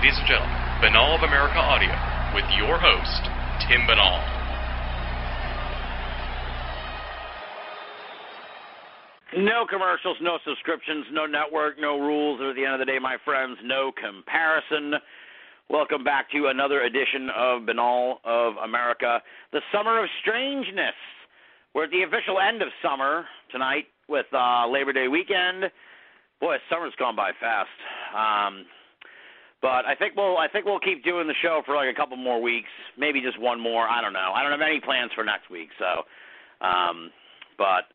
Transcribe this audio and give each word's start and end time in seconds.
ladies 0.04 0.18
and 0.18 0.28
gentlemen, 0.28 0.60
Binnall 0.84 1.16
of 1.16 1.22
America 1.22 1.56
Audio 1.56 1.88
with 2.34 2.44
your 2.58 2.76
host, 2.76 3.24
Tim 3.64 3.88
Binnall. 3.88 4.20
No 9.38 9.64
commercials, 9.64 10.18
no 10.20 10.36
subscriptions, 10.44 11.06
no 11.10 11.24
network, 11.24 11.80
no 11.80 11.98
rules. 11.98 12.38
At 12.42 12.54
the 12.54 12.66
end 12.66 12.74
of 12.74 12.80
the 12.80 12.84
day, 12.84 12.98
my 13.00 13.16
friends, 13.24 13.56
no 13.64 13.92
comparison. 13.96 15.00
Welcome 15.70 16.04
back 16.04 16.30
to 16.32 16.48
another 16.48 16.82
edition 16.82 17.30
of 17.34 17.62
Binnall 17.62 18.16
of 18.24 18.56
America, 18.62 19.22
the 19.52 19.62
Summer 19.72 20.04
of 20.04 20.10
Strangeness. 20.20 20.92
We're 21.74 21.84
at 21.84 21.90
the 21.90 22.02
official 22.02 22.40
end 22.46 22.60
of 22.60 22.68
summer 22.82 23.24
tonight 23.50 23.86
with 24.10 24.26
uh, 24.34 24.68
Labor 24.68 24.92
Day 24.92 25.08
weekend. 25.08 25.72
Boy, 26.42 26.56
summer's 26.68 26.92
gone 26.98 27.16
by 27.16 27.30
fast. 27.40 27.70
Um, 28.14 28.66
but 29.64 29.88
I 29.88 29.96
think 29.96 30.12
we'll 30.12 30.36
I 30.36 30.44
think 30.44 30.68
we'll 30.68 30.78
keep 30.78 31.00
doing 31.08 31.24
the 31.24 31.40
show 31.40 31.64
for 31.64 31.72
like 31.72 31.88
a 31.88 31.96
couple 31.96 32.20
more 32.20 32.36
weeks, 32.36 32.68
maybe 33.00 33.24
just 33.24 33.40
one 33.40 33.56
more. 33.56 33.88
I 33.88 34.04
don't 34.04 34.12
know. 34.12 34.36
I 34.36 34.44
don't 34.44 34.52
have 34.52 34.60
any 34.60 34.76
plans 34.76 35.08
for 35.16 35.24
next 35.24 35.48
week, 35.48 35.72
so. 35.80 36.04
Um, 36.60 37.08
but 37.56 37.88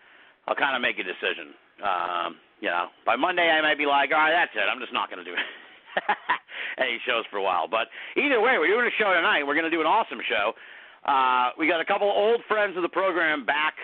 I'll 0.49 0.57
kind 0.57 0.73
of 0.73 0.81
make 0.81 0.97
a 0.97 1.05
decision. 1.05 1.53
Um, 1.77 2.41
you 2.57 2.73
know, 2.73 2.89
by 3.05 3.15
Monday 3.15 3.45
I 3.45 3.61
might 3.61 3.77
be 3.77 3.85
like, 3.85 4.09
all 4.09 4.17
right, 4.17 4.33
that's 4.33 4.57
it. 4.57 4.65
I'm 4.65 4.81
just 4.81 4.97
not 4.97 5.13
going 5.13 5.21
to 5.23 5.29
do 5.29 5.37
any 6.81 6.97
shows 7.05 7.21
for 7.29 7.37
a 7.37 7.45
while. 7.45 7.69
But 7.69 7.85
either 8.17 8.41
way, 8.41 8.57
we're 8.57 8.73
doing 8.73 8.89
a 8.89 8.97
show 8.97 9.13
tonight. 9.13 9.45
We're 9.45 9.53
going 9.53 9.69
to 9.69 9.73
do 9.73 9.85
an 9.85 9.87
awesome 9.87 10.25
show. 10.25 10.57
Uh, 11.05 11.53
we 11.53 11.69
got 11.69 11.81
a 11.81 11.85
couple 11.85 12.09
old 12.09 12.41
friends 12.49 12.77
of 12.77 12.81
the 12.81 12.89
program 12.89 13.45
back 13.45 13.77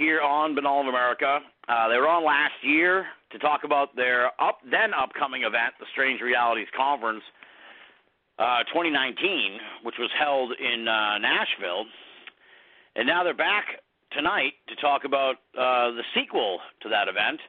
here 0.00 0.24
on 0.24 0.56
Binnall 0.56 0.80
of 0.80 0.88
America. 0.88 1.44
Uh, 1.68 1.88
they 1.92 2.00
were 2.00 2.08
on 2.08 2.24
last 2.24 2.56
year 2.64 3.04
to 3.34 3.38
talk 3.40 3.64
about 3.64 3.96
their 3.96 4.26
up 4.40 4.58
then 4.70 4.94
upcoming 4.94 5.42
event, 5.42 5.74
the 5.80 5.86
Strange 5.90 6.20
Realities 6.20 6.68
Conference 6.74 7.22
uh, 8.38 8.62
2019, 8.70 9.58
which 9.82 9.96
was 9.98 10.10
held 10.16 10.52
in 10.58 10.86
uh, 10.86 11.18
Nashville, 11.18 11.84
and 12.94 13.06
now 13.08 13.24
they're 13.24 13.34
back 13.34 13.82
tonight 14.12 14.54
to 14.68 14.76
talk 14.76 15.04
about 15.04 15.34
uh, 15.58 15.90
the 15.90 16.04
sequel 16.14 16.60
to 16.82 16.88
that 16.88 17.08
event, 17.08 17.40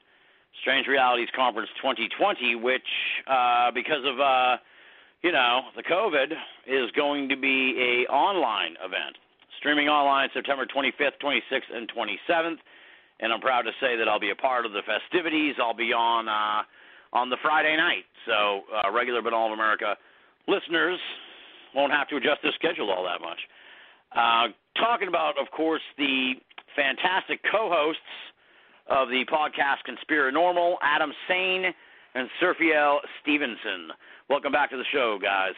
Strange 0.60 0.88
Realities 0.88 1.30
Conference 1.36 1.70
2020, 1.78 2.56
which 2.56 2.82
uh, 3.28 3.70
because 3.70 4.02
of 4.06 4.20
uh, 4.20 4.58
you 5.22 5.32
know 5.32 5.70
the 5.76 5.84
COVID 5.84 6.34
is 6.66 6.90
going 6.96 7.30
to 7.30 7.38
be 7.38 7.78
a 7.78 8.12
online 8.12 8.74
event, 8.84 9.22
streaming 9.60 9.88
online 9.88 10.30
September 10.34 10.66
25th, 10.66 11.22
26th, 11.22 11.70
and 11.72 11.92
27th 11.94 12.58
and 13.20 13.32
I'm 13.32 13.42
proud 13.42 13.64
to 13.64 13.72
say 13.80 13.96
that 13.98 14.08
I'll 14.08 14.20
be 14.20 14.32
a 14.32 14.36
part 14.36 14.66
of 14.66 14.72
the 14.72 14.82
festivities. 14.86 15.56
I'll 15.62 15.74
be 15.74 15.94
on 15.94 16.28
uh, 16.28 16.64
on 17.14 17.30
the 17.30 17.38
Friday 17.42 17.76
night, 17.78 18.06
so 18.26 18.62
uh, 18.76 18.92
regular 18.92 19.22
Binnall 19.22 19.48
of 19.48 19.54
America 19.54 19.96
listeners 20.48 21.00
won't 21.74 21.92
have 21.92 22.08
to 22.10 22.18
adjust 22.18 22.42
their 22.44 22.54
schedule 22.56 22.92
all 22.92 23.04
that 23.04 23.22
much. 23.22 23.40
Uh, 24.16 24.54
talking 24.80 25.08
about, 25.08 25.34
of 25.40 25.52
course, 25.52 25.82
the 25.98 26.34
fantastic 26.76 27.40
co-hosts 27.52 28.02
of 28.88 29.10
the 29.10 29.26
podcast 29.32 29.84
Conspiranormal, 29.88 30.76
Adam 30.82 31.12
Sain 31.28 31.66
and 32.14 32.30
Sirfiel 32.42 32.98
Stevenson. 33.22 33.92
Welcome 34.30 34.52
back 34.52 34.70
to 34.72 34.78
the 34.78 34.86
show, 34.94 35.18
guys. 35.22 35.54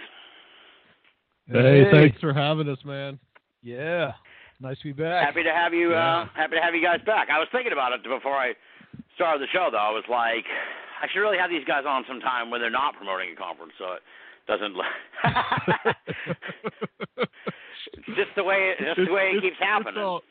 Hey, 1.48 1.86
thanks 1.92 2.20
for 2.20 2.34
having 2.34 2.68
us, 2.68 2.80
man. 2.84 3.20
Yeah, 3.62 4.14
nice 4.60 4.78
to 4.80 4.94
be 4.94 4.94
back. 4.94 5.26
Happy 5.26 5.44
to 5.44 5.52
have 5.54 5.74
you. 5.74 5.92
Yeah. 5.92 6.22
Uh, 6.22 6.28
happy 6.36 6.56
to 6.56 6.62
have 6.62 6.74
you 6.76 6.82
guys 6.84 7.00
back. 7.06 7.30
I 7.30 7.40
was 7.40 7.48
thinking 7.52 7.74
about 7.74 7.94
it 7.94 8.04
before 8.04 8.36
I 8.36 8.54
started 9.16 9.42
the 9.42 9.48
show, 9.54 9.70
though. 9.72 9.78
I 9.78 9.92
was 9.92 10.04
like, 10.10 10.46
I 11.02 11.08
should 11.12 11.20
really 11.20 11.38
have 11.38 11.50
these 11.50 11.66
guys 11.66 11.84
on 11.88 12.04
sometime 12.08 12.50
when 12.50 12.62
they're 12.62 12.70
not 12.70 12.96
promoting 12.96 13.30
a 13.34 13.36
conference, 13.36 13.74
so 13.78 13.94
it 13.94 14.02
doesn't. 14.48 14.74
it's 17.94 18.06
just 18.16 18.30
the 18.36 18.44
way. 18.44 18.74
It, 18.80 18.96
just 18.96 19.08
the 19.08 19.14
way 19.14 19.32
it 19.34 19.38
It's- 19.38 19.42
keeps 19.44 19.60
happening. 19.60 19.96
It's 19.96 20.04
all, 20.04 20.22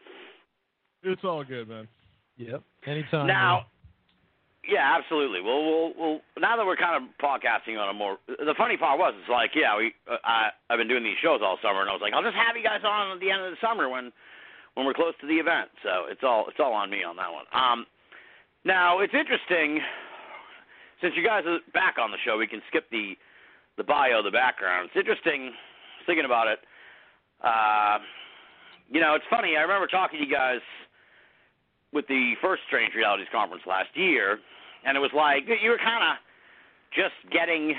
it's 1.02 1.24
all 1.24 1.44
good, 1.44 1.68
man. 1.68 1.88
Yep. 2.36 2.62
Anytime. 2.86 3.26
Now, 3.26 3.66
yeah, 4.68 4.96
absolutely. 4.98 5.40
Well, 5.40 5.62
we'll, 5.64 5.92
we'll 5.96 6.20
now 6.38 6.56
that 6.56 6.66
we're 6.66 6.76
kind 6.76 6.98
of 6.98 7.10
podcasting 7.22 7.78
on 7.78 7.88
a 7.88 7.94
more. 7.94 8.18
The 8.26 8.54
funny 8.56 8.76
part 8.76 8.98
was, 8.98 9.14
it's 9.18 9.30
like, 9.30 9.50
yeah, 9.54 9.76
we. 9.76 9.94
Uh, 10.10 10.16
I 10.24 10.50
I've 10.70 10.78
been 10.78 10.88
doing 10.88 11.04
these 11.04 11.18
shows 11.22 11.40
all 11.42 11.58
summer, 11.62 11.80
and 11.80 11.90
I 11.90 11.92
was 11.92 12.02
like, 12.02 12.12
I'll 12.12 12.22
just 12.22 12.36
have 12.36 12.56
you 12.56 12.62
guys 12.62 12.80
on 12.84 13.12
at 13.12 13.20
the 13.20 13.30
end 13.30 13.42
of 13.42 13.50
the 13.50 13.60
summer 13.60 13.88
when 13.88 14.12
when 14.74 14.86
we're 14.86 14.94
close 14.94 15.14
to 15.20 15.26
the 15.26 15.38
event. 15.38 15.70
So 15.82 16.10
it's 16.10 16.22
all 16.22 16.46
it's 16.48 16.58
all 16.60 16.72
on 16.72 16.90
me 16.90 17.02
on 17.02 17.16
that 17.16 17.32
one. 17.32 17.46
Um, 17.54 17.86
now 18.64 19.00
it's 19.00 19.14
interesting 19.14 19.80
since 21.00 21.14
you 21.16 21.24
guys 21.24 21.44
are 21.46 21.58
back 21.72 21.96
on 22.00 22.10
the 22.10 22.18
show, 22.24 22.38
we 22.38 22.46
can 22.46 22.62
skip 22.68 22.88
the 22.90 23.14
the 23.76 23.84
bio, 23.84 24.22
the 24.22 24.30
background. 24.30 24.88
It's 24.88 24.98
interesting 24.98 25.52
thinking 26.06 26.24
about 26.24 26.48
it. 26.48 26.58
Uh, 27.44 27.98
you 28.88 29.00
know, 29.00 29.14
it's 29.14 29.24
funny. 29.28 29.56
I 29.56 29.62
remember 29.62 29.86
talking 29.86 30.18
to 30.18 30.24
you 30.24 30.32
guys 30.32 30.60
with 31.92 32.06
the 32.08 32.34
first 32.40 32.62
Strange 32.66 32.94
Realities 32.94 33.26
conference 33.30 33.64
last 33.66 33.90
year, 33.94 34.38
and 34.86 34.96
it 34.96 35.00
was 35.00 35.10
like 35.14 35.44
you 35.62 35.70
were 35.70 35.78
kind 35.82 36.02
of 36.02 36.16
just 36.94 37.14
getting. 37.32 37.74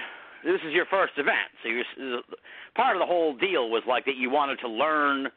This 0.46 0.62
is 0.68 0.72
your 0.72 0.86
first 0.86 1.14
event, 1.18 1.50
so 1.64 1.68
you're, 1.70 2.22
part 2.76 2.96
of 2.96 3.02
the 3.02 3.08
whole 3.10 3.36
deal 3.36 3.70
was 3.74 3.82
like 3.88 4.06
that 4.06 4.16
you 4.18 4.30
wanted 4.30 4.60
to 4.62 4.70
learn 4.70 5.28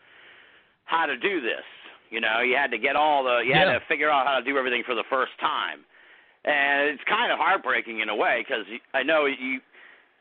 how 0.84 1.06
to 1.06 1.16
do 1.16 1.40
this. 1.40 1.64
You 2.10 2.20
know, 2.20 2.40
you 2.44 2.54
had 2.54 2.70
to 2.72 2.78
get 2.78 2.96
all 2.96 3.24
the, 3.24 3.40
you 3.46 3.54
had 3.54 3.66
Yeah. 3.66 3.78
to 3.78 3.84
figure 3.88 4.10
out 4.10 4.26
how 4.26 4.38
to 4.38 4.44
do 4.44 4.58
everything 4.58 4.82
for 4.84 4.94
the 4.94 5.04
first 5.08 5.32
time, 5.40 5.80
and 6.44 6.90
it's 6.90 7.02
kind 7.08 7.32
of 7.32 7.38
heartbreaking 7.38 8.00
in 8.00 8.10
a 8.10 8.14
way 8.14 8.44
because 8.46 8.66
I 8.92 9.02
know 9.02 9.24
you, 9.24 9.60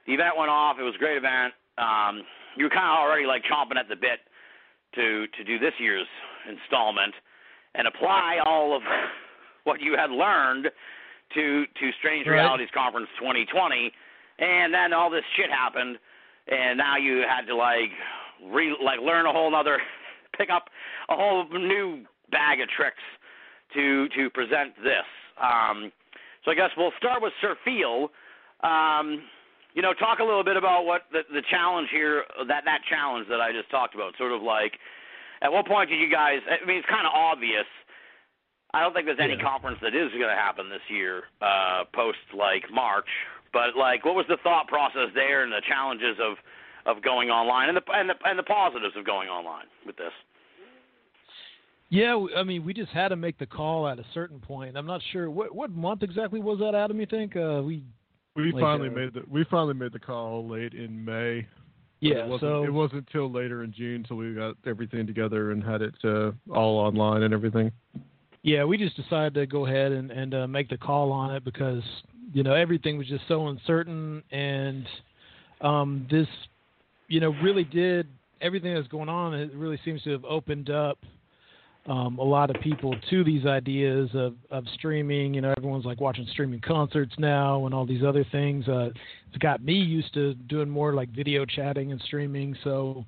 the 0.08 0.14
event 0.14 0.38
went 0.38 0.50
off. 0.50 0.78
It 0.80 0.84
was 0.84 0.96
a 0.96 0.98
great 0.98 1.18
event. 1.18 1.54
Um, 1.78 2.24
you 2.56 2.64
were 2.64 2.70
kind 2.72 2.88
of 2.88 2.98
already 3.04 3.26
like 3.28 3.44
chomping 3.44 3.78
at 3.78 3.90
the 3.90 3.96
bit 4.00 4.22
to 4.96 5.28
to 5.38 5.44
do 5.44 5.60
this 5.60 5.74
year's 5.78 6.08
installment 6.48 7.14
and 7.76 7.86
apply 7.86 8.40
all 8.46 8.76
of 8.76 8.81
what 9.66 9.81
you 9.81 9.98
had 9.98 10.10
learned 10.10 10.72
to 11.34 11.66
to 11.66 11.91
Strange 12.00 12.28
Right. 12.28 12.34
Realities 12.34 12.69
Conference 12.74 13.09
2020, 13.19 13.92
and 14.39 14.74
then 14.74 14.94
all 14.94 15.09
this 15.09 15.24
shit 15.36 15.50
happened, 15.51 15.98
and 16.48 16.77
now 16.77 16.98
you 16.98 17.24
had 17.27 17.45
to 17.48 17.56
like 17.56 17.92
re 18.51 18.75
like 18.83 19.00
learn 19.00 19.25
a 19.25 19.31
whole 19.31 19.54
other 19.56 19.80
pick 20.38 20.50
up 20.50 20.69
a 21.09 21.15
whole 21.15 21.48
new 21.50 22.06
bag 22.31 22.62
of 22.62 22.69
tricks 22.69 23.04
to 23.74 24.07
to 24.09 24.30
present 24.30 24.75
this. 24.83 25.07
Um, 25.42 25.92
so 26.44 26.51
I 26.51 26.56
guess 26.56 26.71
we'll 26.77 26.94
start 26.98 27.21
with 27.21 27.33
Sirfiel. 27.44 28.09
Um, 28.63 29.24
you 29.74 29.81
know, 29.81 29.94
talk 29.94 30.19
a 30.19 30.24
little 30.24 30.44
bit 30.44 30.57
about 30.57 30.86
what 30.86 31.04
the, 31.12 31.21
the 31.31 31.44
challenge 31.50 31.89
here, 31.92 32.24
that 32.48 32.65
that 32.65 32.81
challenge 32.89 33.27
that 33.30 33.39
I 33.39 33.51
just 33.51 33.69
talked 33.69 33.95
about. 33.95 34.18
Sort 34.18 34.31
of 34.31 34.42
like, 34.42 34.74
at 35.42 35.51
what 35.51 35.68
point 35.68 35.89
did 35.89 36.00
you 36.00 36.09
guys? 36.09 36.39
I 36.50 36.65
mean, 36.65 36.77
it's 36.77 36.89
kind 36.89 37.06
of 37.06 37.13
obvious. 37.13 37.69
I 38.74 38.81
don't 38.81 38.94
think 38.94 39.06
there's 39.07 39.19
any 39.19 39.33
Yeah. 39.36 39.44
conference 39.44 39.80
that 39.81 39.95
is 39.95 40.12
going 40.12 40.30
to 40.30 40.36
happen 40.36 40.69
this 40.69 40.81
year, 40.89 41.24
uh, 41.42 41.86
post 41.94 42.19
like 42.33 42.69
March. 42.71 43.10
But 43.51 43.75
like, 43.75 44.06
what 44.06 44.16
was 44.16 44.27
the 44.27 44.38
thought 44.38 44.68
process 44.68 45.10
there, 45.16 45.44
and 45.44 45.51
the 45.51 45.62
challenges 45.68 46.18
of 46.19 46.38
of 46.86 47.01
going 47.01 47.30
online, 47.30 47.68
and 47.69 47.77
the 47.77 47.83
and 47.92 48.10
the 48.10 48.16
and 48.25 48.38
the 48.38 48.44
positives 48.44 48.95
of 48.95 49.06
going 49.06 49.27
online 49.30 49.66
with 49.86 49.98
this? 49.98 50.13
Yeah, 51.89 52.24
I 52.38 52.44
mean, 52.44 52.63
we 52.63 52.74
just 52.75 52.92
had 52.92 53.07
to 53.07 53.16
make 53.16 53.39
the 53.39 53.48
call 53.48 53.88
at 53.88 53.98
a 53.98 54.06
certain 54.13 54.39
point. 54.39 54.77
I'm 54.77 54.86
not 54.86 55.01
sure 55.12 55.31
what 55.31 55.54
what 55.56 55.71
month 55.71 56.04
exactly 56.04 56.39
was 56.39 56.60
that, 56.60 56.75
Adam. 56.75 57.00
You 57.00 57.07
think 57.07 57.36
uh, 57.36 57.62
we 57.66 57.83
We 58.36 58.51
Like, 58.51 58.62
finally 58.62 58.89
uh, 58.89 58.92
made 58.92 59.13
the 59.13 59.24
we 59.27 59.44
finally 59.45 59.74
made 59.74 59.92
the 59.94 60.00
call 60.00 60.48
late 60.48 60.74
in 60.74 61.04
May. 61.04 61.48
Yeah, 62.01 62.25
it 62.25 62.27
wasn't, 62.27 62.42
so 62.42 62.63
it 62.63 62.71
wasn't 62.71 63.07
till 63.12 63.30
later 63.30 63.63
in 63.63 63.74
June 63.74 64.04
till 64.04 64.18
we 64.18 64.33
got 64.33 64.56
everything 64.66 65.06
together 65.07 65.51
and 65.51 65.62
had 65.63 65.81
it 65.81 65.95
uh, 66.06 66.31
all 66.54 66.77
online 66.77 67.24
and 67.24 67.33
everything. 67.33 67.71
Yeah, 68.44 68.63
we 68.63 68.77
just 68.77 68.95
decided 68.95 69.33
to 69.36 69.45
go 69.45 69.65
ahead 69.65 69.91
and 69.91 70.12
and 70.12 70.33
uh, 70.33 70.47
make 70.47 70.69
the 70.69 70.77
call 70.77 71.12
on 71.12 71.36
it 71.36 71.44
because 71.44 71.83
you 72.33 72.44
know 72.44 72.53
everything 72.53 72.97
was 72.97 73.07
just 73.07 73.24
so 73.27 73.47
uncertain 73.47 74.24
and 74.31 74.86
um, 75.62 76.07
this 76.09 76.27
you 77.07 77.19
know 77.19 77.33
really 77.44 77.63
did 77.63 78.07
everything 78.41 78.74
that's 78.74 78.88
going 78.88 79.09
on. 79.09 79.33
It 79.33 79.53
really 79.53 79.80
seems 79.83 80.01
to 80.03 80.12
have 80.12 80.24
opened 80.25 80.69
up 80.69 80.97
um, 81.88 82.19
a 82.19 82.24
lot 82.24 82.50
of 82.50 82.62
people 82.62 82.95
to 83.09 83.24
these 83.24 83.45
ideas 83.45 84.09
of, 84.13 84.36
of 84.51 84.63
streaming. 84.75 85.33
You 85.33 85.42
know, 85.42 85.53
everyone's 85.57 85.85
like 85.85 86.00
watching 86.00 86.27
streaming 86.31 86.62
concerts 86.62 87.13
now 87.18 87.65
and 87.65 87.74
all 87.74 87.85
these 87.85 88.03
other 88.03 88.25
things. 88.31 88.68
Uh, 88.68 88.89
it's 89.27 89.38
got 89.39 89.63
me 89.63 89.74
used 89.74 90.13
to 90.13 90.35
doing 90.35 90.69
more 90.69 90.94
like 90.94 91.09
video 91.09 91.45
chatting 91.45 91.92
and 91.92 92.00
streaming. 92.01 92.56
So 92.63 93.06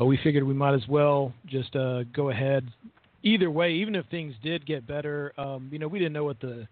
uh, 0.00 0.04
we 0.04 0.18
figured 0.24 0.44
we 0.44 0.54
might 0.54 0.74
as 0.74 0.86
well 0.88 1.32
just 1.46 1.74
uh, 1.76 2.04
go 2.14 2.30
ahead. 2.30 2.66
Either 3.26 3.50
way, 3.50 3.72
even 3.72 3.96
if 3.96 4.06
things 4.06 4.34
did 4.40 4.64
get 4.64 4.86
better, 4.86 5.32
um, 5.36 5.68
you 5.72 5.80
know, 5.80 5.88
we 5.88 5.98
didn't 5.98 6.12
know 6.12 6.24
what 6.24 6.38
the 6.40 6.66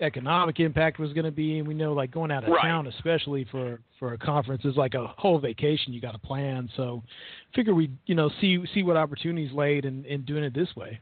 economic 0.00 0.60
impact 0.60 1.00
was 1.00 1.12
going 1.12 1.24
to 1.24 1.32
be, 1.32 1.58
and 1.58 1.66
we 1.66 1.74
know 1.74 1.92
like 1.92 2.12
going 2.12 2.30
out 2.30 2.44
of 2.44 2.50
Right. 2.50 2.62
town, 2.62 2.86
especially 2.86 3.44
for 3.50 3.80
for 3.98 4.12
a 4.12 4.18
conference, 4.18 4.64
is 4.64 4.76
like 4.76 4.94
a 4.94 5.08
whole 5.18 5.40
vacation 5.40 5.92
you 5.92 6.00
got 6.00 6.12
to 6.12 6.18
plan. 6.18 6.70
So, 6.76 7.02
figure 7.52 7.74
we 7.74 7.90
you 8.06 8.14
know 8.14 8.30
see 8.40 8.64
see 8.74 8.84
what 8.84 8.96
opportunities 8.96 9.52
laid 9.52 9.84
in 9.84 10.04
in 10.04 10.22
doing 10.22 10.44
it 10.44 10.54
this 10.54 10.74
way. 10.76 11.00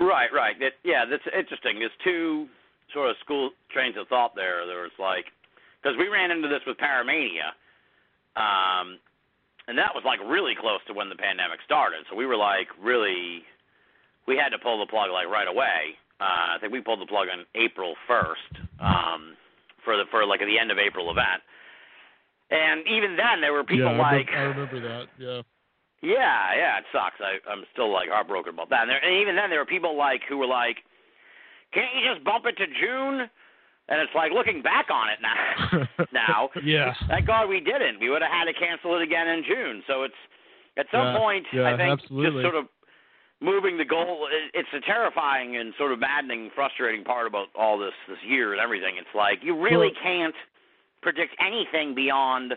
Right, 0.00 0.32
right. 0.32 0.58
That, 0.58 0.72
yeah, 0.82 1.04
that's 1.08 1.22
interesting. 1.26 1.78
There's 1.78 1.92
two 2.02 2.48
sort 2.92 3.10
of 3.10 3.16
school 3.24 3.50
trains 3.72 3.94
of 3.96 4.08
thought 4.08 4.34
there. 4.34 4.66
There 4.66 4.82
was 4.82 4.98
like, 4.98 5.26
because 5.80 5.96
we 5.96 6.08
ran 6.08 6.32
into 6.32 6.48
this 6.48 6.60
with 6.66 6.76
Paramania, 6.78 7.54
um, 8.34 8.98
and 9.68 9.78
that 9.78 9.94
was 9.94 10.04
like 10.04 10.20
really 10.20 10.54
close 10.58 10.80
to 10.86 10.92
when 10.92 11.08
the 11.08 11.16
pandemic 11.16 11.60
started. 11.64 12.04
So 12.10 12.16
we 12.16 12.26
were 12.26 12.36
like 12.36 12.68
really, 12.80 13.42
we 14.26 14.36
had 14.36 14.50
to 14.50 14.58
pull 14.58 14.78
the 14.78 14.90
plug 14.90 15.10
like 15.10 15.28
right 15.28 15.48
away. 15.48 15.96
Uh, 16.20 16.54
I 16.54 16.56
think 16.60 16.72
we 16.72 16.80
pulled 16.80 17.00
the 17.00 17.10
plug 17.10 17.28
on 17.32 17.44
April 17.54 17.94
1st 18.08 18.52
um, 18.80 19.36
for 19.84 19.96
the 19.96 20.04
for 20.10 20.24
like 20.24 20.40
the 20.40 20.58
end 20.58 20.70
of 20.70 20.78
April 20.78 21.10
event. 21.10 21.42
And 22.50 22.86
even 22.86 23.16
then, 23.16 23.40
there 23.40 23.52
were 23.52 23.64
people 23.64 23.90
yeah, 23.90 23.98
I, 23.98 24.20
like, 24.20 24.30
remember, 24.30 24.36
I 24.36 24.76
remember 24.76 24.80
that. 24.80 25.06
Yeah. 25.18 25.40
yeah, 26.02 26.54
yeah, 26.54 26.78
it 26.78 26.84
sucks. 26.92 27.18
I, 27.18 27.40
I'm 27.50 27.64
still 27.72 27.90
like 27.90 28.08
heartbroken 28.08 28.52
about 28.52 28.68
that. 28.70 28.82
And, 28.82 28.90
there, 28.90 29.02
and 29.02 29.22
even 29.22 29.34
then, 29.34 29.50
there 29.50 29.58
were 29.58 29.66
people 29.66 29.96
like 29.96 30.20
who 30.28 30.36
were 30.38 30.46
like, 30.46 30.84
"Can't 31.72 31.88
you 31.96 32.04
just 32.04 32.22
bump 32.24 32.44
it 32.46 32.56
to 32.60 32.66
June?" 32.68 33.28
And 33.88 34.00
it's 34.00 34.12
like 34.14 34.32
looking 34.32 34.62
back 34.62 34.86
on 34.90 35.08
it 35.10 35.18
now. 35.20 36.06
now, 36.12 36.48
Yeah. 36.64 36.94
thank 37.08 37.26
God 37.26 37.48
we 37.48 37.60
didn't. 37.60 38.00
We 38.00 38.08
would 38.08 38.22
have 38.22 38.30
had 38.32 38.44
to 38.46 38.54
cancel 38.54 38.96
it 38.96 39.02
again 39.02 39.28
in 39.28 39.44
June. 39.44 39.82
So 39.86 40.04
it's 40.04 40.14
at 40.78 40.86
some 40.90 41.12
Yeah, 41.12 41.18
point, 41.18 41.46
yeah, 41.52 41.68
I 41.68 41.76
think 41.76 42.00
absolutely. 42.00 42.42
just 42.42 42.50
sort 42.52 42.56
of 42.56 42.68
moving 43.40 43.76
the 43.76 43.84
goal. 43.84 44.26
It's 44.54 44.68
a 44.72 44.80
terrifying 44.80 45.56
and 45.56 45.74
sort 45.76 45.92
of 45.92 46.00
maddening, 46.00 46.50
frustrating 46.54 47.04
part 47.04 47.26
about 47.26 47.48
all 47.54 47.76
this 47.78 47.92
this 48.08 48.16
year 48.26 48.52
and 48.52 48.60
everything. 48.60 48.96
It's 48.96 49.14
like 49.14 49.40
you 49.42 49.54
really 49.54 49.92
Well- 49.92 50.02
can't 50.02 50.34
predict 51.02 51.36
anything 51.38 51.94
beyond 51.94 52.54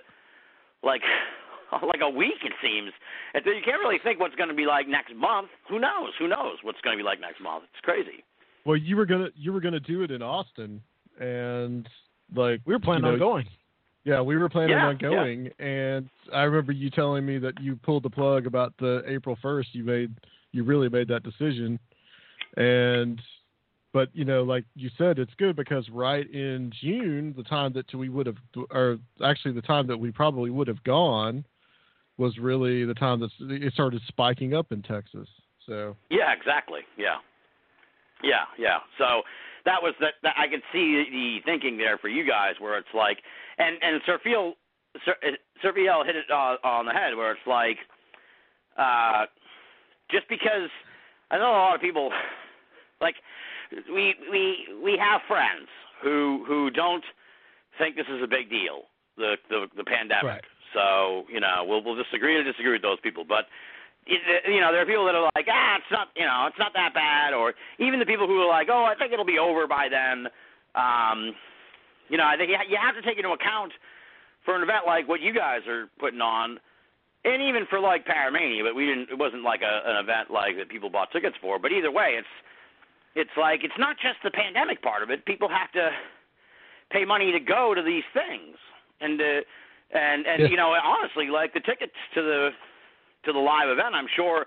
like 0.84 1.02
like 1.84 2.00
a 2.02 2.10
week 2.10 2.40
it 2.46 2.54
seems. 2.64 2.94
And 3.34 3.44
so 3.44 3.52
you 3.52 3.62
can't 3.66 3.82
really 3.82 4.00
think 4.00 4.22
what's 4.22 4.36
going 4.36 4.48
to 4.50 4.56
be 4.56 4.66
like 4.66 4.88
next 4.88 5.14
month. 5.14 5.50
Who 5.68 5.78
knows? 5.80 6.14
Who 6.20 6.30
knows 6.30 6.60
what's 6.64 6.80
going 6.82 6.98
to 6.98 7.02
be 7.02 7.06
like 7.06 7.20
next 7.20 7.42
month? 7.42 7.66
It's 7.74 7.82
crazy. 7.84 8.24
Well, 8.64 8.78
you 8.78 8.96
were 8.96 9.06
gonna 9.06 9.30
you 9.36 9.52
were 9.52 9.60
gonna 9.62 9.80
do 9.82 10.04
it 10.04 10.12
in 10.12 10.22
Austin, 10.22 10.82
and 11.20 11.88
like 12.36 12.62
We 12.66 12.74
were 12.74 12.80
planning 12.80 13.06
you 13.06 13.10
know, 13.10 13.14
on 13.14 13.20
going. 13.20 13.48
Yeah, 14.04 14.22
we 14.22 14.38
were 14.38 14.50
planning 14.50 14.72
Yeah, 14.72 14.86
on 14.86 14.98
yeah. 15.02 15.10
going, 15.10 15.50
and 15.60 16.10
I 16.34 16.44
remember 16.44 16.72
you 16.72 16.90
telling 16.90 17.26
me 17.26 17.40
that 17.40 17.62
you 17.62 17.76
pulled 17.76 18.04
the 18.04 18.10
plug 18.10 18.46
about 18.46 18.74
the 18.80 19.04
April 19.06 19.38
first. 19.42 19.76
You 19.76 19.84
made 19.84 20.14
you 20.54 20.64
really 20.64 20.88
made 20.90 21.08
that 21.10 21.24
decision, 21.24 21.78
and 22.56 23.22
but 23.94 24.10
you 24.14 24.26
know, 24.26 24.44
like 24.44 24.64
you 24.76 24.90
said, 24.98 25.20
it's 25.20 25.34
good 25.38 25.56
because 25.56 25.90
right 25.90 26.30
in 26.32 26.72
June, 26.82 27.34
the 27.36 27.44
time 27.44 27.74
that 27.74 27.94
we 27.94 28.10
would 28.10 28.28
have, 28.28 28.38
or 28.70 28.98
actually 29.24 29.54
the 29.54 29.62
time 29.62 29.88
that 29.88 29.98
we 29.98 30.12
probably 30.12 30.52
would 30.52 30.68
have 30.68 30.84
gone, 30.84 31.44
was 32.18 32.38
really 32.38 32.86
the 32.86 32.94
time 32.94 33.20
that 33.20 33.30
it 33.40 33.74
started 33.74 34.02
spiking 34.08 34.54
up 34.54 34.72
in 34.72 34.82
Texas. 34.82 35.28
So 35.66 35.96
Yeah, 36.10 36.32
exactly. 36.32 36.82
Yeah, 36.98 37.18
yeah, 38.24 38.46
yeah. 38.58 38.78
So 38.98 39.24
that 39.68 39.84
was 39.84 39.94
that. 40.00 40.16
that 40.24 40.36
I 40.40 40.48
could 40.48 40.64
see 40.72 41.04
the 41.12 41.44
thinking 41.44 41.78
there 41.78 41.98
for 41.98 42.08
you 42.08 42.26
guys, 42.26 42.56
where 42.60 42.78
it's 42.80 42.96
like, 42.96 43.20
and 43.60 43.76
and 43.84 44.02
Sir, 44.06 44.18
Sir 45.62 45.74
hit 45.76 46.16
it 46.16 46.26
uh, 46.32 46.56
on 46.64 46.86
the 46.86 46.94
head, 46.94 47.16
where 47.16 47.32
it's 47.32 47.46
like, 47.46 47.78
uh, 48.80 49.28
just 50.10 50.28
because 50.30 50.72
I 51.30 51.38
know 51.38 51.52
a 51.52 51.60
lot 51.68 51.76
of 51.76 51.82
people, 51.82 52.12
like 53.02 53.16
we 53.94 54.16
we 54.32 54.68
we 54.82 54.98
have 54.98 55.22
friends 55.28 55.68
who 56.02 56.46
who 56.48 56.72
don't 56.72 57.04
think 57.78 57.96
this 57.96 58.08
is 58.08 58.24
a 58.24 58.28
big 58.28 58.50
deal, 58.50 58.88
the 59.18 59.36
the 59.50 59.68
the 59.76 59.84
pandemic. 59.84 60.24
Right. 60.24 60.44
So 60.74 61.26
you 61.32 61.42
know, 61.42 61.66
we'll 61.68 61.84
we'll 61.84 62.02
disagree 62.02 62.36
to 62.36 62.44
disagree 62.44 62.72
with 62.72 62.82
those 62.82 63.00
people, 63.04 63.26
but 63.28 63.46
you 64.48 64.60
know, 64.62 64.72
there 64.72 64.82
are 64.82 64.86
people 64.86 65.06
that 65.06 65.16
are 65.16 65.30
like, 65.36 65.48
ah, 65.52 65.76
it's 65.78 65.92
not, 65.92 66.08
you 66.16 66.26
know, 66.26 66.48
it's 66.48 66.60
not 66.60 66.72
that 66.74 66.94
bad, 66.94 67.34
or 67.34 67.54
even 67.80 68.00
the 68.00 68.06
people 68.06 68.28
who 68.28 68.40
are 68.42 68.48
like, 68.48 68.68
oh, 68.72 68.86
I 68.86 68.96
think 68.96 69.12
it'll 69.14 69.26
be 69.26 69.40
over 69.40 69.68
by 69.68 69.88
then. 69.90 70.28
Um, 70.76 71.36
you 72.10 72.18
know, 72.18 72.26
I 72.26 72.38
think 72.38 72.52
you 72.70 72.78
have 72.80 72.96
to 72.96 73.02
take 73.02 73.18
into 73.18 73.32
account 73.32 73.74
for 74.46 74.56
an 74.56 74.64
event 74.64 74.88
like 74.88 75.08
what 75.08 75.20
you 75.20 75.34
guys 75.34 75.68
are 75.68 75.90
putting 76.00 76.22
on, 76.22 76.60
and 77.26 77.42
even 77.42 77.66
for 77.70 77.80
like 77.80 78.08
Paramania, 78.08 78.64
but 78.64 78.76
we 78.76 78.86
didn't. 78.86 79.10
It 79.12 79.20
wasn't 79.20 79.44
like 79.44 79.62
a, 79.62 79.82
an 79.86 79.98
event 79.98 80.32
like 80.32 80.56
that 80.58 80.70
people 80.70 80.90
bought 80.90 81.12
tickets 81.12 81.36
for. 81.42 81.60
But 81.60 81.72
either 81.74 81.92
way, 81.92 82.16
it's 82.18 82.34
it's 83.16 83.36
like 83.36 83.64
it's 83.64 83.78
not 83.78 83.98
just 83.98 84.24
the 84.24 84.32
pandemic 84.32 84.82
part 84.82 85.04
of 85.04 85.10
it. 85.10 85.26
People 85.26 85.50
have 85.50 85.72
to 85.74 85.90
pay 86.92 87.04
money 87.04 87.32
to 87.34 87.40
go 87.40 87.74
to 87.76 87.82
these 87.84 88.08
things, 88.14 88.56
and 89.02 89.20
uh, 89.20 89.42
and 89.92 90.26
and 90.26 90.40
Yeah. 90.44 90.48
you 90.48 90.56
know, 90.56 90.72
honestly, 90.72 91.28
like 91.28 91.54
the 91.54 91.60
tickets 91.60 91.98
to 92.16 92.22
the 92.22 92.50
to 93.26 93.34
the 93.34 93.40
live 93.40 93.70
event, 93.70 93.96
I'm 93.96 94.08
sure 94.16 94.46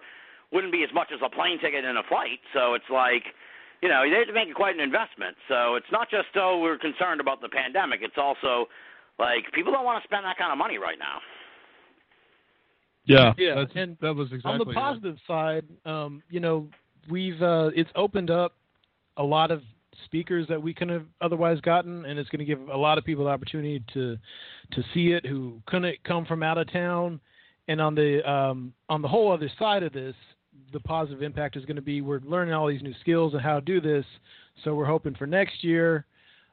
wouldn't 0.53 0.73
be 0.73 0.83
as 0.83 0.93
much 0.95 1.09
as 1.15 1.21
a 1.25 1.31
plane 1.31 1.59
ticket 1.61 1.85
and 1.85 1.99
a 1.99 2.03
flight. 2.09 2.41
So 2.55 2.75
it's 2.75 2.91
like, 2.91 3.23
you 3.83 3.89
know, 3.89 4.03
they 4.03 4.19
have 4.19 4.27
to 4.27 4.33
make 4.33 4.49
it 4.49 4.55
quite 4.55 4.75
an 4.75 4.81
investment. 4.81 5.37
So 5.49 5.77
it's 5.77 5.91
not 5.93 6.11
just 6.11 6.29
oh 6.37 6.59
we're 6.61 6.79
concerned 6.79 7.21
about 7.21 7.41
the 7.41 7.49
pandemic. 7.49 8.01
It's 8.03 8.19
also 8.19 8.67
like 9.19 9.51
people 9.53 9.73
don't 9.73 9.85
want 9.85 10.03
to 10.03 10.09
spend 10.09 10.25
that 10.25 10.39
kind 10.39 10.53
of 10.53 10.59
money 10.59 10.79
right 10.79 10.99
now. 10.99 11.19
yeah, 13.05 13.33
Yeah, 13.39 13.55
that's, 13.57 13.73
and 13.75 13.97
that 14.01 14.15
was 14.15 14.29
exactly 14.33 14.53
on 14.53 14.59
the 14.59 14.71
it. 14.71 14.75
positive 14.75 15.17
side, 15.27 15.65
um, 15.85 16.23
you 16.31 16.41
know, 16.41 16.69
we've 17.11 17.41
uh, 17.41 17.71
it's 17.75 17.91
opened 17.95 18.31
up 18.31 18.55
a 19.17 19.23
lot 19.23 19.51
of 19.51 19.63
speakers 20.05 20.47
that 20.49 20.61
we 20.61 20.73
couldn't 20.73 20.95
have 20.95 21.07
otherwise 21.21 21.61
gotten, 21.61 22.05
and 22.07 22.19
it's 22.19 22.29
going 22.31 22.39
to 22.39 22.45
give 22.45 22.69
a 22.69 22.77
lot 22.77 22.99
of 22.99 23.05
people 23.05 23.25
the 23.25 23.31
opportunity 23.31 23.83
to 23.95 24.17
to 24.73 24.83
see 24.95 25.09
it 25.13 25.27
who 25.27 25.61
couldn't 25.67 26.03
come 26.05 26.25
from 26.25 26.43
out 26.43 26.59
of 26.59 26.71
town. 26.73 27.21
And 27.71 27.81
on 27.81 27.95
the 27.95 28.29
um, 28.29 28.73
on 28.89 29.01
the 29.01 29.07
whole 29.07 29.31
other 29.31 29.49
side 29.57 29.85
of 29.85 29.93
this, 29.93 30.17
the 30.73 30.81
positive 30.81 31.23
impact 31.23 31.57
is 31.57 31.65
going 31.65 31.77
to 31.77 31.83
be 31.83 32.01
we're 32.01 32.19
learning 32.25 32.53
all 32.53 32.67
these 32.67 32.83
new 32.83 32.95
skills 33.01 33.33
and 33.33 33.41
how 33.41 33.55
to 33.55 33.61
do 33.61 33.81
this. 33.81 34.05
So 34.65 34.75
we're 34.75 34.87
hoping 34.87 35.15
for 35.15 35.29
next 35.29 35.63
year 35.63 36.05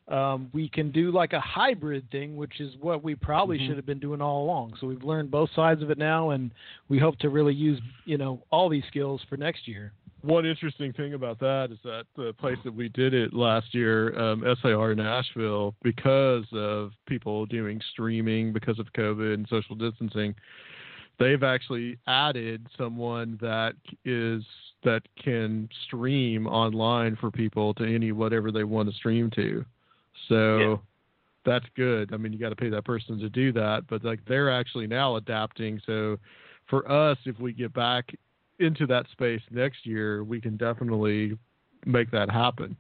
um, 0.10 0.50
we 0.54 0.70
can 0.70 0.92
do 0.92 1.12
like 1.12 1.34
a 1.34 1.40
hybrid 1.40 2.10
thing, 2.12 2.38
which 2.38 2.62
is 2.62 2.76
what 2.80 3.04
we 3.04 3.16
probably 3.16 3.58
Mhm. 3.58 3.66
should 3.66 3.78
have 3.78 3.86
been 3.88 3.98
doing 3.98 4.22
all 4.22 4.44
along. 4.44 4.76
So 4.80 4.86
we've 4.86 5.04
learned 5.04 5.32
both 5.32 5.50
sides 5.56 5.82
of 5.82 5.90
it 5.90 5.98
now, 5.98 6.30
and 6.30 6.52
we 6.88 7.00
hope 7.00 7.18
to 7.20 7.30
really 7.30 7.56
use 7.56 7.82
you 8.06 8.20
know 8.20 8.44
all 8.52 8.70
these 8.70 8.86
skills 8.86 9.24
for 9.24 9.38
next 9.38 9.68
year. 9.68 9.94
One 10.22 10.46
interesting 10.46 10.94
thing 10.94 11.16
about 11.16 11.40
that 11.40 11.72
is 11.72 11.80
that 11.84 12.06
the 12.16 12.34
place 12.34 12.60
that 12.64 12.76
we 12.76 12.90
did 12.90 13.16
it 13.16 13.34
last 13.34 13.74
year, 13.74 14.18
um, 14.20 14.44
SAR 14.62 14.94
Nashville, 14.94 15.74
because 15.82 16.46
of 16.54 16.94
people 17.08 17.48
doing 17.48 17.82
streaming 17.92 18.54
because 18.54 18.78
of 18.78 18.94
COVID 18.94 19.34
and 19.34 19.48
social 19.48 19.76
distancing, 19.76 20.36
they've 21.20 21.44
actually 21.44 21.98
added 22.08 22.68
someone 22.78 23.38
that 23.42 23.74
is 24.06 24.44
that 24.84 25.02
can 25.22 25.68
stream 25.86 26.48
online 26.48 27.16
for 27.16 27.32
people 27.32 27.74
to 27.74 27.84
any 27.84 28.12
whatever 28.12 28.52
they 28.52 28.64
want 28.64 28.90
to 28.90 28.96
stream 28.96 29.30
to. 29.32 29.66
So 30.28 30.60
Yeah. 30.60 30.78
that's 31.46 31.66
good. 31.76 32.14
I 32.14 32.18
mean, 32.18 32.32
you 32.32 32.40
got 32.40 32.50
to 32.50 32.56
pay 32.56 32.70
that 32.70 32.86
person 32.86 33.18
to 33.20 33.30
do 33.30 33.52
that, 33.54 33.88
but 33.88 34.04
like 34.04 34.24
they're 34.26 34.52
actually 34.52 34.88
now 34.88 35.16
adapting. 35.16 35.82
So 35.86 36.20
for 36.68 36.90
us, 36.90 37.18
if 37.26 37.40
we 37.40 37.54
get 37.54 37.74
back 37.74 38.14
into 38.60 38.86
that 38.88 39.08
space 39.12 39.42
next 39.50 39.86
year, 39.86 40.24
we 40.24 40.40
can 40.42 40.58
definitely 40.58 41.38
make 41.86 42.12
that 42.12 42.30
happen. 42.30 42.76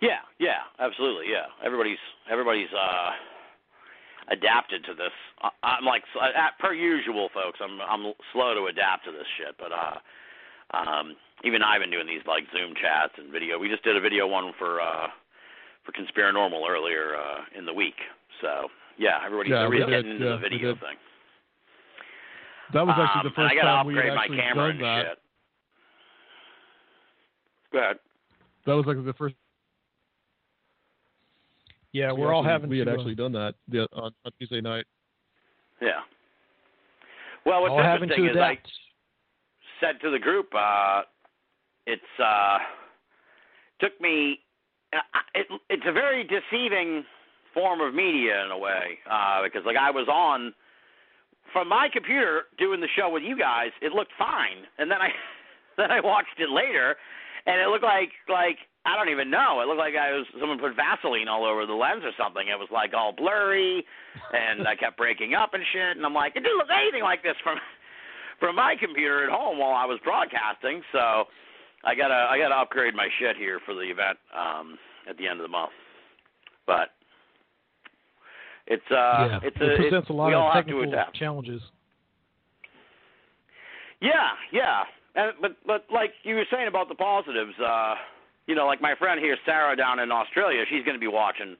Yeah, 0.00 0.20
yeah, 0.38 0.60
absolutely, 0.80 1.26
yeah. 1.30 1.46
Everybody's 1.64 1.98
everybody's 2.30 2.68
uh 2.72 3.10
adapted 4.28 4.84
to 4.84 4.94
this. 4.94 5.12
I, 5.42 5.50
I'm 5.62 5.84
like 5.84 6.02
uh, 6.20 6.28
per 6.58 6.72
usual, 6.72 7.28
folks. 7.34 7.58
I'm 7.62 7.80
I'm 7.80 8.12
slow 8.32 8.54
to 8.54 8.66
adapt 8.66 9.04
to 9.06 9.12
this 9.12 9.26
shit, 9.38 9.54
but 9.58 9.72
uh 9.72 9.98
um 10.76 11.16
even 11.44 11.62
I've 11.62 11.80
been 11.80 11.90
doing 11.90 12.06
these 12.06 12.22
like 12.26 12.44
Zoom 12.56 12.74
chats 12.80 13.12
and 13.18 13.30
video. 13.30 13.58
We 13.58 13.68
just 13.68 13.84
did 13.84 13.96
a 13.96 14.00
video 14.00 14.26
one 14.26 14.52
for 14.58 14.80
uh 14.80 15.08
for 15.84 15.92
Conspiranormal 15.92 16.66
earlier 16.68 17.14
uh, 17.14 17.44
in 17.58 17.66
the 17.66 17.72
week. 17.74 17.96
So 18.40 18.68
yeah, 18.96 19.20
everybody's, 19.24 19.50
Yeah, 19.52 19.64
everybody's 19.64 19.92
did, 19.92 20.02
getting 20.04 20.10
into 20.16 20.24
yeah, 20.24 20.32
the 20.32 20.38
video 20.38 20.72
thing. 20.76 20.96
That 22.72 22.86
was 22.86 22.96
actually 22.98 23.20
Um, 23.20 23.26
the 23.28 23.34
first 23.36 23.52
I 23.52 23.54
gotta 23.54 23.68
time 23.68 23.86
we 23.86 23.94
had 23.94 24.00
upgrade 24.08 24.16
my 24.16 24.22
actually 24.22 24.36
camera 24.38 24.56
done 24.56 24.70
and 24.76 24.84
that. 24.84 25.04
shit. 25.04 25.18
Go 27.72 27.78
ahead. 27.78 27.98
That 28.64 28.72
was 28.76 28.86
like 28.86 29.04
the 29.04 29.12
first. 29.12 29.34
Yeah, 31.94 32.12
we 32.12 32.22
we're 32.22 32.34
all 32.34 32.40
actually- 32.42 32.50
having 32.52 32.70
We 32.70 32.78
had 32.80 32.84
to, 32.86 32.90
uh, 32.90 32.94
actually 32.94 33.14
done 33.14 33.32
that 33.32 33.54
the, 33.68 33.88
on, 33.92 34.12
on 34.26 34.32
Tuesday 34.38 34.60
night. 34.60 34.84
Yeah. 35.80 36.00
Well, 37.46 37.62
what's 37.62 37.70
all 37.72 37.78
interesting 37.78 38.24
to 38.24 38.30
is 38.30 38.36
I 38.36 38.58
said 39.80 40.00
to 40.02 40.10
the 40.10 40.18
group, 40.18 40.52
uh, 40.54 41.02
it's 41.86 42.02
uh, 42.18 42.58
took 43.80 43.98
me. 44.00 44.40
uh, 44.92 44.98
It, 45.36 45.46
it's 45.70 45.84
a 45.86 45.92
very 45.92 46.24
deceiving 46.24 47.04
form 47.52 47.80
of 47.80 47.94
media 47.94 48.44
in 48.44 48.50
a 48.50 48.58
way 48.58 48.98
uh, 49.08 49.42
because, 49.44 49.62
like, 49.64 49.76
I 49.76 49.90
was 49.92 50.08
on 50.08 50.52
from 51.52 51.68
my 51.68 51.88
computer 51.92 52.44
doing 52.58 52.80
the 52.80 52.88
show 52.96 53.08
with 53.08 53.22
you 53.22 53.38
guys. 53.38 53.70
It 53.80 53.92
looked 53.92 54.12
fine, 54.18 54.66
and 54.78 54.90
then 54.90 54.98
I 55.00 55.10
then 55.76 55.92
I 55.92 56.00
watched 56.00 56.38
it 56.38 56.50
later, 56.50 56.96
and 57.46 57.60
it 57.60 57.68
looked 57.68 57.84
like 57.84 58.10
like 58.28 58.58
I 58.86 58.96
don't 58.96 59.08
even 59.08 59.30
know. 59.30 59.60
It 59.62 59.66
looked 59.66 59.78
like 59.78 59.94
I 59.96 60.12
was 60.12 60.26
someone 60.38 60.58
put 60.58 60.76
Vaseline 60.76 61.28
all 61.28 61.44
over 61.44 61.64
the 61.64 61.72
lens 61.72 62.02
or 62.04 62.12
something. 62.18 62.48
It 62.48 62.58
was 62.58 62.68
like 62.70 62.92
all 62.92 63.12
blurry, 63.12 63.84
and 64.32 64.68
I 64.68 64.76
kept 64.76 64.98
breaking 64.98 65.32
up 65.34 65.54
and 65.54 65.64
shit. 65.72 65.96
And 65.96 66.04
I'm 66.04 66.12
like, 66.12 66.36
it 66.36 66.40
didn't 66.40 66.58
look 66.58 66.68
anything 66.70 67.02
like 67.02 67.22
this 67.22 67.36
from 67.42 67.56
from 68.40 68.56
my 68.56 68.76
computer 68.78 69.24
at 69.24 69.30
home 69.30 69.58
while 69.58 69.72
I 69.72 69.86
was 69.86 69.98
broadcasting. 70.04 70.82
So 70.92 71.24
I 71.84 71.94
gotta 71.94 72.28
I 72.28 72.36
gotta 72.36 72.54
upgrade 72.56 72.94
my 72.94 73.08
shit 73.18 73.36
here 73.36 73.58
for 73.64 73.74
the 73.74 73.88
event 73.88 74.18
um, 74.36 74.78
at 75.08 75.16
the 75.16 75.26
end 75.26 75.40
of 75.40 75.44
the 75.44 75.52
month. 75.52 75.72
But 76.66 76.90
it's 78.66 78.84
uh 78.90 78.94
yeah, 78.94 79.40
it's 79.42 79.56
it 79.60 79.72
a 79.72 79.76
presents 79.76 80.10
it, 80.10 80.12
a 80.12 80.16
lot 80.16 80.32
of 80.32 80.38
all 80.38 80.52
have 80.52 80.66
to 80.66 80.72
technical 80.72 80.92
adapt. 80.92 81.16
challenges. 81.16 81.62
Yeah, 84.00 84.36
yeah. 84.52 84.82
And, 85.16 85.32
but 85.40 85.56
but 85.66 85.86
like 85.92 86.12
you 86.22 86.34
were 86.34 86.44
saying 86.50 86.68
about 86.68 86.88
the 86.88 86.94
positives, 86.94 87.54
uh, 87.64 87.94
you 88.46 88.54
know, 88.54 88.66
like 88.66 88.80
my 88.80 88.94
friend 88.94 89.20
here, 89.20 89.36
Sarah 89.46 89.76
down 89.76 89.98
in 89.98 90.12
Australia, 90.12 90.64
she's 90.68 90.84
going 90.84 90.94
to 90.96 91.00
be 91.00 91.08
watching 91.08 91.56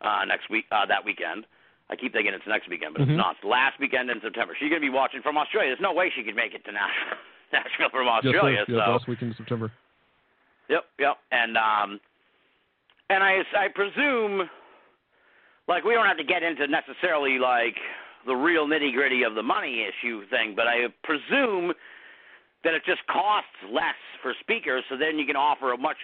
uh, 0.00 0.24
next 0.26 0.50
week, 0.50 0.66
uh, 0.70 0.84
that 0.86 1.04
weekend. 1.04 1.46
I 1.90 1.96
keep 1.96 2.12
thinking 2.12 2.32
it's 2.34 2.46
next 2.46 2.68
weekend, 2.68 2.94
but 2.94 3.02
Mhm. 3.02 3.10
it's 3.10 3.16
not. 3.16 3.36
It's 3.36 3.44
last 3.44 3.78
weekend 3.78 4.10
in 4.10 4.20
September. 4.20 4.54
She's 4.58 4.68
going 4.68 4.80
to 4.80 4.84
be 4.86 4.92
watching 4.92 5.22
from 5.22 5.36
Australia. 5.38 5.70
There's 5.70 5.80
no 5.80 5.92
way 5.92 6.10
she 6.14 6.22
could 6.22 6.36
make 6.36 6.54
it 6.54 6.64
to 6.64 6.72
Nashville, 6.72 7.18
Nashville 7.52 7.88
from 7.90 8.06
Yes. 8.06 8.24
Australia. 8.24 8.64
Yeah, 8.68 8.84
so 8.86 8.90
last 8.92 9.06
weekend 9.08 9.30
in 9.32 9.36
September. 9.36 9.70
Yep, 10.68 10.84
yep. 10.98 11.18
And 11.30 11.56
um 11.58 12.00
and 13.10 13.22
I 13.22 13.44
I 13.56 13.68
presume 13.68 14.48
like 15.68 15.84
we 15.84 15.92
don't 15.94 16.06
have 16.06 16.16
to 16.16 16.24
get 16.24 16.42
into 16.42 16.66
necessarily 16.66 17.38
like 17.38 17.76
the 18.26 18.34
real 18.34 18.66
nitty-gritty 18.66 19.22
of 19.22 19.34
the 19.34 19.42
money 19.42 19.84
issue 19.86 20.24
thing, 20.28 20.54
but 20.56 20.66
I 20.66 20.88
presume 21.02 21.74
that 22.64 22.74
it 22.74 22.82
just 22.84 23.06
costs 23.06 23.56
less 23.70 23.98
for 24.22 24.34
speakers 24.40 24.82
so 24.88 24.96
then 24.96 25.18
you 25.18 25.26
can 25.26 25.36
offer 25.36 25.72
a 25.72 25.78
much 25.78 25.98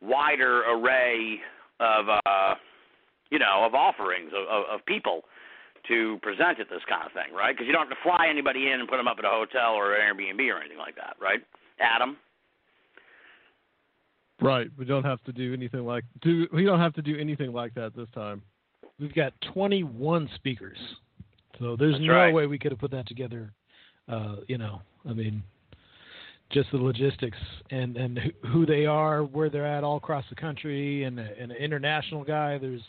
wider 0.00 0.62
array 0.64 1.40
of 1.80 2.06
uh 2.08 2.54
you 3.30 3.40
know, 3.40 3.64
of 3.66 3.74
offerings 3.74 4.30
of, 4.32 4.46
of, 4.48 4.62
of 4.70 4.86
people 4.86 5.22
to 5.88 6.18
present 6.22 6.60
at 6.60 6.70
this 6.70 6.82
kind 6.88 7.04
of 7.04 7.12
thing, 7.12 7.34
right? 7.34 7.54
Because 7.54 7.66
you 7.66 7.72
don't 7.72 7.88
have 7.88 7.96
to 7.96 8.02
fly 8.02 8.28
anybody 8.30 8.70
in 8.70 8.80
and 8.80 8.88
put 8.88 8.96
them 8.96 9.08
up 9.08 9.16
at 9.18 9.24
a 9.24 9.28
hotel 9.28 9.72
or 9.72 9.94
an 9.94 10.00
Airbnb 10.00 10.40
or 10.52 10.60
anything 10.60 10.78
like 10.78 10.94
that, 10.96 11.16
right? 11.20 11.40
Adam? 11.80 12.16
Right. 14.40 14.68
We 14.78 14.84
don't 14.84 15.04
have 15.04 15.22
to 15.24 15.32
do 15.32 15.52
anything 15.52 15.84
like 15.84 16.04
do. 16.22 16.46
We 16.52 16.64
don't 16.64 16.80
have 16.80 16.94
to 16.94 17.02
do 17.02 17.18
anything 17.18 17.52
like 17.52 17.74
that 17.74 17.94
this 17.96 18.08
time. 18.14 18.42
We've 19.00 19.14
got 19.14 19.32
21 19.52 20.30
speakers, 20.36 20.78
so 21.58 21.76
there's 21.76 21.94
That's 21.94 22.04
no 22.04 22.14
right. 22.14 22.34
way 22.34 22.46
we 22.46 22.58
could 22.58 22.70
have 22.70 22.78
put 22.78 22.92
that 22.92 23.08
together. 23.08 23.52
Uh, 24.08 24.36
you 24.46 24.58
know, 24.58 24.80
I 25.08 25.12
mean, 25.12 25.42
just 26.50 26.70
the 26.70 26.78
logistics 26.78 27.38
and 27.70 27.96
and 27.96 28.18
who- 28.52 28.66
they 28.66 28.86
are, 28.86 29.22
where 29.24 29.48
they're 29.50 29.66
at, 29.66 29.82
all 29.84 29.96
across 29.96 30.24
the 30.28 30.36
country, 30.36 31.04
and, 31.04 31.18
and 31.18 31.50
an 31.52 31.56
international 31.58 32.24
guy. 32.24 32.58
There's 32.58 32.82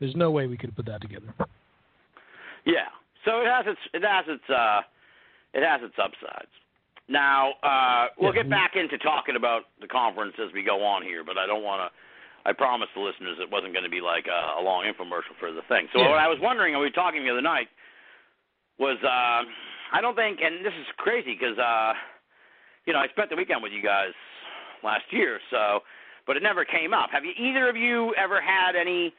there's 0.00 0.16
no 0.16 0.30
way 0.30 0.46
we 0.46 0.56
could 0.56 0.74
put 0.74 0.86
that 0.86 1.00
together. 1.02 1.32
Yeah. 2.64 2.88
So 3.24 3.40
it 3.40 3.46
has 3.46 3.66
its 3.66 3.80
it 3.92 4.02
has 4.02 4.24
its 4.28 4.44
uh 4.50 4.80
it 5.52 5.62
has 5.62 5.80
its 5.82 5.94
upsides. 6.02 6.50
Now, 7.08 7.52
uh 7.62 8.06
we'll 8.18 8.32
get 8.32 8.48
back 8.48 8.72
into 8.76 8.96
talking 8.98 9.36
about 9.36 9.62
the 9.80 9.86
conference 9.86 10.34
as 10.44 10.52
we 10.54 10.62
go 10.62 10.82
on 10.84 11.02
here, 11.02 11.22
but 11.24 11.36
I 11.36 11.46
don't 11.46 11.62
want 11.62 11.80
to 11.90 12.48
I 12.48 12.52
promised 12.52 12.92
the 12.94 13.00
listeners 13.00 13.36
it 13.40 13.50
wasn't 13.50 13.72
going 13.72 13.84
to 13.84 13.90
be 13.90 14.00
like 14.02 14.26
a, 14.26 14.60
a 14.60 14.62
long 14.62 14.84
infomercial 14.84 15.32
for 15.40 15.52
the 15.52 15.62
thing. 15.68 15.88
So 15.92 16.00
Yeah. 16.00 16.10
what 16.10 16.18
I 16.18 16.28
was 16.28 16.38
wondering, 16.40 16.74
and 16.74 16.80
we 16.80 16.86
were 16.86 16.92
talking 16.96 17.24
the 17.24 17.30
other 17.30 17.42
night, 17.42 17.68
was 18.78 18.96
uh 19.04 19.44
I 19.92 20.00
don't 20.00 20.16
think, 20.16 20.40
and 20.42 20.64
this 20.64 20.72
is 20.80 20.86
crazy 20.96 21.36
because 21.38 21.58
uh 21.58 21.92
you 22.86 22.92
know 22.92 22.98
I 22.98 23.08
spent 23.08 23.30
the 23.30 23.36
weekend 23.36 23.62
with 23.62 23.72
you 23.72 23.82
guys 23.82 24.12
last 24.82 25.04
year, 25.10 25.40
so 25.50 25.80
but 26.26 26.36
it 26.36 26.42
never 26.42 26.64
came 26.64 26.94
up. 26.94 27.10
Have 27.12 27.24
you 27.24 27.32
either 27.38 27.68
of 27.68 27.76
you 27.76 28.14
ever 28.14 28.40
had 28.40 28.76
any 28.76 29.12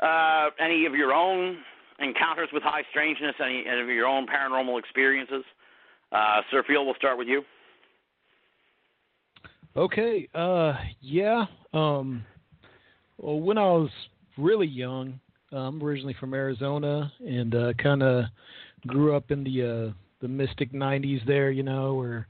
uh 0.00 0.50
any 0.60 0.86
of 0.86 0.94
your 0.94 1.12
own 1.12 1.58
encounters 2.00 2.48
with 2.52 2.62
high 2.62 2.82
strangeness, 2.90 3.34
any, 3.40 3.64
any 3.70 3.80
of 3.80 3.88
your 3.88 4.06
own 4.06 4.26
paranormal 4.26 4.78
experiences? 4.78 5.44
Uh, 6.12 6.40
Sir 6.50 6.62
Field, 6.66 6.86
we'll 6.86 6.94
start 6.96 7.18
with 7.18 7.28
you. 7.28 7.42
Okay. 9.76 10.28
Uh, 10.34 10.74
yeah. 11.00 11.46
Um, 11.72 12.24
well, 13.18 13.40
when 13.40 13.58
I 13.58 13.66
was 13.66 13.90
really 14.38 14.66
young, 14.66 15.18
uh, 15.52 15.58
I'm 15.58 15.82
originally 15.82 16.16
from 16.18 16.34
Arizona 16.34 17.12
and 17.20 17.54
uh, 17.54 17.72
kind 17.74 18.02
of 18.02 18.24
grew 18.86 19.16
up 19.16 19.30
in 19.30 19.44
the 19.44 19.62
uh, 19.62 19.92
the 20.20 20.28
mystic 20.28 20.72
'90s 20.72 21.26
there. 21.26 21.50
You 21.50 21.64
know, 21.64 21.94
where 21.94 22.28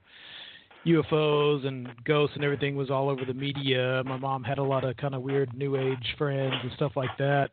UFOs 0.87 1.67
and 1.67 1.89
ghosts 2.05 2.37
and 2.37 2.45
everything 2.45 2.77
was 2.77 2.91
all 2.91 3.09
over 3.09 3.25
the 3.25 3.35
media. 3.35 4.03
My 4.05 4.17
mom 4.17 4.45
had 4.45 4.59
a 4.59 4.63
lot 4.63 4.85
of 4.85 4.97
kind 4.97 5.15
of 5.15 5.23
weird 5.23 5.55
New 5.57 5.77
Age 5.77 6.15
friends 6.19 6.55
and 6.63 6.73
stuff 6.77 6.93
like 6.97 7.17
that. 7.19 7.51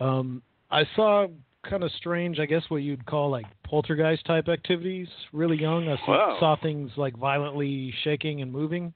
Um, 0.00 0.42
I 0.70 0.84
saw 0.96 1.26
kind 1.68 1.84
of 1.84 1.90
strange, 1.92 2.38
I 2.38 2.46
guess, 2.46 2.62
what 2.68 2.78
you'd 2.78 3.06
call 3.06 3.30
like 3.30 3.46
poltergeist 3.64 4.24
type 4.26 4.48
activities. 4.48 5.08
Really 5.32 5.58
young, 5.60 5.88
I 5.88 5.96
saw, 6.04 6.10
Wow. 6.10 6.36
saw 6.40 6.56
things 6.62 6.90
like 6.96 7.16
violently 7.16 7.94
shaking 8.02 8.42
and 8.42 8.52
moving 8.52 8.92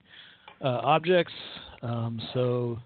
uh, 0.61 0.79
objects. 0.83 1.33
Um, 1.81 2.19
so 2.33 2.79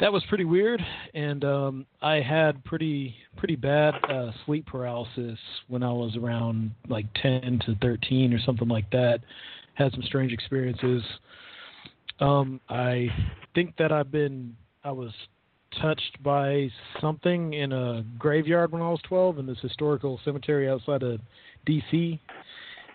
that 0.00 0.12
was 0.12 0.22
pretty 0.28 0.44
weird, 0.44 0.80
and 1.14 1.44
um, 1.44 1.86
I 2.00 2.20
had 2.20 2.62
pretty 2.64 3.16
pretty 3.36 3.56
bad 3.56 3.94
uh, 4.08 4.30
sleep 4.46 4.66
paralysis 4.66 5.38
when 5.66 5.82
I 5.82 5.90
was 5.92 6.16
around 6.16 6.70
like 6.88 7.06
10 7.20 7.60
to 7.66 7.74
13 7.82 8.32
or 8.32 8.38
something 8.40 8.68
like 8.68 8.88
that. 8.90 9.20
Had 9.78 9.92
some 9.92 10.02
strange 10.02 10.32
experiences. 10.32 11.04
Um, 12.18 12.60
I 12.68 13.08
think 13.54 13.76
that 13.78 13.92
I've 13.92 14.10
been 14.10 14.56
I 14.82 14.90
was 14.90 15.12
touched 15.80 16.20
by 16.22 16.68
something 17.00 17.52
in 17.52 17.72
a 17.72 18.04
graveyard 18.18 18.72
when 18.72 18.82
I 18.82 18.88
was 18.90 19.00
12 19.04 19.38
in 19.38 19.46
this 19.46 19.58
historical 19.62 20.18
cemetery 20.24 20.68
outside 20.68 21.04
of 21.04 21.20
D.C. 21.64 22.20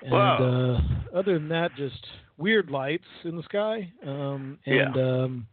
And 0.02 0.12
Wow. 0.12 0.82
uh, 1.14 1.18
other 1.18 1.36
than 1.36 1.48
that, 1.50 1.74
just 1.78 2.06
weird 2.38 2.70
lights 2.70 3.06
in 3.24 3.38
the 3.38 3.44
sky. 3.44 3.90
Um, 4.06 4.60
and 4.66 4.98
um, 4.98 5.48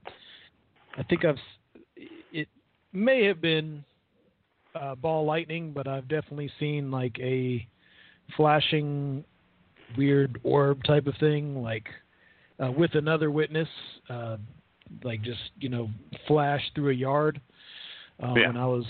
I 0.98 1.04
think 1.04 1.24
I've 1.24 1.38
it 2.32 2.48
may 2.92 3.24
have 3.26 3.40
been 3.40 3.84
uh, 4.74 4.96
ball 4.96 5.24
lightning, 5.24 5.72
but 5.72 5.86
I've 5.86 6.08
definitely 6.08 6.50
seen 6.58 6.90
like 6.90 7.16
a 7.20 7.64
flashing 8.36 9.24
weird 9.96 10.40
orb 10.42 10.82
type 10.84 11.06
of 11.06 11.14
thing, 11.18 11.62
like 11.62 11.88
uh, 12.62 12.70
with 12.70 12.94
another 12.94 13.30
witness. 13.30 13.68
Uh, 14.08 14.36
like 15.04 15.22
just 15.22 15.38
you 15.58 15.68
know 15.68 15.88
flash 16.26 16.62
through 16.74 16.90
a 16.90 16.94
yard 16.94 17.40
uh, 18.22 18.34
Yeah. 18.36 18.48
when 18.48 18.56
I 18.56 18.66
was 18.66 18.84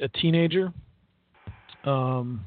a 0.00 0.08
teenager. 0.08 0.72
Um, 1.84 2.44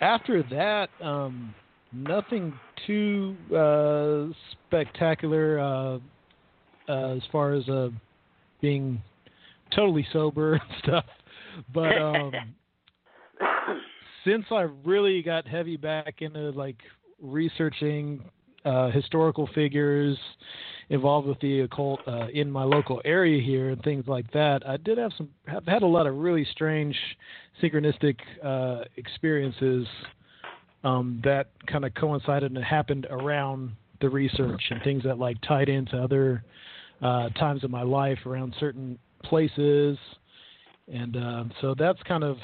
after 0.00 0.42
that, 0.44 0.90
um, 1.00 1.54
nothing 1.92 2.52
too 2.86 3.36
uh, 3.54 4.32
spectacular 4.68 5.58
uh, 5.58 5.98
uh, 6.88 7.16
as 7.16 7.22
far 7.32 7.52
as 7.52 7.68
uh, 7.68 7.90
being 8.60 9.00
totally 9.74 10.06
sober 10.12 10.54
and 10.54 10.62
stuff. 10.82 11.04
But 11.72 11.98
um, 11.98 12.32
since 14.24 14.44
I 14.50 14.66
really 14.84 15.22
got 15.22 15.46
heavy 15.46 15.76
back 15.76 16.22
into 16.22 16.50
like 16.50 16.78
researching 17.20 18.22
uh, 18.64 18.90
historical 18.90 19.48
figures 19.54 20.16
involved 20.90 21.26
with 21.26 21.38
the 21.40 21.60
occult 21.60 22.00
uh, 22.06 22.26
in 22.32 22.50
my 22.50 22.64
local 22.64 23.00
area 23.04 23.42
here 23.42 23.70
and 23.70 23.82
things 23.82 24.04
like 24.06 24.30
that, 24.32 24.66
I 24.66 24.76
did 24.78 24.98
have 24.98 25.12
some 25.16 25.28
have 25.46 25.66
had 25.66 25.82
a 25.82 25.86
lot 25.86 26.06
of 26.06 26.16
really 26.16 26.46
strange 26.52 26.96
synchronistic 27.62 28.16
uh, 28.42 28.84
experiences 28.96 29.86
um, 30.82 31.20
that 31.24 31.48
kind 31.66 31.84
of 31.84 31.94
coincided 31.94 32.52
and 32.54 32.64
happened 32.64 33.06
around 33.10 33.72
the 34.00 34.08
research 34.08 34.62
and 34.70 34.82
things 34.82 35.02
that 35.04 35.18
like 35.18 35.36
tied 35.46 35.68
into 35.68 35.96
other 35.96 36.44
uh, 37.02 37.28
times 37.30 37.64
of 37.64 37.70
my 37.70 37.82
life 37.82 38.18
around 38.26 38.54
certain 38.60 38.98
places, 39.24 39.96
and 40.92 41.16
uh, 41.16 41.44
so 41.60 41.74
that's 41.78 42.02
kind 42.02 42.22
of 42.24 42.36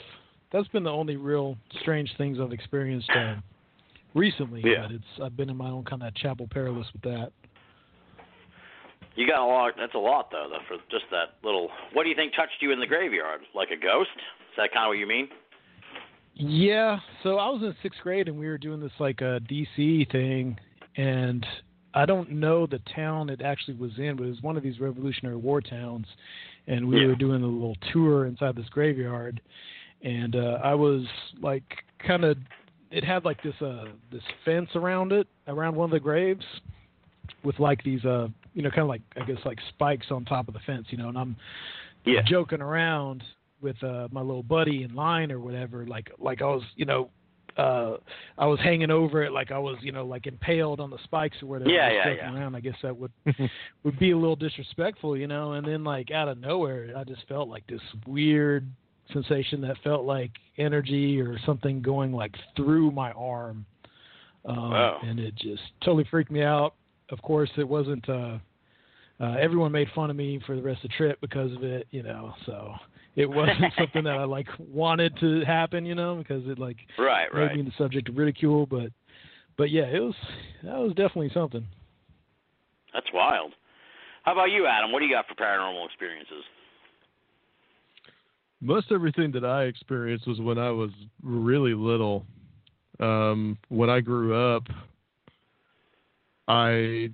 that's 0.53 0.69
been 0.69 0.85
the 0.85 0.91
only 0.91 1.17
real 1.17 1.57
strange 1.81 2.11
things 2.19 2.39
I've 2.41 2.53
experienced 2.53 3.11
uh, 3.11 3.37
recently. 4.15 4.63
Yeah. 4.65 4.83
But 4.87 4.93
it's 4.93 5.23
I've 5.23 5.37
been 5.37 5.51
in 5.51 5.57
my 5.57 5.71
own 5.71 5.85
kind 5.85 6.03
of 6.03 6.15
chapel 6.15 6.49
perilous 6.51 6.87
with 6.93 7.03
that. 7.03 7.33
You 9.17 9.27
got 9.27 9.45
a 9.45 9.47
lot. 9.47 9.75
That's 9.77 9.95
a 9.95 9.99
lot, 9.99 10.31
though, 10.31 10.47
though, 10.51 10.65
for 10.69 10.77
just 10.91 11.05
that 11.11 11.35
little. 11.45 11.69
What 11.93 12.05
do 12.05 12.09
you 12.09 12.15
think 12.15 12.35
touched 12.35 12.61
you 12.61 12.73
in 12.73 12.81
the 12.81 12.87
graveyard? 12.87 13.41
Like 13.55 13.71
a 13.71 13.77
ghost? 13.77 14.11
Is 14.17 14.57
that 14.57 14.73
kind 14.73 14.85
of 14.87 14.89
what 14.89 14.99
you 14.99 15.07
mean? 15.07 15.29
Yeah, 16.35 16.99
so 17.23 17.37
I 17.37 17.49
was 17.51 17.61
in 17.63 17.75
sixth 17.83 18.01
grade 18.03 18.29
and 18.29 18.39
we 18.39 18.47
were 18.47 18.57
doing 18.57 18.81
this 18.81 18.93
like 18.99 19.21
a 19.21 19.41
DC 19.51 20.11
thing, 20.11 20.59
and 20.97 21.45
I 21.93 22.07
don't 22.07 22.31
know 22.31 22.67
the 22.67 22.81
town 22.95 23.29
it 23.29 23.43
actually 23.43 23.75
was 23.75 23.91
in, 23.99 24.17
but 24.17 24.25
it 24.25 24.31
was 24.31 24.41
one 24.43 24.57
of 24.57 24.63
these 24.63 24.81
Revolutionary 24.81 25.37
War 25.37 25.61
towns, 25.61 26.07
and 26.67 26.89
we 26.89 27.01
Yeah. 27.01 27.09
were 27.09 27.15
doing 27.15 27.43
a 27.43 27.47
little 27.47 27.77
tour 27.93 28.27
inside 28.27 28.57
this 28.57 28.69
graveyard, 28.71 29.41
and 30.03 30.37
uh, 30.37 30.59
I 30.63 30.75
was 30.75 31.05
like 31.41 31.65
kind 32.07 32.25
of, 32.25 32.37
it 32.91 33.05
had 33.05 33.25
like 33.25 33.43
this 33.43 33.55
uh 33.61 33.85
this 34.11 34.23
fence 34.45 34.71
around 34.75 35.13
it, 35.13 35.27
around 35.47 35.77
one 35.77 35.85
of 35.87 35.91
the 35.93 36.01
graves, 36.01 36.45
with 37.45 37.59
like 37.59 37.83
these 37.85 38.05
uh 38.05 38.29
you 38.55 38.63
know 38.63 38.71
kind 38.71 38.83
of 38.83 38.89
like 38.89 39.03
I 39.17 39.25
guess 39.25 39.39
like 39.45 39.59
spikes 39.71 40.07
on 40.11 40.25
top 40.25 40.49
of 40.49 40.55
the 40.55 40.61
fence, 40.61 40.87
you 40.91 40.99
know, 40.99 41.09
and 41.09 41.19
I'm 41.19 41.37
Yeah. 42.05 42.23
joking 42.27 42.61
around 42.63 43.23
with 43.61 43.83
uh 43.85 44.09
my 44.11 44.23
little 44.23 44.43
buddy 44.43 44.83
in 44.85 44.95
line 44.95 45.31
or 45.31 45.39
whatever 45.39 45.87
like 45.87 46.11
like 46.19 46.41
I 46.41 46.47
was 46.47 46.63
you 46.77 46.87
know 46.87 47.11
uh 47.59 47.97
I 48.39 48.47
was 48.47 48.59
hanging 48.61 48.91
over 48.91 49.23
it 49.23 49.33
like 49.33 49.51
I 49.53 49.59
was 49.59 49.77
you 49.83 49.93
know 49.93 50.07
like 50.07 50.27
impaled 50.27 50.81
on 50.81 50.89
the 50.89 50.97
spikes 51.05 51.37
or 51.43 51.47
whatever 51.47 51.69
Yeah, 51.71 51.93
yeah, 51.93 52.15
yeah. 52.15 52.35
around 52.35 52.55
I 52.57 52.61
guess 52.61 52.77
that 52.83 52.97
would 52.97 53.13
would 53.85 53.99
be 53.99 54.13
a 54.13 54.17
little 54.17 54.35
disrespectful 54.37 55.15
you 55.17 55.27
know 55.27 55.53
and 55.53 55.67
then 55.67 55.85
like 55.85 56.11
out 56.11 56.27
of 56.29 56.39
nowhere 56.39 56.93
I 56.97 57.05
just 57.05 57.27
felt 57.29 57.49
like 57.51 57.67
this 57.67 57.83
weird 58.07 58.67
sensation 59.13 59.61
that 59.63 59.77
felt 59.83 60.05
like 60.05 60.31
energy 60.59 61.21
or 61.21 61.39
something 61.47 61.81
going 61.83 62.13
like 62.13 62.35
through 62.57 62.91
my 62.91 63.13
arm 63.13 63.65
um 64.47 64.71
Wow. 64.71 65.01
and 65.03 65.19
it 65.21 65.35
just 65.37 65.63
totally 65.85 66.05
freaked 66.11 66.31
me 66.31 66.43
out 66.43 66.75
of 67.11 67.21
course 67.23 67.51
it 67.57 67.69
wasn't 67.69 68.09
uh 68.09 68.39
uh, 69.21 69.37
everyone 69.39 69.71
made 69.71 69.89
fun 69.95 70.09
of 70.09 70.17
me 70.17 70.41
for 70.47 70.57
the 70.57 70.63
rest 70.63 70.83
of 70.83 70.91
the 70.91 70.97
trip 70.97 71.21
because 71.21 71.53
of 71.55 71.63
it, 71.63 71.87
you 71.91 72.03
know. 72.03 72.33
So 72.47 72.73
it 73.17 73.27
wasn't 73.29 73.73
something 73.79 74.03
that 74.05 74.17
I 74.17 74.25
like 74.25 74.47
wanted 74.59 75.15
to 75.21 75.45
happen, 75.45 75.85
you 75.85 75.95
know, 75.95 76.17
because 76.17 76.43
it 76.47 76.59
like 76.59 76.79
Right, 76.99 77.27
made 77.35 77.41
right. 77.41 77.57
me 77.57 77.63
the 77.63 77.73
subject 77.77 78.09
of 78.09 78.17
ridicule. 78.17 78.65
But 78.65 78.91
but 79.59 79.71
yeah, 79.71 79.85
it 79.85 80.01
was 80.01 80.15
that 80.65 80.79
was 80.79 80.91
definitely 80.95 81.31
something. 81.35 81.67
That's 82.95 83.07
wild. 83.13 83.53
How 84.23 84.33
about 84.33 84.51
you, 84.51 84.67
Adam? 84.67 84.91
What 84.91 85.01
do 85.01 85.05
you 85.07 85.15
got 85.15 85.27
for 85.29 85.35
paranormal 85.35 85.85
experiences? 85.85 86.45
Most 88.61 88.93
everything 88.93 89.33
that 89.33 89.45
I 89.45 89.65
experienced 89.65 90.27
was 90.27 90.41
when 90.41 90.59
I 90.59 90.71
was 90.71 90.91
really 91.23 91.75
little. 91.75 92.27
Um, 92.99 93.57
when 93.69 93.89
I 93.89 94.01
grew 94.01 94.35
up, 94.35 94.65
I 96.47 97.11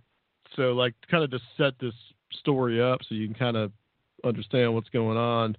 so 0.57 0.73
like 0.73 0.95
kind 1.11 1.23
of 1.23 1.31
to 1.31 1.39
set 1.57 1.75
this 1.79 1.95
story 2.41 2.83
up 2.83 3.01
so 3.09 3.15
you 3.15 3.27
can 3.27 3.37
kind 3.37 3.57
of 3.57 3.73
understand 4.25 4.75
what's 4.75 4.89
going 4.89 5.17
on. 5.17 5.57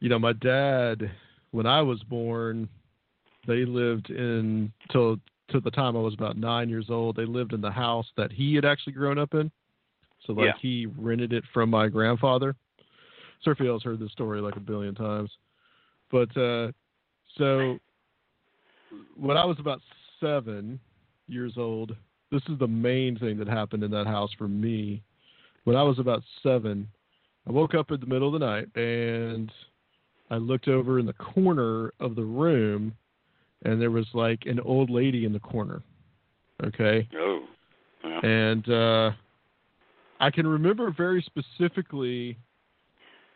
You 0.00 0.08
know, 0.08 0.18
my 0.18 0.32
dad, 0.34 1.10
when 1.50 1.66
I 1.66 1.82
was 1.82 2.02
born, 2.04 2.68
they 3.46 3.64
lived 3.64 4.10
in 4.10 4.72
till 4.92 5.16
to 5.48 5.60
the 5.60 5.70
time 5.70 5.96
I 5.96 6.00
was 6.00 6.14
about 6.14 6.36
nine 6.36 6.68
years 6.68 6.86
old. 6.90 7.16
They 7.16 7.24
lived 7.24 7.52
in 7.52 7.60
the 7.60 7.70
house 7.70 8.06
that 8.16 8.30
he 8.30 8.54
had 8.54 8.64
actually 8.64 8.92
grown 8.92 9.18
up 9.18 9.34
in. 9.34 9.50
So 10.26 10.32
like 10.32 10.46
Yeah. 10.46 10.58
he 10.60 10.86
rented 10.86 11.32
it 11.32 11.44
from 11.52 11.70
my 11.70 11.88
grandfather. 11.88 12.54
Sirfiel's 13.44 13.82
heard 13.82 13.98
this 13.98 14.12
story 14.12 14.40
like 14.40 14.56
a 14.56 14.60
billion 14.60 14.94
times. 14.94 15.30
But 16.10 16.34
uh 16.36 16.72
so 17.38 17.78
when 19.16 19.36
I 19.36 19.44
was 19.44 19.56
about 19.58 19.80
seven 20.18 20.80
years 21.28 21.54
old, 21.56 21.94
this 22.30 22.42
is 22.48 22.58
the 22.58 22.66
main 22.66 23.18
thing 23.18 23.38
that 23.38 23.48
happened 23.48 23.82
in 23.82 23.90
that 23.92 24.06
house 24.06 24.30
for 24.36 24.48
me. 24.48 25.02
When 25.64 25.76
I 25.76 25.82
was 25.82 25.98
about 25.98 26.22
seven, 26.42 26.88
I 27.46 27.52
woke 27.52 27.74
up 27.74 27.90
in 27.90 28.00
the 28.00 28.06
middle 28.06 28.34
of 28.34 28.40
the 28.40 28.46
night 28.46 28.68
and 28.74 29.50
I 30.30 30.36
looked 30.36 30.68
over 30.68 30.98
in 30.98 31.06
the 31.06 31.12
corner 31.14 31.92
of 32.00 32.14
the 32.14 32.24
room 32.24 32.94
and 33.64 33.80
there 33.80 33.90
was 33.90 34.06
like 34.14 34.46
an 34.46 34.60
old 34.60 34.90
lady 34.90 35.24
in 35.24 35.32
the 35.32 35.40
corner. 35.40 35.82
Okay. 36.64 37.08
Oh. 37.16 37.44
Yeah. 38.04 38.20
And 38.26 38.68
uh 38.68 39.10
I 40.20 40.30
can 40.30 40.46
remember 40.46 40.90
very 40.90 41.22
specifically 41.22 42.36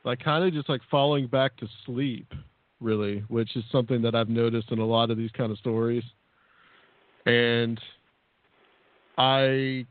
like 0.04 0.22
kind 0.22 0.44
of 0.44 0.52
just 0.52 0.68
like 0.68 0.82
falling 0.90 1.26
back 1.26 1.56
to 1.56 1.68
sleep, 1.86 2.32
really, 2.80 3.24
which 3.28 3.56
is 3.56 3.64
something 3.72 4.02
that 4.02 4.14
I've 4.14 4.28
noticed 4.28 4.70
in 4.70 4.78
a 4.78 4.86
lot 4.86 5.10
of 5.10 5.16
these 5.16 5.30
kind 5.32 5.50
of 5.50 5.58
stories. 5.58 6.04
And 7.26 7.80
I 9.16 9.86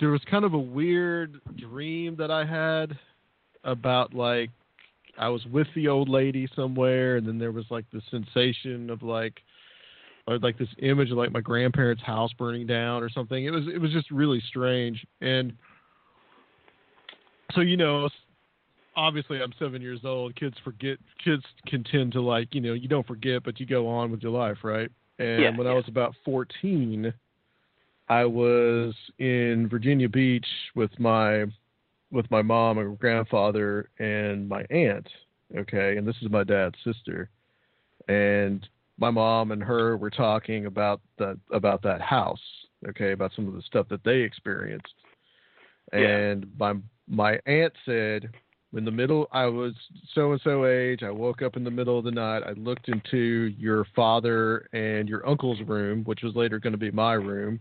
there 0.00 0.10
was 0.10 0.20
kind 0.30 0.44
of 0.44 0.54
a 0.54 0.58
weird 0.58 1.40
dream 1.56 2.16
that 2.16 2.30
I 2.30 2.44
had 2.44 2.96
about 3.64 4.14
like 4.14 4.50
I 5.18 5.28
was 5.28 5.44
with 5.46 5.66
the 5.74 5.88
old 5.88 6.08
lady 6.08 6.48
somewhere 6.54 7.16
and 7.16 7.26
then 7.26 7.38
there 7.38 7.52
was 7.52 7.64
like 7.70 7.84
the 7.92 8.00
sensation 8.10 8.88
of 8.88 9.02
like 9.02 9.40
or 10.26 10.38
like 10.38 10.58
this 10.58 10.68
image 10.78 11.10
of 11.10 11.16
like 11.16 11.32
my 11.32 11.40
grandparents' 11.40 12.02
house 12.02 12.32
burning 12.34 12.66
down 12.66 13.02
or 13.02 13.10
something. 13.10 13.44
It 13.44 13.50
was 13.50 13.64
it 13.66 13.78
was 13.78 13.90
just 13.92 14.10
really 14.10 14.42
strange. 14.48 15.04
And 15.20 15.52
so 17.54 17.60
you 17.60 17.76
know, 17.76 18.08
obviously 18.98 19.40
I'm 19.40 19.52
seven 19.58 19.80
years 19.80 20.00
old. 20.04 20.34
Kids 20.36 20.56
forget. 20.64 20.98
Kids 21.24 21.44
can 21.66 21.84
tend 21.84 22.12
to 22.12 22.20
like 22.20 22.54
you 22.54 22.60
know 22.60 22.74
you 22.74 22.88
don't 22.88 23.06
forget, 23.06 23.44
but 23.44 23.58
you 23.60 23.66
go 23.66 23.86
on 23.86 24.10
with 24.10 24.22
your 24.22 24.32
life, 24.32 24.58
right? 24.62 24.90
And 25.18 25.42
Yeah, 25.42 25.56
when 25.56 25.66
I 25.66 25.72
was 25.72 25.84
about 25.88 26.14
14, 26.24 27.12
I 28.08 28.24
was 28.24 28.94
in 29.18 29.68
Virginia 29.68 30.08
Beach 30.08 30.46
with 30.74 30.90
my 30.98 31.46
with 32.10 32.30
my 32.30 32.42
mom 32.42 32.78
and 32.78 32.98
grandfather 32.98 33.88
and 33.98 34.48
my 34.48 34.64
aunt. 34.70 35.08
Okay, 35.56 35.96
and 35.96 36.06
this 36.06 36.16
is 36.20 36.30
my 36.30 36.44
dad's 36.44 36.76
sister. 36.84 37.30
And 38.08 38.66
my 38.98 39.10
mom 39.10 39.52
and 39.52 39.62
her 39.62 39.96
were 39.96 40.10
talking 40.10 40.66
about 40.66 41.00
that 41.18 41.38
about 41.52 41.82
that 41.82 42.00
house. 42.00 42.40
Okay, 42.88 43.12
about 43.12 43.32
some 43.34 43.48
of 43.48 43.54
the 43.54 43.62
stuff 43.62 43.88
that 43.88 44.04
they 44.04 44.18
experienced. 44.20 44.94
Yeah. 45.92 46.00
And 46.00 46.46
my 46.58 46.74
my 47.08 47.38
aunt 47.46 47.72
said, 47.84 48.30
in 48.74 48.84
the 48.84 48.90
middle, 48.90 49.28
I 49.32 49.46
was 49.46 49.72
so 50.14 50.32
and 50.32 50.40
so 50.42 50.66
age. 50.66 51.02
I 51.02 51.10
woke 51.10 51.42
up 51.42 51.56
in 51.56 51.64
the 51.64 51.70
middle 51.70 51.98
of 51.98 52.04
the 52.04 52.10
night. 52.10 52.42
I 52.46 52.52
looked 52.52 52.88
into 52.88 53.52
your 53.58 53.86
father 53.96 54.68
and 54.72 55.08
your 55.08 55.26
uncle's 55.26 55.60
room, 55.66 56.04
which 56.04 56.22
was 56.22 56.34
later 56.34 56.58
going 56.58 56.72
to 56.72 56.78
be 56.78 56.90
my 56.90 57.14
room, 57.14 57.60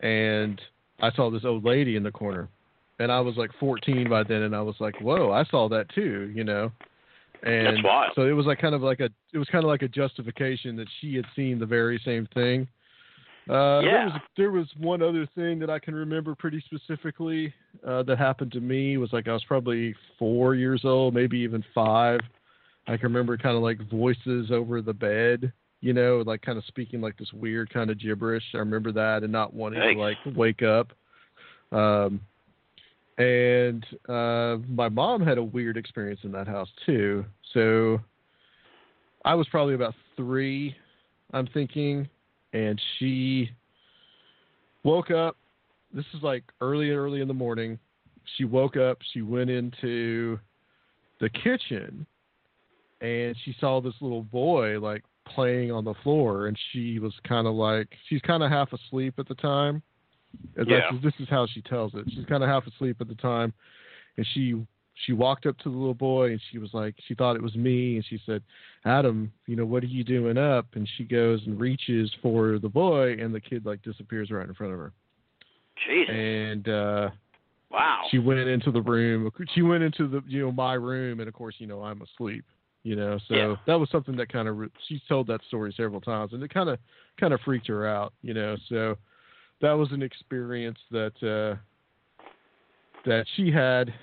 and 0.00 0.60
I 1.00 1.10
saw 1.12 1.30
this 1.30 1.44
old 1.44 1.64
lady 1.64 1.96
in 1.96 2.02
the 2.02 2.10
corner. 2.10 2.48
And 2.98 3.10
I 3.10 3.20
was 3.20 3.36
like 3.36 3.50
14 3.58 4.10
by 4.10 4.24
then, 4.24 4.42
and 4.42 4.54
I 4.54 4.60
was 4.60 4.74
like, 4.78 5.00
"Whoa, 5.00 5.32
I 5.32 5.44
saw 5.44 5.70
that 5.70 5.88
too," 5.94 6.30
you 6.34 6.44
know. 6.44 6.70
And 7.42 7.78
so 8.14 8.26
it 8.26 8.32
was 8.32 8.44
like 8.44 8.58
kind 8.58 8.74
of 8.74 8.82
like 8.82 9.00
a 9.00 9.08
it 9.32 9.38
was 9.38 9.48
kind 9.48 9.64
of 9.64 9.68
like 9.68 9.80
a 9.80 9.88
justification 9.88 10.76
that 10.76 10.88
she 11.00 11.14
had 11.14 11.24
seen 11.34 11.58
the 11.58 11.64
very 11.64 11.98
same 12.04 12.28
thing. 12.34 12.68
Uh, 13.50 13.80
There 13.80 14.04
was 14.04 14.20
there 14.36 14.50
was 14.52 14.68
one 14.78 15.02
other 15.02 15.26
thing 15.34 15.58
that 15.58 15.70
I 15.70 15.80
can 15.80 15.94
remember 15.94 16.36
pretty 16.36 16.62
specifically 16.66 17.52
uh, 17.86 18.04
that 18.04 18.16
happened 18.16 18.52
to 18.52 18.60
me. 18.60 18.96
Was 18.96 19.12
like 19.12 19.26
I 19.26 19.32
was 19.32 19.44
probably 19.44 19.94
four 20.18 20.54
years 20.54 20.82
old, 20.84 21.14
maybe 21.14 21.38
even 21.38 21.64
five. 21.74 22.20
I 22.86 22.96
can 22.96 23.04
remember 23.04 23.36
kind 23.36 23.56
of 23.56 23.62
like 23.62 23.78
voices 23.90 24.50
over 24.52 24.80
the 24.82 24.92
bed, 24.92 25.52
you 25.80 25.92
know, 25.92 26.22
like 26.24 26.42
kind 26.42 26.58
of 26.58 26.64
speaking 26.66 27.00
like 27.00 27.16
this 27.16 27.32
weird 27.32 27.72
kind 27.72 27.90
of 27.90 27.98
gibberish. 27.98 28.44
I 28.54 28.58
remember 28.58 28.92
that 28.92 29.24
and 29.24 29.32
not 29.32 29.52
wanting 29.52 29.80
Yikes. 29.80 29.94
to 29.94 29.98
like 30.30 30.36
wake 30.36 30.62
up. 30.62 30.92
Um, 31.72 32.20
and 33.18 33.84
uh, 34.08 34.58
my 34.68 34.88
mom 34.88 35.22
had 35.22 35.38
a 35.38 35.42
weird 35.42 35.76
experience 35.76 36.20
in 36.22 36.32
that 36.32 36.46
house 36.46 36.68
too. 36.86 37.24
So 37.52 38.00
I 39.24 39.34
was 39.34 39.46
probably 39.48 39.74
about 39.74 39.94
three, 40.16 40.74
I'm 41.32 41.46
thinking, 41.48 42.08
and 42.52 42.80
she 42.98 43.50
woke 44.84 45.10
up. 45.10 45.36
This 45.92 46.04
is 46.14 46.22
like 46.22 46.44
early, 46.60 46.90
early 46.90 47.20
in 47.20 47.28
the 47.28 47.34
morning. 47.34 47.78
She 48.36 48.44
woke 48.44 48.76
up. 48.76 48.98
She 49.12 49.22
went 49.22 49.50
into 49.50 50.38
the 51.20 51.28
kitchen, 51.28 52.06
and 53.00 53.36
she 53.44 53.54
saw 53.60 53.80
this 53.80 53.94
little 54.00 54.22
boy 54.22 54.78
like 54.78 55.02
playing 55.26 55.72
on 55.72 55.84
the 55.84 55.94
floor, 56.02 56.46
and 56.46 56.58
she 56.72 56.98
was 56.98 57.12
kind 57.26 57.46
of 57.46 57.54
like 57.54 57.88
she's 58.08 58.20
kind 58.22 58.42
of 58.42 58.50
half 58.50 58.72
asleep 58.72 59.14
at 59.18 59.28
the 59.28 59.34
time. 59.36 59.82
And 60.56 60.68
Yeah. 60.68 60.90
This 61.02 61.14
is 61.18 61.28
how 61.28 61.46
she 61.46 61.60
tells 61.62 61.92
it. 61.94 62.04
She's 62.10 62.24
kind 62.26 62.42
of 62.42 62.48
half 62.48 62.66
asleep 62.66 62.96
at 63.00 63.08
the 63.08 63.16
time, 63.16 63.52
and 64.16 64.26
she 64.32 64.64
she 65.06 65.12
walked 65.12 65.46
up 65.46 65.56
to 65.58 65.70
the 65.70 65.76
little 65.76 65.94
boy 65.94 66.30
and 66.30 66.40
she 66.50 66.58
was 66.58 66.70
like 66.72 66.94
she 67.06 67.14
thought 67.14 67.36
it 67.36 67.42
was 67.42 67.54
me 67.54 67.96
and 67.96 68.04
she 68.08 68.20
said 68.26 68.42
adam 68.84 69.32
you 69.46 69.56
know 69.56 69.64
what 69.64 69.82
are 69.82 69.86
you 69.86 70.04
doing 70.04 70.36
up 70.38 70.66
and 70.74 70.88
she 70.96 71.04
goes 71.04 71.40
and 71.46 71.58
reaches 71.60 72.10
for 72.22 72.58
the 72.58 72.68
boy 72.68 73.12
and 73.14 73.34
the 73.34 73.40
kid 73.40 73.64
like 73.64 73.82
disappears 73.82 74.30
right 74.30 74.48
in 74.48 74.54
front 74.54 74.72
of 74.72 74.78
her 74.78 74.92
Jesus. 75.86 76.14
and 76.14 76.68
uh 76.68 77.10
Wow. 77.70 78.02
she 78.10 78.18
went 78.18 78.40
into 78.40 78.72
the 78.72 78.82
room. 78.82 79.30
She 79.54 79.62
went 79.62 79.84
into 79.84 80.08
the 80.08 80.22
you 80.26 80.40
know 80.42 80.50
my 80.50 80.74
room, 80.74 81.20
and 81.20 81.28
of 81.28 81.34
course 81.34 81.54
you 81.58 81.68
know 81.68 81.82
I'm 81.82 82.02
asleep. 82.02 82.44
You 82.82 82.96
know, 82.96 83.18
so 83.28 83.34
Yeah. 83.34 83.54
that 83.66 83.78
was 83.78 83.88
something 83.90 84.16
that 84.16 84.28
kind 84.32 84.48
of 84.48 84.58
re- 84.58 84.68
she's 84.88 85.00
told 85.08 85.26
that 85.28 85.40
story 85.46 85.72
several 85.76 86.00
times, 86.00 86.32
and 86.32 86.42
it 86.42 86.52
kind 86.52 86.68
of 86.68 86.78
kind 87.18 87.32
of 87.32 87.40
freaked 87.42 87.68
her 87.68 87.86
out. 87.86 88.12
You 88.22 88.34
know, 88.34 88.56
so 88.68 88.96
that 89.60 89.72
was 89.72 89.92
an 89.92 90.02
experience 90.02 90.78
that 90.90 91.12
uh, 91.22 91.60
that 93.06 93.24
she 93.36 93.52
had, 93.52 93.94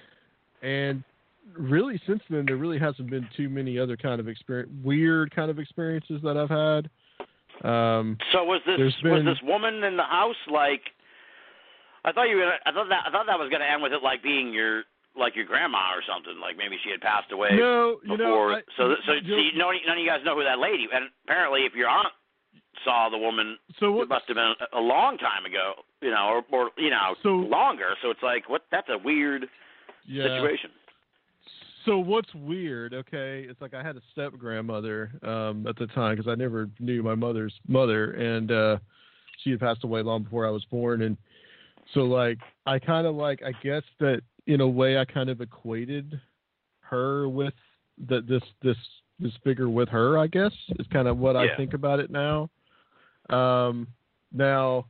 and 0.67 1.03
really 1.58 1.99
since 2.06 2.21
then 2.30 2.45
there 2.45 2.58
really 2.58 2.80
hasn't 2.80 3.10
been 3.10 3.27
too 3.38 3.47
many 3.49 3.80
other 3.80 3.95
kind 3.95 4.19
of 4.19 4.27
experience 4.27 4.69
weird 4.84 5.34
kind 5.34 5.49
of 5.49 5.60
experiences 5.60 6.19
that 6.23 6.36
I've 6.38 6.49
had. 6.49 6.89
Um, 7.63 8.17
So 8.32 8.43
was 8.43 8.62
this 8.65 8.75
There's 8.77 8.95
was 9.03 9.23
this 9.25 9.41
woman 9.43 9.84
in 9.84 9.95
the 9.97 10.03
house 10.03 10.36
like? 10.51 10.82
I 12.06 12.12
thought 12.12 12.30
you 12.30 12.38
were. 12.38 12.43
Gonna, 12.43 12.62
I 12.65 12.71
thought 12.71 12.89
that. 12.89 13.03
I 13.08 13.12
thought 13.12 13.25
that 13.27 13.39
was 13.39 13.49
going 13.49 13.62
to 13.62 13.69
end 13.69 13.82
with 13.82 13.91
it 13.93 14.03
like 14.03 14.21
being 14.21 14.53
your 14.53 14.84
like 15.17 15.36
your 15.36 15.45
grandma 15.45 15.91
or 15.97 16.03
something. 16.06 16.38
Like 16.39 16.56
maybe 16.56 16.77
she 16.84 16.91
had 16.91 17.01
passed 17.01 17.32
away 17.32 17.49
no, 17.58 17.97
you 18.06 18.15
before. 18.15 18.51
know, 18.51 18.62
I, 18.62 18.62
so 18.77 18.93
so 19.06 19.12
you 19.13 19.21
know, 19.27 19.38
see, 19.41 19.49
none, 19.58 19.73
none 19.88 19.97
of 19.97 20.03
you 20.03 20.08
guys 20.10 20.21
know 20.23 20.36
who 20.38 20.43
that 20.45 20.60
lady. 20.60 20.86
And 20.93 21.10
apparently, 21.25 21.65
if 21.65 21.73
your 21.73 21.89
aunt 21.89 22.13
saw 22.86 23.10
the 23.10 23.17
woman, 23.17 23.58
so 23.80 23.99
it 24.01 24.08
must 24.08 24.25
have 24.30 24.38
been 24.38 24.53
a 24.71 24.80
long 24.80 25.17
time 25.17 25.43
ago. 25.49 25.82
You 25.99 26.12
know, 26.12 26.30
or, 26.30 26.45
or 26.53 26.69
you 26.77 26.91
know, 26.91 27.15
So- 27.23 27.41
longer. 27.49 27.97
So 28.03 28.12
it's 28.12 28.21
like 28.23 28.47
what? 28.47 28.62
That's 28.71 28.88
a 28.89 28.99
weird 29.01 29.49
Yeah. 30.07 30.23
situation. 30.23 30.71
So 31.85 31.99
what's 31.99 32.33
weird? 32.33 32.93
Okay, 32.93 33.45
it's 33.49 33.61
like 33.61 33.73
I 33.73 33.81
had 33.81 33.95
a 33.95 34.01
step 34.11 34.33
grandmother 34.37 35.11
um, 35.23 35.65
at 35.67 35.77
the 35.77 35.87
time 35.87 36.17
because 36.17 36.29
I 36.29 36.35
never 36.35 36.69
knew 36.79 37.01
my 37.01 37.15
mother's 37.15 37.53
mother, 37.67 38.11
and 38.11 38.51
uh, 38.51 38.77
she 39.43 39.51
had 39.51 39.61
passed 39.61 39.85
away 39.85 40.01
long 40.01 40.23
before 40.23 40.45
I 40.45 40.49
was 40.49 40.65
born, 40.65 41.03
and 41.03 41.17
so 41.93 42.01
like 42.01 42.39
I 42.65 42.79
kind 42.79 43.07
of 43.07 43.15
like 43.15 43.41
I 43.41 43.53
guess 43.63 43.83
that 43.99 44.21
in 44.47 44.59
a 44.59 44.67
way 44.67 44.97
I 44.97 45.05
kind 45.05 45.29
of 45.29 45.39
equated 45.39 46.19
her 46.81 47.29
with 47.29 47.53
the, 48.05 48.21
this 48.21 48.43
this 48.61 48.77
this 49.19 49.33
figure 49.43 49.69
with 49.69 49.87
her. 49.89 50.17
I 50.17 50.27
guess 50.27 50.51
is 50.79 50.87
kind 50.91 51.07
of 51.07 51.17
what 51.17 51.35
Yeah. 51.35 51.53
I 51.53 51.55
think 51.55 51.73
about 51.73 51.99
it 51.99 52.11
now. 52.11 52.49
Um, 53.29 53.87
now 54.33 54.87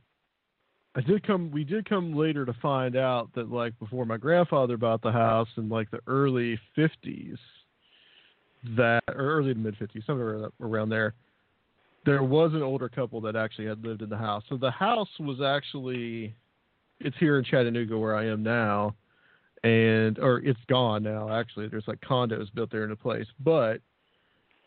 I 0.94 1.00
did 1.00 1.26
come. 1.26 1.50
We 1.50 1.64
did 1.64 1.88
come 1.88 2.14
later 2.14 2.44
to 2.44 2.52
find 2.54 2.96
out 2.96 3.30
that, 3.34 3.50
like, 3.50 3.78
before 3.78 4.06
my 4.06 4.16
grandfather 4.16 4.76
bought 4.76 5.02
the 5.02 5.12
house 5.12 5.48
in 5.56 5.68
like 5.68 5.90
the 5.90 6.00
early 6.06 6.58
'50s, 6.76 7.38
that 8.76 9.04
or 9.08 9.14
early 9.14 9.54
to 9.54 9.60
mid 9.60 9.76
'50s, 9.78 10.04
somewhere 10.06 10.48
around 10.60 10.88
there, 10.88 11.14
there 12.04 12.22
was 12.22 12.52
an 12.54 12.62
older 12.62 12.88
couple 12.88 13.20
that 13.20 13.36
actually 13.36 13.66
had 13.66 13.84
lived 13.84 14.02
in 14.02 14.08
the 14.08 14.16
house. 14.16 14.42
So 14.48 14.56
the 14.56 14.70
house 14.70 15.08
was 15.20 15.40
actually, 15.40 16.34
it's 17.00 17.16
here 17.18 17.38
in 17.38 17.44
Chattanooga 17.44 17.96
where 17.96 18.16
I 18.16 18.26
am 18.26 18.42
now, 18.42 18.96
and 19.62 20.18
or 20.18 20.38
it's 20.38 20.60
gone 20.68 21.02
now. 21.02 21.30
Actually, 21.30 21.68
there's 21.68 21.86
like 21.86 22.00
condos 22.00 22.52
built 22.54 22.70
there 22.70 22.84
in 22.84 22.92
a 22.92 22.96
place, 22.96 23.26
but 23.40 23.80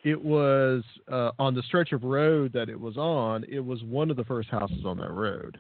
it 0.04 0.24
was 0.24 0.84
uh, 1.12 1.32
on 1.40 1.56
the 1.56 1.64
stretch 1.64 1.92
of 1.92 2.04
road 2.04 2.54
that 2.54 2.70
it 2.70 2.80
was 2.80 2.96
on. 2.96 3.44
It 3.50 3.60
was 3.60 3.84
one 3.84 4.12
of 4.12 4.18
the 4.18 4.24
first 4.24 4.50
houses 4.50 4.86
on 4.86 4.98
that 5.00 5.12
road 5.12 5.58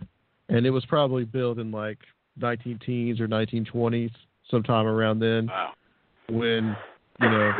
and 0.52 0.66
it 0.66 0.70
was 0.70 0.86
probably 0.86 1.24
built 1.24 1.58
in 1.58 1.72
like 1.72 1.98
19 2.38 2.80
teens 2.86 3.20
or 3.20 3.28
1920s, 3.28 4.12
sometime 4.50 4.86
around 4.86 5.20
then, 5.20 5.48
Wow. 5.48 5.74
when 6.30 6.76
you 7.20 7.30
know 7.30 7.52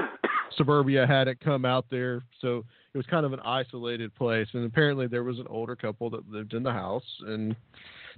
suburbia 0.58 1.08
hadn't 1.08 1.40
come 1.40 1.66
out 1.66 1.86
there. 1.90 2.22
So 2.42 2.64
it 2.94 2.98
was 2.98 3.06
kind 3.08 3.26
of 3.26 3.34
an 3.34 3.40
isolated 3.40 4.14
place, 4.16 4.48
and 4.54 4.66
apparently 4.66 5.08
there 5.08 5.24
was 5.24 5.40
an 5.40 5.48
older 5.50 5.76
couple 5.76 6.10
that 6.12 6.30
lived 6.30 6.54
in 6.54 6.64
the 6.64 6.72
house, 6.72 7.06
and 7.26 7.56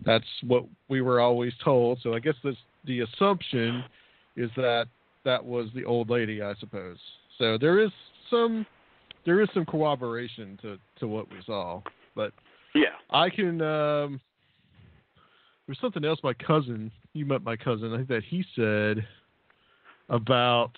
that's 0.03 0.25
what 0.45 0.65
we 0.89 1.01
were 1.01 1.19
always 1.21 1.53
told. 1.63 1.99
So 2.01 2.13
I 2.13 2.19
guess 2.19 2.35
this, 2.43 2.55
the 2.85 3.01
assumption 3.01 3.83
is 4.35 4.49
that 4.57 4.87
that 5.23 5.43
was 5.43 5.67
the 5.75 5.85
old 5.85 6.09
lady, 6.09 6.41
I 6.41 6.55
suppose. 6.55 6.97
So 7.37 7.57
there 7.57 7.79
is 7.79 7.91
some 8.29 8.65
there 9.25 9.41
is 9.41 9.49
some 9.53 9.65
corroboration 9.65 10.57
to 10.63 10.77
to 10.99 11.07
what 11.07 11.29
we 11.29 11.37
saw, 11.45 11.81
but 12.15 12.33
Yeah. 12.73 12.95
I 13.11 13.29
can. 13.29 13.61
Um, 13.61 14.19
there's 15.73 15.81
something 15.81 16.05
else. 16.07 16.19
My 16.23 16.33
cousin, 16.33 16.91
you 17.13 17.25
met 17.25 17.43
my 17.43 17.55
cousin. 17.55 17.93
I 17.93 17.97
think 17.97 18.09
that 18.09 18.23
he 18.23 18.45
said 18.55 19.05
about 20.09 20.71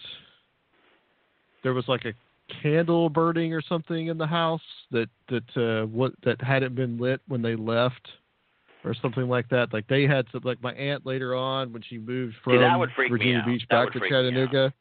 there 1.63 1.73
was 1.73 1.86
like 1.88 2.05
a 2.05 2.13
candle 2.62 3.10
burning 3.10 3.53
or 3.53 3.62
something 3.62 4.08
in 4.08 4.17
the 4.17 4.27
house 4.27 4.62
that 4.91 5.10
that 5.29 5.58
uh, 5.58 5.86
what 5.88 6.13
that 6.23 6.41
hadn't 6.41 6.75
been 6.75 6.97
lit 6.97 7.19
when 7.27 7.41
they 7.41 7.55
left, 7.55 8.08
or 8.86 8.95
something 9.01 9.27
like 9.27 9.49
that. 9.49 9.73
Like 9.73 9.88
they 9.88 10.03
had 10.03 10.27
some. 10.31 10.41
Like 10.45 10.62
my 10.62 10.73
aunt 10.73 11.05
later 11.05 11.36
on 11.36 11.73
when 11.73 11.81
she 11.81 11.97
moved 11.97 12.36
from 12.43 12.53
See, 12.53 12.60
that 12.60 12.79
would 12.79 12.91
freak 12.95 13.12
me 13.12 13.17
Virginia. 13.17 13.43
Beach 13.45 13.67
back 13.69 13.91
to 13.91 13.99
freak 13.99 14.12
me 14.12 14.17
out. 14.17 14.21
Chattanooga. 14.23 14.73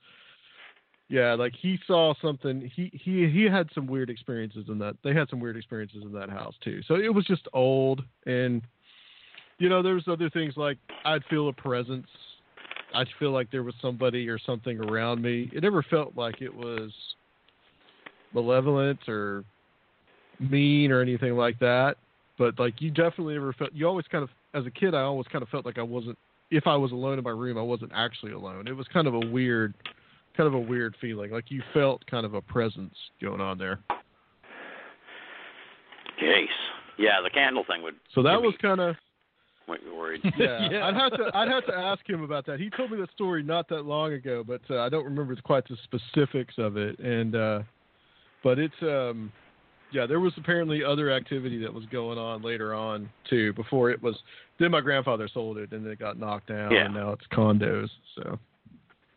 Yeah, 1.09 1.35
like 1.35 1.55
he 1.61 1.79
saw 1.87 2.15
something. 2.23 2.71
He 2.75 2.91
he 2.93 3.29
he 3.29 3.45
had 3.45 3.69
some 3.75 3.87
weird 3.89 4.11
experiences 4.11 4.67
in 4.69 4.79
that. 4.79 4.97
They 5.03 5.13
had 5.13 5.29
some 5.29 5.41
weird 5.41 5.57
experiences 5.57 6.03
in 6.03 6.13
that 6.13 6.31
house 6.31 6.55
too. 6.63 6.83
So 6.87 6.95
it 6.95 7.13
was 7.13 7.25
just 7.25 7.49
old, 7.53 8.05
and 8.27 8.63
you 9.59 9.69
know, 9.69 9.83
there 9.83 9.95
was 9.95 10.05
other 10.09 10.31
things 10.31 10.55
like 10.57 10.79
I'd 11.05 11.25
feel 11.31 11.49
a 11.49 11.53
presence. 11.53 12.07
I'd 12.95 13.09
feel 13.19 13.33
like 13.33 13.51
there 13.51 13.63
was 13.63 13.75
somebody 13.83 14.29
or 14.29 14.39
something 14.39 14.79
around 14.79 15.21
me. 15.21 15.51
It 15.53 15.63
never 15.63 15.83
felt 15.83 16.17
like 16.17 16.41
it 16.41 16.55
was 16.55 16.93
malevolent 18.33 19.01
or 19.09 19.45
mean 20.39 20.91
or 20.91 21.01
anything 21.01 21.35
like 21.35 21.59
that. 21.61 21.97
But 22.39 22.59
like 22.59 22.81
you 22.81 22.91
definitely 22.91 23.35
never 23.35 23.53
felt. 23.53 23.71
You 23.73 23.87
always 23.87 24.07
kind 24.11 24.25
of, 24.25 24.31
as 24.55 24.67
a 24.67 24.71
kid, 24.71 24.95
I 24.95 25.03
always 25.03 25.27
kind 25.29 25.43
of 25.43 25.49
felt 25.49 25.65
like 25.65 25.79
I 25.79 25.83
wasn't. 25.83 26.19
If 26.51 26.67
I 26.67 26.77
was 26.77 26.93
alone 26.93 27.19
in 27.19 27.25
my 27.25 27.31
room, 27.31 27.59
I 27.59 27.63
wasn't 27.63 27.93
actually 27.95 28.33
alone. 28.33 28.69
It 28.69 28.77
was 28.77 28.87
kind 28.93 29.07
of 29.07 29.15
a 29.15 29.21
weird, 29.21 29.75
kind 30.37 30.47
of 30.47 30.55
a 30.55 30.59
weird 30.59 30.95
feeling. 31.01 31.31
Like 31.31 31.51
you 31.51 31.63
felt 31.73 32.05
kind 32.07 32.27
of 32.27 32.35
a 32.35 32.41
presence 32.43 32.95
going 33.21 33.41
on 33.41 33.59
there. 33.59 33.81
Jeez. 36.23 36.47
Yeah, 36.97 37.21
the 37.23 37.31
candle 37.31 37.65
thing 37.67 37.83
would 37.83 37.95
So 38.15 38.23
that 38.23 38.41
was 38.41 38.55
kind 38.63 38.81
of 38.81 38.95
make 39.69 39.85
me 39.85 39.93
worried. 39.93 40.21
yeah, 40.39 40.69
Yeah. 40.71 40.87
I'd 40.87 40.95
have 40.95 41.13
to 41.13 41.31
I'd 41.35 41.49
have 41.49 41.67
to 41.67 41.75
ask 41.75 42.09
him 42.09 42.23
about 42.23 42.47
that. 42.47 42.61
He 42.61 42.71
told 42.71 42.91
me 42.91 42.97
the 42.99 43.09
story 43.15 43.43
not 43.43 43.69
that 43.69 43.85
long 43.85 44.13
ago, 44.13 44.45
but 44.47 44.61
uh, 44.71 44.81
I 44.81 44.89
don't 44.89 45.05
remember 45.05 45.35
quite 45.43 45.65
the 45.69 45.77
specifics 45.85 46.55
of 46.59 46.77
it. 46.77 46.99
And 46.99 47.35
uh, 47.35 47.63
but 48.43 48.59
it's 48.59 48.75
um 48.83 49.33
yeah, 49.93 50.07
there 50.07 50.19
was 50.21 50.33
apparently 50.37 50.83
other 50.83 51.13
activity 51.13 51.57
that 51.63 51.73
was 51.73 51.85
going 51.87 52.19
on 52.19 52.43
later 52.43 52.75
on 52.75 53.09
too. 53.31 53.53
Before 53.53 53.91
it 53.91 54.03
was 54.03 54.17
then 54.59 54.71
my 54.71 54.81
grandfather 54.81 55.29
sold 55.33 55.59
it 55.59 55.73
and 55.73 55.87
it 55.87 55.99
got 55.99 56.19
knocked 56.19 56.49
down 56.49 56.71
Yeah. 56.73 56.87
and 56.87 56.95
now 56.95 57.13
it's 57.13 57.27
condos. 57.33 57.89
So 58.17 58.39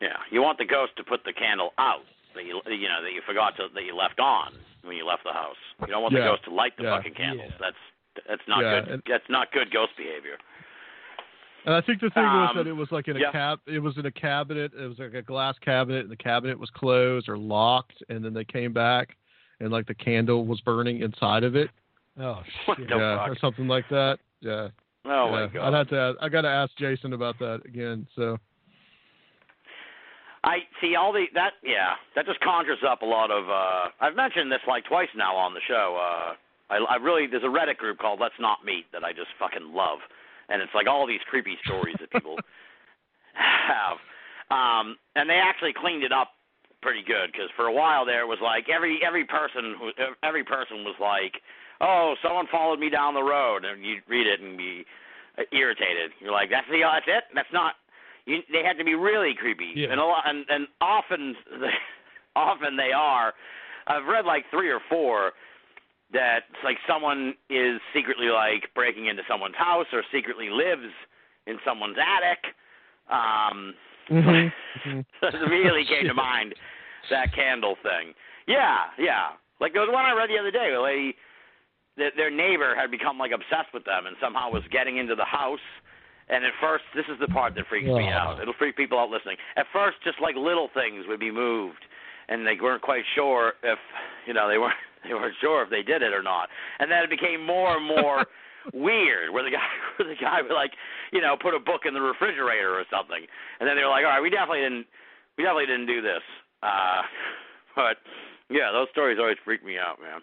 Yeah, 0.02 0.18
you 0.32 0.42
want 0.42 0.58
the 0.58 0.66
ghost 0.66 0.92
to 0.98 1.04
put 1.04 1.24
the 1.26 1.34
candle 1.34 1.74
out 1.78 2.04
that 2.36 2.46
you 2.46 2.62
you 2.68 2.88
know 2.88 3.02
that 3.04 3.12
you 3.14 3.22
forgot 3.26 3.56
to 3.58 3.68
that 3.74 3.84
you 3.84 3.96
left 3.96 4.20
on 4.20 4.54
when 4.84 4.96
you 4.96 5.06
left 5.06 5.24
the 5.26 5.34
house. 5.34 5.58
You 5.82 5.88
don't 5.88 6.02
want 6.02 6.14
Yeah. 6.14 6.22
the 6.22 6.26
ghost 6.32 6.44
to 6.46 6.54
light 6.54 6.78
the 6.78 6.84
Yeah. 6.84 6.98
fucking 6.98 7.14
candles. 7.16 7.50
Yeah. 7.52 7.58
That's 7.60 7.82
that's 8.28 8.42
not 8.48 8.62
Yeah, 8.64 8.80
good. 8.82 8.90
and- 8.90 9.04
that's 9.08 9.30
not 9.30 9.52
good 9.52 9.72
ghost 9.72 9.92
behavior. 9.98 10.38
And 11.66 11.76
I 11.76 11.82
think 11.82 12.00
the 12.00 12.10
thing 12.12 12.24
was 12.24 12.50
Um, 12.52 12.58
that 12.58 12.68
it 12.68 12.74
was 12.74 12.90
like 12.94 13.10
in 13.10 13.18
a 13.18 13.20
yeah. 13.20 13.32
cab. 13.32 13.60
It 13.68 13.80
was 13.80 13.98
in 13.98 14.06
a 14.06 14.12
cabinet. 14.12 14.72
It 14.74 14.88
was 14.88 15.00
like 15.00 15.14
a 15.14 15.22
glass 15.22 15.58
cabinet, 15.60 16.02
and 16.02 16.10
the 16.10 16.16
cabinet 16.16 16.58
was 16.58 16.70
closed 16.70 17.28
or 17.28 17.38
locked. 17.38 18.02
And 18.08 18.24
then 18.24 18.34
they 18.34 18.46
came 18.46 18.72
back, 18.72 19.18
and 19.60 19.70
like 19.70 19.86
the 19.86 19.94
candle 19.96 20.46
was 20.46 20.62
burning 20.62 21.02
inside 21.02 21.44
of 21.44 21.56
it. 21.58 21.70
Oh 22.20 22.42
What 22.66 22.78
shit. 22.78 22.88
the 22.90 22.96
yeah, 22.98 23.18
fuck? 23.18 23.30
or 23.30 23.36
something 23.40 23.68
like 23.68 23.88
that. 23.90 24.20
Yeah. 24.40 24.70
Oh 25.04 25.30
my 25.30 25.48
god. 25.48 25.74
I'd 25.74 25.78
have 25.78 25.90
to. 25.90 25.98
Ask, 26.00 26.18
I 26.22 26.30
got 26.30 26.42
to 26.42 26.50
ask 26.50 26.76
Jason 26.78 27.12
about 27.14 27.38
that 27.40 27.62
again. 27.66 28.08
So 28.16 28.38
I 30.44 30.60
see 30.80 30.96
all 30.96 31.12
the 31.12 31.26
that 31.34 31.54
yeah 31.64 31.96
that 32.16 32.26
just 32.26 32.40
conjures 32.40 32.80
up 32.88 33.02
a 33.02 33.06
lot 33.06 33.30
of. 33.32 33.50
uh 33.50 33.90
I've 34.00 34.16
mentioned 34.16 34.52
this 34.52 34.62
like 34.68 34.86
twice 34.86 35.10
now 35.16 35.36
on 35.36 35.54
the 35.54 35.60
show. 35.68 35.98
uh 36.00 36.36
I, 36.70 36.78
I 36.78 36.96
really 36.98 37.28
there's 37.28 37.44
a 37.44 37.48
Reddit 37.48 37.78
group 37.78 38.00
called 38.00 38.20
Let's 38.20 38.36
Not 38.40 38.66
Meet 38.66 38.92
that 38.94 39.04
I 39.04 39.12
just 39.14 39.30
fucking 39.40 39.74
love, 39.74 40.00
and 40.50 40.62
it's 40.62 40.74
like 40.76 40.88
all 40.88 41.08
these 41.08 41.22
creepy 41.30 41.58
stories 41.66 41.96
that 42.00 42.12
people 42.12 42.38
have. 43.34 43.98
Um, 44.50 44.98
and 45.16 45.30
they 45.30 45.36
actually 45.44 45.74
cleaned 45.74 46.04
it 46.04 46.12
up 46.12 46.30
pretty 46.82 47.02
good 47.06 47.32
because 47.32 47.50
for 47.56 47.66
a 47.66 47.74
while 47.74 48.06
there 48.06 48.22
it 48.22 48.28
was 48.28 48.38
like 48.42 48.70
every 48.70 49.00
every 49.06 49.26
person 49.26 49.76
who 49.80 49.92
every 50.24 50.44
person 50.44 50.84
was 50.84 50.96
like, 51.02 51.42
oh 51.82 52.16
someone 52.24 52.48
followed 52.52 52.80
me 52.80 52.90
down 52.90 53.14
the 53.14 53.24
road, 53.24 53.66
and 53.66 53.84
you 53.86 53.96
would 53.96 54.10
read 54.10 54.28
it 54.28 54.40
and 54.42 54.58
be 54.58 54.86
irritated. 55.52 56.12
You're 56.20 56.32
like 56.32 56.50
that's 56.50 56.68
the 56.70 56.80
that's 56.82 57.06
it 57.08 57.24
that's 57.36 57.52
not. 57.54 57.76
You, 58.26 58.40
they 58.52 58.62
had 58.62 58.78
to 58.78 58.84
be 58.84 58.94
really 58.94 59.34
creepy, 59.34 59.72
Yeah. 59.74 59.88
and 59.92 60.00
a 60.02 60.04
lot, 60.04 60.24
and 60.26 60.46
and 60.50 60.68
often 60.82 61.36
often 62.36 62.76
they 62.78 62.92
are. 62.96 63.34
I've 63.88 64.06
read 64.06 64.26
like 64.26 64.44
three 64.52 64.70
or 64.70 64.80
four 64.90 65.32
that 66.14 66.44
like 66.64 66.78
someone 66.88 67.34
is 67.50 67.80
secretly 67.94 68.28
like 68.28 68.70
breaking 68.74 69.08
into 69.08 69.24
someone's 69.30 69.56
house 69.58 69.88
or 69.92 70.04
secretly 70.12 70.50
lives 70.50 70.92
in 71.48 71.58
someone's 71.66 71.98
attic. 72.00 72.54
Um, 73.10 73.74
Mhm. 74.10 74.52
it 75.22 75.50
really 75.50 75.84
came 75.84 76.08
to 76.08 76.14
mind 76.30 76.56
that 77.10 77.34
candle 77.36 77.76
thing. 77.84 78.14
Yeah, 78.48 78.86
yeah. 78.98 79.36
Like 79.60 79.74
there 79.74 79.82
was 79.82 79.92
one 79.92 80.06
I 80.06 80.14
read 80.16 80.30
the 80.30 80.38
other 80.40 80.52
day. 80.52 80.72
Where 80.72 80.80
a 80.80 80.84
lady, 80.84 81.16
that 81.98 82.14
their 82.16 82.32
neighbor 82.32 82.74
had 82.74 82.90
become 82.90 83.18
like 83.18 83.32
obsessed 83.36 83.74
with 83.74 83.84
them 83.84 84.06
and 84.08 84.16
somehow 84.22 84.50
was 84.50 84.64
getting 84.72 84.96
into 84.98 85.16
the 85.16 85.26
house 85.26 85.60
And 86.30 86.44
at 86.46 86.52
first, 86.62 86.84
this 86.96 87.06
is 87.08 87.18
the 87.20 87.28
part 87.28 87.56
that 87.56 87.68
freaks 87.68 87.88
me 87.88 88.08
Oh. 88.12 88.20
out. 88.20 88.42
It'll 88.42 88.54
freak 88.54 88.76
people 88.76 89.00
out 89.00 89.10
listening. 89.10 89.38
At 89.56 89.66
first, 89.72 89.98
just 90.04 90.20
like 90.22 90.36
little 90.36 90.68
things 90.74 91.06
would 91.08 91.20
be 91.22 91.32
moved, 91.32 91.84
and 92.28 92.46
they 92.46 92.56
weren't 92.62 92.82
quite 92.82 93.04
sure 93.16 93.54
if, 93.64 93.80
you 94.26 94.34
know, 94.34 94.48
they 94.50 94.58
weren't 94.58 94.76
they 95.08 95.14
weren't 95.14 95.36
sure 95.42 95.64
if 95.64 95.70
they 95.70 95.84
did 95.84 96.02
it 96.02 96.14
or 96.14 96.22
not. 96.24 96.50
And 96.80 96.92
then 96.92 97.04
it 97.04 97.10
became 97.10 97.46
more 97.46 97.78
and 97.78 97.86
more 97.86 98.26
weird, 98.74 99.32
where 99.34 99.44
the 99.44 99.52
guy 99.52 99.68
where 99.98 100.08
the 100.10 100.20
guy 100.20 100.42
would 100.42 100.52
like, 100.54 100.72
you 101.12 101.22
know, 101.22 101.36
put 101.40 101.54
a 101.56 101.60
book 101.60 101.82
in 101.86 101.94
the 101.94 102.02
refrigerator 102.02 102.74
or 102.76 102.84
something, 102.92 103.26
and 103.60 103.68
then 103.68 103.76
they 103.76 103.84
were 103.84 103.90
like, 103.90 104.04
all 104.06 104.12
right, 104.12 104.22
we 104.22 104.30
definitely 104.30 104.62
didn't 104.62 104.86
we 105.38 105.44
definitely 105.44 105.68
didn't 105.68 105.88
do 105.88 106.02
this. 106.02 106.24
Uh, 106.64 107.02
but 107.76 107.98
yeah, 108.50 108.72
those 108.72 108.88
stories 108.92 109.18
always 109.20 109.38
freak 109.46 109.64
me 109.64 109.78
out, 109.78 110.00
man. 110.02 110.22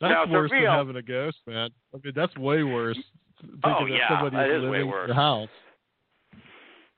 That's 0.00 0.12
Now, 0.12 0.26
worse 0.32 0.50
Sophia- 0.50 0.66
than 0.68 0.78
having 0.78 0.96
a 0.96 1.02
ghost, 1.02 1.38
man. 1.46 1.70
I 1.92 1.98
mean, 2.02 2.12
that's 2.14 2.36
way 2.38 2.62
worse. 2.62 2.98
Thinking 3.40 3.60
Oh, 3.64 3.86
yeah, 3.86 4.08
somebody's 4.08 4.38
that 4.38 4.50
is 4.50 4.70
way 4.70 4.82
worse. 4.84 5.08
your 5.08 5.14
house. 5.14 5.48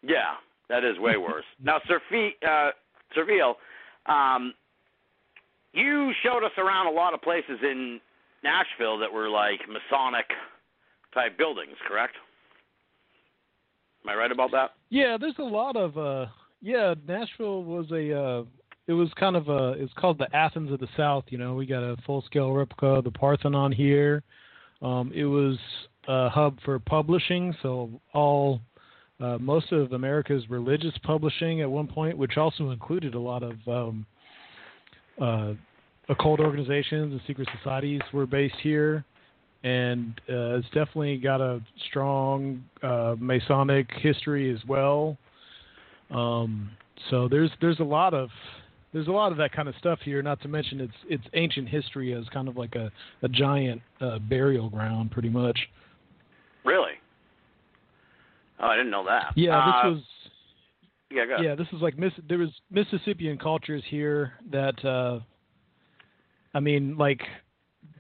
Yeah, 0.03 0.35
that 0.69 0.85
is 0.85 0.99
way 0.99 1.17
worse. 1.17 1.45
now, 1.63 1.79
Sir 1.87 2.01
Fe- 2.11 2.37
uh, 2.47 2.71
Servile, 3.15 3.57
um, 4.07 4.55
you 5.73 6.13
showed 6.23 6.45
us 6.45 6.53
around 6.59 6.87
a 6.87 6.91
lot 6.91 7.15
of 7.15 7.23
places 7.23 7.59
in 7.63 8.01
Nashville 8.43 8.99
that 8.99 9.13
were 9.13 9.29
like 9.29 9.61
Masonic 9.69 10.27
type 11.15 11.37
buildings, 11.39 11.77
correct? 11.87 12.15
Am 14.05 14.11
I 14.11 14.15
right 14.15 14.33
about 14.33 14.51
that? 14.53 14.71
Yeah, 14.89 15.17
there's 15.21 15.39
a 15.39 15.43
lot 15.43 15.77
of 15.77 15.99
uh 15.99 16.27
yeah, 16.63 16.95
Nashville 17.07 17.65
was 17.65 17.91
a 17.91 18.19
uh 18.19 18.45
it 18.87 18.93
was 18.93 19.11
kind 19.19 19.37
of 19.37 19.49
a 19.49 19.73
it's 19.73 19.93
called 19.95 20.19
the 20.19 20.35
Athens 20.35 20.73
of 20.73 20.81
the 20.81 20.89
South, 20.97 21.25
you 21.29 21.39
know. 21.39 21.55
We 21.55 21.67
got 21.67 21.83
a 21.83 21.97
full 22.07 22.23
scale 22.23 22.53
replica 22.53 22.87
of 22.87 23.05
the 23.05 23.11
Parthenon 23.11 23.73
here. 23.73 24.23
Um 24.83 25.13
it 25.15 25.25
was 25.25 25.59
a 26.09 26.29
hub 26.29 26.59
for 26.65 26.79
publishing, 26.79 27.55
so 27.63 28.01
all 28.15 28.61
uh, 29.21 29.37
most 29.39 29.71
of 29.71 29.93
America's 29.93 30.49
religious 30.49 30.95
publishing 31.03 31.61
at 31.61 31.71
one 31.71 31.87
point, 31.87 32.17
which 32.17 32.39
also 32.39 32.71
included 32.71 33.15
a 33.15 33.19
lot 33.19 33.43
of 33.43 33.53
um, 33.69 34.07
uh, 35.21 35.53
occult 36.09 36.41
organizations 36.41 37.13
and 37.13 37.21
secret 37.27 37.49
societies, 37.59 38.01
were 38.13 38.27
based 38.27 38.57
here 38.63 39.05
and 39.63 40.21
uh, 40.29 40.57
it's 40.57 40.67
definitely 40.69 41.19
got 41.19 41.41
a 41.41 41.61
strong 41.89 42.65
uh, 42.83 43.15
Masonic 43.19 43.89
history 43.99 44.53
as 44.53 44.59
well. 44.67 45.19
Um, 46.11 46.71
so 47.11 47.29
there's 47.29 47.51
there's 47.61 47.81
a 47.81 47.85
lot 47.85 48.15
of 48.15 48.31
there's 48.93 49.07
a 49.07 49.13
lot 49.13 49.33
of 49.33 49.39
that 49.39 49.53
kind 49.53 49.69
of 49.69 49.75
stuff 49.79 49.99
here. 50.03 50.23
Not 50.23 50.41
to 50.43 50.49
mention 50.49 50.81
its 50.81 50.95
its 51.09 51.25
ancient 51.35 51.69
history 51.69 52.15
as 52.15 52.25
kind 52.33 52.49
of 52.49 52.57
like 52.57 52.75
a 52.75 52.91
a 53.23 53.29
giant 53.29 53.83
uh, 54.01 54.19
burial 54.19 54.71
ground, 54.71 55.11
pretty 55.11 55.29
much. 55.29 55.59
Really? 56.65 56.93
Oh, 58.61 58.67
I 58.67 58.77
didn't 58.77 58.91
know 58.91 59.05
that. 59.07 59.33
Yeah, 59.37 59.59
Uh, 59.59 59.67
this 59.67 59.97
was 59.97 60.03
Yeah, 61.11 61.25
yeah 61.41 61.55
this 61.55 61.67
is 61.73 61.81
like 61.81 61.99
Miss, 61.99 62.13
there 62.29 62.39
was 62.39 62.51
Mississippian 62.71 63.39
cultures 63.39 63.83
here 63.89 64.35
that 64.51 64.85
uh, 64.85 65.21
I 66.55 66.61
mean 66.61 66.97
like 66.97 67.21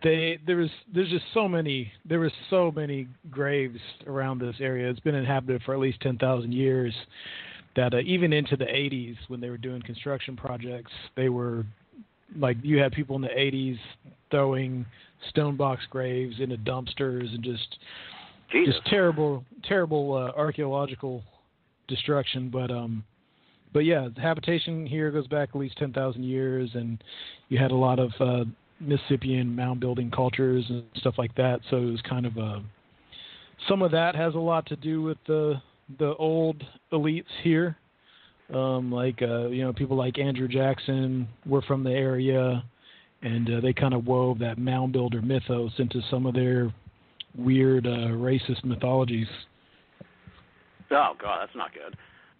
they 0.02 0.38
there 0.46 0.56
was 0.56 0.70
there's 0.92 1.10
just 1.10 1.24
so 1.34 1.48
many 1.48 1.92
there 2.04 2.20
was 2.20 2.32
so 2.48 2.72
many 2.74 3.08
graves 3.30 3.80
around 4.06 4.40
this 4.40 4.56
area. 4.60 4.88
It's 4.88 5.00
been 5.00 5.14
inhabited 5.14 5.62
for 5.62 5.74
at 5.74 5.80
least 5.80 6.00
ten 6.00 6.18
thousand 6.18 6.52
years. 6.52 6.94
That 7.76 7.94
uh, 7.94 8.00
even 8.00 8.32
into 8.32 8.56
the 8.56 8.64
80s, 8.64 9.16
when 9.28 9.40
they 9.40 9.48
were 9.48 9.56
doing 9.56 9.80
construction 9.82 10.36
projects, 10.36 10.90
they 11.16 11.28
were 11.28 11.64
like 12.36 12.56
you 12.62 12.78
had 12.78 12.92
people 12.92 13.16
in 13.16 13.22
the 13.22 13.28
80s 13.28 13.78
throwing 14.30 14.86
stone 15.28 15.56
box 15.56 15.82
graves 15.90 16.36
into 16.40 16.56
dumpsters 16.58 17.32
and 17.34 17.42
just 17.42 17.78
Jesus. 18.50 18.74
just 18.74 18.86
terrible 18.86 19.44
terrible 19.64 20.14
uh, 20.14 20.38
archaeological 20.38 21.22
destruction. 21.90 22.48
But 22.48 22.70
um, 22.70 23.04
but 23.72 23.80
yeah, 23.80 24.08
habitation 24.16 24.86
here 24.86 25.10
goes 25.10 25.26
back 25.26 25.50
at 25.50 25.56
least 25.56 25.76
ten 25.76 25.92
thousand 25.92 26.24
years, 26.24 26.70
and 26.74 27.02
you 27.50 27.58
had 27.58 27.70
a 27.70 27.76
lot 27.76 27.98
of 27.98 28.10
uh, 28.18 28.44
Mississippian 28.80 29.54
mound 29.54 29.80
building 29.80 30.10
cultures 30.10 30.64
and 30.70 30.84
stuff 30.96 31.14
like 31.18 31.34
that. 31.34 31.60
So 31.68 31.76
it 31.76 31.90
was 31.90 32.02
kind 32.08 32.24
of 32.24 32.36
a 32.38 32.62
some 33.68 33.82
of 33.82 33.90
that 33.90 34.16
has 34.16 34.34
a 34.34 34.38
lot 34.38 34.66
to 34.66 34.76
do 34.76 35.02
with 35.02 35.18
the 35.26 35.60
the 35.98 36.14
old 36.16 36.62
elites 36.92 37.24
here. 37.42 37.76
Um, 38.54 38.90
like 38.90 39.22
uh, 39.22 39.48
you 39.48 39.62
know, 39.62 39.72
people 39.72 39.96
like 39.96 40.18
Andrew 40.18 40.48
Jackson 40.48 41.28
were 41.46 41.62
from 41.62 41.84
the 41.84 41.92
area, 41.92 42.64
and 43.22 43.48
uh, 43.48 43.60
they 43.60 43.72
kind 43.72 43.94
of 43.94 44.06
wove 44.06 44.38
that 44.40 44.58
mound 44.58 44.92
builder 44.92 45.22
mythos 45.22 45.72
into 45.78 46.00
some 46.10 46.26
of 46.26 46.34
their 46.34 46.72
weird 47.36 47.86
uh, 47.86 48.10
racist 48.10 48.64
mythologies. 48.64 49.28
Oh 50.90 51.14
God, 51.20 51.40
that's 51.40 51.56
not 51.56 51.70
good. 51.72 51.96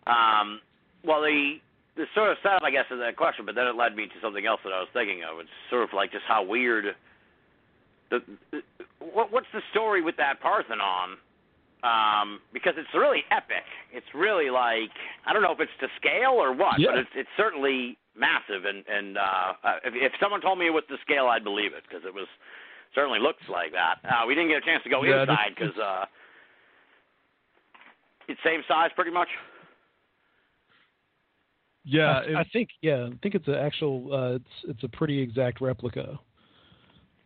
Um, 0.06 0.60
well, 1.04 1.20
the 1.22 1.56
the 1.96 2.04
sort 2.14 2.30
of 2.30 2.36
setup, 2.42 2.62
I 2.62 2.70
guess, 2.70 2.86
of 2.90 2.98
that 2.98 3.16
question, 3.16 3.44
but 3.44 3.54
then 3.54 3.66
it 3.66 3.74
led 3.76 3.94
me 3.96 4.06
to 4.06 4.18
something 4.22 4.46
else 4.46 4.60
that 4.64 4.72
I 4.72 4.78
was 4.80 4.88
thinking 4.92 5.22
of. 5.22 5.38
It's 5.40 5.50
sort 5.68 5.82
of 5.82 5.90
like 5.94 6.12
just 6.12 6.24
how 6.26 6.42
weird. 6.42 6.94
The, 8.10 8.20
the 8.50 8.62
what 8.98 9.32
what's 9.32 9.50
the 9.52 9.62
story 9.70 10.02
with 10.02 10.16
that 10.16 10.40
Parthenon? 10.40 11.16
Um, 11.82 12.40
because 12.52 12.74
it's 12.76 12.92
really 12.92 13.24
epic. 13.30 13.64
It's 13.92 14.06
really 14.14 14.50
like 14.50 14.92
I 15.26 15.32
don't 15.32 15.42
know 15.42 15.52
if 15.52 15.60
it's 15.60 15.72
to 15.80 15.88
scale 15.96 16.36
or 16.36 16.52
what, 16.52 16.78
Yeah. 16.78 16.90
but 16.92 16.98
it's 16.98 17.14
it's 17.14 17.34
certainly 17.36 17.96
massive. 18.16 18.64
And 18.66 18.84
and 18.86 19.16
uh, 19.16 19.52
uh, 19.64 19.76
if 19.84 19.94
if 19.96 20.12
someone 20.20 20.40
told 20.42 20.58
me 20.58 20.66
it 20.66 20.74
was 20.76 20.84
to 20.90 20.96
scale, 21.00 21.26
I'd 21.28 21.44
believe 21.44 21.72
it 21.72 21.84
because 21.88 22.04
it 22.04 22.12
was 22.12 22.26
certainly 22.94 23.18
looks 23.20 23.42
like 23.48 23.72
that. 23.72 23.96
Uh, 24.04 24.26
we 24.26 24.34
didn't 24.34 24.50
get 24.50 24.58
a 24.58 24.66
chance 24.66 24.82
to 24.84 24.90
go 24.90 25.02
Yeah, 25.04 25.22
inside 25.22 25.54
because 25.56 25.76
uh, 25.78 26.04
it's 28.30 28.40
same 28.44 28.62
size 28.68 28.90
pretty 28.94 29.10
much. 29.10 29.28
Yeah, 31.84 32.20
I, 32.36 32.40
I 32.40 32.44
think 32.52 32.68
yeah, 32.82 33.06
I 33.06 33.16
think 33.22 33.34
it's 33.34 33.48
an 33.48 33.54
actual. 33.54 34.12
Uh, 34.12 34.34
it's 34.36 34.44
it's 34.68 34.82
a 34.84 34.88
pretty 34.88 35.18
exact 35.20 35.60
replica. 35.60 36.18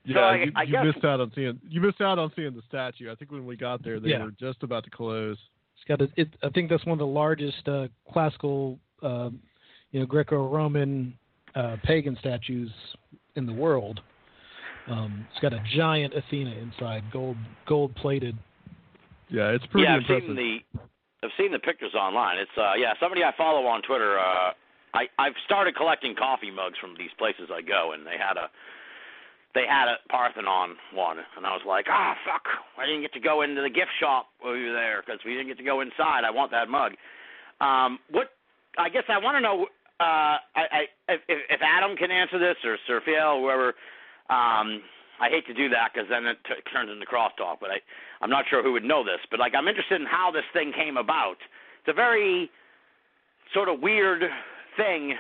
yeah. 0.05 0.19
I- 0.21 0.35
you, 0.37 0.53
I 0.55 0.63
you 0.63 0.73
guess- 0.73 0.85
missed 0.95 1.05
out 1.05 1.21
on 1.21 1.33
seeing 1.35 1.61
you 1.69 1.81
missed 1.81 2.01
out 2.01 2.19
on 2.19 2.31
seeing 2.37 2.55
the 2.55 2.63
statue. 2.69 3.11
I 3.11 3.15
think 3.17 3.33
when 3.33 3.47
we 3.47 3.57
got 3.57 3.83
there, 3.83 3.99
they 4.01 4.11
Yeah. 4.11 4.25
were 4.25 4.31
just 4.39 4.63
about 4.63 4.85
to 4.85 4.91
close. 4.91 5.37
It's 5.77 5.85
got 5.89 6.01
a, 6.01 6.09
it. 6.17 6.29
I 6.43 6.51
think 6.51 6.71
that's 6.71 6.85
one 6.87 6.93
of 6.93 6.99
the 7.01 7.07
largest 7.07 7.67
uh, 7.69 7.89
classical, 8.13 8.79
uh, 9.03 9.31
you 9.91 10.01
know, 10.01 10.07
Greco-Roman 10.07 11.15
uh, 11.57 11.77
pagan 11.83 12.17
statues 12.21 12.71
in 13.35 13.47
the 13.47 13.53
world. 13.53 14.01
Um, 14.87 15.27
it's 15.33 15.41
got 15.41 15.53
a 15.53 15.63
giant 15.75 16.15
Athena 16.15 16.53
inside, 16.53 17.03
gold 17.13 17.37
gold 17.67 17.93
plated. 17.97 18.37
Yeah, 19.31 19.49
it's 19.51 19.67
pretty 19.67 19.85
yeah, 19.85 19.95
I've 19.97 20.03
impressive. 20.03 20.37
seen 20.37 20.37
the 20.37 20.79
I've 21.25 21.33
seen 21.41 21.53
the 21.53 21.59
pictures 21.59 21.95
online. 21.95 22.39
It's 22.39 22.53
uh 22.57 22.75
yeah, 22.77 22.93
somebody 23.01 23.25
I 23.25 23.33
follow 23.37 23.67
on 23.67 23.81
Twitter. 23.83 24.19
Uh, 24.19 24.53
I 24.93 25.09
I've 25.19 25.35
started 25.45 25.75
collecting 25.75 26.15
coffee 26.15 26.51
mugs 26.51 26.79
from 26.79 26.95
these 26.99 27.11
places 27.17 27.49
I 27.49 27.63
go, 27.63 27.93
and 27.93 28.07
they 28.07 28.21
had 28.21 28.37
a 28.37 28.53
they 29.55 29.65
had 29.67 29.89
a 29.89 29.97
Parthenon 30.11 30.77
one, 30.93 31.19
and 31.37 31.47
I 31.47 31.53
was 31.55 31.63
like, 31.67 31.87
ah, 31.89 32.15
fuck, 32.27 32.45
I 32.77 32.87
didn't 32.87 33.03
get 33.03 33.13
to 33.15 33.21
go 33.21 33.43
into 33.43 33.63
the 33.63 33.71
gift 33.71 33.95
shop 34.01 34.29
while 34.41 34.53
we 34.53 34.67
were 34.67 34.75
there 34.75 35.03
because 35.05 35.21
we 35.25 35.33
didn't 35.33 35.49
get 35.49 35.59
to 35.59 35.65
go 35.65 35.81
inside. 35.81 36.27
I 36.27 36.31
want 36.31 36.51
that 36.51 36.69
mug. 36.69 36.93
Um, 37.61 37.99
what 38.11 38.35
I 38.77 38.89
guess 38.89 39.05
I 39.09 39.19
want 39.19 39.37
to 39.37 39.41
know. 39.41 39.67
Uh, 40.01 40.43
I, 40.59 40.63
I 40.71 40.83
if, 41.09 41.21
if 41.29 41.61
Adam 41.63 41.97
can 41.97 42.11
answer 42.11 42.39
this 42.39 42.57
or 42.65 42.77
Sir 42.87 43.01
Phil, 43.05 43.41
whoever. 43.41 43.75
Um, 44.29 44.83
I 45.21 45.29
hate 45.31 45.47
to 45.47 45.55
do 45.55 45.69
that 45.69 45.95
because 45.95 46.09
then 46.11 46.27
it 46.27 46.39
t- 46.43 46.59
turns 46.73 46.91
into 46.91 47.07
crosstalk, 47.07 47.63
but 47.63 47.71
I 47.71 47.79
I'm 48.25 48.31
not 48.31 48.47
sure 48.49 48.63
who 48.63 48.73
would 48.73 48.85
know 48.85 49.05
this, 49.05 49.21
but 49.31 49.39
like 49.39 49.53
I'm 49.55 49.69
interested 49.69 50.01
in 50.01 50.07
how 50.07 50.31
this 50.33 50.49
thing 50.55 50.73
came 50.73 50.97
about. 50.97 51.37
It's 51.81 51.89
a 51.89 51.93
very 51.93 52.51
sort 53.53 53.69
of 53.69 53.81
weird 53.81 54.23
thing 54.79 55.15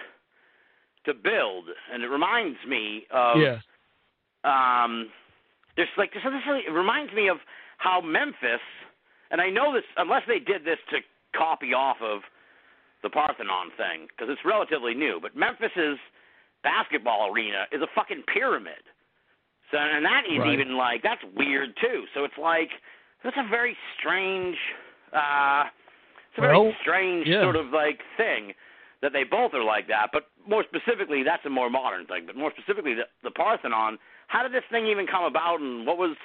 to 1.04 1.12
build, 1.12 1.66
and 1.92 2.02
it 2.02 2.08
reminds 2.08 2.58
me 2.66 3.04
of 3.12 3.36
yeah, 3.36 3.58
um 4.42 5.10
there's 5.76 5.88
like 5.98 6.14
this, 6.14 6.22
this 6.24 6.32
really, 6.48 6.62
it 6.66 6.72
reminds 6.72 7.12
me 7.12 7.28
of 7.28 7.36
how 7.76 8.00
Memphis 8.00 8.64
and 9.30 9.40
I 9.40 9.50
know 9.50 9.74
this 9.74 9.84
unless 9.98 10.22
they 10.26 10.38
did 10.38 10.64
this 10.64 10.78
to 10.90 10.98
copy 11.36 11.74
off 11.74 11.98
of 12.00 12.20
the 13.02 13.10
Parthenon 13.10 13.68
thing 13.76 14.08
because 14.08 14.32
it's 14.32 14.40
relatively 14.46 14.94
new, 14.94 15.18
but 15.20 15.36
Memphis's 15.36 15.98
basketball 16.62 17.30
arena 17.30 17.66
is 17.70 17.82
a 17.82 17.88
fucking 17.94 18.22
pyramid. 18.32 18.80
So 19.70 19.76
and 19.76 20.04
that 20.06 20.22
is 20.24 20.38
Right. 20.38 20.54
even 20.54 20.76
like 20.76 21.02
that's 21.02 21.22
weird 21.36 21.76
too. 21.80 22.04
So 22.14 22.24
it's 22.24 22.38
like 22.40 22.70
that's 23.24 23.36
a 23.36 23.48
very 23.48 23.76
strange 23.98 24.56
uh 25.12 25.64
it's 26.30 26.38
a 26.38 26.40
very 26.40 26.58
Well, 26.58 26.72
strange 26.82 27.26
yeah. 27.26 27.42
sort 27.42 27.56
of 27.56 27.66
like 27.72 28.00
thing 28.16 28.52
that 29.02 29.12
they 29.12 29.22
both 29.24 29.52
are 29.54 29.62
like 29.62 29.86
that, 29.88 30.08
but 30.12 30.24
more 30.48 30.64
specifically 30.64 31.22
that's 31.22 31.44
a 31.46 31.50
more 31.50 31.68
modern 31.70 32.06
thing, 32.06 32.24
but 32.26 32.36
more 32.36 32.50
specifically 32.56 32.94
the, 32.94 33.04
the 33.22 33.30
Parthenon, 33.30 33.98
how 34.28 34.42
did 34.42 34.52
this 34.52 34.64
thing 34.70 34.86
even 34.86 35.06
come 35.06 35.24
about 35.24 35.60
and 35.60 35.86
what 35.86 35.98
was 35.98 36.16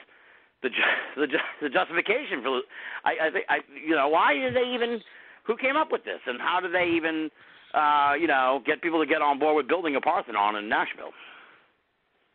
the 0.64 0.70
ju- 0.70 0.98
the, 1.22 1.28
ju- 1.28 1.50
the 1.62 1.70
justification 1.70 2.42
for 2.44 2.62
I 3.06 3.28
I 3.28 3.32
think 3.32 3.46
I 3.50 3.58
you 3.86 3.96
know 3.96 4.08
why 4.10 4.34
did 4.34 4.56
they 4.56 4.68
even 4.74 5.00
who 5.44 5.56
came 5.58 5.78
up 5.78 5.92
with 5.92 6.04
this 6.06 6.20
and 6.26 6.40
how 6.40 6.60
did 6.60 6.74
they 6.74 6.88
even 6.96 7.30
uh 7.74 8.14
you 8.20 8.28
know 8.28 8.62
get 8.66 8.82
people 8.82 9.00
to 9.00 9.06
get 9.06 9.22
on 9.22 9.40
board 9.40 9.56
with 9.58 9.68
building 9.68 9.96
a 9.96 10.02
Parthenon 10.02 10.56
in 10.56 10.68
Nashville? 10.70 11.12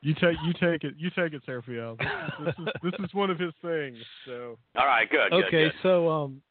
You 0.05 0.12
take 0.12 0.37
you 0.45 0.53
take 0.53 0.85
it 0.85 0.95
you 0.99 1.09
take 1.11 1.33
it, 1.33 1.43
Sergio. 1.49 1.97
This 1.99 2.07
is, 2.07 2.45
this 2.45 2.55
is 2.59 2.67
this 2.83 3.07
is 3.07 3.14
one 3.14 3.31
of 3.31 3.38
his 3.38 3.55
things. 3.62 3.97
So 4.27 4.59
All 4.77 4.87
right, 4.87 5.09
good. 5.09 5.31
good, 5.31 5.45
okay, 5.47 5.64
good. 5.64 5.73
so 5.83 6.11
um, 6.11 6.43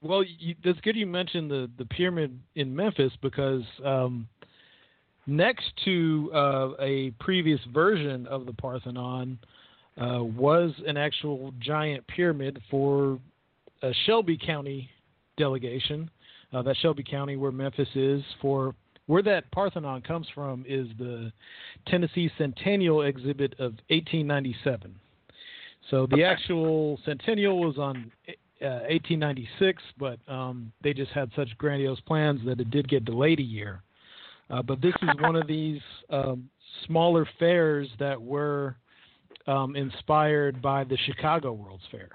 well, 0.00 0.22
you, 0.22 0.54
that's 0.64 0.80
good 0.80 0.94
you 0.94 1.08
mentioned 1.08 1.50
the 1.50 1.68
the 1.76 1.86
pyramid 1.86 2.38
in 2.54 2.74
Memphis 2.74 3.12
because 3.20 3.64
um, 3.84 4.28
next 5.26 5.72
to 5.84 6.30
uh, 6.32 6.68
a 6.78 7.10
previous 7.18 7.60
version 7.74 8.28
of 8.28 8.46
the 8.46 8.52
Parthenon 8.52 9.40
uh, 10.00 10.22
was 10.22 10.70
an 10.86 10.96
actual 10.96 11.52
giant 11.58 12.06
pyramid 12.06 12.62
for 12.70 13.18
a 13.82 13.92
Shelby 14.06 14.38
County 14.38 14.88
delegation. 15.36 16.08
Uh, 16.52 16.62
that 16.62 16.76
Shelby 16.76 17.04
County, 17.04 17.36
where 17.36 17.52
Memphis 17.52 17.88
is, 17.96 18.22
for 18.40 18.74
where 19.10 19.22
that 19.24 19.50
Parthenon 19.50 20.02
comes 20.02 20.28
from, 20.32 20.64
is 20.68 20.86
the 20.96 21.32
Tennessee 21.88 22.30
Centennial 22.38 23.02
Exhibit 23.02 23.54
of 23.54 23.72
1897. 23.88 24.94
So 25.90 26.06
the 26.06 26.14
Okay. 26.14 26.22
actual 26.22 26.96
Centennial 27.04 27.58
was 27.58 27.76
on 27.76 28.12
uh, 28.28 28.86
1896, 28.88 29.82
but 29.98 30.20
um, 30.28 30.70
they 30.80 30.94
just 30.94 31.10
had 31.10 31.28
such 31.34 31.48
grandiose 31.58 31.98
plans 32.02 32.40
that 32.44 32.60
it 32.60 32.70
did 32.70 32.88
get 32.88 33.04
delayed 33.04 33.40
a 33.40 33.42
year. 33.42 33.82
Uh, 34.48 34.62
but 34.62 34.80
this 34.80 34.94
is 35.02 35.08
one 35.20 35.34
of 35.34 35.48
these 35.48 35.80
um, 36.10 36.48
smaller 36.86 37.26
fairs 37.40 37.88
that 37.98 38.20
were 38.20 38.76
um, 39.48 39.74
inspired 39.74 40.62
by 40.62 40.84
the 40.84 40.96
Chicago 40.98 41.52
World's 41.52 41.82
Fair. 41.90 42.10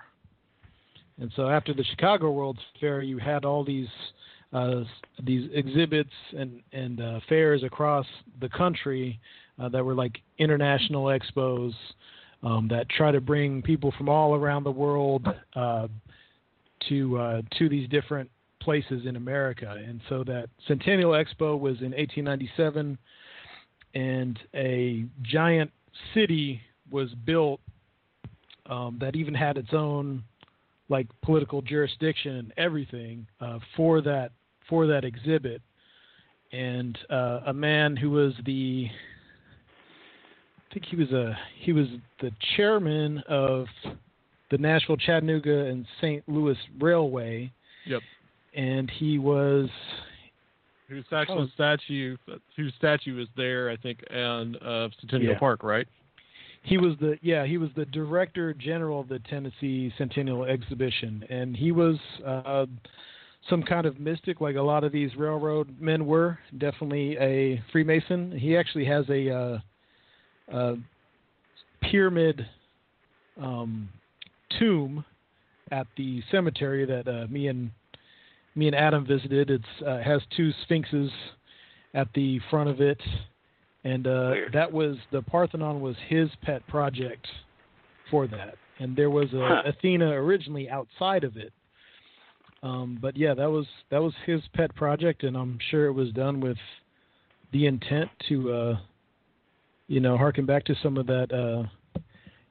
And 1.20 1.30
so 1.36 1.50
after 1.50 1.74
the 1.74 1.84
Chicago 1.84 2.32
World's 2.32 2.64
Fair, 2.80 3.02
you 3.02 3.18
had 3.18 3.44
all 3.44 3.66
these 3.66 3.90
uh, 4.56 4.84
these 5.24 5.50
exhibits 5.54 6.14
and 6.38 6.62
and 6.72 7.02
uh, 7.02 7.20
fairs 7.28 7.64
across 7.64 8.06
the 8.40 8.48
country 8.50 9.20
uh, 9.60 9.68
that 9.70 9.84
were 9.84 9.96
like 9.96 10.18
international 10.38 11.06
expos 11.06 11.74
um, 12.42 12.68
that 12.70 12.88
try 12.90 13.12
to 13.12 13.20
bring 13.20 13.62
people 13.62 13.94
from 13.98 14.08
all 14.08 14.34
around 14.34 14.64
the 14.64 14.72
world 14.72 15.28
uh, 15.56 15.88
to 16.88 17.18
uh, 17.18 17.42
to 17.58 17.68
these 17.68 17.90
different 17.90 18.30
places 18.62 19.06
in 19.06 19.18
America. 19.18 19.76
And 19.86 20.00
so 20.08 20.24
that 20.24 20.48
Centennial 20.68 21.12
Expo 21.12 21.60
was 21.60 21.78
in 21.82 21.92
1897, 21.92 22.98
and 23.94 24.40
a 24.56 25.06
giant 25.22 25.72
city 26.14 26.62
was 26.90 27.10
built 27.26 27.60
um, 28.68 28.98
that 29.02 29.18
even 29.18 29.34
had 29.34 29.58
its 29.58 29.74
own 29.74 30.24
like 30.88 31.08
political 31.24 31.62
jurisdiction 31.62 32.36
and 32.38 32.54
everything 32.58 33.28
uh, 33.42 33.60
for 33.76 34.02
that 34.02 34.32
for 34.70 34.88
that 34.88 35.04
exhibit. 35.04 35.62
And 36.52 36.98
uh, 37.10 37.42
a 37.48 37.54
man 37.54 37.96
who 37.96 38.12
was 38.12 38.34
the 38.46 38.88
I 40.70 40.74
think 40.74 40.86
he 40.86 40.96
was 40.96 41.12
a 41.12 41.38
he 41.60 41.72
was 41.74 41.88
the 42.22 42.32
chairman 42.56 43.24
of 43.28 43.66
the 44.52 44.58
Nashville, 44.58 44.98
Chattanooga, 44.98 45.66
and 45.66 45.86
St. 46.02 46.24
Louis 46.28 46.58
Railway. 46.80 47.52
Yep. 47.86 48.02
And 48.54 48.90
he 48.90 49.20
was 49.20 49.70
whose 50.88 51.06
actual 51.12 51.42
Oh. 51.42 51.48
statue 51.54 52.16
whose 52.56 52.74
statue 52.78 53.20
is 53.22 53.28
there, 53.36 53.70
I 53.70 53.76
think, 53.78 54.04
and 54.10 54.56
uh, 54.62 54.90
Centennial 55.00 55.34
Yeah. 55.34 55.40
Park, 55.40 55.64
right? 55.64 55.88
he 56.64 56.80
was 56.80 56.98
the 57.00 57.16
yeah 57.22 57.46
he 57.46 57.60
was 57.60 57.70
the 57.76 57.86
director 57.86 58.52
general 58.54 59.00
of 59.02 59.08
the 59.08 59.20
Tennessee 59.20 59.94
Centennial 60.00 60.46
Exhibition, 60.46 61.24
and 61.30 61.56
he 61.56 61.72
was 61.72 61.98
uh, 62.26 62.66
some 63.50 63.62
kind 63.64 63.86
of 63.86 64.00
mystic, 64.00 64.42
like 64.42 64.56
a 64.56 64.62
lot 64.62 64.84
of 64.84 64.92
these 64.92 65.16
railroad 65.16 65.80
men 65.80 66.06
were. 66.06 66.40
Definitely 66.58 67.18
a 67.18 67.64
Freemason. 67.72 68.32
He 68.32 68.58
actually 68.58 68.86
has 68.86 69.06
a, 69.10 69.30
uh, 69.30 69.60
a 70.52 70.76
pyramid 71.92 72.46
um, 73.42 73.90
tomb 74.60 75.06
at 75.72 75.88
the 75.98 76.22
cemetery 76.32 76.86
that 76.86 77.08
uh, 77.08 77.28
me 77.30 77.48
and 77.48 77.72
me 78.56 78.68
and 78.68 78.76
Adam 78.76 79.06
visited. 79.06 79.50
It's 79.50 79.86
uh, 79.86 80.00
has 80.00 80.22
two 80.36 80.52
sphinxes 80.64 81.12
at 81.94 82.08
the 82.14 82.40
front 82.50 82.70
of 82.70 82.82
it, 82.82 83.02
and 83.84 84.08
uh, 84.08 84.32
that 84.54 84.72
was 84.72 84.98
the 85.12 85.22
Parthenon 85.22 85.82
was 85.82 85.96
his 86.08 86.30
pet 86.42 86.66
project 86.68 87.28
for 88.10 88.28
that. 88.28 88.56
And 88.80 88.96
there 88.96 89.10
was 89.10 89.32
a 89.34 89.40
Huh. 89.40 89.64
Athena 89.66 90.10
originally 90.12 90.70
outside 90.70 91.24
of 91.24 91.38
it. 91.38 91.54
Um, 92.64 92.98
but 93.02 93.16
yeah, 93.16 93.34
that 93.34 93.50
was 93.50 93.66
that 93.92 94.02
was 94.02 94.14
his 94.26 94.42
pet 94.54 94.76
project, 94.76 95.24
and 95.24 95.36
I'm 95.36 95.60
sure 95.70 95.86
it 95.86 95.94
was 95.94 96.12
done 96.12 96.40
with 96.40 96.58
the 97.52 97.68
intent 97.68 98.10
to, 98.28 98.52
uh, 98.52 98.78
you 99.88 100.00
know, 100.00 100.18
harken 100.18 100.46
back 100.46 100.66
to 100.66 100.76
some 100.82 100.98
of 100.98 101.06
that 101.08 101.32
uh, 101.32 102.00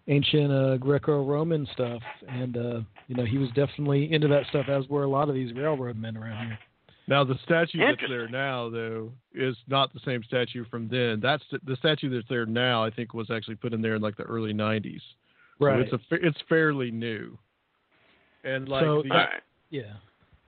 ancient 0.09 0.53
uh, 0.53 0.77
Greco-Roman 0.77 1.67
stuff. 1.73 2.03
And 2.29 2.57
uh, 2.57 2.81
you 3.09 3.17
know, 3.17 3.25
he 3.25 3.39
was 3.39 3.49
definitely 3.51 4.13
into 4.13 4.29
that 4.29 4.47
stuff, 4.51 4.67
as 4.69 4.89
were 4.89 5.05
a 5.05 5.09
lot 5.09 5.29
of 5.29 5.35
these 5.35 5.53
railroad 5.55 5.97
men 5.97 6.17
around 6.17 6.47
here. 6.47 6.59
Now 7.07 7.23
the 7.23 7.35
statue 7.45 7.81
that's 7.81 8.01
there 8.09 8.29
now, 8.29 8.71
though, 8.71 9.13
is 9.35 9.57
not 9.69 9.93
the 9.93 10.01
same 10.07 10.23
statue 10.23 10.65
from 10.71 10.89
then. 10.89 11.21
That's 11.21 11.43
the 11.67 11.77
statue 11.77 12.09
that's 12.09 12.29
there 12.29 12.47
now. 12.47 12.83
I 12.83 12.91
think 12.91 13.13
was 13.13 13.31
actually 13.31 13.57
put 13.57 13.75
in 13.75 13.83
there 13.83 13.95
in 13.95 14.03
like 14.03 14.17
the 14.17 14.23
early 14.23 14.55
'90s. 14.55 15.03
So 15.91 15.95
it's 15.97 16.05
a 16.11 16.27
it's 16.27 16.39
fairly 16.49 16.91
new. 16.91 17.37
And 18.43 18.69
like 18.69 18.85
So 18.85 19.03
the, 19.03 19.11
All 19.11 19.17
right. 19.19 19.29
Yeah, 19.71 19.93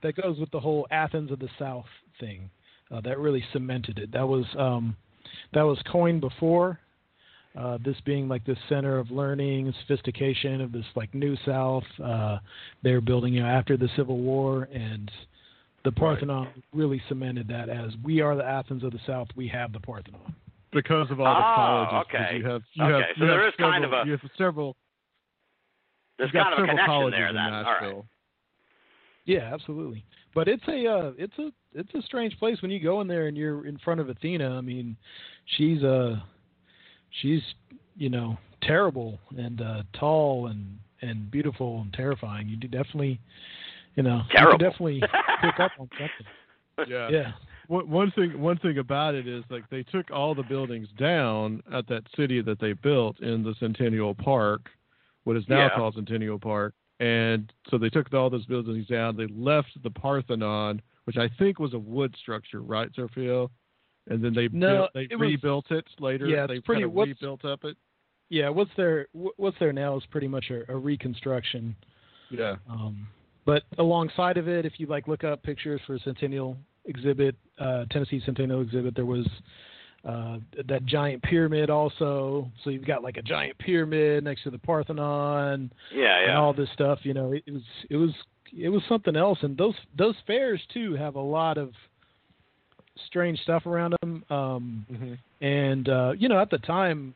that 0.03 0.15
goes 0.15 0.37
with 0.39 0.51
the 0.51 0.59
whole 0.59 0.87
Athens 0.91 1.31
of 1.31 1.39
the 1.39 1.49
South 1.59 1.85
thing. 2.19 2.49
Uh, 2.91 3.01
that 3.01 3.19
really 3.19 3.43
cemented 3.51 3.99
it. 3.99 4.11
That 4.11 4.27
was 4.27 4.45
um, 4.57 4.95
that 5.53 5.63
was 5.63 5.77
coined 5.91 6.21
before. 6.21 6.79
Uh, 7.57 7.77
this 7.83 7.95
being 8.05 8.27
like 8.29 8.45
this 8.45 8.57
center 8.69 8.99
of 8.99 9.09
learning, 9.09 9.73
sophistication 9.81 10.61
of 10.61 10.71
this 10.71 10.85
like 10.95 11.13
new 11.13 11.35
South. 11.45 11.83
Uh, 12.03 12.37
they're 12.83 13.01
building 13.01 13.33
you 13.33 13.41
know, 13.41 13.47
after 13.49 13.75
the 13.77 13.89
Civil 13.97 14.19
War, 14.19 14.69
and 14.71 15.11
the 15.83 15.91
Parthenon 15.91 16.49
really 16.73 17.01
cemented 17.09 17.47
that 17.47 17.67
as 17.67 17.91
we 18.03 18.21
are 18.21 18.35
the 18.35 18.45
Athens 18.45 18.83
of 18.83 18.91
the 18.91 18.99
South. 19.07 19.27
We 19.35 19.47
have 19.49 19.73
the 19.73 19.79
Parthenon. 19.79 20.21
because 20.71 21.09
of 21.09 21.19
all 21.19 21.33
the 21.33 21.39
Oh, 21.39 21.55
colleges. 21.55 21.91
'cause 22.11 22.21
okay. 22.27 22.37
You 22.37 22.45
have 22.45 22.61
you 22.73 22.83
Okay, 22.83 22.93
have 23.07 23.15
so 23.17 23.23
you 23.23 23.27
there 23.31 23.39
have 23.43 23.53
is 23.53 23.55
kind 23.57 23.83
several, 23.83 23.99
of 24.01 24.05
a- 24.05 24.09
you 24.09 24.17
have 24.17 24.31
several 24.37 24.75
There's 26.17 26.27
you've 26.27 26.33
got 26.33 26.43
kind 26.43 26.53
of 26.53 26.59
a 26.59 26.61
several 26.61 26.67
connection 26.69 26.85
colleges 26.93 27.17
there 27.17 27.27
in 27.29 27.35
then. 27.35 27.53
All 27.53 27.63
right. 27.63 28.03
Nashville. 29.27 29.47
Yeah, 29.47 29.53
absolutely. 29.53 30.03
But 30.33 30.47
it's 30.47 30.63
a 30.67 30.87
uh, 30.87 31.11
it's 31.17 31.37
a 31.39 31.49
it's 31.73 31.93
a 31.95 32.01
strange 32.03 32.37
place 32.39 32.61
when 32.61 32.71
you 32.71 32.79
go 32.79 33.01
in 33.01 33.07
there 33.07 33.27
and 33.27 33.35
you're 33.37 33.65
in 33.65 33.77
front 33.79 33.99
of 33.99 34.09
Athena. 34.09 34.57
I 34.57 34.61
mean, 34.61 34.95
she's 35.57 35.83
uh 35.83 36.17
she's 37.21 37.41
you 37.95 38.09
know 38.09 38.37
terrible 38.61 39.19
and 39.37 39.61
uh, 39.61 39.83
tall 39.99 40.47
and 40.47 40.77
and 41.01 41.29
beautiful 41.31 41.81
and 41.81 41.93
terrifying. 41.93 42.47
You 42.47 42.57
do 42.57 42.67
definitely 42.67 43.19
you 43.95 44.03
know 44.03 44.17
you 44.29 44.35
Terrible. 44.37 44.57
can 44.59 44.69
definitely 44.69 44.99
pick 45.41 45.59
up 45.59 45.71
on 45.79 45.89
something. 45.97 46.91
Yeah. 46.91 47.09
Yeah. 47.09 47.31
One, 47.67 47.89
one 47.89 48.11
thing 48.11 48.39
one 48.39 48.57
thing 48.59 48.77
about 48.77 49.15
it 49.15 49.27
is 49.27 49.43
like 49.49 49.69
they 49.69 49.83
took 49.83 50.11
all 50.11 50.33
the 50.35 50.43
buildings 50.43 50.87
down 50.99 51.61
at 51.73 51.87
that 51.87 52.03
city 52.15 52.41
that 52.41 52.59
they 52.59 52.73
built 52.73 53.19
in 53.21 53.43
the 53.43 53.55
Centennial 53.59 54.13
Park, 54.15 54.69
what 55.23 55.35
is 55.35 55.43
now 55.49 55.65
Yeah. 55.65 55.75
called 55.75 55.95
Centennial 55.95 56.39
Park, 56.39 56.73
and 56.99 57.51
so 57.69 57.77
they 57.77 57.89
took 57.89 58.13
all 58.13 58.29
those 58.29 58.45
buildings 58.45 58.87
down. 58.87 59.15
They 59.17 59.27
left 59.27 59.69
the 59.83 59.91
Parthenon, 59.91 60.81
which 61.05 61.17
I 61.17 61.29
think 61.39 61.59
was 61.59 61.73
a 61.73 61.79
wood 61.79 62.15
structure, 62.19 62.61
right, 62.61 62.89
Sergio? 62.93 63.49
And 64.09 64.23
then 64.23 64.33
they 64.33 64.47
No, 64.49 64.77
built, 64.77 64.89
they 64.93 65.07
it 65.11 65.19
was- 65.19 65.27
rebuilt 65.27 65.71
it 65.71 65.85
later. 65.99 66.27
Yeah, 66.27 66.47
they 66.47 66.59
pretty- 66.59 66.83
kind 66.83 66.97
of 66.97 67.07
rebuilt 67.07 67.45
up 67.45 67.63
it. 67.65 67.77
Yeah, 68.29 68.49
what's 68.49 68.71
there 68.75 69.07
what's 69.13 69.57
there 69.59 69.71
now 69.71 69.95
is 69.97 70.05
pretty 70.07 70.27
much 70.27 70.49
a, 70.49 70.69
a 70.71 70.75
reconstruction. 70.75 71.75
Yeah. 72.29 72.55
Um, 72.69 73.07
but 73.45 73.63
alongside 73.77 74.37
of 74.37 74.49
it, 74.49 74.65
if 74.65 74.79
you 74.79 74.87
like 74.87 75.07
look 75.07 75.23
up 75.23 75.43
pictures 75.43 75.79
for 75.87 75.97
Centennial 75.99 76.57
exhibit, 76.85 77.35
uh, 77.59 77.85
Tennessee 77.89 78.21
Centennial 78.25 78.61
exhibit, 78.61 78.95
there 78.95 79.05
was 79.05 79.25
uh, 80.05 80.37
that 80.67 80.85
giant 80.85 81.21
pyramid 81.23 81.69
also. 81.69 82.49
So 82.63 82.69
you've 82.69 82.85
got 82.85 83.03
like 83.03 83.17
a 83.17 83.21
giant 83.21 83.57
pyramid 83.57 84.23
next 84.23 84.43
to 84.43 84.49
the 84.49 84.59
Parthenon 84.59 85.71
Yeah, 85.93 86.17
and 86.19 86.27
yeah. 86.27 86.39
all 86.39 86.53
this 86.53 86.69
stuff. 86.73 86.99
You 87.03 87.13
know, 87.13 87.33
it, 87.33 87.43
it 87.45 87.51
was 87.51 87.63
it 87.89 87.95
was 87.97 88.11
it 88.57 88.69
was 88.69 88.81
something 88.87 89.15
else. 89.15 89.39
And 89.41 89.57
those 89.57 89.75
those 89.97 90.15
fairs 90.25 90.61
too 90.73 90.95
have 90.95 91.15
a 91.15 91.21
lot 91.21 91.57
of 91.57 91.71
strange 93.07 93.39
stuff 93.41 93.65
around 93.65 93.95
them. 94.01 94.23
Um, 94.29 94.85
hmm 94.89 95.13
and 95.39 95.87
uh, 95.87 96.13
you 96.17 96.27
know 96.27 96.39
at 96.39 96.49
the 96.49 96.57
time 96.57 97.13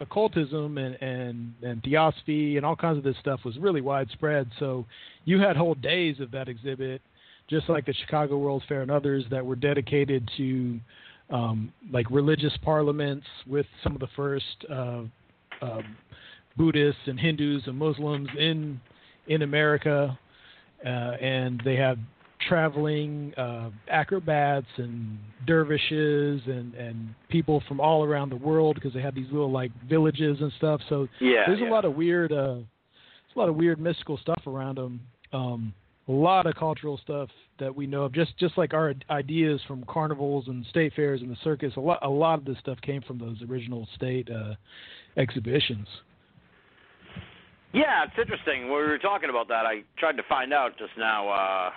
occultism 0.00 0.78
and, 0.78 0.94
and 1.00 1.54
and 1.62 1.82
theosophy 1.82 2.56
and 2.56 2.66
all 2.66 2.76
kinds 2.76 2.98
of 2.98 3.04
this 3.04 3.16
stuff 3.20 3.40
was 3.44 3.56
really 3.58 3.80
widespread 3.80 4.48
so 4.58 4.84
you 5.24 5.38
had 5.40 5.56
whole 5.56 5.74
days 5.74 6.18
of 6.20 6.30
that 6.30 6.48
exhibit 6.48 7.00
just 7.48 7.68
like 7.68 7.86
the 7.86 7.94
chicago 7.94 8.36
World 8.38 8.62
fair 8.68 8.82
and 8.82 8.90
others 8.90 9.24
that 9.30 9.44
were 9.44 9.56
dedicated 9.56 10.28
to 10.36 10.78
um, 11.30 11.72
like 11.92 12.10
religious 12.10 12.52
parliaments 12.62 13.26
with 13.46 13.66
some 13.82 13.94
of 13.94 14.00
the 14.00 14.08
first 14.16 14.64
uh, 14.70 15.02
um 15.60 15.96
buddhists 16.56 17.00
and 17.06 17.18
hindus 17.20 17.62
and 17.66 17.76
muslims 17.78 18.28
in 18.38 18.80
in 19.28 19.42
america 19.42 20.18
uh, 20.84 20.88
and 20.88 21.60
they 21.64 21.76
have 21.76 21.98
traveling 22.48 23.34
uh, 23.36 23.70
acrobats 23.88 24.66
and 24.76 25.18
dervishes 25.46 26.40
and 26.46 26.74
and 26.74 27.14
people 27.28 27.62
from 27.66 27.80
all 27.80 28.04
around 28.04 28.30
the 28.30 28.36
world 28.36 28.74
because 28.76 28.92
they 28.92 29.00
have 29.00 29.14
these 29.14 29.26
little 29.30 29.50
like 29.50 29.72
villages 29.88 30.38
and 30.40 30.52
stuff. 30.56 30.80
So 30.88 31.08
Yeah. 31.20 31.44
there's 31.46 31.60
yeah. 31.60 31.68
a 31.68 31.72
lot 31.72 31.84
of 31.84 31.94
weird, 31.94 32.32
uh, 32.32 32.54
there's 32.54 33.36
a 33.36 33.38
lot 33.38 33.48
of 33.48 33.56
weird 33.56 33.80
mystical 33.80 34.18
stuff 34.18 34.42
around 34.46 34.78
them. 34.78 35.00
Um, 35.32 35.74
a 36.08 36.12
lot 36.12 36.46
of 36.46 36.54
cultural 36.54 36.98
stuff 37.02 37.28
that 37.60 37.74
we 37.74 37.86
know 37.86 38.04
of, 38.04 38.12
just 38.12 38.36
just 38.38 38.56
like 38.56 38.72
our 38.72 38.94
ideas 39.10 39.60
from 39.68 39.84
carnivals 39.84 40.48
and 40.48 40.64
state 40.66 40.94
fairs 40.94 41.20
and 41.20 41.30
the 41.30 41.36
circus. 41.44 41.72
A 41.76 41.80
lot, 41.80 41.98
a 42.02 42.08
lot 42.08 42.38
of 42.38 42.44
this 42.44 42.56
stuff 42.60 42.80
came 42.80 43.02
from 43.02 43.18
those 43.18 43.36
original 43.48 43.86
state 43.94 44.28
uh, 44.30 44.54
exhibitions. 45.16 45.86
Yeah, 47.74 48.04
it's 48.04 48.14
interesting. 48.18 48.62
When 48.62 48.80
we 48.80 48.88
were 48.88 48.98
talking 48.98 49.28
about 49.28 49.48
that, 49.48 49.66
I 49.66 49.82
tried 49.98 50.16
to 50.16 50.22
find 50.28 50.54
out 50.54 50.78
just 50.78 50.92
now. 50.96 51.28
Uh, 51.28 51.70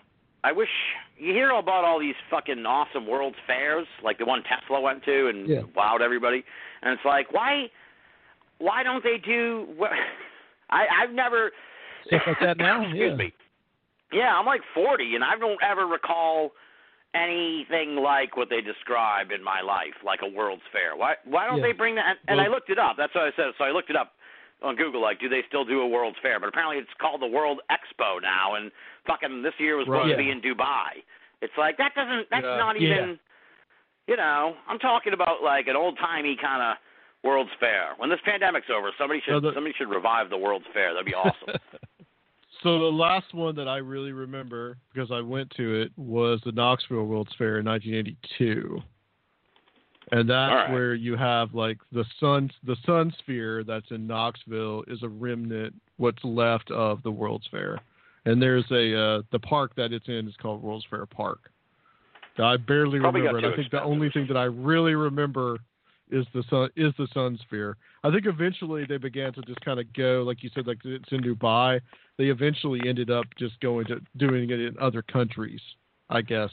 I 0.44 0.52
wish 0.54 0.70
you 1.18 1.34
hear 1.34 1.52
about 1.52 1.84
all 1.84 2.00
these 2.00 2.16
fucking 2.30 2.66
awesome 2.66 3.06
World's 3.06 3.36
Fairs, 3.46 3.86
like 4.04 4.18
the 4.18 4.26
one 4.26 4.42
Tesla 4.44 4.80
went 4.80 5.04
to 5.04 5.28
and 5.28 5.48
Yeah. 5.48 5.62
wowed 5.76 6.02
everybody. 6.02 6.44
And 6.82 6.94
it's 6.94 7.06
like, 7.06 7.32
why, 7.34 7.70
why 8.60 8.84
don't 8.84 9.04
they 9.04 9.18
do? 9.18 9.68
What, 9.76 9.92
I 10.70 10.86
I've 11.04 11.12
never 11.12 11.52
Stuff 12.08 12.22
like 12.26 12.40
that 12.40 12.58
now? 12.58 12.82
Excuse 12.88 13.12
Yeah. 13.12 13.16
me. 13.16 13.34
Yeah, 14.12 14.36
I'm 14.38 14.46
like 14.46 14.62
40, 14.74 15.16
and 15.16 15.24
I 15.24 15.38
don't 15.38 15.62
ever 15.64 15.86
recall 15.88 16.52
anything 17.14 17.96
like 17.98 18.38
what 18.38 18.50
they 18.50 18.62
describe 18.62 19.32
in 19.32 19.44
my 19.44 19.62
life, 19.62 19.96
like 20.06 20.20
a 20.24 20.28
World's 20.30 20.64
Fair. 20.72 20.96
Why 20.96 21.16
why 21.26 21.46
don't 21.48 21.58
Yeah. 21.60 21.68
they 21.68 21.72
bring 21.74 21.96
that? 21.96 22.18
And, 22.28 22.40
and 22.40 22.42
I 22.42 22.48
looked 22.48 22.70
it 22.70 22.80
up. 22.80 22.96
That's 22.98 23.14
what 23.14 23.26
I 23.26 23.32
said. 23.36 23.52
So 23.58 23.64
I 23.66 23.72
looked 23.72 23.90
it 23.90 23.96
up 23.96 24.14
on 24.64 24.76
Google. 24.76 25.02
Like, 25.02 25.20
do 25.20 25.28
they 25.28 25.42
still 25.48 25.66
do 25.66 25.82
a 25.82 25.88
World's 25.88 26.18
Fair? 26.22 26.40
But 26.40 26.50
apparently, 26.50 26.78
it's 26.78 26.94
called 27.02 27.22
the 27.22 27.28
World 27.28 27.60
Expo 27.70 28.22
now, 28.22 28.56
and 28.56 28.72
fucking 29.08 29.42
this 29.44 29.54
year 29.60 29.76
was 29.76 29.86
supposed 29.88 30.08
Right. 30.08 30.12
to 30.12 30.24
be 30.24 30.30
in 30.32 30.40
Dubai. 30.42 31.04
It's 31.42 31.58
like 31.58 31.78
that 31.78 31.94
doesn't. 31.96 32.30
That's 32.30 32.46
Yeah. 32.46 32.58
not 32.58 32.80
Yeah. 32.80 32.88
even. 32.96 33.20
You 34.08 34.16
know, 34.18 34.58
I'm 34.68 34.80
talking 34.80 35.14
about 35.14 35.44
like 35.44 35.68
an 35.68 35.76
old 35.76 35.98
timey 35.98 36.36
kind 36.36 36.62
of 36.62 36.78
World's 37.24 37.52
Fair. 37.60 37.94
When 37.98 38.10
this 38.10 38.20
pandemic's 38.22 38.70
over, 38.70 38.92
somebody 38.98 39.20
should 39.22 39.32
No, 39.32 39.40
the- 39.42 39.54
somebody 39.54 39.74
should 39.76 39.90
revive 39.90 40.30
the 40.30 40.38
World's 40.38 40.68
Fair. 40.74 40.94
That'd 40.94 41.06
be 41.06 41.14
awesome. 41.14 41.56
So 42.64 42.78
the 42.78 42.86
last 42.86 43.34
one 43.34 43.56
that 43.56 43.68
I 43.68 43.78
really 43.78 44.12
remember 44.12 44.78
because 44.94 45.10
I 45.12 45.20
went 45.22 45.50
to 45.58 45.82
it 45.82 45.92
was 45.98 46.40
the 46.46 46.52
Knoxville 46.52 47.06
World's 47.06 47.34
Fair 47.38 47.60
in 47.60 47.66
1982, 47.66 48.80
and 50.12 50.30
that's 50.30 50.54
right. 50.54 50.72
where 50.72 50.94
you 50.94 51.18
have 51.18 51.56
like 51.56 51.80
the 51.92 52.06
sun 52.20 52.52
the 52.64 52.76
sun 52.86 53.12
sphere 53.20 53.64
that's 53.64 53.90
in 53.90 54.06
Knoxville 54.06 54.84
is 54.88 55.02
a 55.02 55.10
remnant 55.10 55.74
what's 55.98 56.24
left 56.24 56.70
of 56.70 57.02
the 57.02 57.12
World's 57.12 57.48
Fair, 57.50 57.80
and 58.26 58.40
there's 58.40 58.70
a 58.70 58.96
uh, 58.96 59.22
the 59.32 59.40
park 59.40 59.74
that 59.76 59.92
it's 59.92 60.08
in 60.08 60.28
is 60.28 60.36
called 60.40 60.62
World's 60.62 60.86
Fair 60.90 61.08
Park. 61.08 61.50
I 62.38 62.58
barely 62.58 63.00
Probably 63.00 63.22
remember 63.22 63.50
it. 63.50 63.54
I 63.54 63.56
think 63.56 63.72
the 63.72 63.84
only 63.84 64.10
thing 64.10 64.26
that 64.28 64.38
I 64.38 64.46
really 64.46 64.96
remember 64.96 65.58
is 66.12 66.26
the 66.34 66.44
sun 66.50 66.70
is 66.76 66.94
the 66.98 67.08
sun 67.14 67.38
sphere. 67.42 67.78
I 68.04 68.12
think 68.12 68.26
eventually 68.26 68.86
they 68.88 68.98
began 68.98 69.34
to 69.34 69.42
just 69.42 69.62
kind 69.62 69.80
of 69.80 69.92
go 69.94 70.24
like 70.26 70.44
you 70.44 70.50
said 70.54 70.68
like 70.68 70.80
it's 70.84 71.12
in 71.12 71.22
Dubai. 71.22 71.80
They 72.18 72.26
eventually 72.26 72.82
ended 72.88 73.10
up 73.10 73.26
just 73.40 73.60
going 73.62 73.86
to 73.86 74.02
doing 74.18 74.50
it 74.50 74.60
in 74.60 74.78
other 74.80 75.02
countries, 75.02 75.62
I 76.10 76.22
guess. 76.22 76.52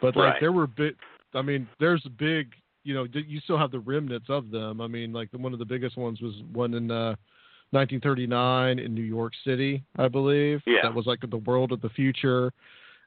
But 0.00 0.16
like 0.16 0.32
Right. 0.32 0.40
there 0.40 0.52
were 0.52 0.66
big 0.66 0.94
I 1.34 1.42
mean 1.42 1.68
there's 1.78 2.02
big 2.18 2.52
you 2.84 2.94
know 2.94 3.06
you 3.12 3.40
still 3.40 3.58
have 3.58 3.70
the 3.70 3.80
remnants 3.80 4.28
of 4.28 4.50
them. 4.50 4.80
I 4.80 4.86
mean 4.86 5.12
like 5.12 5.30
the, 5.30 5.38
one 5.38 5.52
of 5.52 5.58
the 5.58 5.64
biggest 5.64 5.96
ones 5.96 6.20
was 6.20 6.34
one 6.52 6.74
in 6.74 6.90
uh 6.90 7.14
1939 7.72 8.80
in 8.80 8.94
New 8.94 9.02
York 9.02 9.32
City, 9.44 9.84
I 9.96 10.08
believe. 10.08 10.60
Yeah. 10.66 10.80
That 10.82 10.94
was 10.94 11.06
like 11.06 11.20
the 11.20 11.36
world 11.36 11.70
of 11.70 11.80
the 11.80 11.88
future. 11.90 12.52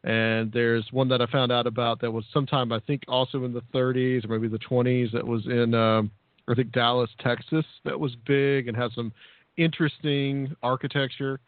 And 0.03 0.51
there's 0.51 0.85
one 0.91 1.07
that 1.09 1.21
I 1.21 1.25
found 1.27 1.51
out 1.51 1.65
about 1.65 2.01
that 2.01 2.11
was 2.11 2.25
sometime 2.33 2.71
I 2.71 2.79
think 2.81 3.03
also 3.07 3.45
in 3.45 3.53
the 3.53 3.63
30s 3.73 4.25
or 4.25 4.37
maybe 4.37 4.49
the 4.49 4.59
20s 4.59 5.11
that 5.13 5.25
was 5.25 5.45
in 5.45 5.73
um, 5.73 6.11
I 6.47 6.55
think 6.55 6.71
Dallas, 6.73 7.09
Texas. 7.19 7.65
That 7.85 7.97
was 7.99 8.15
big 8.27 8.67
and 8.67 8.75
had 8.75 8.91
some 8.93 9.13
interesting 9.55 10.53
architecture. 10.61 11.39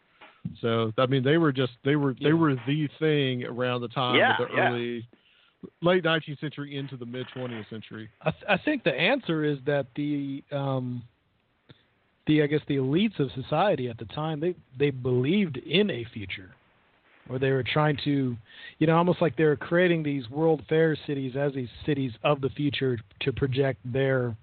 So 0.60 0.92
I 0.96 1.06
mean 1.06 1.22
they 1.22 1.36
were 1.36 1.52
just 1.52 1.72
they 1.84 1.96
were 1.96 2.14
they 2.22 2.32
were 2.32 2.54
the 2.66 2.88
thing 2.98 3.44
around 3.44 3.82
the 3.82 3.88
time 3.88 4.16
Yeah, 4.16 4.36
of 4.40 4.48
the 4.48 4.54
yeah. 4.54 4.68
early 4.68 5.06
late 5.82 6.04
19th 6.04 6.40
century 6.40 6.76
into 6.76 6.96
the 6.96 7.06
mid 7.06 7.26
20th 7.36 7.68
century. 7.68 8.08
I, 8.22 8.30
th- 8.30 8.44
I 8.48 8.56
think 8.58 8.84
the 8.84 8.94
answer 8.94 9.44
is 9.44 9.58
that 9.66 9.86
the 9.96 10.44
um, 10.52 11.02
the 12.26 12.42
I 12.42 12.46
guess 12.46 12.60
the 12.68 12.76
elites 12.76 13.18
of 13.18 13.30
society 13.32 13.88
at 13.88 13.98
the 13.98 14.04
time 14.06 14.40
they 14.40 14.54
they 14.78 14.90
believed 14.90 15.56
in 15.58 15.90
a 15.90 16.04
future, 16.12 16.54
or 17.28 17.38
they 17.38 17.50
were 17.50 17.64
trying 17.64 17.96
to, 18.04 18.36
you 18.78 18.86
know, 18.86 18.96
almost 18.96 19.20
like 19.20 19.36
they 19.36 19.44
were 19.44 19.56
creating 19.56 20.02
these 20.02 20.28
world 20.30 20.62
fair 20.68 20.96
cities 21.06 21.34
as 21.36 21.52
these 21.54 21.68
cities 21.84 22.12
of 22.22 22.40
the 22.40 22.50
future 22.50 22.98
to 23.20 23.32
project 23.32 23.80
their 23.84 24.36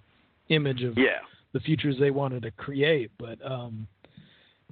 image 0.50 0.84
of 0.84 0.98
yeah. 0.98 1.20
the 1.54 1.60
futures 1.60 1.96
they 2.00 2.12
wanted 2.12 2.44
to 2.44 2.52
create. 2.52 3.12
But 3.18 3.40
um, 3.50 3.88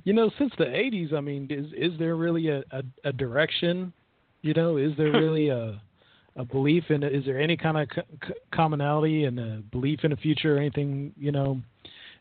you 0.03 0.13
know, 0.13 0.31
since 0.37 0.51
the 0.57 0.65
'80s, 0.65 1.13
I 1.13 1.21
mean, 1.21 1.47
is 1.49 1.67
is 1.75 1.97
there 1.99 2.15
really 2.15 2.49
a, 2.49 2.63
a, 2.71 2.83
a 3.05 3.13
direction? 3.13 3.93
You 4.41 4.53
know, 4.53 4.77
is 4.77 4.91
there 4.97 5.11
really 5.11 5.49
a 5.49 5.81
a 6.35 6.45
belief 6.45 6.85
in 6.89 7.03
Is 7.03 7.25
there 7.25 7.39
any 7.39 7.57
kind 7.57 7.77
of 7.77 7.89
co- 7.89 8.01
co- 8.21 8.33
commonality 8.53 9.25
and 9.25 9.39
a 9.39 9.61
belief 9.71 9.99
in 10.03 10.11
a 10.11 10.17
future 10.17 10.55
or 10.55 10.59
anything? 10.59 11.13
You 11.17 11.31
know, 11.31 11.61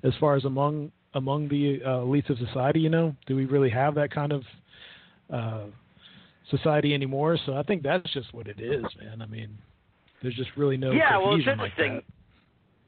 as 0.02 0.12
far 0.20 0.36
as 0.36 0.44
among 0.44 0.92
among 1.14 1.48
the 1.48 1.80
uh, 1.84 1.88
elites 2.04 2.30
of 2.30 2.38
society, 2.38 2.80
you 2.80 2.88
know, 2.88 3.14
do 3.26 3.34
we 3.34 3.44
really 3.44 3.70
have 3.70 3.94
that 3.96 4.12
kind 4.12 4.32
of 4.32 4.42
uh, 5.32 5.64
society 6.50 6.94
anymore? 6.94 7.38
So 7.46 7.54
I 7.54 7.62
think 7.62 7.82
that's 7.82 8.10
just 8.12 8.32
what 8.34 8.46
it 8.48 8.60
is, 8.60 8.84
man. 9.00 9.22
I 9.22 9.26
mean, 9.26 9.56
there's 10.22 10.34
just 10.34 10.50
really 10.56 10.76
no 10.76 10.92
yeah, 10.92 11.16
well, 11.16 11.34
it's 11.34 11.44
cohesion 11.44 11.58
like 11.58 11.72
interesting. 11.78 12.02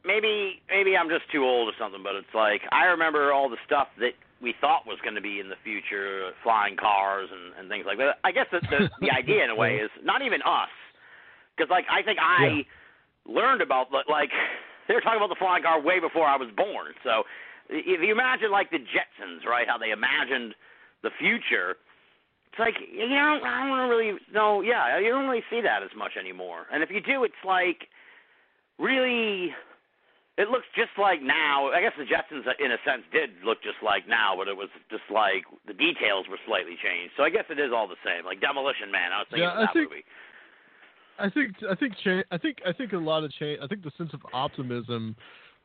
maybe 0.05 0.63
maybe 0.69 0.97
I'm 0.97 1.09
just 1.09 1.31
too 1.33 1.45
old 1.45 1.69
or 1.69 1.77
something, 1.79 2.03
but 2.03 2.15
it's 2.15 2.35
like 2.35 2.63
I 2.73 2.85
remember 2.87 3.33
all 3.33 3.49
the 3.49 3.61
stuff 3.67 3.89
that 3.99 4.13
we 4.43 4.55
thought 4.61 4.87
was 4.87 4.99
going 5.03 5.15
to 5.15 5.21
be 5.21 5.39
in 5.39 5.49
the 5.49 5.61
future, 5.63 6.27
uh, 6.29 6.31
flying 6.43 6.77
cars 6.77 7.29
and 7.33 7.55
and 7.59 7.69
things 7.69 7.85
like 7.87 7.99
that. 7.99 8.19
I 8.25 8.33
guess 8.33 8.47
the 8.53 8.61
the, 8.71 8.91
the 9.01 9.11
idea 9.19 9.45
in 9.45 9.51
a 9.51 9.57
way 9.57 9.77
is 9.77 9.91
not 10.03 10.23
even 10.23 10.43
us, 10.43 10.73
because 11.57 11.71
like 11.71 11.87
I 11.91 12.03
think 12.03 12.19
I 12.21 12.67
learned 13.25 13.63
about 13.63 13.93
li- 13.93 14.09
like 14.09 14.31
they 14.89 14.95
were 14.95 15.01
talking 15.01 15.19
about 15.19 15.31
the 15.31 15.41
flying 15.41 15.63
car 15.63 15.81
way 15.81 16.01
before 16.01 16.27
I 16.27 16.37
was 16.37 16.51
born. 16.57 16.93
So 17.05 17.25
if 17.71 18.01
you 18.03 18.13
imagine 18.13 18.51
like 18.51 18.71
the 18.71 18.83
Jetsons, 18.83 19.47
right? 19.47 19.67
How 19.67 19.79
they 19.79 19.91
imagined 19.91 20.55
the 21.03 21.11
future. 21.19 21.77
It's 22.53 22.59
like 22.61 22.75
you 22.93 23.09
know 23.09 23.41
I 23.43 23.67
don't 23.67 23.89
really 23.89 24.19
know. 24.33 24.61
Yeah, 24.61 24.99
you 25.01 25.09
don't 25.09 25.27
really 25.27 25.43
see 25.49 25.63
that 25.63 25.83
as 25.83 25.89
much 25.97 26.13
anymore. 26.21 26.67
And 26.73 26.83
if 26.83 26.91
you 26.91 27.01
do, 27.01 27.25
it's 27.25 27.41
like 27.47 27.89
really 28.79 29.51
it 30.39 30.49
looks 30.49 30.67
just 30.77 30.93
like 30.99 31.21
now. 31.23 31.69
I 31.73 31.81
guess 31.81 31.93
the 31.97 32.05
Jetsons, 32.05 32.47
uh, 32.47 32.53
in 32.63 32.73
a 32.73 32.77
sense, 32.85 33.03
did 33.13 33.31
look 33.45 33.63
just 33.63 33.77
like 33.85 34.09
now, 34.09 34.35
but 34.37 34.49
it 34.49 34.57
was 34.57 34.69
just 34.91 35.05
like 35.13 35.45
the 35.67 35.75
details 35.75 36.27
were 36.29 36.39
slightly 36.47 36.77
changed. 36.83 37.13
So 37.17 37.23
I 37.23 37.31
guess 37.31 37.45
it 37.51 37.59
is 37.59 37.71
all 37.75 37.87
the 37.89 38.01
same. 38.05 38.25
Like 38.25 38.41
Demolition 38.41 38.91
Man, 38.93 39.13
I 39.13 39.19
was 39.19 39.27
thinking 39.31 39.45
Yeah, 39.49 39.57
I 39.57 39.61
that 39.67 39.73
think- 39.73 39.91
movie. 39.91 40.05
I 41.19 41.29
think 41.29 41.53
I 41.71 41.75
think 41.75 41.93
cha- 42.03 42.29
I 42.31 42.39
think 42.39 42.59
I 42.67 42.73
think 42.73 42.93
a 42.93 42.97
lot 42.99 43.23
of 43.25 43.31
change. 43.33 43.61
I 43.63 43.67
think 43.67 43.83
the 43.83 43.93
sense 43.99 44.11
of 44.15 44.21
optimism 44.33 45.15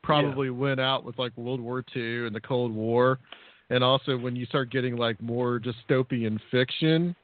probably 0.02 0.50
went 0.50 0.78
out 0.78 1.04
with 1.04 1.18
like 1.18 1.36
World 1.36 1.60
War 1.60 1.82
II 1.96 2.26
and 2.26 2.34
the 2.36 2.40
Cold 2.40 2.72
War, 2.72 3.18
and 3.70 3.84
also 3.84 4.16
when 4.16 4.36
you 4.36 4.46
start 4.46 4.70
getting 4.70 4.96
like 4.96 5.20
more 5.20 5.60
dystopian 5.60 6.38
fiction, 6.50 7.14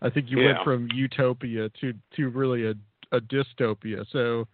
I 0.00 0.10
think 0.10 0.26
you 0.30 0.38
went 0.38 0.58
from 0.64 0.88
utopia 0.94 1.68
to 1.80 1.92
to 2.16 2.28
really 2.28 2.66
a 2.66 2.74
a 3.12 3.20
dystopia. 3.20 4.04
So 4.10 4.48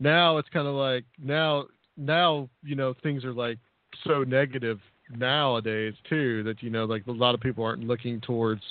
now 0.00 0.38
it's 0.38 0.48
kind 0.48 0.66
of 0.66 0.74
like 0.74 1.04
now 1.22 1.66
now 1.96 2.48
you 2.62 2.74
know 2.74 2.94
things 3.02 3.24
are 3.24 3.32
like 3.32 3.58
so 4.04 4.24
negative 4.24 4.80
nowadays 5.16 5.94
too 6.08 6.42
that 6.42 6.62
you 6.62 6.70
know 6.70 6.84
like 6.84 7.06
a 7.06 7.12
lot 7.12 7.34
of 7.34 7.40
people 7.40 7.64
aren't 7.64 7.84
looking 7.84 8.20
towards 8.20 8.62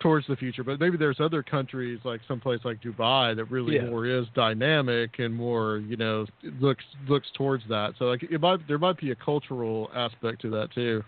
towards 0.00 0.26
the 0.26 0.36
future 0.36 0.64
but 0.64 0.80
maybe 0.80 0.96
there's 0.96 1.20
other 1.20 1.42
countries 1.42 1.98
like 2.04 2.20
someplace 2.26 2.60
like 2.64 2.80
dubai 2.82 3.36
that 3.36 3.44
really 3.46 3.76
Yeah. 3.76 3.86
more 3.90 4.06
is 4.06 4.26
dynamic 4.34 5.18
and 5.18 5.34
more 5.34 5.78
you 5.78 5.96
know 5.96 6.26
looks 6.60 6.84
looks 7.08 7.28
towards 7.36 7.62
that 7.68 7.94
so 7.98 8.06
like 8.06 8.22
it 8.22 8.40
might 8.40 8.66
there 8.66 8.78
might 8.78 8.98
be 8.98 9.10
a 9.10 9.16
cultural 9.16 9.90
aspect 9.94 10.40
to 10.42 10.50
that 10.50 10.72
too 10.74 11.04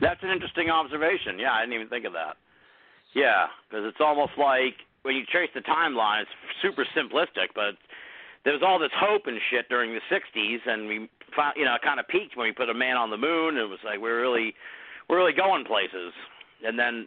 That's 0.00 0.22
an 0.22 0.30
interesting 0.30 0.70
observation. 0.70 1.38
Yeah, 1.38 1.52
I 1.52 1.60
didn't 1.62 1.74
even 1.74 1.88
think 1.88 2.04
of 2.04 2.12
that. 2.12 2.34
Yeah, 3.14 3.46
because 3.68 3.86
it's 3.86 4.00
almost 4.00 4.32
like 4.36 4.74
when 5.02 5.14
you 5.14 5.24
trace 5.24 5.50
the 5.54 5.60
timeline, 5.60 6.22
it's 6.22 6.30
super 6.60 6.84
simplistic, 6.96 7.54
but 7.54 7.78
there 8.44 8.52
was 8.52 8.62
all 8.66 8.78
this 8.78 8.90
hope 8.96 9.26
and 9.26 9.38
shit 9.50 9.68
during 9.68 9.94
the 9.94 10.00
'60s, 10.10 10.58
and 10.66 10.88
we, 10.88 11.08
found, 11.36 11.54
you 11.56 11.64
know, 11.64 11.76
kind 11.82 12.00
of 12.00 12.08
peaked 12.08 12.36
when 12.36 12.46
we 12.48 12.52
put 12.52 12.68
a 12.68 12.74
man 12.74 12.96
on 12.96 13.10
the 13.10 13.16
moon. 13.16 13.56
It 13.56 13.68
was 13.68 13.78
like 13.84 14.00
we're 14.00 14.20
really, 14.20 14.52
we're 15.08 15.18
really 15.18 15.32
going 15.32 15.64
places. 15.64 16.12
And 16.66 16.76
then 16.76 17.06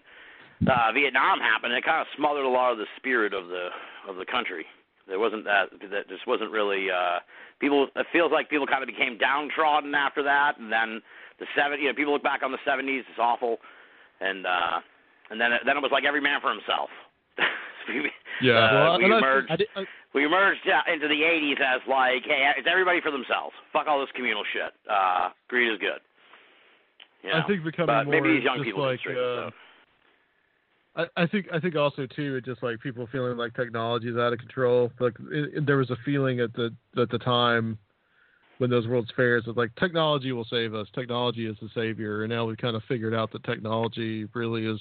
uh, 0.67 0.91
Vietnam 0.93 1.39
happened, 1.39 1.73
it 1.73 1.83
kind 1.83 2.01
of 2.01 2.07
smothered 2.15 2.45
a 2.45 2.49
lot 2.49 2.71
of 2.71 2.77
the 2.77 2.89
spirit 2.97 3.33
of 3.33 3.47
the 3.47 3.69
of 4.07 4.17
the 4.17 4.25
country. 4.25 4.65
There 5.07 5.19
wasn't 5.19 5.43
that. 5.45 5.69
That 5.91 6.07
just 6.09 6.27
wasn't 6.27 6.51
really. 6.51 6.87
Uh, 6.89 7.19
people. 7.59 7.87
It 7.95 8.07
feels 8.13 8.31
like 8.31 8.49
people 8.49 8.67
kind 8.67 8.83
of 8.83 8.87
became 8.87 9.17
downtrodden 9.17 9.93
after 9.95 10.23
that, 10.23 10.59
and 10.59 10.71
then 10.71 11.01
the 11.39 11.45
seven. 11.57 11.79
You 11.79 11.89
know, 11.89 11.95
people 11.95 12.13
look 12.13 12.23
back 12.23 12.43
on 12.43 12.51
the 12.51 12.61
'70s. 12.67 12.99
It's 12.99 13.19
awful, 13.19 13.57
and 14.21 14.45
uh, 14.45 14.79
and 15.31 15.41
then 15.41 15.51
it, 15.51 15.61
then 15.65 15.77
it 15.77 15.81
was 15.81 15.91
like 15.91 16.05
every 16.05 16.21
man 16.21 16.39
for 16.41 16.51
himself. 16.51 16.89
Yeah. 18.41 18.53
uh, 18.53 18.73
well, 18.73 18.97
we 18.97 19.05
emerged. 19.05 19.51
I 19.51 19.55
did, 19.55 19.67
I, 19.75 19.83
we 20.13 20.25
emerged 20.25 20.61
uh, 20.65 20.91
into 20.91 21.07
the 21.07 21.21
80s 21.21 21.59
as 21.61 21.81
like, 21.87 22.23
hey, 22.25 22.49
it's 22.57 22.67
everybody 22.69 23.01
for 23.01 23.11
themselves. 23.11 23.53
Fuck 23.71 23.87
all 23.87 23.99
this 23.99 24.09
communal 24.15 24.43
shit. 24.51 24.73
Uh, 24.89 25.29
greed 25.47 25.71
is 25.71 25.77
good. 25.79 26.01
You 27.23 27.29
know? 27.29 27.41
I 27.43 27.47
think 27.47 27.63
becoming 27.63 27.87
but 27.87 28.05
more 28.05 28.21
maybe 28.21 28.35
these 28.35 28.43
young 28.43 28.57
just 28.57 28.65
people 28.65 28.83
like 28.83 28.99
this 29.05 29.15
uh, 29.15 29.47
out. 29.47 29.53
I, 30.95 31.05
I 31.15 31.25
think 31.27 31.47
I 31.53 31.59
think 31.59 31.75
also 31.75 32.05
too 32.05 32.35
it 32.35 32.45
just 32.45 32.61
like 32.63 32.79
people 32.79 33.07
feeling 33.11 33.37
like 33.37 33.53
technology 33.53 34.09
is 34.09 34.17
out 34.17 34.33
of 34.33 34.39
control. 34.39 34.91
Like 34.99 35.13
it, 35.31 35.57
it- 35.57 35.65
there 35.65 35.77
was 35.77 35.89
a 35.89 35.97
feeling 36.03 36.39
at 36.39 36.53
the 36.53 36.73
at 36.99 37.09
the 37.09 37.19
time 37.19 37.77
when 38.57 38.69
those 38.69 38.87
World's 38.87 39.11
Fairs 39.15 39.47
of 39.47 39.57
like 39.57 39.73
technology 39.75 40.31
will 40.33 40.45
save 40.45 40.75
us. 40.75 40.87
Technology 40.93 41.47
is 41.47 41.55
the 41.61 41.69
savior, 41.73 42.23
and 42.23 42.31
now 42.31 42.45
we've 42.45 42.57
kind 42.57 42.75
of 42.75 42.83
figured 42.87 43.13
out 43.13 43.31
that 43.31 43.43
technology 43.43 44.27
really 44.33 44.65
is. 44.67 44.79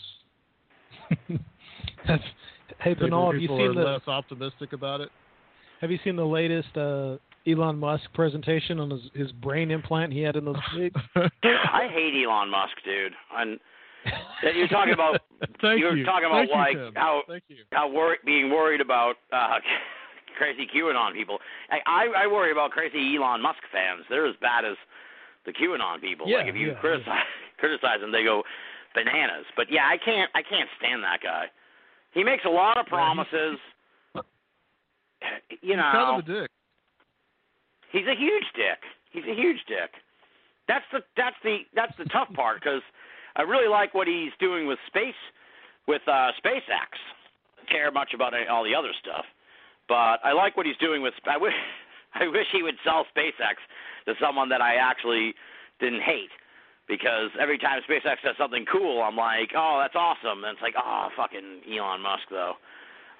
that's, 2.06 2.22
hey, 2.80 2.94
people 2.94 3.08
Binnall, 3.08 3.32
have 3.32 3.40
you 3.40 3.48
seen 3.48 3.74
the 3.74 3.82
less 3.82 4.06
optimistic 4.06 4.72
about 4.72 5.00
it? 5.00 5.08
Have 5.80 5.90
you 5.90 5.98
seen 6.04 6.14
the 6.14 6.26
latest 6.26 6.76
uh, 6.76 7.16
Elon 7.46 7.78
Musk 7.78 8.04
presentation 8.12 8.78
on 8.80 8.90
his, 8.90 9.00
his 9.14 9.32
brain 9.32 9.70
implant 9.70 10.12
he 10.12 10.20
had 10.20 10.36
in 10.36 10.44
those 10.44 10.56
pigs? 10.76 11.00
I 11.42 11.88
hate 11.90 12.22
Elon 12.22 12.50
Musk, 12.50 12.74
dude. 12.84 13.12
And 13.34 13.58
you're 14.54 14.68
talking 14.68 14.94
about 14.94 15.20
Thank 15.60 15.80
you're 15.80 15.96
you. 15.96 16.04
talking 16.04 16.26
about 16.26 16.48
Thank 16.48 16.52
like 16.52 16.76
Tim. 16.76 16.92
how 16.94 17.22
you. 17.48 17.56
how 17.72 17.88
wor- 17.90 18.18
being 18.24 18.50
worried 18.50 18.80
about 18.80 19.16
uh, 19.32 19.58
crazy 20.38 20.66
QAnon 20.66 21.12
people. 21.14 21.38
I, 21.70 21.78
I 21.86 22.24
I 22.24 22.26
worry 22.26 22.52
about 22.52 22.70
crazy 22.70 23.16
Elon 23.16 23.42
Musk 23.42 23.60
fans. 23.72 24.04
They're 24.08 24.26
as 24.26 24.36
bad 24.40 24.64
as 24.64 24.76
the 25.46 25.52
QAnon 25.52 26.00
people. 26.00 26.28
Yeah, 26.28 26.38
like 26.38 26.48
if 26.48 26.56
you 26.56 26.68
yeah, 26.68 26.80
criticize 26.80 27.28
criticize 27.58 28.00
them, 28.00 28.12
they 28.12 28.24
go 28.24 28.42
bananas. 28.94 29.46
But 29.56 29.66
yeah, 29.70 29.84
I 29.88 29.96
can't 30.02 30.30
I 30.34 30.42
can't 30.42 30.68
stand 30.78 31.02
that 31.04 31.20
guy. 31.22 31.46
He 32.12 32.24
makes 32.24 32.44
a 32.44 32.50
lot 32.50 32.76
of 32.78 32.86
promises. 32.86 33.58
you 35.62 35.76
know, 35.76 35.90
He's 35.90 36.00
kind 36.00 36.18
of 36.22 36.28
a 36.28 36.40
dick. 36.42 36.50
He's 37.92 38.06
a 38.06 38.16
huge 38.18 38.46
dick. 38.54 38.80
He's 39.12 39.24
a 39.24 39.34
huge 39.34 39.58
dick. 39.68 39.90
That's 40.68 40.84
the 40.92 41.00
that's 41.16 41.36
the 41.42 41.58
that's 41.74 41.92
the 41.98 42.04
tough 42.06 42.28
part 42.34 42.60
because 42.60 42.82
I 43.36 43.42
really 43.42 43.68
like 43.68 43.94
what 43.94 44.08
he's 44.08 44.32
doing 44.38 44.66
with 44.66 44.78
space 44.86 45.18
with 45.86 46.02
uh, 46.06 46.30
SpaceX. 46.44 46.94
Care 47.70 47.90
much 47.90 48.12
about 48.14 48.34
any, 48.34 48.46
all 48.46 48.64
the 48.64 48.74
other 48.74 48.90
stuff, 49.00 49.24
but 49.88 50.18
I 50.24 50.32
like 50.32 50.56
what 50.56 50.66
he's 50.66 50.76
doing 50.78 51.02
with. 51.02 51.14
I 51.26 51.36
wish 51.36 51.54
I 52.14 52.26
wish 52.26 52.46
he 52.52 52.62
would 52.62 52.74
sell 52.84 53.06
SpaceX 53.16 53.62
to 54.06 54.14
someone 54.20 54.48
that 54.48 54.60
I 54.60 54.76
actually 54.76 55.34
didn't 55.78 56.02
hate. 56.02 56.30
Because 56.88 57.30
every 57.40 57.56
time 57.56 57.80
SpaceX 57.88 58.16
does 58.24 58.34
something 58.36 58.64
cool, 58.66 59.00
I'm 59.00 59.16
like, 59.16 59.50
oh, 59.56 59.78
that's 59.80 59.94
awesome. 59.94 60.42
And 60.42 60.54
it's 60.54 60.62
like, 60.62 60.74
oh, 60.76 61.08
fucking 61.16 61.60
Elon 61.70 62.00
Musk, 62.00 62.24
though. 62.30 62.54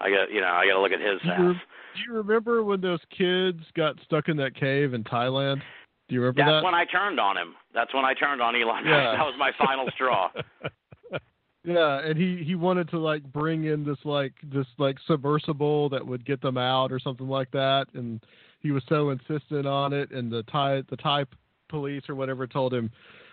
I 0.01 0.11
got, 0.11 0.33
you 0.33 0.41
know, 0.41 0.49
I 0.49 0.67
got 0.67 0.75
to 0.75 0.81
look 0.81 0.91
at 0.91 1.01
his 1.01 1.21
Do 1.23 1.29
you, 1.29 1.53
do 1.53 2.01
you 2.09 2.15
remember 2.15 2.65
when 2.65 2.81
those 2.81 2.99
kids 3.17 3.61
got 3.77 3.95
stuck 4.05 4.29
in 4.29 4.37
that 4.39 4.57
cave 4.57 4.93
in 4.93 5.05
Thailand? 5.05 5.63
Do 6.09 6.15
you 6.15 6.21
remember 6.21 6.41
that? 6.41 6.47
That's 6.47 6.63
that? 6.63 6.65
when 6.65 6.75
I 6.75 6.85
turned 6.87 7.21
on 7.21 7.37
him. 7.37 7.55
That's 7.75 7.93
when 7.95 8.05
I 8.05 8.15
turned 8.15 8.43
on 8.43 8.57
Elon. 8.57 8.85
Yeah. 8.85 9.13
that 9.17 9.25
was 9.25 9.35
my 9.39 9.53
final 9.59 9.89
straw. 9.95 10.31
yeah, 11.65 12.01
and 12.01 12.19
he 12.19 12.43
he 12.45 12.55
wanted 12.55 12.89
to 12.91 12.99
like 12.99 13.23
bring 13.33 13.65
in 13.65 13.85
this 13.85 13.99
like 14.05 14.33
this 14.43 14.67
like 14.79 14.97
submersible 15.07 15.89
that 15.91 16.07
would 16.07 16.25
get 16.25 16.41
them 16.41 16.59
out 16.59 16.93
or 16.93 16.99
something 16.99 17.29
like 17.29 17.51
that, 17.53 17.87
and 17.95 18.21
he 18.61 18.71
was 18.71 18.83
so 18.89 19.11
insistent 19.11 19.67
on 19.67 19.93
it, 19.93 20.11
and 20.11 20.33
the 20.33 20.43
Thai 20.45 20.83
the 20.91 20.97
Thai 20.97 21.25
police 21.69 22.03
or 22.09 22.15
whatever 22.15 22.47
told 22.47 22.75
him, 22.75 22.91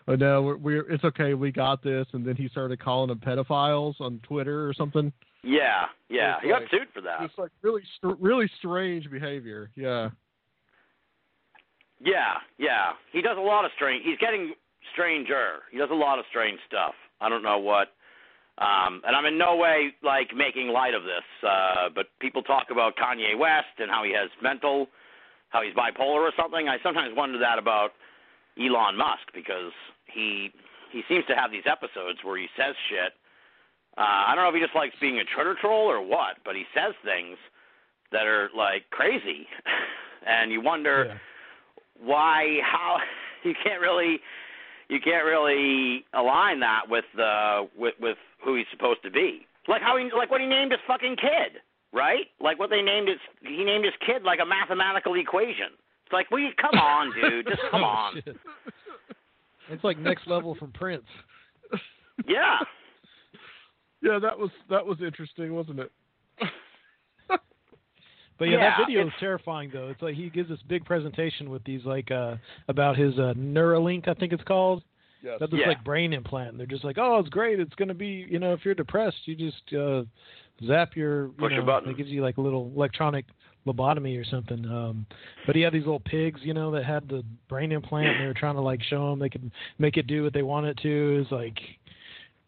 "Oh 0.08 0.16
no, 0.16 0.42
we're, 0.42 0.58
we're 0.58 0.92
it's 0.92 1.04
okay, 1.04 1.34
we 1.34 1.52
got 1.52 1.82
this," 1.82 2.06
and 2.14 2.26
then 2.26 2.36
he 2.36 2.48
started 2.50 2.80
calling 2.80 3.10
them 3.10 3.20
pedophiles 3.20 4.00
on 4.00 4.20
Twitter 4.24 4.68
or 4.68 4.74
something. 4.74 5.12
Yeah, 5.44 5.86
yeah. 6.10 6.36
He 6.42 6.50
got 6.50 6.64
sued 6.70 6.88
for 6.94 7.02
that. 7.02 7.22
It's 7.22 7.38
like 7.38 7.52
really 7.62 7.84
really 8.04 8.50
strange 8.60 9.10
behavior. 9.10 9.72
Yeah. 9.76 10.10
Yeah, 12.00 12.36
yeah. 12.58 12.92
He 13.12 13.22
does 13.22 13.38
a 13.38 13.42
lot 13.42 13.66
of 13.66 13.72
strange. 13.76 14.04
He's 14.06 14.18
getting 14.20 14.54
stranger. 14.94 15.64
He 15.72 15.78
does 15.78 15.90
a 15.92 15.96
lot 15.96 16.20
of 16.20 16.26
strange 16.30 16.60
stuff. 16.68 16.94
I 17.22 17.30
don't 17.30 17.44
know 17.44 17.58
what. 17.58 17.90
Um, 18.60 19.02
and 19.06 19.16
I'm 19.16 19.26
in 19.26 19.38
no 19.38 19.56
way 19.56 19.94
like 20.04 20.30
making 20.36 20.70
light 20.70 20.96
of 20.96 21.04
this, 21.04 21.26
uh, 21.48 21.90
but 21.94 22.08
people 22.20 22.42
talk 22.42 22.68
about 22.72 22.96
Kanye 22.98 23.38
West 23.38 23.78
and 23.78 23.90
how 23.90 24.04
he 24.04 24.12
has 24.14 24.30
mental, 24.42 24.88
how 25.50 25.62
he's 25.62 25.76
bipolar 25.76 26.26
or 26.26 26.32
something. 26.36 26.68
I 26.68 26.78
sometimes 26.82 27.16
wonder 27.16 27.38
that 27.38 27.60
about 27.60 27.92
Elon 28.60 28.98
Musk 28.98 29.30
because 29.34 29.72
he 30.12 30.52
he 30.92 31.04
seems 31.08 31.26
to 31.28 31.36
have 31.36 31.52
these 31.52 31.66
episodes 31.70 32.20
where 32.24 32.38
he 32.38 32.48
says 32.58 32.74
shit. 32.90 33.14
Uh, 33.96 34.26
I 34.28 34.34
don't 34.34 34.44
know 34.44 34.50
if 34.50 34.56
he 34.56 34.62
just 34.62 34.76
likes 34.76 34.96
being 35.00 35.20
a 35.20 35.26
Twitter 35.36 35.56
troll 35.60 35.86
or 35.86 36.02
what, 36.02 36.38
but 36.44 36.56
he 36.56 36.64
says 36.74 36.94
things 37.04 37.38
that 38.12 38.26
are 38.26 38.50
like 38.56 38.90
crazy, 38.90 39.46
and 40.26 40.52
you 40.52 40.62
wonder 40.62 41.06
Yeah. 41.10 41.18
Why 42.04 42.60
how 42.64 42.98
you 43.44 43.54
can't 43.64 43.82
really 43.82 44.20
you 44.90 45.00
can't 45.02 45.26
really 45.26 46.06
align 46.14 46.60
that 46.62 46.82
with 46.90 47.06
uh 47.20 47.64
with 47.78 47.96
with 48.00 48.18
who 48.44 48.56
he's 48.56 48.66
supposed 48.72 49.02
to 49.04 49.12
be. 49.12 49.46
Like 49.68 49.82
how 49.82 49.98
he 49.98 50.10
like 50.16 50.32
what 50.32 50.40
he 50.42 50.48
named 50.48 50.72
his 50.72 50.80
fucking 50.88 51.18
kid, 51.18 51.60
right? 51.94 52.28
Like 52.40 52.58
what 52.60 52.70
they 52.70 52.82
named 52.82 53.10
his 53.10 53.18
he 53.42 53.64
named 53.64 53.84
his 53.86 53.94
kid 54.06 54.24
like 54.24 54.40
a 54.42 54.46
mathematical 54.46 55.16
equation. 55.16 55.74
It's 56.06 56.14
like, 56.14 56.32
we 56.32 56.54
come 56.62 56.80
on, 56.80 57.12
dude, 57.22 57.48
just 57.48 57.62
come 57.70 57.84
Oh, 57.84 57.88
on. 57.88 58.14
shit. 58.24 58.38
It's 59.70 59.84
like 59.84 60.00
next 60.00 60.26
level 60.26 60.56
from 60.56 60.72
Prince. 60.72 61.04
Yeah. 62.28 62.60
Yeah, 64.00 64.20
that 64.20 64.38
was 64.38 64.52
that 64.70 64.86
was 64.86 65.00
interesting, 65.02 65.56
wasn't 65.56 65.80
it? 65.80 65.92
But 68.40 68.46
yeah, 68.46 68.58
Yeah, 68.58 68.70
that 68.78 68.86
video 68.86 69.08
is 69.08 69.14
terrifying 69.20 69.70
though. 69.74 69.90
It's 69.90 70.02
like 70.02 70.16
he 70.16 70.30
gives 70.30 70.50
this 70.50 70.60
big 70.68 70.86
presentation 70.86 71.50
with 71.50 71.64
these 71.64 71.84
like 71.86 72.12
uh 72.12 72.36
about 72.68 72.98
his 72.98 73.18
uh 73.18 73.34
Neuralink, 73.38 74.08
I 74.08 74.14
think 74.14 74.34
it's 74.34 74.44
called. 74.44 74.84
Yes. 75.24 75.40
Got 75.40 75.52
this 75.52 75.60
Yeah. 75.62 75.68
like 75.70 75.84
brain 75.84 76.14
implant. 76.14 76.52
And 76.52 76.60
they're 76.60 76.68
just 76.68 76.84
like, 76.84 76.98
oh, 77.00 77.18
it's 77.20 77.30
great. 77.30 77.60
It's 77.60 77.74
gonna 77.76 77.94
be, 77.94 78.28
you 78.30 78.40
know, 78.40 78.54
if 78.54 78.64
you're 78.64 78.76
depressed, 78.76 79.18
you 79.26 79.36
just 79.36 79.74
uh 79.74 80.04
zap 80.66 80.96
your, 80.96 81.28
you 81.28 81.34
Push 81.40 81.54
a 81.58 81.62
button. 81.62 81.90
It 81.90 81.98
gives 81.98 82.10
you 82.10 82.22
like 82.22 82.38
a 82.38 82.42
little 82.42 82.72
electronic 82.76 83.26
lobotomy 83.66 84.20
or 84.20 84.24
something. 84.26 84.66
Um 84.66 85.06
But 85.46 85.56
he 85.56 85.62
had 85.62 85.74
these 85.74 85.86
little 85.86 86.00
pigs, 86.02 86.40
you 86.44 86.54
know, 86.54 86.70
that 86.72 86.86
had 86.86 87.10
the 87.10 87.24
brain 87.50 87.72
implant. 87.72 88.08
and 88.08 88.22
They 88.22 88.28
were 88.28 88.34
trying 88.34 88.56
to 88.56 88.62
like 88.62 88.82
show 88.84 89.10
them 89.10 89.20
they 89.20 89.30
could 89.30 89.52
make 89.80 89.98
it 89.98 90.06
do 90.08 90.24
what 90.24 90.34
they 90.34 90.44
want 90.44 90.68
it 90.68 90.78
to. 90.84 91.22
It's 91.22 91.32
like 91.32 91.58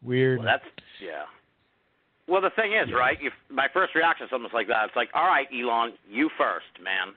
weird. 0.04 0.40
Well, 0.40 0.46
that's 0.48 0.64
yeah. 1.04 1.24
Well, 2.30 2.42
the 2.42 2.52
thing 2.52 2.74
is, 2.74 2.94
right? 2.94 3.18
If 3.22 3.34
my 3.50 3.68
first 3.74 3.96
reaction 3.96 4.26
is 4.26 4.30
something 4.30 4.50
like 4.54 4.68
that, 4.68 4.86
it's 4.86 4.96
like, 4.96 5.10
all 5.16 5.26
right, 5.26 5.48
Elon, 5.54 5.94
you 6.10 6.30
first, 6.38 6.68
man. 6.84 7.14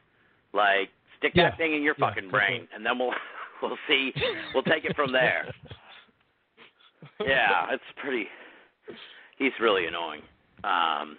Like, 0.55 0.89
stick 1.19 1.35
that 1.37 1.57
thing 1.59 1.75
in 1.75 1.83
your 1.83 1.95
Yeah, 1.99 2.09
fucking 2.09 2.31
brain, 2.31 2.67
and 2.75 2.85
then 2.85 2.99
we'll 2.99 3.13
we'll 3.63 3.77
see. 3.89 4.13
We'll 4.55 4.63
take 4.65 4.85
it 4.85 4.97
from 4.97 5.13
there. 5.13 5.53
yeah, 7.27 7.67
it's 7.71 7.83
pretty. 8.03 8.27
He's 9.39 9.53
really 9.61 9.87
annoying. 9.87 10.23
Um, 10.65 11.17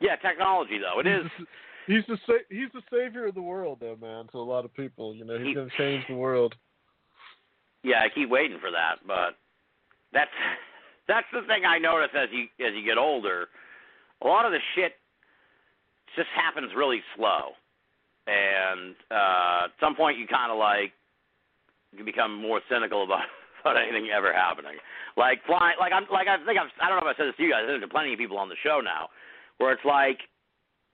yeah, 0.00 0.16
technology 0.16 0.78
though, 0.78 1.00
it 1.00 1.06
is. 1.06 1.26
He's 1.86 2.04
the 2.08 2.18
sa- 2.26 2.46
he's 2.50 2.68
the 2.74 2.82
savior 2.90 3.26
of 3.26 3.34
the 3.34 3.42
world, 3.42 3.78
though, 3.80 3.96
man. 4.00 4.26
To 4.32 4.38
a 4.38 4.40
lot 4.40 4.64
of 4.64 4.74
people, 4.74 5.14
you 5.14 5.24
know, 5.24 5.38
he's 5.38 5.48
He- 5.48 5.54
gonna 5.54 5.68
change 5.78 6.04
the 6.08 6.14
world. 6.14 6.54
Yeah, 7.82 8.00
I 8.02 8.08
keep 8.08 8.28
waiting 8.28 8.58
for 8.60 8.70
that, 8.70 8.96
but 9.06 9.36
that's 10.12 10.30
that's 11.08 11.26
the 11.32 11.42
thing 11.46 11.64
I 11.64 11.78
notice 11.78 12.10
as 12.14 12.28
you 12.32 12.46
as 12.64 12.74
you 12.74 12.84
get 12.84 12.98
older. 12.98 13.48
A 14.22 14.26
lot 14.26 14.46
of 14.46 14.52
the 14.52 14.62
shit 14.74 14.92
just 16.14 16.28
happens 16.34 16.70
really 16.76 17.02
slow, 17.16 17.58
and 18.26 18.94
uh, 19.10 19.66
at 19.66 19.74
some 19.80 19.96
point 19.96 20.18
you 20.18 20.26
kind 20.26 20.52
of 20.52 20.58
like 20.58 20.92
you 21.96 22.04
become 22.04 22.34
more 22.36 22.60
cynical 22.70 23.04
about 23.04 23.26
about 23.62 23.76
anything 23.76 24.10
ever 24.14 24.32
happening. 24.32 24.76
Like 25.16 25.40
flying, 25.46 25.76
like 25.78 25.92
I'm 25.92 26.06
like 26.12 26.28
I 26.28 26.38
think 26.44 26.58
I've 26.58 26.70
I 26.80 26.88
don't 26.88 27.00
know 27.00 27.08
if 27.08 27.14
I 27.14 27.18
said 27.18 27.28
this 27.28 27.36
to 27.36 27.42
you 27.42 27.50
guys. 27.50 27.64
I 27.64 27.72
think 27.72 27.80
there's 27.82 27.94
plenty 27.94 28.12
of 28.12 28.18
people 28.18 28.38
on 28.38 28.48
the 28.48 28.60
show 28.62 28.80
now 28.82 29.08
where 29.58 29.72
it's 29.72 29.84
like 29.84 30.18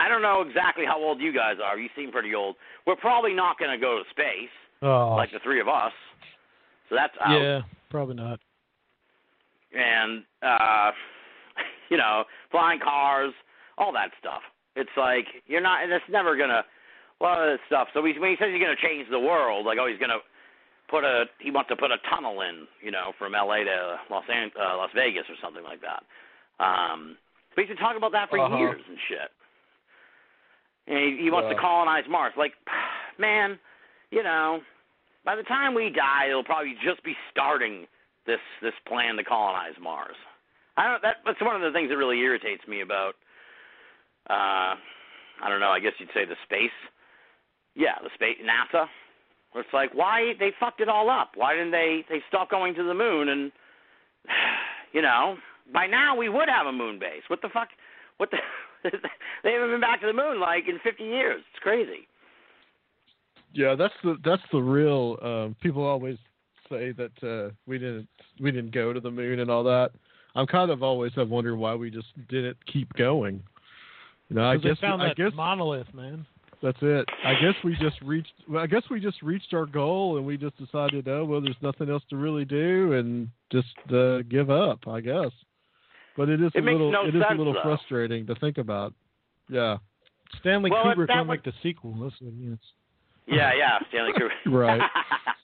I 0.01 0.09
don't 0.09 0.23
know 0.23 0.43
exactly 0.43 0.85
how 0.87 0.99
old 1.03 1.21
you 1.21 1.33
guys 1.33 1.57
are. 1.63 1.79
You 1.79 1.89
seem 1.97 2.13
pretty 2.13 2.35
old. 2.35 2.57
We're 2.87 2.97
probably 2.97 3.35
not 3.35 3.59
going 3.59 3.73
to 3.73 3.79
go 3.79 3.99
to 3.99 4.05
space 4.11 4.55
oh, 4.83 5.15
like 5.17 5.33
the 5.33 5.41
three 5.43 5.61
of 5.61 5.69
us. 5.69 5.93
So 6.89 6.95
that's 6.95 7.13
out 7.21 7.41
yeah, 7.41 7.61
probably 7.91 8.15
not. 8.15 8.41
And 9.79 10.24
uh 10.43 10.91
you 11.91 11.97
know 11.97 12.24
flying 12.51 12.81
cars 12.81 13.33
all 13.79 13.93
that 13.93 14.11
stuff. 14.18 14.43
It's 14.74 14.91
like 14.97 15.26
you're 15.47 15.61
not 15.62 15.83
and 15.85 15.93
it's 15.93 16.05
never 16.11 16.37
gonna 16.37 16.64
a 17.20 17.24
lot 17.24 17.43
of 17.43 17.51
this 17.55 17.61
stuff. 17.66 17.89
So 17.95 18.05
he, 18.05 18.18
when 18.18 18.31
he 18.31 18.37
says 18.39 18.51
he's 18.53 18.62
gonna 18.62 18.79
change 18.83 19.07
the 19.11 19.18
world 19.20 19.66
like 19.66 19.79
oh 19.81 19.87
he's 19.87 19.99
gonna 20.01 20.18
put 20.91 21.05
a 21.05 21.24
he 21.39 21.51
wants 21.51 21.68
to 21.70 21.76
put 21.76 21.91
a 21.91 21.99
tunnel 22.11 22.41
in 22.43 22.66
you 22.83 22.91
know 22.91 23.12
from 23.18 23.33
la 23.33 23.45
to 23.45 23.97
los 24.11 24.24
An- 24.29 24.51
uh, 24.59 24.76
las 24.76 24.91
vegas 24.95 25.24
or 25.29 25.37
something 25.43 25.62
like 25.64 25.81
that. 25.81 26.03
Um 26.62 27.16
but 27.55 27.62
he's 27.64 27.68
been 27.68 27.79
talking 27.79 27.99
about 27.99 28.12
that 28.12 28.29
for 28.31 28.39
Uh-huh. 28.39 28.57
years 28.57 28.83
and 28.89 28.99
shit. 29.09 29.31
And 30.87 30.99
he, 31.18 31.24
he 31.24 31.31
wants 31.31 31.49
to 31.55 31.61
colonize 31.61 32.05
mars. 32.09 32.33
Like 32.37 32.53
man 33.18 33.59
you 34.11 34.22
know 34.22 34.61
by 35.24 35.37
the 35.37 35.43
time 35.43 35.74
we 35.74 35.91
die 35.91 36.29
it'll 36.31 36.45
probably 36.45 36.74
just 36.85 37.03
be 37.05 37.14
starting 37.31 37.87
this 38.29 38.45
this 38.61 38.76
plan 38.87 39.16
to 39.16 39.24
colonize 39.24 39.74
Mars. 39.81 40.16
I 40.76 40.87
don't. 40.87 41.03
That, 41.03 41.16
that's 41.24 41.41
one 41.41 41.57
of 41.57 41.62
the 41.64 41.72
things 41.72 41.89
that 41.89 41.97
really 41.97 42.20
irritates 42.20 42.62
me 42.68 42.83
about. 42.83 43.16
Uh, 44.29 44.76
I 45.41 45.49
don't 45.49 45.61
know. 45.61 45.72
I 45.72 45.81
guess 45.81 45.97
you'd 45.99 46.12
say 46.12 46.29
the 46.29 46.37
space. 46.45 46.76
Yeah, 47.74 47.97
the 48.05 48.12
space 48.14 48.37
NASA. 48.45 48.87
It's 49.57 49.72
like, 49.72 49.95
why 49.95 50.35
they 50.39 50.53
fucked 50.61 50.81
it 50.81 50.89
all 50.89 51.09
up? 51.09 51.33
Why 51.35 51.55
didn't 51.55 51.72
they 51.72 52.05
they 52.09 52.20
stop 52.29 52.51
going 52.51 52.74
to 52.74 52.85
the 52.85 52.95
moon? 52.95 53.31
And 53.31 53.51
you 54.93 55.01
know, 55.01 55.37
by 55.72 55.87
now 55.87 56.14
we 56.14 56.29
would 56.29 56.49
have 56.49 56.66
a 56.66 56.72
moon 56.72 57.01
base. 57.01 57.24
What 57.29 57.41
the 57.41 57.49
fuck? 57.53 57.68
What 58.18 58.31
the? 58.31 58.39
they 59.43 59.53
haven't 59.53 59.70
been 59.70 59.81
back 59.81 60.01
to 60.03 60.07
the 60.07 60.12
moon 60.12 60.39
like 60.39 60.68
in 60.68 60.79
50 60.85 61.03
years. 61.03 61.43
It's 61.51 61.62
crazy. 61.62 62.07
Yeah, 63.53 63.74
that's 63.74 63.95
the 64.05 64.16
that's 64.22 64.43
the 64.53 64.61
real. 64.61 65.16
Um, 65.22 65.57
people 65.61 65.83
always 65.83 66.18
say 66.71 66.93
that 66.93 67.23
uh, 67.23 67.51
we 67.66 67.79
didn't 67.79 68.09
we 68.41 68.51
didn't 68.51 68.73
go 68.73 68.93
to 68.93 69.01
the 69.01 69.11
moon 69.11 69.41
and 69.41 69.51
all 69.51 69.64
that. 69.64 69.91
I'm 70.35 70.47
kind 70.47 70.71
of 70.71 70.83
always 70.83 71.12
have 71.14 71.29
wondered 71.31 71.57
why 71.57 71.75
we 71.75 71.91
just 71.91 72.09
didn't 72.29 72.57
keep 72.73 72.93
going. 72.95 73.43
You 74.29 74.37
know, 74.37 74.49
I 74.49 74.55
'Cause 74.57 74.62
they 74.62 74.69
guess 74.71 74.79
found 74.79 75.03
I 75.03 75.09
that 75.09 75.16
guess 75.16 75.33
monolith, 75.35 75.93
man. 75.95 76.27
that's 76.62 76.79
it. 76.83 77.09
I 77.25 77.33
guess 77.35 77.55
we 77.64 77.75
just 77.77 78.01
reached. 78.03 78.33
Well, 78.49 78.62
I 78.62 78.66
guess 78.66 78.83
we 78.91 79.01
just 79.01 79.23
reached 79.23 79.55
our 79.55 79.64
goal, 79.66 80.16
and 80.19 80.27
we 80.27 80.37
just 80.37 80.57
decided, 80.59 81.09
oh 81.09 81.25
well, 81.25 81.41
there's 81.41 81.57
nothing 81.62 81.89
else 81.91 82.03
to 82.11 82.16
really 82.16 82.45
do, 82.45 82.93
and 82.93 83.29
just 83.51 83.75
uh, 83.93 84.19
give 84.29 84.51
up. 84.51 84.87
I 84.87 85.01
guess. 85.01 85.31
But 86.16 86.29
it 86.29 86.43
is 86.43 86.51
It 86.55 86.61
a 86.66 86.71
little. 86.71 86.91
no 86.93 87.07
it 87.07 87.14
is 87.14 87.23
a 87.31 87.35
little 87.35 87.53
though. 87.55 87.62
frustrating 87.62 88.27
to 88.27 88.35
think 88.37 88.59
about. 88.59 88.93
Yeah. 89.49 89.79
Stanley 90.41 90.71
Well, 90.71 90.85
Kubrick 90.85 91.07
that 91.09 91.16
will 91.16 91.25
would- 91.29 91.29
make 91.29 91.43
the 91.45 91.53
sequel. 91.62 91.95
Listen, 91.97 92.37
yes. 92.51 92.59
Yeah, 93.27 93.53
yeah, 93.57 93.79
Stanley 93.89 94.12
Kubrick. 94.12 94.31
Right. 94.53 94.81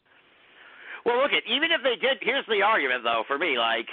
well, 1.04 1.20
look 1.20 1.32
at 1.32 1.44
even 1.48 1.70
if 1.70 1.82
they 1.82 1.96
did. 1.96 2.18
Here's 2.20 2.46
the 2.46 2.62
argument, 2.62 3.04
though, 3.04 3.24
for 3.26 3.38
me. 3.38 3.58
Like, 3.58 3.86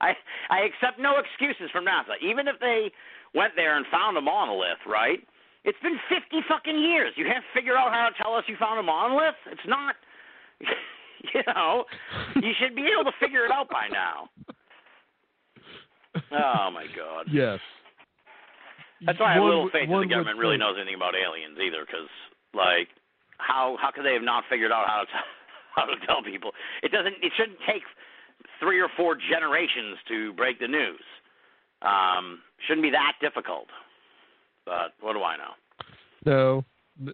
I 0.00 0.12
I 0.50 0.60
accept 0.68 0.98
no 0.98 1.16
excuses 1.18 1.70
from 1.72 1.84
NASA. 1.84 2.16
Even 2.22 2.48
if 2.48 2.56
they 2.60 2.92
went 3.34 3.52
there 3.56 3.76
and 3.76 3.86
found 3.90 4.16
a 4.16 4.20
monolith, 4.20 4.84
right? 4.86 5.20
It's 5.64 5.78
been 5.82 5.98
50 6.08 6.46
fucking 6.48 6.78
years. 6.78 7.12
You 7.16 7.24
to 7.24 7.40
figure 7.52 7.76
out 7.76 7.92
how 7.92 8.08
to 8.08 8.14
tell 8.22 8.34
us 8.34 8.44
you 8.46 8.56
found 8.58 8.78
a 8.78 8.82
monolith. 8.82 9.38
It's 9.50 9.66
not. 9.66 9.94
You 11.34 11.42
know, 11.48 11.84
you 12.36 12.52
should 12.60 12.76
be 12.76 12.86
able 12.86 13.10
to 13.10 13.16
figure 13.18 13.44
it 13.44 13.50
out 13.50 13.68
by 13.68 13.88
now. 13.90 14.28
Oh 16.30 16.70
my 16.70 16.86
God. 16.94 17.26
Yes. 17.32 17.58
That's 19.04 19.18
why 19.18 19.32
I 19.32 19.34
have 19.34 19.42
One 19.42 19.50
little 19.50 19.70
faith 19.70 19.88
that 19.88 20.00
the 20.00 20.06
government 20.06 20.38
really 20.38 20.56
knows 20.56 20.76
anything 20.78 20.94
about 20.94 21.14
aliens 21.14 21.58
either, 21.58 21.84
because 21.84 22.08
like, 22.54 22.88
how 23.38 23.76
how 23.80 23.90
could 23.90 24.04
they 24.04 24.14
have 24.14 24.22
not 24.22 24.44
figured 24.48 24.70
out 24.70 24.86
how 24.86 25.00
to 25.00 25.06
t- 25.06 25.30
how 25.80 25.84
to 25.84 25.94
tell 26.06 26.22
people? 26.22 26.50
It 26.82 26.90
doesn't. 26.92 27.14
It 27.22 27.32
shouldn't 27.36 27.58
take 27.66 27.82
three 28.60 28.80
or 28.80 28.88
four 28.96 29.16
generations 29.30 29.98
to 30.08 30.32
break 30.34 30.58
the 30.58 30.68
news. 30.68 31.00
Um, 31.82 32.40
shouldn't 32.66 32.82
be 32.84 32.90
that 32.90 33.12
difficult. 33.20 33.66
But 34.64 34.94
what 35.00 35.12
do 35.12 35.22
I 35.22 35.36
know? 35.36 35.52
No, 36.24 36.64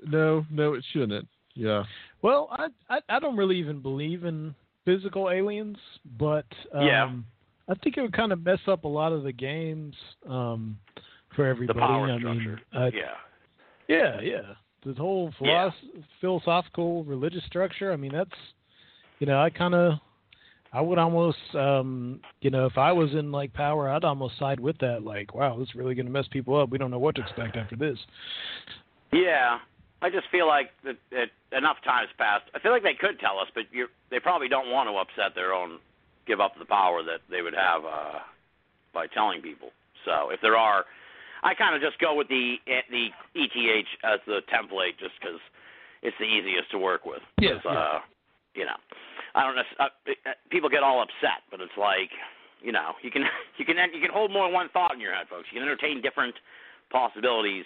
no, 0.06 0.46
no, 0.50 0.74
it 0.74 0.84
shouldn't. 0.92 1.28
Yeah. 1.54 1.82
Well, 2.22 2.48
I, 2.52 2.68
I 2.88 3.00
I 3.08 3.18
don't 3.18 3.36
really 3.36 3.56
even 3.58 3.80
believe 3.82 4.24
in 4.24 4.54
physical 4.84 5.30
aliens, 5.30 5.76
but 6.18 6.46
um, 6.74 6.86
Yeah. 6.86 7.12
I 7.68 7.74
think 7.82 7.96
it 7.96 8.00
would 8.02 8.12
kind 8.14 8.32
of 8.32 8.42
mess 8.44 8.58
up 8.66 8.84
a 8.84 8.88
lot 8.88 9.12
of 9.12 9.22
the 9.22 9.32
games 9.32 9.94
um, 10.28 10.78
for 11.36 11.46
everybody. 11.46 11.78
The 11.78 11.84
everybody. 11.84 11.92
power 11.92 12.10
I 12.12 12.18
structure. 12.18 12.60
mean, 12.72 12.82
uh, 12.82 12.90
yeah. 12.94 13.14
yeah, 13.88 14.20
yeah. 14.20 14.54
The 14.84 14.94
whole 14.94 15.32
Yeah. 15.40 15.70
philosophical 16.20 17.04
religious 17.04 17.44
structure. 17.44 17.92
I 17.92 17.96
mean, 17.96 18.12
that's 18.12 18.36
you 19.18 19.26
know, 19.26 19.40
I 19.40 19.50
kind 19.50 19.74
of 19.74 20.00
I 20.72 20.80
would 20.80 20.98
almost 20.98 21.38
um, 21.54 22.20
you 22.40 22.50
know, 22.50 22.66
if 22.66 22.78
I 22.78 22.92
was 22.92 23.14
in 23.14 23.30
like 23.30 23.52
power, 23.52 23.88
I'd 23.88 24.04
almost 24.04 24.38
side 24.38 24.58
with 24.58 24.78
that. 24.78 25.04
Like, 25.04 25.34
wow, 25.34 25.58
this 25.58 25.68
is 25.68 25.74
really 25.74 25.94
going 25.94 26.06
to 26.06 26.12
mess 26.12 26.26
people 26.30 26.58
up. 26.60 26.70
We 26.70 26.78
don't 26.78 26.90
know 26.90 26.98
what 26.98 27.14
to 27.16 27.22
expect 27.22 27.56
after 27.56 27.76
this. 27.76 27.98
Yeah. 29.12 29.58
I 30.02 30.10
just 30.10 30.26
feel 30.32 30.48
like 30.48 30.70
that, 30.82 30.96
that 31.12 31.56
enough 31.56 31.76
time's 31.84 32.10
passed. 32.18 32.44
I 32.56 32.58
feel 32.58 32.72
like 32.72 32.82
they 32.82 32.98
could 32.98 33.20
tell 33.20 33.38
us, 33.38 33.46
but 33.54 33.64
you 33.70 33.86
they 34.10 34.18
probably 34.18 34.48
don't 34.48 34.70
want 34.70 34.88
to 34.88 34.96
upset 34.96 35.36
their 35.36 35.52
own, 35.52 35.78
give 36.26 36.40
up 36.40 36.58
the 36.58 36.64
power 36.64 37.04
that 37.04 37.20
they 37.30 37.40
would 37.40 37.54
have 37.54 37.84
uh, 37.84 38.18
by 38.92 39.06
telling 39.06 39.42
people. 39.42 39.70
So 40.04 40.30
if 40.30 40.40
there 40.40 40.56
are, 40.56 40.84
I 41.42 41.54
kind 41.54 41.74
of 41.74 41.82
just 41.82 41.98
go 41.98 42.14
with 42.14 42.28
the 42.28 42.56
the 42.90 43.08
ETH 43.34 43.86
as 44.04 44.20
the 44.26 44.40
template, 44.52 44.98
just 44.98 45.14
because 45.20 45.40
it's 46.02 46.16
the 46.18 46.24
easiest 46.24 46.70
to 46.70 46.78
work 46.78 47.04
with. 47.06 47.22
Yeah, 47.40 47.58
'Cause, 47.62 47.66
Uh, 47.66 48.00
you 48.54 48.64
know, 48.64 48.76
I 49.34 49.42
don't 49.44 49.56
know. 49.56 49.64
Uh, 49.78 49.88
uh, 50.26 50.34
people 50.50 50.68
get 50.68 50.82
all 50.82 51.00
upset, 51.02 51.42
but 51.50 51.60
it's 51.60 51.76
like, 51.76 52.10
you 52.60 52.70
know, 52.72 52.94
you 53.02 53.10
can 53.10 53.22
you 53.58 53.64
can 53.64 53.76
you 53.92 54.00
can 54.00 54.10
hold 54.10 54.30
more 54.30 54.44
than 54.46 54.54
one 54.54 54.68
thought 54.70 54.92
in 54.94 55.00
your 55.00 55.14
head, 55.14 55.28
folks. 55.28 55.48
You 55.50 55.58
can 55.60 55.68
entertain 55.68 56.00
different 56.00 56.34
possibilities 56.90 57.64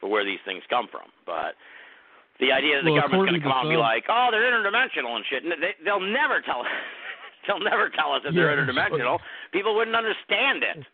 for 0.00 0.08
where 0.08 0.24
these 0.24 0.40
things 0.44 0.62
come 0.68 0.88
from. 0.88 1.08
But 1.24 1.54
the 2.40 2.52
idea 2.52 2.76
that 2.76 2.84
the 2.84 2.92
Well, 2.92 3.02
government's 3.02 3.30
going 3.30 3.40
to 3.40 3.44
come 3.44 3.52
out 3.52 3.64
and 3.64 3.70
be 3.70 3.76
like, 3.76 4.04
"Oh, 4.08 4.28
they're 4.30 4.42
interdimensional 4.50 5.16
and 5.16 5.24
shit," 5.26 5.44
and 5.44 5.52
they, 5.62 5.74
they'll 5.84 6.00
never 6.00 6.40
tell 6.40 6.64
they'll 7.46 7.60
never 7.60 7.88
tell 7.90 8.12
us 8.12 8.22
that 8.24 8.34
they're 8.34 8.50
Yeah, 8.50 8.64
interdimensional. 8.66 9.20
People 9.52 9.74
wouldn't 9.76 9.96
understand 9.96 10.62
it. 10.64 10.84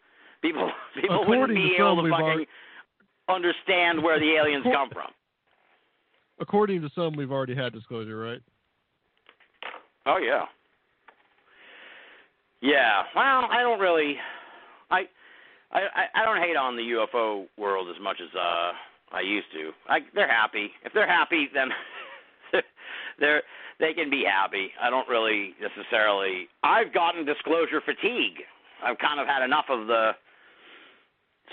People 0.42 0.70
people 1.00 1.24
wouldn't 1.26 1.48
be 1.48 1.74
to 1.76 1.82
able 1.82 1.96
some, 1.96 2.04
to 2.04 2.10
fucking 2.10 2.24
already- 2.26 2.48
understand 3.28 4.02
where 4.02 4.18
the 4.18 4.34
aliens 4.36 4.64
come 4.72 4.90
from. 4.90 5.08
According 6.40 6.82
to 6.82 6.90
some, 6.94 7.14
we've 7.16 7.30
already 7.30 7.54
had 7.54 7.72
disclosure, 7.72 8.18
right? 8.18 8.40
Oh 10.06 10.18
yeah. 10.18 10.44
Yeah. 12.60 13.02
Well, 13.14 13.46
I 13.50 13.62
don't 13.62 13.80
really. 13.80 14.16
I. 14.90 15.02
I 15.72 15.80
I 15.80 16.22
I 16.22 16.24
don't 16.24 16.42
hate 16.42 16.56
on 16.56 16.76
the 16.76 16.82
UFO 16.82 17.46
world 17.56 17.88
as 17.94 18.00
much 18.02 18.18
as 18.20 18.28
uh 18.34 18.72
I 19.14 19.20
used 19.20 19.46
to. 19.52 19.70
I, 19.88 20.00
they're 20.14 20.30
happy. 20.30 20.70
If 20.84 20.92
they're 20.94 21.06
happy, 21.08 21.48
then 21.54 21.68
they're 23.20 23.42
they 23.78 23.92
can 23.94 24.10
be 24.10 24.24
happy. 24.24 24.70
I 24.80 24.90
don't 24.90 25.08
really 25.08 25.54
necessarily. 25.60 26.48
I've 26.62 26.92
gotten 26.92 27.24
disclosure 27.24 27.80
fatigue. 27.84 28.42
I've 28.84 28.98
kind 28.98 29.20
of 29.20 29.26
had 29.26 29.44
enough 29.44 29.66
of 29.68 29.86
the 29.86 30.12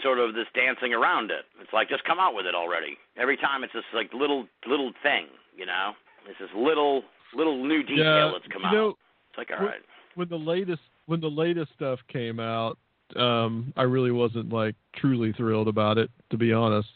sort 0.04 0.20
of 0.20 0.34
this 0.34 0.48
dancing 0.54 0.94
around 0.94 1.32
it. 1.32 1.46
It's 1.62 1.74
like 1.74 1.90
just 1.90 2.04
come 2.04 2.20
out 2.20 2.34
with 2.34 2.46
it 2.46 2.56
already. 2.56 2.98
Every 3.18 3.38
time 3.38 3.64
it's 3.64 3.74
this 3.74 3.84
like 3.94 4.14
little 4.14 4.48
little 4.68 4.92
thing, 5.04 5.28
you 5.56 5.66
know. 5.66 5.94
It's 6.28 6.40
this 6.40 6.50
little 6.56 7.04
little 7.36 7.64
new 7.64 7.84
detail 7.84 8.28
yeah. 8.28 8.32
that's 8.34 8.52
come 8.52 8.66
out. 8.66 8.74
know, 8.74 8.90
it's 9.30 9.38
like 9.38 9.50
all 9.52 9.58
when- 9.60 9.68
right. 9.68 9.82
when 10.16 10.30
the 10.30 10.38
latest 10.38 10.82
when 11.06 11.20
the 11.20 11.30
latest 11.30 11.72
stuff 11.76 12.00
came 12.08 12.40
out, 12.40 12.78
um, 13.16 13.74
I 13.76 13.84
really 13.84 14.12
wasn't 14.12 14.52
like 14.52 14.76
truly 14.96 15.34
thrilled 15.34 15.68
about 15.68 15.98
it, 15.98 16.10
to 16.30 16.38
be 16.38 16.54
honest. 16.54 16.90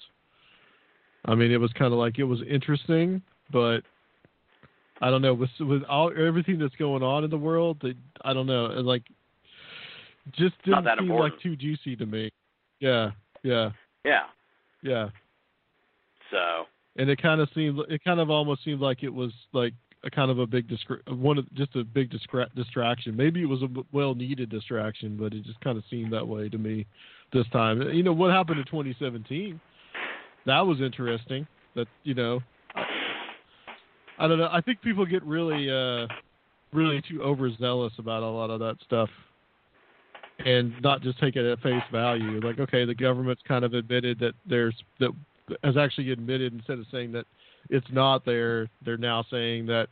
I 1.26 1.36
mean, 1.36 1.52
it 1.52 1.58
was 1.58 1.72
kind 1.74 1.94
of 1.94 2.00
like 2.00 2.20
it 2.20 2.26
was 2.26 2.40
interesting, 2.50 3.22
but 3.52 3.82
I 5.02 5.10
don't 5.10 5.22
know 5.22 5.34
with 5.34 5.50
with 5.60 5.84
all 5.84 6.12
everything 6.16 6.60
that's 6.60 6.76
going 6.76 7.02
on 7.02 7.24
in 7.24 7.30
the 7.30 7.38
world. 7.38 7.78
They, 7.82 7.96
I 8.24 8.34
don't 8.34 8.48
know, 8.48 8.66
like 8.66 9.04
just 10.32 10.56
didn't 10.64 10.86
seem 10.86 11.10
important. 11.10 11.34
like 11.34 11.42
too 11.42 11.56
juicy 11.56 11.96
to 11.96 12.06
me. 12.06 12.32
Yeah, 12.84 13.12
yeah, 13.44 13.72
Yeah. 14.04 14.24
yeah. 14.82 15.10
So. 16.30 16.66
And 16.98 17.10
it 17.10 17.22
kind 17.22 17.40
of 17.40 17.50
seemed 17.56 17.80
it 17.90 18.04
kind 18.04 18.20
of 18.20 18.30
almost 18.30 18.64
seemed 18.66 18.82
like 18.82 19.04
it 19.04 19.14
was 19.14 19.32
like 19.54 19.74
a 20.04 20.10
kind 20.12 20.30
of 20.30 20.40
a 20.40 20.46
big 20.46 20.68
distra- 20.68 21.18
one 21.18 21.38
of 21.38 21.52
just 21.54 21.76
a 21.76 21.84
big 21.84 22.12
distra- 22.12 22.54
distraction. 22.56 23.16
Maybe 23.16 23.42
it 23.42 23.46
was 23.46 23.62
a 23.64 23.70
well 23.94 24.14
needed 24.14 24.50
distraction 24.50 25.16
but 25.18 25.34
it 25.34 25.44
just 25.44 25.60
kind 25.62 25.78
of 25.78 25.84
seemed 25.90 26.12
that 26.12 26.28
way 26.28 26.50
to 26.50 26.58
me 26.58 26.86
this 27.32 27.48
time. 27.54 27.82
You 27.94 28.04
know 28.04 28.14
what 28.14 28.32
happened 28.32 28.60
in 28.60 28.66
2017 28.66 29.60
that 30.46 30.60
was 30.60 30.82
interesting 30.82 31.48
that 31.74 31.88
you 32.04 32.14
know 32.14 32.42
i 34.20 34.28
don't 34.28 34.38
know 34.38 34.50
i 34.52 34.60
think 34.60 34.82
people 34.82 35.06
get 35.06 35.24
really 35.24 35.70
uh 35.72 36.06
really 36.74 37.02
too 37.10 37.22
overzealous 37.24 37.94
about 37.98 38.24
a 38.24 38.28
lot 38.28 38.50
of 38.50 38.60
that 38.60 38.76
stuff 38.86 39.10
and 40.40 40.74
not 40.82 41.02
just 41.02 41.20
take 41.20 41.36
it 41.36 41.46
at 41.46 41.60
face 41.62 41.84
value 41.92 42.40
like 42.42 42.60
okay 42.60 42.86
the 42.86 42.96
government's 42.96 43.42
kind 43.48 43.64
of 43.64 43.74
admitted 43.74 44.20
that 44.20 44.34
there's 44.46 44.76
that 45.00 45.12
has 45.64 45.78
actually 45.78 46.12
admitted 46.12 46.54
instead 46.54 46.80
of 46.80 46.86
saying 46.92 47.12
that 47.12 47.26
it's 47.70 47.88
not 47.92 48.26
there, 48.26 48.68
they're 48.84 48.98
now 48.98 49.24
saying 49.30 49.66
that 49.68 49.88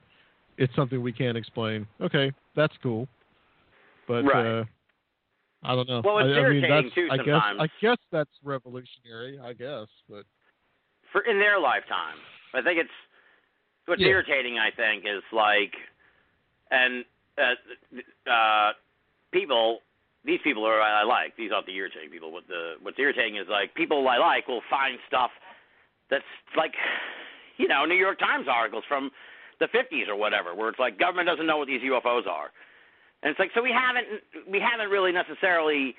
it's 0.58 0.76
something 0.76 1.02
we 1.02 1.14
can't 1.14 1.38
explain. 1.38 1.88
Okay, 2.02 2.32
that's 2.56 2.74
cool. 2.84 3.08
But 4.08 4.24
Right. 4.24 4.46
uh 4.46 4.66
I 5.64 5.76
don't 5.76 5.88
know. 5.88 6.02
Well, 6.04 6.18
it's 6.18 6.36
I, 6.36 6.40
I 6.40 6.50
mean, 6.50 6.64
irritating, 6.64 6.92
too, 6.96 7.08
I 7.12 7.18
guess 7.18 7.26
sometimes. 7.26 7.62
I 7.62 7.68
guess 7.80 7.98
that's 8.12 8.32
revolutionary, 8.44 9.40
I 9.40 9.54
guess, 9.54 9.88
but 10.10 10.26
for 11.12 11.22
in 11.22 11.38
their 11.38 11.60
lifetime, 11.60 12.18
I 12.54 12.62
think 12.62 12.80
it's 12.80 12.90
what's 13.86 14.02
Yeah. 14.02 14.08
irritating. 14.08 14.58
I 14.58 14.72
think 14.72 15.06
is 15.06 15.24
like, 15.32 15.76
and 16.72 17.06
uh, 17.38 18.30
uh, 18.30 18.74
people. 19.32 19.82
These 20.24 20.40
people 20.44 20.66
are 20.66 20.80
I 20.82 21.04
like. 21.04 21.36
These 21.36 21.52
aren't 21.52 21.66
the 21.66 21.76
irritating 21.76 22.10
people. 22.10 22.32
What 22.32 22.48
the 22.48 22.76
what's 22.82 23.00
irritating 23.00 23.38
is 23.38 23.48
like 23.50 23.74
people 23.74 24.08
I 24.08 24.18
like 24.18 24.48
will 24.48 24.62
find 24.70 24.98
stuff 25.08 25.32
that's 26.10 26.24
like, 26.56 26.74
you 27.58 27.68
know, 27.68 27.86
New 27.86 27.96
York 27.96 28.20
Times 28.20 28.48
articles 28.50 28.84
from 28.88 29.10
the 29.60 29.68
50s 29.68 30.08
or 30.08 30.16
whatever, 30.16 30.54
where 30.54 30.70
it's 30.70 30.80
like 30.80 31.00
government 31.00 31.28
doesn't 31.28 31.48
know 31.48 31.58
what 31.58 31.68
these 31.68 31.82
UFOs 31.82 32.28
are. 32.28 32.52
And 33.24 33.32
it's 33.32 33.40
like 33.40 33.52
so 33.56 33.62
we 33.62 33.74
haven't 33.74 34.22
we 34.50 34.60
haven't 34.60 34.90
really 34.90 35.12
necessarily 35.12 35.96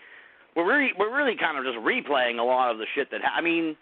we're 0.55 0.67
really 0.67 0.93
we're 0.99 1.17
really 1.17 1.37
kind 1.37 1.59
of 1.59 1.65
just 1.65 1.79
replaying 1.79 2.39
a 2.39 2.45
lot 2.45 2.71
of 2.71 2.79
the 2.79 2.87
shit 2.95 3.11
that 3.11 3.23
ha- 3.23 3.35
I 3.37 3.41
mean 3.41 3.77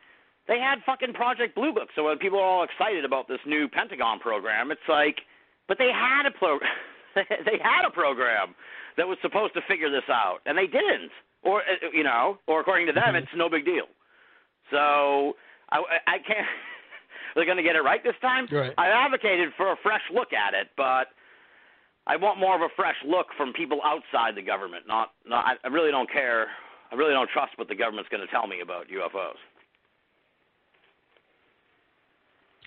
they 0.48 0.58
had 0.58 0.78
fucking 0.84 1.12
Project 1.12 1.54
Blue 1.54 1.72
Book. 1.72 1.88
So 1.94 2.04
when 2.04 2.18
people 2.18 2.38
are 2.38 2.44
all 2.44 2.64
excited 2.64 3.04
about 3.04 3.28
this 3.28 3.38
new 3.46 3.68
Pentagon 3.68 4.18
program, 4.18 4.70
it's 4.70 4.88
like, 4.88 5.20
but 5.68 5.78
they 5.78 5.90
had 5.92 6.26
a 6.26 6.30
pro 6.30 6.58
they 7.14 7.58
had 7.62 7.86
a 7.86 7.90
program 7.90 8.54
that 9.00 9.08
was 9.08 9.16
supposed 9.22 9.54
to 9.54 9.62
figure 9.66 9.88
this 9.90 10.04
out, 10.12 10.40
and 10.44 10.58
they 10.58 10.66
didn't. 10.66 11.10
Or 11.42 11.62
uh, 11.62 11.88
you 11.94 12.04
know, 12.04 12.36
or 12.46 12.60
according 12.60 12.86
to 12.88 12.92
them, 12.92 13.14
Mhm. 13.14 13.22
it's 13.22 13.32
no 13.34 13.48
big 13.48 13.64
deal. 13.64 13.88
So 14.70 15.36
I 15.72 15.80
I 16.06 16.18
can't. 16.18 16.46
They're 17.34 17.46
going 17.46 17.56
to 17.56 17.62
get 17.62 17.76
it 17.76 17.80
right 17.82 18.02
this 18.04 18.18
time. 18.20 18.46
Right. 18.52 18.74
I 18.76 18.88
advocated 18.88 19.54
for 19.56 19.72
a 19.72 19.76
fresh 19.82 20.02
look 20.12 20.32
at 20.34 20.52
it, 20.52 20.68
but 20.76 21.08
I 22.06 22.16
want 22.16 22.38
more 22.40 22.54
of 22.56 22.60
a 22.60 22.68
fresh 22.76 22.96
look 23.06 23.28
from 23.38 23.52
people 23.54 23.80
outside 23.84 24.34
the 24.34 24.42
government. 24.42 24.84
Not, 24.86 25.12
not. 25.24 25.46
I- 25.46 25.58
I 25.64 25.68
really 25.68 25.92
don't 25.92 26.10
care. 26.10 26.48
I 26.90 26.96
really 26.96 27.12
don't 27.14 27.30
trust 27.30 27.56
what 27.56 27.68
the 27.68 27.74
government's 27.76 28.10
going 28.10 28.20
to 28.26 28.30
tell 28.32 28.46
me 28.48 28.60
about 28.60 28.88
UFOs. 28.88 29.38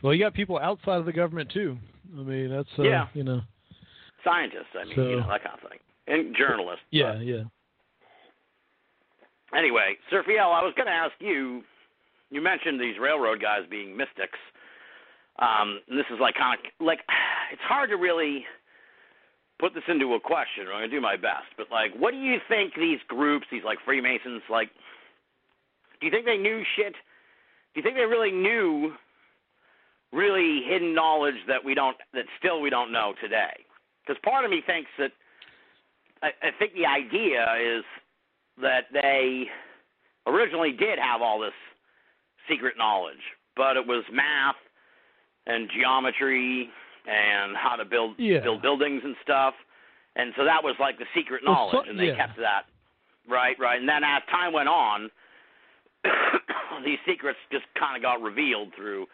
Well, 0.01 0.13
you 0.13 0.23
got 0.23 0.33
people 0.33 0.57
outside 0.57 0.97
of 0.97 1.05
the 1.05 1.13
government 1.13 1.51
too. 1.51 1.77
I 2.17 2.21
mean, 2.21 2.49
that's 2.49 2.69
uh, 2.79 2.83
Yeah. 2.83 3.07
you 3.13 3.23
know, 3.23 3.41
Scientists, 4.23 4.71
I 4.79 4.85
mean, 4.85 4.95
So- 4.95 5.09
you 5.09 5.15
know, 5.19 5.27
that 5.27 5.43
kind 5.43 5.59
of 5.61 5.69
thing, 5.69 5.79
and 6.07 6.35
journalists. 6.35 6.85
yeah, 6.91 7.19
yeah. 7.19 7.43
Anyway, 9.55 9.95
Sirfiel, 10.11 10.49
I 10.49 10.63
was 10.63 10.73
going 10.75 10.87
to 10.87 10.93
ask 10.93 11.13
you. 11.19 11.61
You 12.31 12.41
mentioned 12.41 12.81
these 12.81 12.97
railroad 12.99 13.39
guys 13.39 13.61
being 13.69 13.95
mystics. 13.95 14.39
Um, 15.39 15.79
and 15.89 15.97
this 15.97 16.05
is 16.11 16.19
like 16.19 16.35
kind 16.35 16.57
of 16.57 16.85
like 16.85 16.99
it's 17.53 17.61
hard 17.61 17.89
to 17.89 17.97
really 17.97 18.45
put 19.59 19.73
this 19.73 19.83
into 19.87 20.13
a 20.13 20.19
question. 20.19 20.65
I'm 20.65 20.81
going 20.81 20.89
to 20.89 20.95
do 20.95 21.01
my 21.01 21.15
best, 21.15 21.53
but 21.57 21.67
like, 21.71 21.91
what 21.97 22.11
do 22.11 22.17
you 22.17 22.37
think 22.49 22.73
these 22.75 22.99
groups, 23.07 23.45
these 23.51 23.63
like 23.63 23.77
Freemasons, 23.85 24.41
like? 24.49 24.69
Do 25.99 26.07
you 26.07 26.11
think 26.11 26.25
they 26.25 26.37
knew 26.37 26.63
shit? 26.75 26.93
Do 27.73 27.79
you 27.79 27.83
think 27.83 27.95
they 27.95 28.05
really 28.05 28.31
knew 28.31 28.93
really 30.11 30.61
hidden 30.67 30.93
knowledge 30.93 31.39
that 31.47 31.63
we 31.63 31.73
don't, 31.73 31.95
that 32.13 32.25
still 32.37 32.59
we 32.59 32.69
don't 32.69 32.91
know 32.91 33.13
today? 33.21 33.63
Because 34.05 34.19
part 34.21 34.43
of 34.43 34.51
me 34.51 34.61
thinks 34.65 34.89
that 34.99 35.11
I, 36.23 36.29
I 36.41 36.49
think 36.57 36.73
the 36.73 36.85
idea 36.85 37.45
is 37.61 37.83
that 38.61 38.85
they 38.93 39.45
originally 40.25 40.71
did 40.71 40.97
have 40.97 41.21
all 41.21 41.39
this 41.39 41.53
secret 42.49 42.75
knowledge, 42.77 43.21
but 43.55 43.77
it 43.77 43.85
was 43.85 44.03
math 44.11 44.55
and 45.45 45.69
geometry 45.77 46.69
and 47.05 47.55
how 47.57 47.75
to 47.75 47.83
build 47.85 48.15
Yeah. 48.17 48.39
build 48.39 48.61
buildings 48.61 49.01
and 49.03 49.15
stuff. 49.21 49.53
And 50.15 50.31
so 50.37 50.45
that 50.45 50.63
was 50.63 50.75
like 50.79 50.97
the 50.97 51.05
secret 51.13 51.41
Well, 51.45 51.53
knowledge, 51.55 51.85
so- 51.85 51.89
and 51.89 51.99
they 51.99 52.07
yeah. 52.07 52.15
kept 52.15 52.37
that. 52.37 52.63
Right, 53.27 53.57
right. 53.59 53.79
And 53.79 53.87
then 53.89 54.03
as 54.03 54.21
time 54.31 54.53
went 54.53 54.69
on, 54.69 55.09
these 56.85 56.99
secrets 57.05 57.39
just 57.51 57.65
kind 57.77 57.95
of 57.95 58.01
got 58.01 58.21
revealed 58.21 58.73
through, 58.75 59.07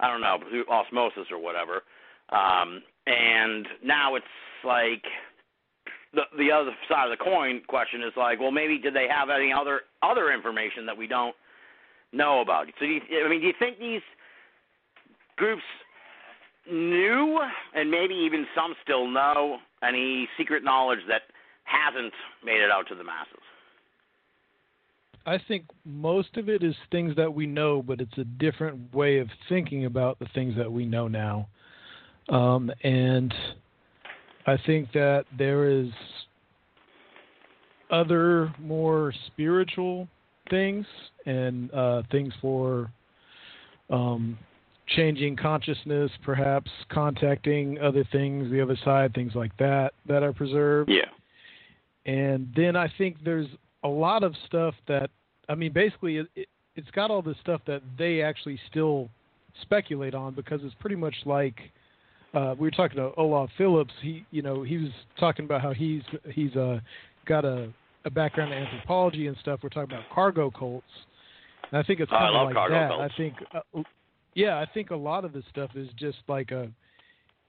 I 0.00 0.08
don't 0.10 0.20
know, 0.20 0.38
through 0.48 0.66
osmosis 0.68 1.26
or 1.30 1.38
whatever. 1.38 1.82
Um, 2.30 2.82
and 3.06 3.66
now 3.82 4.14
it's 4.16 4.26
like 4.64 5.02
the 6.18 6.36
the 6.36 6.50
other 6.50 6.70
side 6.88 7.10
of 7.10 7.16
the 7.16 7.22
coin 7.22 7.62
question 7.68 8.02
is 8.02 8.12
like, 8.16 8.40
well, 8.40 8.50
maybe 8.50 8.78
did 8.78 8.94
they 8.94 9.06
have 9.08 9.30
any 9.30 9.52
other 9.52 9.82
other 10.02 10.32
information 10.32 10.86
that 10.86 10.96
we 10.96 11.06
don't 11.06 11.34
know 12.12 12.40
about? 12.40 12.66
So, 12.78 12.86
do 12.86 12.92
you, 12.92 13.00
I 13.24 13.28
mean, 13.28 13.40
do 13.40 13.46
you 13.46 13.54
think 13.58 13.78
these 13.78 14.02
groups 15.36 15.62
knew, 16.70 17.40
and 17.74 17.90
maybe 17.90 18.14
even 18.14 18.46
some 18.54 18.74
still 18.82 19.06
know, 19.08 19.58
any 19.82 20.28
secret 20.36 20.64
knowledge 20.64 21.00
that 21.08 21.22
hasn't 21.64 22.12
made 22.44 22.60
it 22.60 22.70
out 22.70 22.88
to 22.88 22.94
the 22.94 23.04
masses? 23.04 23.42
I 25.26 25.38
think 25.46 25.64
most 25.84 26.36
of 26.36 26.48
it 26.48 26.62
is 26.62 26.74
things 26.90 27.14
that 27.16 27.34
we 27.34 27.46
know, 27.46 27.82
but 27.82 28.00
it's 28.00 28.16
a 28.16 28.24
different 28.24 28.94
way 28.94 29.18
of 29.18 29.28
thinking 29.48 29.84
about 29.84 30.18
the 30.18 30.26
things 30.34 30.56
that 30.56 30.72
we 30.72 30.86
know 30.86 31.06
now. 31.06 31.48
Um, 32.30 32.70
and 32.82 33.34
I 34.48 34.58
think 34.66 34.92
that 34.92 35.24
there 35.36 35.68
is 35.68 35.88
other 37.90 38.52
more 38.60 39.12
spiritual 39.26 40.08
things 40.50 40.86
and 41.26 41.72
uh, 41.72 42.02
things 42.10 42.32
for 42.40 42.90
um, 43.90 44.38
changing 44.96 45.36
consciousness, 45.36 46.10
perhaps 46.24 46.70
contacting 46.90 47.78
other 47.78 48.04
things, 48.10 48.50
the 48.50 48.60
other 48.60 48.78
side, 48.84 49.14
things 49.14 49.32
like 49.34 49.56
that, 49.58 49.92
that 50.06 50.22
are 50.22 50.32
preserved. 50.32 50.90
Yeah. 50.90 51.10
And 52.10 52.48
then 52.56 52.76
I 52.76 52.90
think 52.98 53.16
there's 53.24 53.48
a 53.84 53.88
lot 53.88 54.22
of 54.22 54.34
stuff 54.46 54.74
that 54.86 55.10
I 55.48 55.54
mean, 55.54 55.72
basically, 55.72 56.18
it, 56.18 56.26
it, 56.36 56.48
it's 56.76 56.90
got 56.90 57.10
all 57.10 57.22
this 57.22 57.36
stuff 57.40 57.60
that 57.66 57.82
they 57.98 58.22
actually 58.22 58.58
still 58.70 59.08
speculate 59.62 60.14
on 60.14 60.34
because 60.34 60.60
it's 60.62 60.74
pretty 60.78 60.96
much 60.96 61.14
like 61.24 61.56
uh, 62.34 62.54
we 62.58 62.66
were 62.66 62.70
talking 62.70 62.96
to 62.96 63.12
Olav 63.16 63.48
Phillips. 63.56 63.92
He, 64.02 64.24
you 64.30 64.42
know, 64.42 64.62
he 64.62 64.76
was 64.78 64.90
talking 65.18 65.44
about 65.44 65.60
how 65.62 65.72
he's 65.72 66.02
he's 66.32 66.54
uh, 66.56 66.80
got 67.26 67.44
a, 67.44 67.72
a 68.04 68.10
background 68.10 68.52
in 68.52 68.58
anthropology 68.58 69.26
and 69.26 69.36
stuff. 69.40 69.60
We're 69.62 69.68
talking 69.70 69.94
about 69.94 70.04
cargo 70.14 70.50
cults. 70.50 70.86
And 71.70 71.78
I 71.78 71.82
think 71.82 72.00
it's 72.00 72.10
Oh, 72.12 72.18
kind 72.18 72.36
of 72.36 72.54
like 72.54 72.70
that. 72.70 72.88
cults. 72.90 73.12
I 73.12 73.16
think, 73.16 73.34
uh, 73.54 73.82
yeah, 74.34 74.58
I 74.58 74.66
think 74.72 74.90
a 74.90 74.96
lot 74.96 75.24
of 75.24 75.32
this 75.32 75.44
stuff 75.50 75.70
is 75.74 75.88
just 75.98 76.18
like 76.28 76.50
a. 76.50 76.68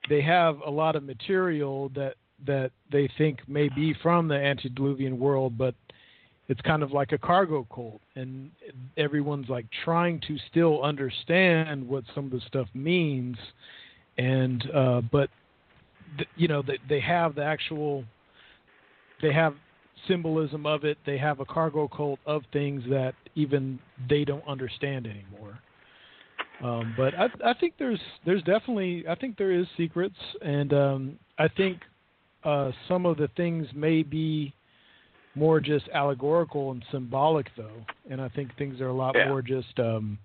They 0.08 0.22
have 0.22 0.60
a 0.66 0.70
lot 0.70 0.96
of 0.96 1.04
material 1.04 1.90
that 1.96 2.16
that 2.48 2.72
they 2.92 3.10
think 3.18 3.40
may 3.48 3.68
be 3.70 3.94
from 4.02 4.28
the 4.30 4.36
antediluvian 4.36 5.20
world, 5.20 5.58
but 5.58 5.76
it's 6.48 6.62
kind 6.62 6.84
of 6.84 6.92
like 6.94 7.12
a 7.12 7.18
cargo 7.18 7.68
cult, 7.74 8.00
and 8.16 8.50
everyone's 8.98 9.50
like 9.50 9.66
trying 9.84 10.22
to 10.22 10.38
still 10.50 10.82
understand 10.84 11.88
what 11.88 12.06
some 12.16 12.26
of 12.26 12.32
the 12.32 12.42
stuff 12.48 12.68
means, 12.74 13.38
and 14.20 14.70
uh, 14.76 15.02
but 15.12 15.30
th- 16.18 16.30
you 16.36 16.48
know 16.48 16.62
they 16.62 16.78
they 16.88 17.00
have 17.00 17.36
the 17.36 17.44
actual 17.44 18.04
they 19.22 19.34
have 19.34 19.56
symbolism 20.08 20.66
of 20.66 20.84
it. 20.84 20.98
They 21.06 21.18
have 21.18 21.40
a 21.40 21.46
cargo 21.46 21.88
cult 21.88 22.20
of 22.26 22.44
things 22.54 22.84
that 22.90 23.14
even 23.36 23.80
they 24.10 24.24
don't 24.24 24.48
understand 24.48 25.08
anymore. 25.08 25.60
Um, 26.64 26.94
but 26.98 27.14
I, 27.16 27.30
I 27.44 27.54
think 27.54 27.74
there's 27.80 28.00
there's 28.26 28.44
definitely 28.44 29.06
I 29.08 29.16
think 29.16 29.38
there 29.38 29.52
is 29.52 29.66
secrets, 29.78 30.18
and 30.42 30.74
um, 30.74 31.20
I 31.38 31.48
think 31.48 31.80
uh, 32.44 32.72
some 32.88 33.06
of 33.06 33.18
the 33.18 33.30
things 33.38 33.68
may 33.74 34.04
be 34.04 34.54
more 35.36 35.62
just 35.62 35.88
allegorical 35.94 36.72
and 36.72 36.84
symbolic, 36.92 37.48
though, 37.56 37.86
and 38.10 38.20
I 38.20 38.28
think 38.30 38.56
things 38.58 38.82
are 38.82 38.88
a 38.88 38.94
lot 38.94 39.16
Yeah. 39.16 39.28
more 39.28 39.42
just 39.42 39.80
um, 39.80 40.18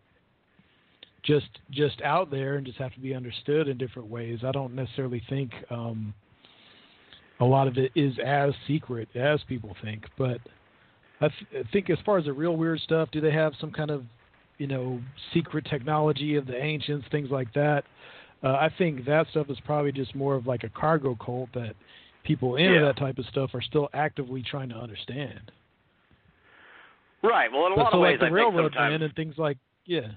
just 1.25 1.49
just 1.71 2.01
out 2.03 2.31
there 2.31 2.57
and 2.57 2.67
just 2.67 2.79
have 2.79 2.93
to 2.95 3.01
be 3.01 3.15
understood 3.15 3.69
in 3.69 3.79
different 3.79 4.09
ways. 4.09 4.41
I 4.45 4.53
don't 4.53 4.75
necessarily 4.75 5.23
think 5.29 5.51
um, 5.71 6.15
a 7.41 7.45
lot 7.45 7.67
of 7.67 7.77
it 7.79 7.91
is 7.95 8.15
as 8.25 8.53
secret 8.69 9.09
as 9.15 9.41
people 9.49 9.75
think, 9.83 10.05
but 10.19 10.39
I, 11.21 11.29
th- 11.29 11.65
I 11.67 11.71
think 11.73 11.91
as 11.91 11.99
far 12.05 12.19
as 12.19 12.27
the 12.27 12.33
real 12.33 12.57
weird 12.57 12.81
stuff, 12.81 13.09
do 13.13 13.21
they 13.21 13.33
have 13.33 13.53
some 13.61 13.71
kind 13.71 13.91
of 13.91 14.05
you 14.59 14.67
know 14.67 15.01
secret 15.33 15.67
technology 15.69 16.37
of 16.37 16.47
the 16.47 16.57
ancients, 16.57 17.07
things 17.11 17.31
like 17.31 17.53
that? 17.55 17.85
Uh, 18.43 18.49
I 18.49 18.71
think 18.77 19.07
that 19.07 19.27
stuff 19.31 19.49
is 19.49 19.59
probably 19.65 19.93
just 19.93 20.15
more 20.15 20.35
of 20.35 20.47
like 20.47 20.65
a 20.65 20.69
cargo 20.69 21.17
cult 21.25 21.49
that 21.55 21.75
people 22.25 22.57
into 22.57 22.75
Yeah. 22.75 22.81
that 22.83 22.99
type 22.99 23.19
of 23.19 23.25
stuff 23.27 23.51
are 23.55 23.63
still 23.63 23.89
actively 23.95 24.43
trying 24.43 24.69
to 24.69 24.77
understand. 24.77 25.51
Right. 27.23 27.51
Well, 27.51 27.67
in 27.67 27.73
a 27.73 27.77
But 27.77 27.83
lot 27.85 27.93
so 27.93 27.99
of 27.99 28.03
like 28.03 28.11
ways, 28.13 28.19
the 28.21 28.27
I 28.27 28.29
think 28.29 28.35
railroad 28.37 28.73
sometimes, 28.73 28.93
man 28.93 29.03
and 29.03 29.15
things 29.15 29.35
like 29.39 29.57
yeah, 29.87 30.09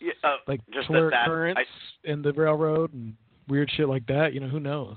yeah, 0.00 0.12
uh, 0.24 0.36
like 0.46 0.60
just 0.72 0.88
that, 0.88 1.08
that 1.10 1.26
currents 1.26 1.60
I, 1.60 2.10
in 2.10 2.22
the 2.22 2.32
railroad 2.32 2.92
and 2.92 3.14
weird 3.48 3.70
shit 3.76 3.88
like 3.88 4.06
that. 4.06 4.32
You 4.32 4.40
know, 4.40 4.48
who 4.48 4.60
knows? 4.60 4.96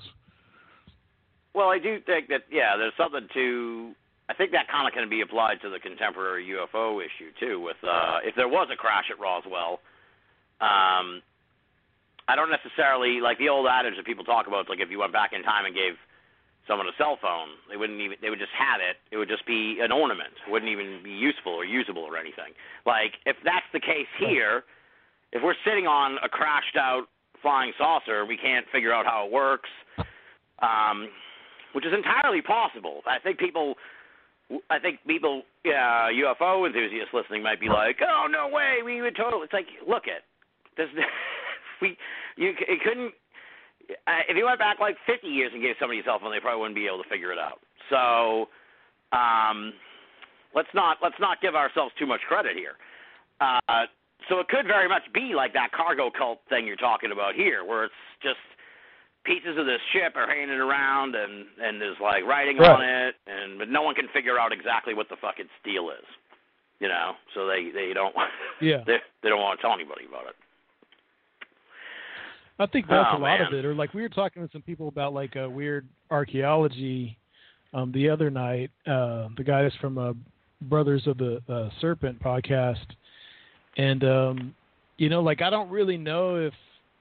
Well, 1.54 1.70
I 1.70 1.80
do 1.80 2.00
think 2.06 2.28
that 2.30 2.44
yeah, 2.52 2.78
there's 2.78 2.94
something 2.98 3.28
to. 3.34 3.92
I 4.30 4.34
think 4.34 4.52
that 4.52 4.72
kind 4.72 4.88
of 4.88 4.94
can 4.94 5.10
be 5.10 5.22
applied 5.22 5.60
to 5.62 5.70
the 5.70 5.80
contemporary 5.80 6.48
UFO 6.56 7.04
issue 7.04 7.32
too. 7.40 7.60
With 7.60 7.78
uh, 7.84 8.20
if 8.24 8.36
there 8.36 8.48
was 8.48 8.70
a 8.72 8.78
crash 8.78 9.06
at 9.12 9.20
Roswell, 9.20 9.80
um, 10.62 11.22
I 12.28 12.36
don't 12.36 12.52
necessarily 12.52 13.20
like 13.20 13.38
the 13.40 13.50
old 13.50 13.68
adage 13.68 13.96
that 13.98 14.06
people 14.06 14.24
talk 14.24 14.48
about. 14.48 14.70
Like 14.70 14.80
if 14.80 14.90
you 14.90 15.00
went 15.00 15.12
back 15.12 15.34
in 15.34 15.44
time 15.44 15.66
and 15.66 15.76
gave 15.76 16.00
someone 16.68 16.88
a 16.88 16.96
cell 16.98 17.18
phone, 17.22 17.60
they 17.70 17.76
wouldn't 17.76 18.00
even. 18.00 18.18
They 18.22 18.30
would 18.30 18.40
just 18.40 18.56
have 18.56 18.80
it. 18.80 18.96
It 19.12 19.18
would 19.18 19.28
just 19.28 19.46
be 19.46 19.80
an 19.82 19.92
ornament. 19.92 20.32
It 20.48 20.52
wouldn't 20.52 20.72
even 20.72 21.04
be 21.04 21.12
useful 21.12 21.52
or 21.52 21.66
usable 21.66 22.04
or 22.04 22.16
anything. 22.16 22.56
Like 22.86 23.20
if 23.26 23.36
that's 23.44 23.68
the 23.74 23.82
case 23.82 24.08
here, 24.18 24.64
if 25.32 25.42
we're 25.44 25.56
sitting 25.66 25.88
on 25.88 26.18
a 26.24 26.30
crashed 26.30 26.78
out 26.78 27.04
flying 27.42 27.74
saucer, 27.78 28.26
we 28.26 28.38
can't 28.38 28.66
figure 28.72 28.94
out 28.94 29.06
how 29.06 29.26
it 29.26 29.32
works. 29.32 29.70
Um, 30.62 31.10
which 31.74 31.86
is 31.86 31.94
entirely 31.94 32.42
possible. 32.42 33.02
I 33.08 33.20
think 33.20 33.40
people, 33.40 33.76
I 34.70 34.80
think 34.80 35.00
people, 35.08 35.44
yeah, 35.64 36.10
UFO 36.12 36.68
enthusiasts 36.68 37.14
listening 37.14 37.44
might 37.44 37.60
be 37.60 37.70
like, 37.70 37.98
"Oh 38.02 38.28
no 38.30 38.48
way, 38.54 38.84
we 38.84 39.02
would 39.02 39.16
totally." 39.16 39.44
It's 39.46 39.54
like, 39.54 39.68
look 39.88 40.04
it, 40.08 40.24
this, 40.78 40.88
we, 41.82 41.98
you, 42.36 42.54
it 42.60 42.80
couldn't, 42.84 43.14
uh, 44.08 44.24
if 44.30 44.38
you 44.38 44.46
went 44.46 44.60
back 44.60 44.80
like 44.80 44.98
50 45.08 45.28
years 45.28 45.52
and 45.54 45.62
gave 45.62 45.76
somebody 45.80 46.00
a 46.00 46.04
cell 46.04 46.20
phone, 46.20 46.32
they 46.32 46.40
probably 46.40 46.62
wouldn't 46.62 46.76
be 46.76 46.88
able 46.88 47.02
to 47.04 47.10
figure 47.10 47.32
it 47.32 47.40
out. 47.40 47.60
So, 47.90 48.50
um, 49.16 49.74
let's 50.56 50.72
not 50.74 50.98
let's 51.02 51.20
not 51.20 51.42
give 51.42 51.56
ourselves 51.56 51.94
too 51.98 52.06
much 52.06 52.22
credit 52.28 52.56
here. 52.56 52.76
Uh, 53.40 53.88
so 54.30 54.40
it 54.40 54.48
could 54.50 54.66
very 54.68 54.88
much 54.88 55.04
be 55.14 55.34
like 55.36 55.54
that 55.54 55.72
cargo 55.72 56.10
cult 56.16 56.40
thing 56.50 56.66
you're 56.68 56.76
talking 56.76 57.12
about 57.12 57.36
here, 57.36 57.64
where 57.66 57.86
it's 57.86 57.94
just 58.22 58.38
pieces 59.24 59.58
of 59.58 59.66
this 59.66 59.80
ship 59.94 60.14
are 60.16 60.28
hanging 60.28 60.50
around 60.50 61.16
and 61.16 61.46
and 61.62 61.80
there's 61.82 61.98
like 62.02 62.24
writing 62.26 62.58
Right. 62.58 62.70
on 62.72 62.82
it, 62.84 63.16
and 63.28 63.60
but 63.60 63.70
no 63.70 63.82
one 63.84 63.96
can 63.96 64.08
figure 64.14 64.40
out 64.40 64.52
exactly 64.52 64.94
what 64.94 65.10
the 65.10 65.16
fucking 65.22 65.48
steel 65.62 65.90
is. 65.90 66.06
You 66.80 66.88
know, 66.88 67.14
so 67.36 67.46
they 67.48 67.70
they 67.74 67.94
don't 67.94 68.16
Yeah. 68.62 68.84
they 68.86 68.98
they 69.24 69.30
don't 69.30 69.40
want 69.42 69.60
to 69.60 69.62
tell 69.62 69.74
anybody 69.74 70.06
about 70.08 70.26
it. 70.28 70.36
I 72.60 72.66
think 72.68 72.88
that's 72.88 73.10
Oh, 73.14 73.18
a 73.18 73.20
lot 73.20 73.42
of 73.42 73.54
it. 73.54 73.66
Or 73.66 73.74
like 73.74 73.94
we 73.94 74.02
were 74.02 74.10
talking 74.10 74.46
to 74.46 74.52
some 74.52 74.62
people 74.62 74.88
about 74.88 75.14
like 75.14 75.36
uh, 75.36 75.50
weird 75.50 75.88
archaeology 76.12 77.18
um, 77.74 77.92
the 77.92 78.10
other 78.10 78.30
night. 78.30 78.70
Uh, 78.86 79.30
the 79.38 79.44
guys 79.44 79.72
from 79.82 79.98
uh, 79.98 80.14
Brothers 80.64 81.08
of 81.08 81.18
the 81.18 81.42
uh, 81.50 81.70
Serpent 81.80 82.22
podcast, 82.22 82.86
and 83.78 84.04
um, 84.04 84.56
you 84.98 85.10
know, 85.10 85.22
like 85.22 85.42
I 85.42 85.50
don't 85.50 85.70
really 85.70 85.98
know 85.98 86.36
if 86.36 86.54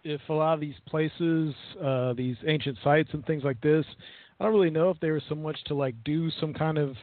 if 0.05 0.21
a 0.29 0.33
lot 0.33 0.55
of 0.55 0.61
these 0.61 0.75
places, 0.87 1.55
uh, 1.85 2.15
these 2.15 2.37
ancient 2.47 2.79
sites 2.83 3.11
and 3.13 3.25
things 3.27 3.45
like 3.45 3.61
this, 3.61 3.85
I 4.39 4.45
don't 4.45 4.55
really 4.55 4.71
know 4.71 4.89
if 4.91 4.99
they 5.01 5.11
were 5.11 5.23
so 5.29 5.35
much 5.35 5.63
to 5.65 5.75
like 5.75 5.95
do 6.05 6.31
some 6.41 6.55
kind 6.55 6.79
of 6.79 6.97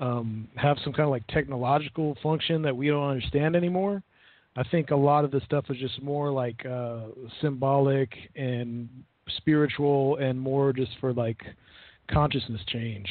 um, 0.00 0.48
have 0.56 0.76
some 0.84 0.92
kind 0.92 1.04
of 1.04 1.10
like 1.10 1.26
technological 1.28 2.16
function 2.22 2.62
that 2.62 2.76
we 2.76 2.88
don't 2.88 3.08
understand 3.10 3.56
anymore. 3.56 4.02
I 4.56 4.62
think 4.70 4.90
a 4.90 4.96
lot 4.96 5.24
of 5.24 5.30
the 5.32 5.40
stuff 5.40 5.64
is 5.68 5.76
just 5.78 6.00
more 6.02 6.30
like 6.30 6.64
uh, 6.64 7.06
symbolic 7.40 8.10
and 8.36 8.88
spiritual, 9.36 10.16
and 10.16 10.40
more 10.40 10.72
just 10.72 10.92
for 11.00 11.12
like 11.12 11.42
consciousness 12.10 12.60
change 12.66 13.08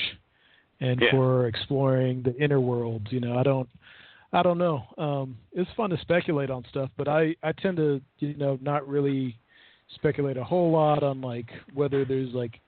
and 0.80 1.02
Yeah. 1.02 1.12
for 1.12 1.48
exploring 1.48 2.22
the 2.24 2.36
inner 2.38 2.62
worlds. 2.62 3.08
You 3.12 3.20
know, 3.20 3.38
I 3.38 3.44
don't, 3.44 3.68
I 4.34 4.42
don't 4.42 4.58
know. 4.58 4.84
Um, 4.98 5.38
it's 5.52 5.70
fun 5.78 5.92
to 5.92 5.98
speculate 6.00 6.50
on 6.50 6.66
stuff, 6.70 6.90
but 6.98 7.08
I 7.08 7.36
I 7.44 7.52
tend 7.52 7.78
to 7.78 8.02
you 8.20 8.36
know 8.36 8.58
not 8.62 8.88
really 8.88 9.38
speculate 9.96 10.38
a 10.38 10.44
whole 10.44 10.72
lot 10.72 11.04
on 11.04 11.22
like 11.22 11.50
whether 11.74 12.04
there's 12.04 12.34
like 12.34 12.60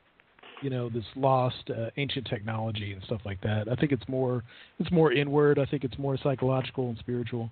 you 0.61 0.69
know 0.69 0.89
this 0.89 1.03
lost 1.15 1.69
uh, 1.69 1.89
ancient 1.97 2.27
technology 2.27 2.93
and 2.93 3.03
stuff 3.03 3.21
like 3.25 3.41
that. 3.41 3.67
I 3.69 3.75
think 3.75 3.91
it's 3.91 4.07
more 4.07 4.43
it's 4.79 4.91
more 4.91 5.11
inward. 5.11 5.59
I 5.59 5.65
think 5.65 5.83
it's 5.83 5.97
more 5.97 6.17
psychological 6.21 6.89
and 6.89 6.97
spiritual. 6.99 7.49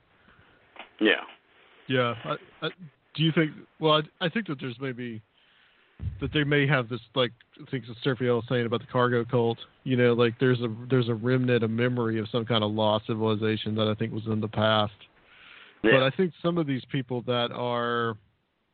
Yeah. 0.99 1.22
Yeah. 1.88 2.14
I, 2.24 2.36
I, 2.61 2.70
do 3.16 3.24
you 3.24 3.32
think? 3.34 3.51
Well, 3.80 4.01
I, 4.22 4.26
I 4.26 4.30
think 4.30 4.47
that 4.47 4.59
there's 4.59 4.78
maybe 4.80 5.22
that 6.21 6.31
they 6.33 6.43
may 6.43 6.65
have 6.67 6.89
this 6.89 7.01
like 7.15 7.31
things 7.69 7.85
that 7.87 7.97
Sergio 8.03 8.35
was 8.35 8.45
saying 8.49 8.65
about 8.65 8.81
the 8.81 8.87
cargo 8.87 9.25
cult. 9.25 9.57
You 9.83 9.97
know, 9.97 10.13
like 10.13 10.39
there's 10.39 10.61
a 10.61 10.73
there's 10.89 11.09
a 11.09 11.13
remnant 11.13 11.63
of 11.63 11.69
memory 11.69 12.19
of 12.19 12.27
some 12.31 12.45
kind 12.45 12.63
of 12.63 12.71
lost 12.71 13.07
civilization 13.07 13.75
that 13.75 13.87
I 13.87 13.93
think 13.95 14.13
was 14.13 14.25
in 14.27 14.39
the 14.39 14.47
past. 14.47 14.93
Yeah. 15.83 15.91
But 15.93 16.03
I 16.03 16.09
think 16.11 16.33
some 16.41 16.57
of 16.57 16.65
these 16.65 16.83
people 16.89 17.23
that 17.23 17.51
are, 17.51 18.15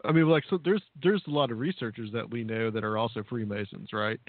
I 0.05 0.11
mean, 0.11 0.29
like 0.29 0.43
so 0.49 0.59
there's 0.63 0.83
there's 1.01 1.23
a 1.27 1.31
lot 1.31 1.51
of 1.51 1.57
researchers 1.57 2.11
that 2.13 2.29
we 2.29 2.43
know 2.43 2.69
that 2.69 2.83
are 2.83 2.97
also 2.97 3.23
Freemasons, 3.27 3.89
right? 3.93 4.19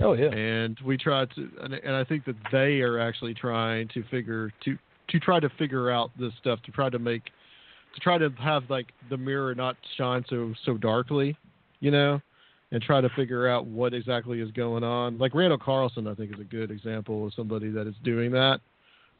Oh 0.00 0.12
yeah. 0.12 0.28
and 0.28 0.78
we 0.84 0.96
try 0.96 1.24
to 1.24 1.50
and, 1.62 1.74
and 1.74 1.94
i 1.96 2.04
think 2.04 2.24
that 2.24 2.36
they 2.52 2.80
are 2.80 3.00
actually 3.00 3.34
trying 3.34 3.88
to 3.88 4.04
figure 4.04 4.52
to 4.64 4.78
to 5.08 5.18
try 5.18 5.40
to 5.40 5.48
figure 5.58 5.90
out 5.90 6.12
this 6.18 6.32
stuff 6.40 6.62
to 6.62 6.70
try 6.70 6.88
to 6.88 6.98
make 6.98 7.24
to 7.24 8.00
try 8.00 8.16
to 8.16 8.30
have 8.40 8.62
like 8.68 8.92
the 9.08 9.16
mirror 9.16 9.52
not 9.54 9.76
shine 9.96 10.24
so 10.28 10.54
so 10.64 10.76
darkly 10.76 11.36
you 11.80 11.90
know 11.90 12.20
and 12.72 12.82
try 12.82 13.00
to 13.00 13.08
figure 13.10 13.48
out 13.48 13.66
what 13.66 13.94
exactly 13.94 14.40
is 14.40 14.50
going 14.52 14.84
on 14.84 15.18
like 15.18 15.34
randall 15.34 15.58
carlson 15.58 16.06
i 16.06 16.14
think 16.14 16.32
is 16.32 16.40
a 16.40 16.44
good 16.44 16.70
example 16.70 17.26
of 17.26 17.34
somebody 17.34 17.70
that 17.70 17.86
is 17.86 17.94
doing 18.04 18.30
that 18.30 18.60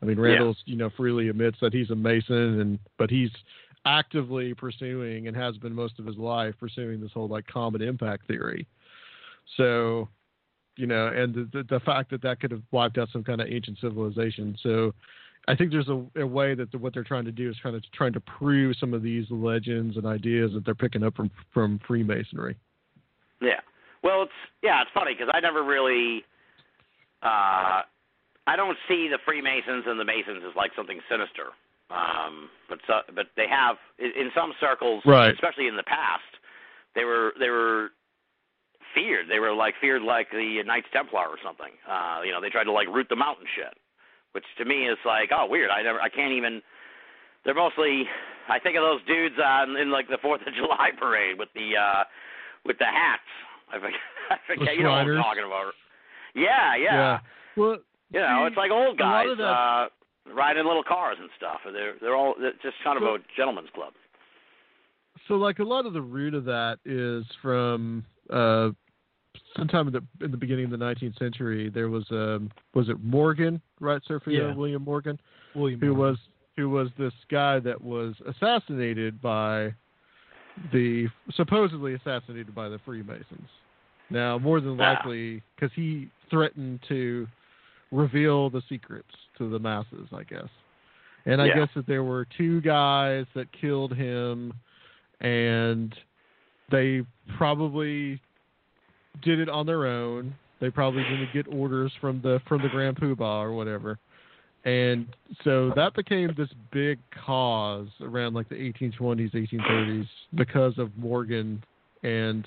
i 0.02 0.04
mean 0.04 0.18
randall's 0.18 0.58
you 0.66 0.76
know 0.76 0.90
freely 0.96 1.28
admits 1.28 1.58
that 1.60 1.72
he's 1.72 1.90
a 1.90 1.96
mason 1.96 2.60
and 2.60 2.78
but 2.98 3.10
he's 3.10 3.30
actively 3.86 4.52
pursuing 4.54 5.26
and 5.28 5.36
has 5.36 5.56
been 5.56 5.74
most 5.74 5.98
of 5.98 6.06
his 6.06 6.16
life 6.16 6.54
pursuing 6.60 7.00
this 7.00 7.12
whole 7.12 7.28
like 7.28 7.46
comet 7.46 7.80
impact 7.80 8.26
theory 8.26 8.66
so 9.56 10.08
you 10.80 10.86
know, 10.86 11.08
and 11.08 11.34
the, 11.34 11.48
the, 11.52 11.62
the 11.64 11.80
fact 11.80 12.10
that 12.10 12.22
that 12.22 12.40
could 12.40 12.50
have 12.50 12.62
wiped 12.70 12.96
out 12.96 13.08
some 13.12 13.22
kind 13.22 13.40
of 13.40 13.48
ancient 13.48 13.78
civilization. 13.80 14.56
So 14.62 14.94
I 15.46 15.54
think 15.54 15.70
there's 15.70 15.88
a, 15.88 16.02
a 16.16 16.26
way 16.26 16.54
that 16.54 16.72
the, 16.72 16.78
what 16.78 16.94
they're 16.94 17.04
trying 17.04 17.26
to 17.26 17.32
do 17.32 17.50
is 17.50 17.56
kind 17.62 17.76
of 17.76 17.82
trying 17.92 18.14
to 18.14 18.20
prove 18.20 18.76
some 18.80 18.94
of 18.94 19.02
these 19.02 19.26
legends 19.30 19.98
and 19.98 20.06
ideas 20.06 20.52
that 20.54 20.64
they're 20.64 20.74
picking 20.74 21.02
up 21.02 21.14
from 21.14 21.30
from 21.52 21.80
Freemasonry. 21.86 22.56
Yeah. 23.40 23.60
Well, 24.02 24.22
it's 24.22 24.32
yeah, 24.62 24.80
it's 24.82 24.90
funny 24.94 25.12
because 25.14 25.30
I 25.34 25.40
never 25.40 25.62
really, 25.62 26.24
uh, 27.22 27.82
I 28.46 28.56
don't 28.56 28.76
see 28.88 29.08
the 29.08 29.18
Freemasons 29.24 29.84
and 29.86 30.00
the 30.00 30.04
Masons 30.04 30.42
as 30.48 30.56
like 30.56 30.72
something 30.74 31.00
sinister. 31.08 31.52
Um, 31.90 32.48
but 32.68 32.78
so, 32.86 33.00
but 33.14 33.26
they 33.36 33.46
have 33.50 33.76
in 33.98 34.30
some 34.34 34.52
circles, 34.60 35.02
Right. 35.04 35.34
especially 35.34 35.66
in 35.66 35.76
the 35.76 35.82
past, 35.82 36.22
they 36.94 37.04
were 37.04 37.32
they 37.38 37.50
were 37.50 37.90
feared. 38.94 39.26
They 39.28 39.38
were 39.38 39.52
like 39.52 39.74
feared 39.80 40.02
like 40.02 40.30
the 40.30 40.62
Knights 40.64 40.86
Templar 40.92 41.26
or 41.28 41.36
something. 41.44 41.72
Uh, 41.88 42.20
you 42.24 42.32
know, 42.32 42.40
they 42.40 42.48
tried 42.48 42.64
to 42.64 42.72
like 42.72 42.88
root 42.88 43.08
them 43.08 43.22
out 43.22 43.38
and 43.38 43.46
shit, 43.54 43.74
which 44.32 44.44
to 44.58 44.64
me 44.64 44.86
is 44.88 44.98
like, 45.04 45.30
oh, 45.32 45.46
weird. 45.48 45.70
I 45.70 45.82
never, 45.82 46.00
I 46.00 46.08
can't 46.08 46.32
even. 46.32 46.62
They're 47.44 47.54
mostly. 47.54 48.04
I 48.48 48.58
think 48.58 48.76
of 48.76 48.82
those 48.82 49.04
dudes 49.06 49.36
on 49.42 49.76
in 49.76 49.90
like 49.90 50.08
the 50.08 50.18
Fourth 50.22 50.40
of 50.46 50.54
July 50.58 50.90
parade 50.98 51.38
with 51.38 51.48
the 51.54 51.76
uh 51.76 52.04
with 52.66 52.78
the 52.78 52.84
hats. 52.86 53.22
I 53.72 53.78
forget, 53.78 54.00
I 54.30 54.36
forget 54.46 54.76
you 54.76 54.82
know 54.82 54.90
what 54.90 54.98
I'm 55.06 55.16
talking 55.22 55.44
about. 55.46 55.72
Yeah, 56.34 56.76
yeah. 56.76 57.18
Well, 57.56 57.78
You 58.12 58.20
know, 58.20 58.42
see, 58.42 58.46
it's 58.48 58.56
like 58.56 58.70
old 58.70 58.98
guys 58.98 59.28
of 59.30 59.38
that- 59.38 59.44
uh 59.44 59.88
riding 60.34 60.64
little 60.64 60.84
cars 60.84 61.16
and 61.20 61.28
stuff. 61.36 61.60
They're 61.64 61.94
they're 62.00 62.14
all 62.16 62.34
it's 62.38 62.62
just 62.62 62.76
kind 62.84 62.96
of 62.96 63.02
So- 63.02 63.14
a 63.16 63.18
gentleman's 63.36 63.70
club. 63.74 63.92
so 65.28 65.34
like 65.34 65.58
a 65.58 65.64
lot 65.64 65.86
of 65.86 65.92
the 65.92 66.02
root 66.02 66.34
of 66.34 66.44
that 66.44 66.78
is 66.84 67.24
from 67.42 68.04
uh, 68.30 68.70
sometime 69.56 69.88
in 69.88 69.92
the 69.92 70.24
in 70.24 70.30
the 70.30 70.36
beginning 70.36 70.66
of 70.66 70.70
the 70.70 70.76
19th 70.76 71.18
century. 71.18 71.68
There 71.70 71.88
was 71.88 72.04
um 72.10 72.50
was 72.74 72.88
it 72.88 73.02
Morgan, 73.02 73.60
right, 73.80 74.00
Sophia 74.06 74.48
Yeah. 74.48 74.54
William 74.54 74.82
Morgan? 74.82 75.18
William. 75.54 75.80
who 75.80 75.94
Morgan. 75.94 76.00
was 76.12 76.18
who 76.56 76.68
was 76.70 76.88
this 76.98 77.12
guy 77.30 77.58
that 77.60 77.80
was 77.80 78.14
assassinated 78.28 79.20
by 79.20 79.74
the 80.72 81.08
supposedly 81.34 81.94
assassinated 81.94 82.54
by 82.54 82.68
the 82.68 82.78
Freemasons. 82.80 83.48
Now, 84.10 84.38
more 84.38 84.60
than 84.60 84.80
Ah. 84.80 84.92
likely, 84.92 85.42
because 85.54 85.72
he 85.74 86.08
threatened 86.28 86.82
to 86.88 87.26
reveal 87.92 88.50
the 88.50 88.62
secrets 88.68 89.14
to 89.38 89.48
the 89.48 89.58
masses, 89.58 90.08
I 90.12 90.24
guess. 90.24 90.48
And 91.26 91.40
I 91.40 91.46
Yeah. 91.46 91.54
guess 91.56 91.74
that 91.74 91.86
there 91.86 92.04
were 92.04 92.24
two 92.24 92.60
guys 92.60 93.26
that 93.34 93.50
killed 93.52 93.94
him, 93.94 94.52
and 95.20 95.94
they 96.70 97.04
probably 97.36 98.20
did 99.20 99.38
it 99.38 99.48
on 99.48 99.66
their 99.66 99.86
own. 99.86 100.34
They 100.60 100.70
probably 100.70 101.02
didn't 101.04 101.32
get 101.32 101.46
orders 101.48 101.92
from 101.94 102.20
the 102.20 102.40
from 102.46 102.62
the 102.62 102.68
Grand 102.68 102.96
Poobah 102.96 103.42
or 103.42 103.52
whatever. 103.52 103.98
And 104.64 105.06
so 105.42 105.72
that 105.74 105.94
became 105.94 106.34
this 106.36 106.50
big 106.70 106.98
cause 107.24 107.88
around 108.02 108.34
like 108.34 108.48
the 108.48 108.56
1820s, 108.56 109.32
1830s 109.32 110.06
because 110.34 110.76
of 110.76 110.96
Morgan. 110.98 111.62
And 112.02 112.46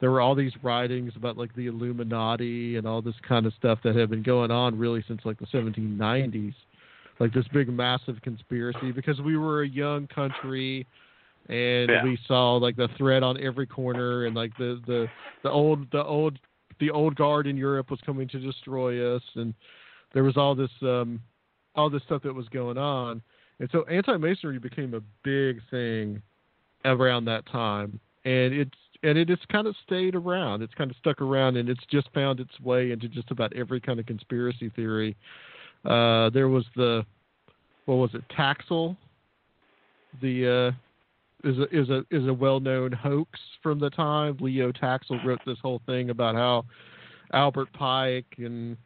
there 0.00 0.10
were 0.10 0.20
all 0.20 0.34
these 0.34 0.52
writings 0.62 1.12
about 1.16 1.38
like 1.38 1.54
the 1.56 1.66
Illuminati 1.66 2.76
and 2.76 2.86
all 2.86 3.00
this 3.00 3.14
kind 3.26 3.46
of 3.46 3.54
stuff 3.54 3.78
that 3.84 3.96
had 3.96 4.10
been 4.10 4.22
going 4.22 4.50
on 4.50 4.78
really 4.78 5.02
since 5.08 5.22
like 5.24 5.38
the 5.38 5.46
1790s. 5.46 6.54
Like 7.18 7.32
this 7.32 7.46
big 7.54 7.70
massive 7.70 8.20
conspiracy 8.20 8.92
because 8.92 9.18
we 9.22 9.38
were 9.38 9.62
a 9.62 9.68
young 9.68 10.06
country 10.08 10.86
and 11.48 11.88
Yeah. 11.88 12.04
we 12.04 12.18
saw 12.26 12.56
like 12.56 12.76
the 12.76 12.88
threat 12.98 13.22
on 13.22 13.40
every 13.42 13.66
corner 13.66 14.26
and 14.26 14.36
like 14.36 14.54
the, 14.58 14.82
the, 14.86 15.08
the 15.42 15.50
old, 15.50 15.90
the 15.92 16.04
old, 16.04 16.38
the 16.78 16.90
old 16.90 17.16
guard 17.16 17.46
in 17.46 17.56
Europe 17.56 17.90
was 17.90 18.00
coming 18.04 18.28
to 18.28 18.38
destroy 18.38 19.16
us. 19.16 19.22
And 19.36 19.54
there 20.12 20.24
was 20.24 20.36
all 20.36 20.54
this, 20.54 20.70
um, 20.82 21.18
all 21.76 21.90
this 21.90 22.02
stuff 22.04 22.22
that 22.22 22.34
was 22.34 22.48
going 22.48 22.78
on. 22.78 23.22
And 23.60 23.68
so 23.72 23.84
anti-masonry 23.84 24.58
became 24.58 24.94
a 24.94 25.00
big 25.22 25.60
thing 25.70 26.22
around 26.84 27.24
that 27.26 27.46
time. 27.46 28.00
And 28.24 28.52
it's 28.52 28.70
and 29.02 29.18
it 29.18 29.28
has 29.28 29.38
kind 29.52 29.66
of 29.66 29.76
stayed 29.84 30.14
around. 30.14 30.62
It's 30.62 30.74
kind 30.74 30.90
of 30.90 30.96
stuck 30.96 31.20
around 31.20 31.56
and 31.56 31.68
it's 31.68 31.84
just 31.90 32.08
found 32.12 32.40
its 32.40 32.58
way 32.60 32.90
into 32.90 33.08
just 33.08 33.30
about 33.30 33.52
every 33.54 33.80
kind 33.80 34.00
of 34.00 34.06
conspiracy 34.06 34.70
theory. 34.70 35.16
Uh, 35.84 36.30
there 36.30 36.48
was 36.48 36.64
the 36.74 37.04
what 37.84 37.96
was 37.96 38.10
it, 38.14 38.24
Taxil? 38.36 38.96
The 40.20 40.72
uh, 41.44 41.48
is 41.48 41.58
a 41.58 41.76
is 41.76 41.88
a 41.90 42.04
is 42.10 42.26
a 42.26 42.34
well 42.34 42.58
known 42.58 42.92
hoax 42.92 43.38
from 43.62 43.78
the 43.78 43.90
time. 43.90 44.36
Leo 44.40 44.72
Taxil 44.72 45.24
wrote 45.24 45.40
this 45.46 45.58
whole 45.62 45.80
thing 45.86 46.10
about 46.10 46.34
how 46.34 46.64
Albert 47.32 47.72
Pike 47.72 48.26
and 48.38 48.76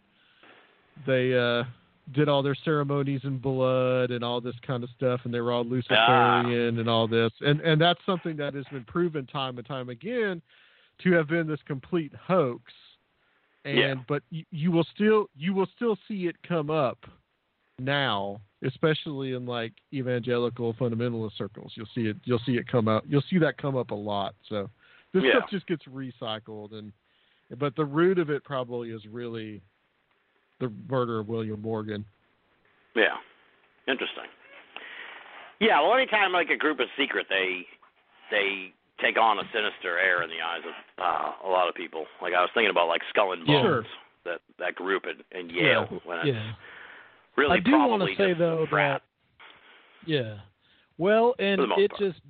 they 1.07 1.34
uh 1.34 1.64
did 2.12 2.28
all 2.28 2.42
their 2.42 2.56
ceremonies 2.64 3.20
in 3.24 3.38
blood 3.38 4.11
and 4.11 4.24
all 4.24 4.40
this 4.40 4.54
kind 4.66 4.82
of 4.82 4.90
stuff 4.96 5.20
and 5.24 5.32
they 5.32 5.40
were 5.40 5.52
all 5.52 5.64
ah. 5.64 5.70
Luciferian 5.70 6.78
and 6.78 6.88
all 6.88 7.06
this. 7.06 7.32
And 7.40 7.61
and 7.61 7.80
that's 7.80 8.00
something 8.04 8.36
that 8.36 8.54
has 8.54 8.64
been 8.72 8.84
proven 8.84 9.26
time 9.26 9.58
and 9.58 9.66
time 9.66 9.88
again 9.88 10.42
to 11.02 11.12
have 11.12 11.28
been 11.28 11.46
this 11.46 11.61
complete 11.66 12.12
hoax. 12.14 12.72
And 13.64 13.78
Yeah. 13.78 13.94
but 14.08 14.22
you, 14.30 14.44
you 14.50 14.70
will 14.72 14.86
still 14.94 15.28
you 15.36 15.54
will 15.54 15.68
still 15.76 15.96
see 16.08 16.26
it 16.26 16.36
come 16.46 16.70
up 16.70 16.98
now, 17.78 18.40
especially 18.62 19.32
in 19.32 19.46
like 19.46 19.72
evangelical 19.92 20.74
fundamentalist 20.74 21.36
circles. 21.36 21.72
You'll 21.74 21.88
see 21.94 22.06
it 22.06 22.16
you'll 22.24 22.42
see 22.46 22.56
it 22.56 22.66
come 22.66 22.88
out. 22.88 23.04
You'll 23.08 23.24
see 23.30 23.38
that 23.38 23.56
come 23.58 23.76
up 23.76 23.90
a 23.90 23.94
lot. 23.94 24.34
So 24.48 24.68
this 25.12 25.24
Yeah. 25.24 25.32
stuff 25.38 25.50
just 25.50 25.66
gets 25.66 25.84
recycled 25.84 26.72
and 26.72 26.92
but 27.58 27.74
the 27.74 27.84
root 27.84 28.18
of 28.18 28.30
it 28.30 28.44
probably 28.44 28.90
is 28.90 29.04
really 29.06 29.61
the 30.61 30.72
murder 30.88 31.18
of 31.20 31.28
William 31.28 31.61
Morgan. 31.61 32.04
Yeah. 32.94 33.16
Interesting. 33.88 34.24
Yeah, 35.61 35.80
well 35.82 35.94
anytime 35.94 36.32
like 36.32 36.48
a 36.50 36.56
group 36.56 36.80
is 36.80 36.86
secret 36.98 37.26
they 37.28 37.66
they 38.30 38.72
take 39.02 39.18
on 39.18 39.38
a 39.38 39.42
sinister 39.52 39.98
air 39.98 40.22
in 40.22 40.30
the 40.30 40.40
eyes 40.44 40.61
of 40.66 41.02
uh, 41.02 41.48
a 41.48 41.50
lot 41.50 41.68
of 41.68 41.74
people. 41.74 42.04
Like 42.22 42.34
I 42.34 42.40
was 42.40 42.50
thinking 42.54 42.70
about 42.70 42.88
like 42.88 43.02
Skull 43.11 43.32
and 43.32 43.46
Yeah. 43.46 43.62
Bones, 43.62 43.86
that 44.24 44.40
that 44.58 44.74
group 44.74 45.04
in, 45.06 45.38
in 45.38 45.50
Yale 45.50 45.86
when 46.04 46.18
it's 46.18 46.28
Yeah. 46.28 46.52
really 47.36 47.58
I 47.58 47.61
do 47.61 47.72
want 47.72 48.02
to 48.02 48.14
say 48.16 48.34
though 48.34 48.66
that 48.70 49.02
yeah. 50.06 50.36
Well, 50.98 51.34
and 51.38 51.58
For 51.58 51.62
the 51.62 51.66
most 51.68 51.80
it 51.80 51.90
part. 51.90 52.00
just 52.00 52.20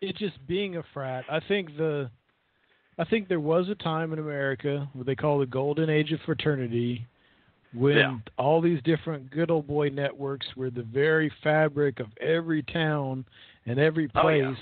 it 0.00 0.16
just 0.16 0.46
being 0.46 0.76
a 0.76 0.82
frat. 0.92 1.24
I 1.30 1.40
think 1.40 1.76
the 1.76 2.10
I 2.98 3.04
think 3.04 3.28
there 3.28 3.40
was 3.40 3.68
a 3.68 3.74
time 3.76 4.12
in 4.12 4.18
America 4.18 4.88
what 4.92 5.06
they 5.06 5.14
call 5.16 5.38
the 5.38 5.46
golden 5.46 5.90
age 5.90 6.12
of 6.12 6.20
fraternity 6.26 7.06
when 7.74 7.96
Yeah. 7.96 8.18
all 8.38 8.60
these 8.60 8.80
different 8.82 9.30
good 9.30 9.50
old 9.50 9.66
boy 9.66 9.88
networks 9.88 10.46
were 10.56 10.70
the 10.70 10.82
very 10.82 11.28
fabric 11.42 12.00
of 12.00 12.06
every 12.20 12.62
town 12.62 13.24
and 13.66 13.78
every 13.78 14.08
Oh, 14.14 14.20
place 14.20 14.56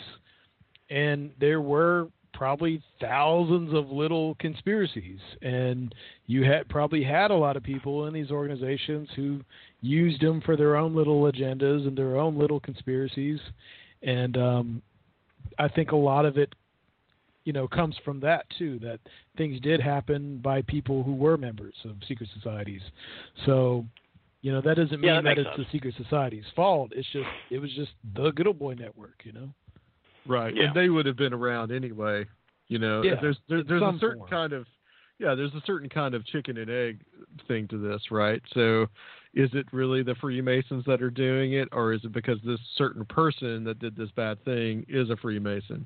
yeah. 0.89 0.97
and 0.97 1.31
there 1.39 1.61
were 1.61 2.09
probably 2.33 2.83
thousands 2.99 3.75
of 3.75 3.91
little 3.91 4.35
conspiracies 4.37 5.21
and 5.43 5.95
you 6.27 6.45
had 6.45 6.67
probably 6.69 7.03
had 7.03 7.31
a 7.31 7.35
lot 7.35 7.57
of 7.59 7.63
people 7.63 8.07
in 8.07 8.15
these 8.15 8.31
organizations 8.31 9.09
who 9.15 9.41
used 9.83 10.21
them 10.23 10.41
for 10.41 10.57
their 10.57 10.77
own 10.77 10.95
little 10.95 11.23
agendas 11.31 11.87
and 11.87 11.97
their 11.97 12.17
own 12.17 12.39
little 12.39 12.59
conspiracies 12.59 13.39
and 14.03 14.37
um 14.39 14.83
i 15.59 15.69
think 15.69 15.93
a 15.93 15.97
lot 15.97 16.25
of 16.25 16.39
it 16.39 16.55
you 17.45 17.53
know 17.53 17.67
comes 17.69 17.97
from 18.05 18.21
that 18.21 18.47
too 18.59 18.79
that 18.81 19.01
things 19.37 19.61
did 19.61 19.81
happen 19.81 20.39
by 20.39 20.63
people 20.63 21.03
who 21.03 21.15
were 21.15 21.37
members 21.37 21.75
of 21.85 21.97
secret 22.07 22.29
societies 22.35 22.83
so 23.47 23.85
you 24.43 24.53
know 24.53 24.61
that 24.61 24.77
doesn't 24.77 25.01
mean 25.01 25.09
Yeah, 25.15 25.21
that 25.23 25.37
that, 25.37 25.39
it's 25.39 25.57
sense. 25.57 25.67
the 25.71 25.73
secret 25.73 25.95
society's 25.97 26.45
fault 26.55 26.93
it's 26.95 27.09
just 27.13 27.29
it 27.51 27.59
was 27.59 27.73
just 27.75 27.93
the 28.15 28.31
good 28.33 28.47
old 28.47 28.59
boy 28.59 28.75
network 28.75 29.21
you 29.25 29.33
know 29.33 29.49
Right. 30.27 30.55
Yeah. 30.55 30.67
And 30.67 30.75
they 30.77 30.89
would 30.89 31.05
have 31.07 31.17
been 31.17 31.33
around 31.33 31.73
anyway. 31.73 32.27
You 32.69 32.79
know, 32.79 33.03
Yeah, 33.03 33.17
there's 33.21 33.39
there, 33.49 33.65
there's 33.65 33.83
a 33.83 33.97
certain 33.99 34.19
form. 34.21 34.31
kind 34.31 34.53
of 34.53 34.67
yeah, 35.19 35.35
there's 35.35 35.53
a 35.55 35.63
certain 35.67 35.89
kind 35.89 36.15
of 36.15 36.25
chicken 36.27 36.57
and 36.59 36.71
egg 36.71 37.01
thing 37.49 37.67
to 37.69 37.79
this, 37.79 38.01
right? 38.11 38.41
So 38.55 38.87
is 39.35 39.51
it 39.53 39.67
really 39.73 40.03
the 40.03 40.15
Freemasons 40.21 40.85
that 40.87 41.03
are 41.03 41.11
doing 41.11 41.55
it 41.55 41.69
or 41.73 41.93
is 41.93 42.05
it 42.05 42.13
because 42.13 42.39
this 42.45 42.61
certain 42.77 43.05
person 43.07 43.65
that 43.65 43.79
did 43.81 43.97
this 43.97 44.11
bad 44.17 44.43
thing 44.45 44.85
is 44.89 45.11
a 45.11 45.17
Freemason? 45.17 45.85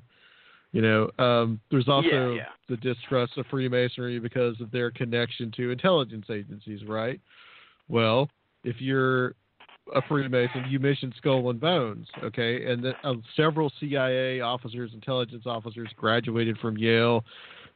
You 0.73 0.81
know, 0.81 1.09
um, 1.17 1.59
there's 1.71 1.87
also 1.87 2.33
yeah. 2.33 2.47
the 2.67 2.77
distrust 2.77 3.37
of 3.37 3.45
Freemasonry 3.47 4.19
because 4.19 4.59
of 4.59 4.69
their 4.71 4.91
connection 4.91 5.51
to 5.57 5.71
intelligence 5.71 6.25
agencies, 6.29 6.81
right? 6.85 7.19
Well, 7.87 8.29
if 8.63 8.75
you're 8.79 9.33
a 9.95 10.01
Freemason, 10.07 10.65
you 10.69 10.79
mentioned 10.79 11.13
Skull 11.17 11.49
and 11.49 11.59
Bones, 11.59 12.07
okay? 12.23 12.69
And 12.69 12.83
the, 12.83 12.91
uh, 13.03 13.13
several 13.35 13.71
CIA 13.79 14.41
officers, 14.41 14.91
intelligence 14.93 15.43
officers, 15.45 15.89
graduated 15.95 16.57
from 16.57 16.77
Yale. 16.77 17.23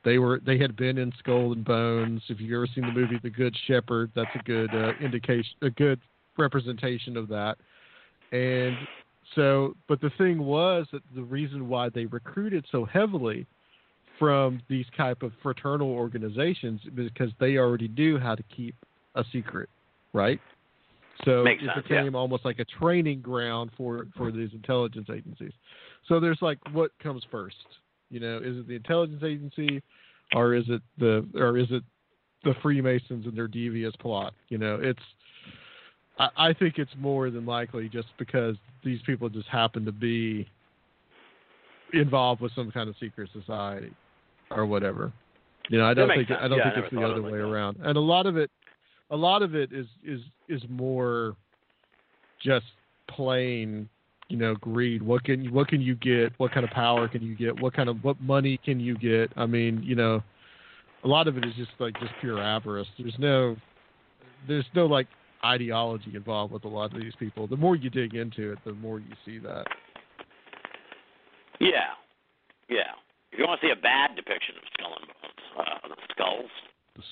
They 0.03 0.17
were 0.17 0.41
they 0.45 0.57
had 0.57 0.75
been 0.75 0.97
in 0.97 1.13
Skull 1.19 1.53
and 1.53 1.63
Bones. 1.63 2.21
If 2.27 2.41
you've 2.41 2.51
ever 2.51 2.67
seen 2.73 2.85
the 2.85 2.91
movie 2.91 3.19
The 3.21 3.29
Good 3.29 3.55
Shepherd, 3.67 4.11
that's 4.15 4.29
a 4.35 4.43
good 4.43 4.73
uh, 4.73 4.93
indication, 4.99 5.53
a 5.61 5.69
good 5.69 5.99
representation 6.37 7.15
of 7.17 7.27
that. 7.29 7.57
And 8.31 8.75
so, 9.35 9.75
but 9.87 10.01
the 10.01 10.11
thing 10.17 10.39
was 10.43 10.87
that 10.91 11.01
the 11.15 11.23
reason 11.23 11.67
why 11.69 11.89
they 11.89 12.05
recruited 12.05 12.65
so 12.71 12.85
heavily 12.85 13.45
from 14.19 14.61
these 14.69 14.85
type 14.95 15.23
of 15.23 15.31
fraternal 15.41 15.89
organizations 15.89 16.81
because 16.95 17.31
they 17.39 17.57
already 17.57 17.87
knew 17.87 18.19
how 18.19 18.35
to 18.35 18.43
keep 18.55 18.75
a 19.15 19.23
secret, 19.31 19.69
right? 20.13 20.39
So 21.25 21.43
Makes 21.43 21.63
it 21.63 21.67
sense, 21.73 21.85
yeah. 21.89 21.97
became 22.01 22.15
almost 22.15 22.45
like 22.45 22.59
a 22.59 22.65
training 22.65 23.21
ground 23.21 23.71
for 23.77 24.07
for 24.17 24.31
these 24.31 24.49
intelligence 24.53 25.07
agencies. 25.13 25.53
So 26.07 26.19
there's 26.19 26.39
like 26.41 26.57
what 26.71 26.91
comes 27.01 27.23
first? 27.31 27.55
You 28.09 28.19
know, 28.19 28.37
is 28.37 28.57
it 28.57 28.67
the 28.67 28.75
intelligence 28.75 29.23
agency, 29.23 29.81
or 30.33 30.55
is 30.55 30.65
it 30.67 30.81
the 30.97 31.27
or 31.35 31.57
is 31.57 31.67
it 31.69 31.83
the 32.43 32.53
Freemasons 32.61 33.25
and 33.25 33.37
their 33.37 33.47
devious 33.47 33.95
plot? 33.97 34.33
You 34.49 34.57
know, 34.57 34.79
it's 34.81 34.99
I, 36.21 36.49
I 36.49 36.53
think 36.53 36.77
it's 36.77 36.91
more 36.99 37.29
than 37.29 37.45
likely 37.45 37.89
just 37.89 38.07
because 38.17 38.55
these 38.83 38.99
people 39.05 39.27
just 39.29 39.47
happen 39.47 39.85
to 39.85 39.91
be 39.91 40.47
involved 41.93 42.41
with 42.41 42.51
some 42.55 42.71
kind 42.71 42.89
of 42.89 42.95
secret 42.99 43.29
society 43.33 43.91
or 44.51 44.65
whatever. 44.65 45.11
You 45.69 45.79
know, 45.79 45.85
I 45.85 45.93
don't 45.93 46.09
think 46.09 46.29
I 46.31 46.47
don't 46.47 46.57
Yeah, 46.57 46.63
think 46.65 46.75
never 46.75 46.87
it's 46.87 46.95
the 46.95 47.03
other 47.03 47.21
like 47.21 47.31
way 47.33 47.39
that. 47.39 47.45
around. 47.45 47.77
And 47.81 47.97
a 47.97 48.01
lot 48.01 48.25
of 48.25 48.37
it, 48.37 48.49
a 49.09 49.15
lot 49.15 49.41
of 49.41 49.55
it 49.55 49.71
is 49.71 49.87
is 50.05 50.21
is 50.47 50.61
more 50.69 51.35
just 52.43 52.65
plain, 53.09 53.87
you 54.29 54.37
know, 54.37 54.55
greed. 54.55 55.01
What 55.01 55.23
can 55.23 55.43
you 55.43 55.51
what 55.51 55.67
can 55.67 55.81
you 55.81 55.95
get? 55.95 56.33
What 56.37 56.51
kind 56.51 56.63
of 56.63 56.71
power 56.71 57.07
can 57.07 57.21
you 57.21 57.35
get? 57.35 57.59
What 57.59 57.73
kind 57.73 57.89
of 57.89 58.03
what 58.03 58.19
money 58.21 58.59
can 58.63 58.79
you 58.79 58.97
get? 58.97 59.31
I 59.35 59.45
mean, 59.45 59.81
you 59.83 59.95
know, 59.95 60.21
a 61.03 61.07
lot 61.07 61.27
of 61.27 61.37
it 61.37 61.45
is 61.45 61.53
just 61.55 61.71
like 61.79 61.97
just 61.99 62.11
pure 62.19 62.39
avarice. 62.39 62.87
There's 62.97 63.17
no 63.17 63.55
there's 64.47 64.65
no 64.75 64.85
like 64.85 65.07
ideology 65.45 66.11
involved 66.15 66.53
with 66.53 66.65
a 66.65 66.67
lot 66.67 66.93
of 66.93 66.99
these 67.01 67.13
people. 67.19 67.47
The 67.47 67.57
more 67.57 67.75
you 67.75 67.89
dig 67.89 68.15
into 68.15 68.51
it, 68.51 68.59
the 68.65 68.73
more 68.73 68.99
you 68.99 69.13
see 69.25 69.39
that. 69.39 69.65
Yeah. 71.59 71.93
Yeah. 72.69 72.91
If 73.31 73.39
you 73.39 73.45
want 73.47 73.61
to 73.61 73.67
see 73.67 73.71
a 73.71 73.81
bad 73.81 74.15
depiction 74.15 74.55
of 74.57 74.63
skull 74.73 74.93
and 74.99 75.07
bones, 75.07 75.45
uh, 75.57 75.87
the 75.87 75.95
skulls. 76.11 76.51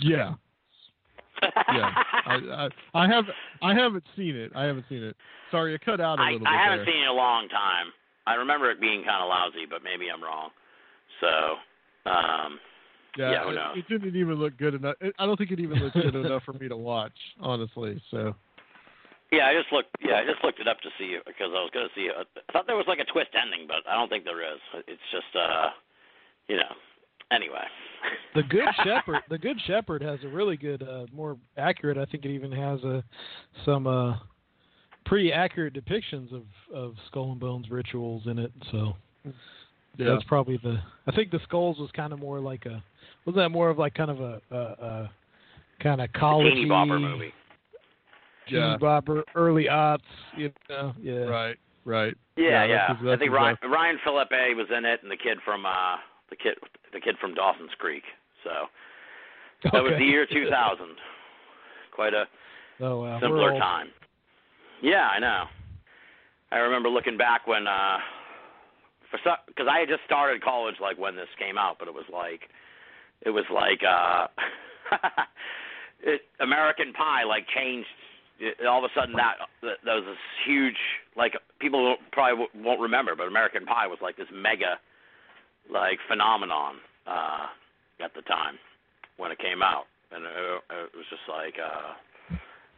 Yeah, 0.01 0.33
yeah. 1.73 1.91
I, 2.25 2.35
I 2.35 2.69
I 2.93 3.07
have 3.07 3.25
I 3.61 3.73
haven't 3.73 4.03
seen 4.15 4.35
it. 4.35 4.51
I 4.55 4.65
haven't 4.65 4.85
seen 4.89 5.01
it. 5.03 5.15
Sorry, 5.51 5.73
it 5.73 5.81
cut 5.83 6.01
out 6.01 6.19
a 6.19 6.21
I, 6.21 6.31
little 6.31 6.47
I 6.47 6.51
bit 6.51 6.59
I 6.59 6.63
haven't 6.63 6.85
there. 6.85 6.93
seen 6.93 7.01
it 7.01 7.03
in 7.03 7.09
a 7.09 7.13
long 7.13 7.47
time. 7.47 7.87
I 8.27 8.35
remember 8.35 8.69
it 8.69 8.81
being 8.81 9.03
kind 9.05 9.23
of 9.23 9.29
lousy, 9.29 9.65
but 9.69 9.81
maybe 9.83 10.05
I'm 10.13 10.21
wrong. 10.21 10.49
So, 11.21 12.09
um, 12.09 12.59
yeah, 13.17 13.31
yeah, 13.31 13.43
who 13.43 13.49
it- 13.49 13.55
knows? 13.55 13.77
it, 13.77 13.87
didn't 13.87 14.15
even 14.15 14.35
look 14.35 14.57
good 14.57 14.75
enough. 14.75 14.95
It, 15.01 15.13
I 15.19 15.25
don't 15.25 15.37
think 15.37 15.51
it 15.51 15.59
even 15.59 15.79
looked 15.79 15.95
good 15.95 16.15
enough 16.15 16.43
for 16.43 16.53
me 16.53 16.67
to 16.67 16.77
watch, 16.77 17.13
honestly. 17.39 18.01
So 18.11 18.35
yeah, 19.31 19.45
I 19.47 19.53
just 19.53 19.71
looked. 19.71 19.89
Yeah, 20.01 20.15
I 20.15 20.25
just 20.25 20.43
looked 20.43 20.59
it 20.59 20.67
up 20.67 20.79
to 20.81 20.89
see 20.97 21.17
because 21.25 21.49
I 21.51 21.61
was 21.61 21.69
going 21.73 21.87
to 21.87 21.95
see. 21.95 22.07
A, 22.07 22.21
I 22.21 22.51
thought 22.51 22.65
there 22.65 22.75
was 22.75 22.85
like 22.87 22.99
a 22.99 23.11
twist 23.11 23.29
ending, 23.39 23.67
but 23.67 23.87
I 23.89 23.95
don't 23.95 24.09
think 24.09 24.23
there 24.23 24.41
is. 24.41 24.59
It's 24.87 25.01
just, 25.11 25.35
uh, 25.35 25.69
you 26.47 26.57
know. 26.57 26.73
Anyway. 27.31 27.63
The 28.35 28.43
Good 28.43 28.67
Shepherd, 28.83 29.21
the 29.29 29.37
Good 29.37 29.57
Shepherd 29.67 30.01
has 30.01 30.19
a 30.23 30.27
really 30.27 30.55
good, 30.55 30.83
uh, 30.83 31.05
more 31.11 31.35
accurate. 31.57 31.97
I 31.97 32.05
think 32.05 32.23
it 32.23 32.29
even 32.29 32.51
has 32.51 32.81
a 32.83 33.03
some 33.65 33.87
uh, 33.87 34.17
pretty 35.05 35.33
accurate 35.33 35.73
depictions 35.73 36.31
of 36.33 36.43
of 36.73 36.93
Skull 37.07 37.31
and 37.31 37.39
Bones 37.39 37.69
rituals 37.69 38.23
in 38.27 38.39
it. 38.39 38.51
So 38.71 38.93
yeah, 39.25 39.31
that's 40.11 40.23
probably 40.25 40.57
the. 40.63 40.77
I 41.07 41.11
think 41.11 41.31
the 41.31 41.39
skulls 41.43 41.77
was 41.77 41.89
kind 41.91 42.13
of 42.13 42.19
more 42.19 42.39
like 42.39 42.65
a. 42.65 42.83
Wasn't 43.25 43.43
that 43.43 43.49
more 43.49 43.69
of 43.69 43.77
like 43.77 43.93
kind 43.93 44.09
of 44.11 44.19
a, 44.21 44.41
a, 44.51 44.55
a 44.57 45.11
kind 45.81 46.01
of 46.01 46.11
college 46.13 46.53
Teeny 46.53 46.69
bopper 46.69 46.99
movie. 46.99 47.33
yeah, 48.49 48.77
bopper, 48.79 49.23
early 49.35 49.65
aughts. 49.65 49.99
You 50.37 50.51
know, 50.69 50.93
yeah. 51.01 51.13
right, 51.25 51.55
right. 51.85 52.15
Yeah, 52.37 52.43
Yeah, 52.43 52.63
yeah. 52.65 52.75
that's- 52.87 52.97
that's 53.03 53.15
I 53.15 53.17
think 53.17 53.31
exact- 53.31 53.63
Ryan, 53.63 53.71
Ryan 53.71 53.99
Phillippe 54.03 54.55
was 54.57 54.67
in 54.75 54.85
it, 54.85 55.01
and 55.03 55.11
the 55.11 55.17
kid 55.17 55.37
from 55.45 55.65
uh, 55.65 55.97
the 56.29 56.35
kid 56.35 56.55
the 56.93 56.99
kid 56.99 57.15
from 57.21 57.33
Dawson's 57.35 57.71
Creek. 57.77 58.03
So 58.43 58.51
that 59.73 59.83
was 59.83 59.93
the 59.99 60.05
year 60.05 60.25
2000. 60.25 60.85
Quite 61.93 62.13
a 62.13 62.25
Oh 62.81 63.01
wow. 63.01 63.19
Simpler 63.19 63.51
time. 63.59 63.87
Yeah, 64.81 65.09
I 65.13 65.19
know. 65.19 65.43
I 66.51 66.57
remember 66.59 66.87
looking 66.89 67.17
back 67.17 67.45
when, 67.45 67.67
uh, 67.67 67.97
for 69.11 69.19
because 69.47 69.67
I 69.69 69.79
had 69.79 69.89
just 69.89 70.01
started 70.05 70.41
college 70.41 70.75
like 70.81 70.97
when 70.97 71.15
this 71.15 71.27
came 71.37 71.57
out, 71.57 71.75
but 71.77 71.87
it 71.89 71.93
was 71.93 72.05
like, 72.11 72.41
it 73.21 73.31
was 73.31 73.45
like, 73.53 73.81
uh, 73.83 74.27
it, 76.03 76.21
American 76.39 76.93
Pie 76.93 77.23
like 77.23 77.45
changed. 77.53 77.87
It, 78.39 78.65
all 78.65 78.83
of 78.83 78.89
a 78.89 78.93
sudden, 78.99 79.15
that 79.15 79.35
that 79.61 79.83
was 79.83 80.05
this 80.05 80.17
huge 80.45 80.77
like 81.17 81.33
people 81.59 81.97
probably 82.11 82.47
won't 82.55 82.79
remember, 82.79 83.15
but 83.15 83.27
American 83.27 83.65
Pie 83.65 83.87
was 83.87 83.99
like 84.01 84.15
this 84.15 84.31
mega 84.33 84.79
like 85.71 85.99
phenomenon 86.07 86.75
uh, 87.05 87.47
at 88.03 88.13
the 88.15 88.21
time 88.21 88.55
when 89.17 89.31
it 89.31 89.39
came 89.39 89.61
out, 89.61 89.85
and 90.11 90.23
it, 90.23 90.31
it 90.71 90.95
was 90.95 91.05
just 91.09 91.23
like. 91.27 91.55
uh 91.59 91.93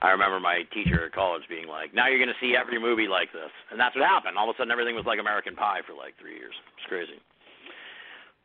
I 0.02 0.10
remember 0.10 0.40
my 0.40 0.66
teacher 0.74 1.06
at 1.06 1.14
college 1.14 1.44
being 1.48 1.68
like, 1.68 1.94
"Now 1.94 2.08
you're 2.10 2.18
going 2.18 2.34
to 2.34 2.42
see 2.42 2.58
every 2.58 2.82
movie 2.82 3.08
like 3.08 3.32
this," 3.32 3.54
and 3.70 3.80
that's 3.80 3.96
what 3.96 4.04
happened. 4.04 4.36
All 4.36 4.50
of 4.50 4.56
a 4.56 4.58
sudden, 4.58 4.72
everything 4.72 4.96
was 4.96 5.06
like 5.06 5.20
American 5.20 5.56
Pie 5.56 5.82
for 5.86 5.94
like 5.94 6.18
three 6.18 6.34
years. 6.34 6.56
It's 6.78 6.88
crazy. 6.90 7.22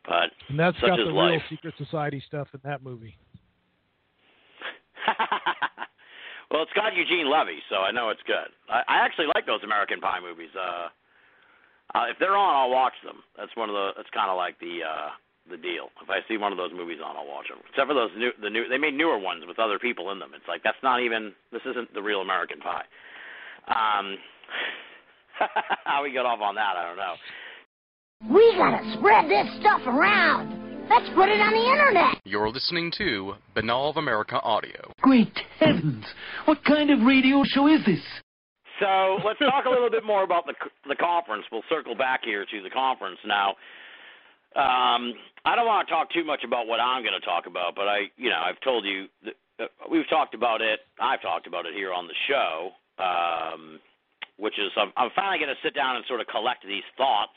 But 0.07 0.31
And 0.49 0.59
that's 0.59 0.77
Such 0.81 0.91
got 0.91 0.97
the 0.97 1.11
life. 1.11 1.31
real 1.33 1.41
secret 1.51 1.75
society 1.79 2.23
stuff 2.27 2.49
in 2.55 2.61
that 2.65 2.83
movie. 2.83 3.17
well, 6.51 6.63
it's 6.63 6.73
got 6.75 6.95
Eugene 6.95 7.31
Levy, 7.31 7.59
so 7.71 7.77
I 7.83 7.91
know 7.91 8.11
it's 8.11 8.23
good. 8.27 8.51
I, 8.71 8.83
I 8.89 8.97
actually 9.05 9.27
like 9.35 9.47
those 9.47 9.63
American 9.63 10.01
Pie 10.01 10.21
movies. 10.21 10.51
Uh, 10.55 10.89
uh, 11.95 12.07
if 12.11 12.19
they're 12.19 12.37
on, 12.37 12.55
I'll 12.57 12.71
watch 12.71 12.95
them. 13.05 13.23
That's 13.39 13.55
one 13.57 13.69
of 13.69 13.75
the. 13.75 13.91
That's 13.97 14.11
kind 14.11 14.31
of 14.31 14.37
like 14.37 14.59
the 14.59 14.83
uh, 14.83 15.11
the 15.51 15.57
deal. 15.57 15.91
If 16.03 16.11
I 16.11 16.23
see 16.27 16.39
one 16.39 16.51
of 16.51 16.59
those 16.59 16.75
movies 16.75 16.99
on, 17.03 17.17
I'll 17.17 17.27
watch 17.27 17.47
them. 17.49 17.59
Except 17.71 17.87
for 17.87 17.95
those 17.95 18.11
new, 18.19 18.31
the 18.43 18.51
new. 18.51 18.69
They 18.69 18.79
made 18.79 18.95
newer 18.95 19.19
ones 19.19 19.45
with 19.47 19.59
other 19.59 19.79
people 19.79 20.11
in 20.11 20.19
them. 20.19 20.31
It's 20.35 20.47
like 20.49 20.63
that's 20.63 20.83
not 20.83 21.03
even. 21.03 21.33
This 21.51 21.63
isn't 21.67 21.95
the 21.95 22.03
real 22.03 22.21
American 22.21 22.59
Pie. 22.59 22.87
Um, 23.71 24.19
how 25.85 26.03
we 26.03 26.13
got 26.13 26.27
off 26.27 26.41
on 26.41 26.55
that, 26.55 26.75
I 26.77 26.87
don't 26.87 26.97
know. 26.97 27.15
We 28.25 28.55
gotta 28.57 28.83
spread 28.97 29.29
this 29.29 29.47
stuff 29.61 29.83
around. 29.87 30.89
Let's 30.89 31.09
put 31.14 31.29
it 31.29 31.41
on 31.41 31.53
the 31.53 31.71
internet. 31.71 32.21
You're 32.25 32.49
listening 32.49 32.91
to 32.97 33.35
Binnall 33.55 33.91
of 33.91 33.97
America 33.99 34.41
Audio. 34.41 34.91
Great 35.03 35.37
heavens! 35.61 36.05
What 36.47 36.64
kind 36.64 36.91
of 36.91 37.03
radio 37.03 37.43
show 37.45 37.67
is 37.67 37.85
this? 37.85 38.01
So 38.81 39.19
let's 39.25 39.39
talk 39.39 39.67
a 39.67 39.71
little 39.71 39.91
bit 39.91 40.05
more 40.05 40.23
about 40.25 40.47
the 40.47 40.55
the 40.89 40.97
conference. 40.97 41.45
We'll 41.53 41.67
circle 41.69 41.95
back 41.95 42.21
here 42.25 42.47
to 42.47 42.62
the 42.62 42.71
conference 42.71 43.19
now. 43.27 43.51
Um, 44.57 45.12
I 45.45 45.55
don't 45.55 45.67
want 45.67 45.87
to 45.87 45.93
talk 45.93 46.11
too 46.11 46.25
much 46.25 46.41
about 46.43 46.67
what 46.67 46.81
I'm 46.81 47.03
going 47.03 47.19
to 47.19 47.25
talk 47.25 47.45
about, 47.47 47.75
but 47.77 47.89
I, 47.89 48.09
you 48.17 48.31
know, 48.31 48.41
I've 48.41 48.59
told 48.61 48.87
you 48.87 49.05
that, 49.25 49.35
uh, 49.61 49.69
we've 49.91 50.09
talked 50.09 50.33
about 50.35 50.62
it. 50.62 50.81
I've 50.99 51.21
talked 51.21 51.47
about 51.47 51.67
it 51.67 51.75
here 51.75 51.93
on 51.93 52.09
the 52.09 52.14
show, 52.27 52.71
um, 52.97 53.79
which 54.39 54.55
is 54.59 54.73
I'm, 54.79 54.93
I'm 54.97 55.11
finally 55.14 55.37
going 55.39 55.53
to 55.53 55.61
sit 55.62 55.75
down 55.75 55.97
and 55.97 56.07
sort 56.09 56.23
of 56.23 56.27
collect 56.29 56.64
these 56.67 56.89
thoughts, 56.97 57.37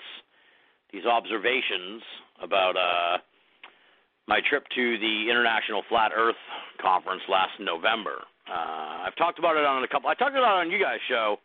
these 0.91 1.05
observations 1.05 2.01
about 2.41 2.75
uh, 2.75 3.17
my 4.27 4.39
trip 4.49 4.65
to 4.75 4.97
the 4.97 5.29
International 5.29 5.83
Flat 5.89 6.11
Earth 6.15 6.39
Conference 6.81 7.21
last 7.29 7.59
November. 7.59 8.23
Uh, 8.49 9.05
I've 9.05 9.15
talked 9.15 9.39
about 9.39 9.57
it 9.57 9.65
on 9.65 9.83
a 9.83 9.87
couple. 9.87 10.09
I 10.09 10.15
talked 10.15 10.35
about 10.35 10.57
it 10.57 10.67
on 10.67 10.71
you 10.71 10.79
guys' 10.79 10.99
show 11.07 11.37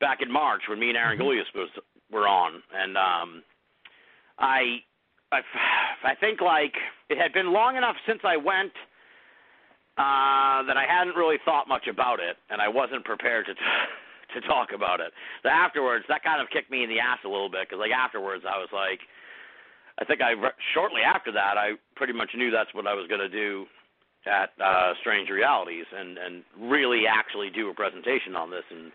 back 0.00 0.18
in 0.22 0.30
March 0.30 0.62
when 0.68 0.78
me 0.78 0.88
and 0.88 0.96
Aaron 0.96 1.18
Gulyas 1.18 1.50
was 1.54 1.68
were 2.10 2.26
on, 2.26 2.62
and 2.74 2.96
um, 2.96 3.42
I, 4.38 4.78
I, 5.30 5.40
I 6.04 6.14
think 6.14 6.40
like 6.40 6.72
it 7.10 7.18
had 7.18 7.32
been 7.32 7.52
long 7.52 7.76
enough 7.76 7.96
since 8.06 8.20
I 8.24 8.36
went 8.36 8.72
uh, 9.98 10.62
that 10.64 10.76
I 10.76 10.84
hadn't 10.88 11.16
really 11.16 11.36
thought 11.44 11.68
much 11.68 11.86
about 11.86 12.20
it, 12.20 12.36
and 12.50 12.60
I 12.60 12.68
wasn't 12.68 13.04
prepared 13.04 13.46
to. 13.46 13.54
T- 13.54 13.60
to 14.34 14.40
talk 14.46 14.70
about 14.74 15.00
it. 15.00 15.12
The 15.42 15.50
afterwards, 15.50 16.04
that 16.08 16.22
kind 16.22 16.40
of 16.40 16.48
kicked 16.50 16.70
me 16.70 16.84
in 16.84 16.90
the 16.90 17.00
ass 17.00 17.18
a 17.24 17.28
little 17.28 17.50
bit 17.50 17.68
because, 17.68 17.80
like, 17.80 17.92
afterwards, 17.92 18.44
I 18.44 18.58
was 18.58 18.68
like, 18.72 19.00
I 19.98 20.04
think 20.04 20.20
I 20.20 20.34
shortly 20.74 21.02
after 21.02 21.32
that, 21.32 21.58
I 21.58 21.72
pretty 21.96 22.12
much 22.12 22.30
knew 22.34 22.50
that's 22.50 22.72
what 22.72 22.86
I 22.86 22.94
was 22.94 23.08
going 23.08 23.20
to 23.20 23.28
do 23.28 23.66
at 24.26 24.50
uh, 24.62 24.92
Strange 25.00 25.30
Realities, 25.30 25.86
and 25.90 26.18
and 26.18 26.42
really 26.70 27.02
actually 27.08 27.50
do 27.50 27.70
a 27.70 27.74
presentation 27.74 28.36
on 28.36 28.50
this 28.50 28.64
and 28.70 28.92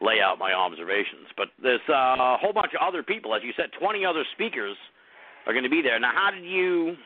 lay 0.00 0.20
out 0.20 0.38
my 0.38 0.52
observations. 0.52 1.30
But 1.36 1.48
there's 1.62 1.84
uh, 1.88 2.16
a 2.18 2.38
whole 2.40 2.52
bunch 2.52 2.72
of 2.74 2.86
other 2.86 3.02
people, 3.02 3.34
as 3.34 3.42
you 3.44 3.52
said, 3.56 3.70
20 3.78 4.04
other 4.04 4.24
speakers 4.34 4.76
are 5.46 5.52
going 5.52 5.64
to 5.64 5.70
be 5.70 5.82
there. 5.82 6.00
Now, 6.00 6.12
how 6.14 6.30
did 6.30 6.44
you 6.44 6.96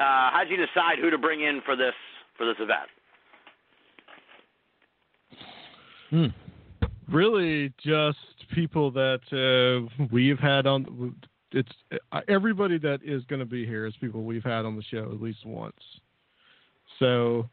uh, 0.00 0.30
how 0.32 0.40
did 0.42 0.50
you 0.50 0.66
decide 0.66 0.98
who 1.00 1.10
to 1.10 1.18
bring 1.18 1.42
in 1.42 1.60
for 1.64 1.76
this 1.76 1.94
for 2.36 2.46
this 2.46 2.56
event? 2.58 2.90
Hmm. 6.10 6.49
Really, 7.10 7.72
just 7.84 8.18
people 8.54 8.90
that 8.92 9.20
uh, 9.32 10.06
we've 10.12 10.38
had 10.38 10.66
on. 10.66 11.14
It's 11.52 11.72
uh, 12.12 12.20
everybody 12.28 12.78
that 12.78 13.00
is 13.04 13.24
going 13.24 13.40
to 13.40 13.46
be 13.46 13.66
here 13.66 13.84
is 13.86 13.94
people 14.00 14.22
we've 14.22 14.44
had 14.44 14.64
on 14.64 14.76
the 14.76 14.82
show 14.84 15.10
at 15.12 15.20
least 15.20 15.44
once. 15.44 15.74
So, 17.00 17.48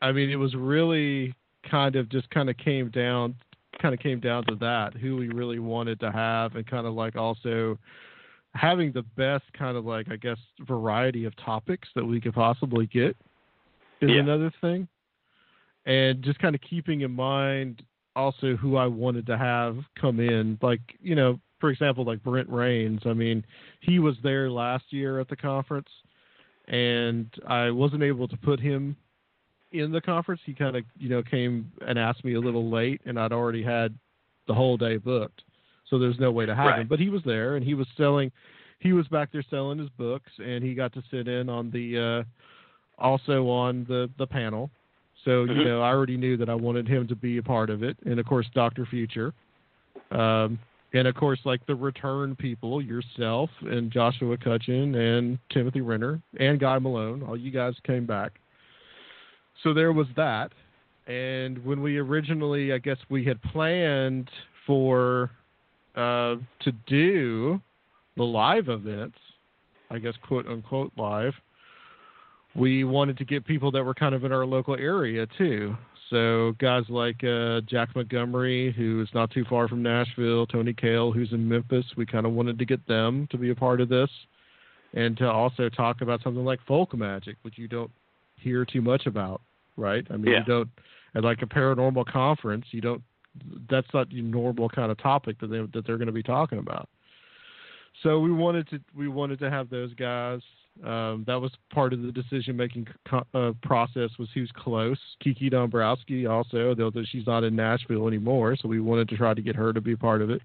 I 0.00 0.12
mean, 0.12 0.30
it 0.30 0.36
was 0.36 0.54
really 0.54 1.34
kind 1.68 1.96
of 1.96 2.08
just 2.08 2.30
kind 2.30 2.48
of 2.48 2.56
came 2.58 2.90
down, 2.90 3.34
kind 3.82 3.92
of 3.92 3.98
came 3.98 4.20
down 4.20 4.44
to 4.46 4.54
that 4.56 4.94
who 4.94 5.16
we 5.16 5.28
really 5.28 5.58
wanted 5.58 5.98
to 6.00 6.12
have, 6.12 6.54
and 6.54 6.64
kind 6.64 6.86
of 6.86 6.94
like 6.94 7.16
also 7.16 7.76
having 8.54 8.92
the 8.92 9.02
best 9.16 9.44
kind 9.58 9.76
of 9.76 9.84
like 9.84 10.10
I 10.12 10.16
guess 10.16 10.38
variety 10.60 11.24
of 11.24 11.34
topics 11.36 11.88
that 11.96 12.04
we 12.04 12.20
could 12.20 12.34
possibly 12.34 12.86
get 12.86 13.16
is 14.00 14.10
Yeah. 14.10 14.20
another 14.20 14.52
thing, 14.60 14.86
and 15.86 16.22
just 16.22 16.38
kind 16.38 16.54
of 16.54 16.60
keeping 16.60 17.00
in 17.00 17.10
mind 17.10 17.82
also 18.16 18.56
who 18.56 18.76
I 18.76 18.86
wanted 18.86 19.26
to 19.26 19.38
have 19.38 19.76
come 20.00 20.18
in, 20.18 20.58
like 20.62 20.80
you 21.00 21.14
know, 21.14 21.38
for 21.60 21.70
example, 21.70 22.04
like 22.04 22.22
Brent 22.24 22.50
Raynes. 22.50 23.06
I 23.06 23.12
mean, 23.12 23.44
he 23.80 23.98
was 23.98 24.16
there 24.22 24.50
last 24.50 24.84
year 24.90 25.20
at 25.20 25.28
the 25.28 25.36
conference, 25.36 25.88
and 26.66 27.28
I 27.46 27.70
wasn't 27.70 28.02
able 28.02 28.26
to 28.26 28.36
put 28.38 28.58
him 28.58 28.96
in 29.72 29.92
the 29.92 30.00
conference. 30.00 30.40
He 30.44 30.54
kind 30.54 30.76
of 30.76 30.84
you 30.98 31.08
know 31.08 31.22
came 31.22 31.70
and 31.86 31.98
asked 31.98 32.24
me 32.24 32.34
a 32.34 32.40
little 32.40 32.70
late, 32.70 33.00
and 33.04 33.20
I'd 33.20 33.32
already 33.32 33.62
had 33.62 33.96
the 34.48 34.54
whole 34.54 34.76
day 34.76 34.96
booked, 34.96 35.42
so 35.88 35.98
there's 35.98 36.18
no 36.18 36.32
way 36.32 36.46
to 36.46 36.54
have 36.54 36.66
Right. 36.66 36.80
him. 36.80 36.88
But 36.88 36.98
he 36.98 37.10
was 37.10 37.22
there, 37.24 37.56
and 37.56 37.64
he 37.64 37.74
was 37.74 37.86
selling. 37.96 38.32
He 38.78 38.92
was 38.92 39.06
back 39.08 39.30
there 39.32 39.44
selling 39.50 39.78
his 39.78 39.88
books, 39.90 40.30
and 40.38 40.64
he 40.64 40.74
got 40.74 40.92
to 40.94 41.02
sit 41.10 41.28
in 41.28 41.48
on 41.48 41.70
the 41.70 41.98
uh, 41.98 42.24
also 42.98 43.48
on 43.48 43.84
the 43.84 44.10
the 44.18 44.26
panel. 44.26 44.70
So 45.26 45.42
you 45.44 45.54
Mhm. 45.54 45.64
know, 45.64 45.82
I 45.82 45.90
already 45.90 46.16
knew 46.16 46.36
that 46.36 46.48
I 46.48 46.54
wanted 46.54 46.86
him 46.86 47.08
to 47.08 47.16
be 47.16 47.38
a 47.38 47.42
part 47.42 47.68
of 47.68 47.82
it, 47.82 47.98
and 48.06 48.20
of 48.20 48.26
course, 48.26 48.48
Doctor 48.54 48.86
Future, 48.86 49.34
um, 50.12 50.56
and 50.92 51.08
of 51.08 51.16
course, 51.16 51.44
like 51.44 51.66
the 51.66 51.74
return 51.74 52.36
people, 52.36 52.80
yourself 52.80 53.50
and 53.62 53.90
Joshua 53.90 54.36
Cutchin 54.38 54.94
and 54.94 55.40
Timothy 55.50 55.80
Renner 55.80 56.22
and 56.38 56.60
Guy 56.60 56.78
Malone, 56.78 57.24
all 57.24 57.36
you 57.36 57.50
guys 57.50 57.74
came 57.80 58.06
back. 58.06 58.40
So 59.64 59.74
there 59.74 59.92
was 59.92 60.06
that, 60.14 60.52
and 61.08 61.62
when 61.64 61.82
we 61.82 61.98
originally, 61.98 62.72
I 62.72 62.78
guess 62.78 62.98
we 63.08 63.24
had 63.24 63.42
planned 63.42 64.30
for 64.64 65.32
uh, 65.96 66.36
to 66.60 66.72
do 66.86 67.60
the 68.16 68.22
live 68.24 68.68
events, 68.68 69.18
I 69.90 69.98
guess 69.98 70.14
quote 70.22 70.46
unquote 70.46 70.92
live 70.96 71.34
we 72.56 72.84
wanted 72.84 73.18
to 73.18 73.24
get 73.24 73.44
people 73.44 73.70
that 73.72 73.84
were 73.84 73.94
kind 73.94 74.14
of 74.14 74.24
in 74.24 74.32
our 74.32 74.46
local 74.46 74.74
area 74.74 75.26
too. 75.38 75.76
So 76.10 76.52
guys 76.58 76.84
like 76.88 77.22
uh, 77.24 77.62
Jack 77.62 77.94
Montgomery, 77.96 78.72
who 78.72 79.02
is 79.02 79.08
not 79.12 79.30
too 79.30 79.44
far 79.48 79.66
from 79.66 79.82
Nashville, 79.82 80.46
Tony 80.46 80.72
Kail, 80.72 81.10
who's 81.10 81.32
in 81.32 81.48
Memphis, 81.48 81.84
we 81.96 82.06
kind 82.06 82.26
of 82.26 82.32
wanted 82.32 82.58
to 82.58 82.64
get 82.64 82.86
them 82.86 83.26
to 83.30 83.38
be 83.38 83.50
a 83.50 83.54
part 83.54 83.80
of 83.80 83.88
this, 83.88 84.10
and 84.94 85.16
to 85.18 85.28
also 85.28 85.68
talk 85.68 86.00
about 86.02 86.22
something 86.22 86.44
like 86.44 86.60
folk 86.66 86.94
magic, 86.94 87.36
which 87.42 87.58
you 87.58 87.66
don't 87.66 87.90
hear 88.36 88.64
too 88.64 88.80
much 88.80 89.06
about, 89.06 89.40
right? 89.76 90.06
I 90.10 90.16
mean, 90.16 90.32
Yeah. 90.32 90.38
you 90.38 90.44
don't 90.44 90.70
at 91.16 91.24
like 91.24 91.42
a 91.42 91.46
paranormal 91.46 92.06
conference, 92.06 92.66
you 92.70 92.80
don't. 92.80 93.02
That's 93.68 93.88
not 93.92 94.10
your 94.12 94.24
normal 94.24 94.68
kind 94.68 94.90
of 94.90 94.98
topic 94.98 95.38
that 95.40 95.48
they 95.48 95.58
that 95.58 95.86
they're 95.86 95.98
going 95.98 96.06
to 96.06 96.12
be 96.12 96.22
talking 96.22 96.58
about. 96.58 96.88
So 98.02 98.20
we 98.20 98.30
wanted 98.30 98.68
to 98.70 98.80
we 98.94 99.08
wanted 99.08 99.38
to 99.40 99.50
have 99.50 99.68
those 99.70 99.92
guys. 99.94 100.40
Um, 100.84 101.24
that 101.26 101.40
was 101.40 101.50
part 101.72 101.92
of 101.92 102.02
the 102.02 102.12
decision 102.12 102.56
making 102.56 102.86
co- 103.08 103.26
uh, 103.34 103.52
process 103.62 104.10
was 104.18 104.28
who's 104.34 104.50
close. 104.54 104.98
Kiki 105.22 105.48
Dombrowski 105.48 106.26
also, 106.26 106.74
though 106.74 106.90
that 106.90 107.06
she's 107.08 107.26
not 107.26 107.44
in 107.44 107.56
Nashville 107.56 108.06
anymore, 108.08 108.56
so 108.60 108.68
we 108.68 108.80
wanted 108.80 109.08
to 109.08 109.16
try 109.16 109.32
to 109.32 109.40
get 109.40 109.56
her 109.56 109.72
to 109.72 109.80
be 109.80 109.96
part 109.96 110.20
of 110.20 110.30
it. 110.30 110.42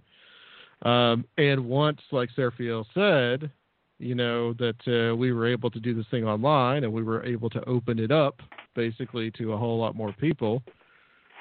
Um, 0.84 1.26
and 1.38 1.66
once, 1.66 1.99
like 2.12 2.30
Sirfiel 2.36 2.86
said, 2.94 3.52
you 3.99 4.16
know 4.16 4.53
that 4.53 5.12
uh, 5.12 5.16
we 5.16 5.32
were 5.32 5.48
able 5.48 5.70
to 5.70 5.80
do 5.80 5.94
this 5.94 6.08
thing 6.10 6.26
online 6.26 6.84
and 6.84 6.91
we 6.91 7.03
were 7.03 7.24
able 7.24 7.49
to 7.52 7.64
open 7.70 7.99
it 7.99 8.12
up 8.12 8.41
basically 8.74 9.30
to 9.32 9.53
a 9.53 9.58
whole 9.58 9.78
lot 9.78 9.95
more 9.95 10.12
people 10.14 10.64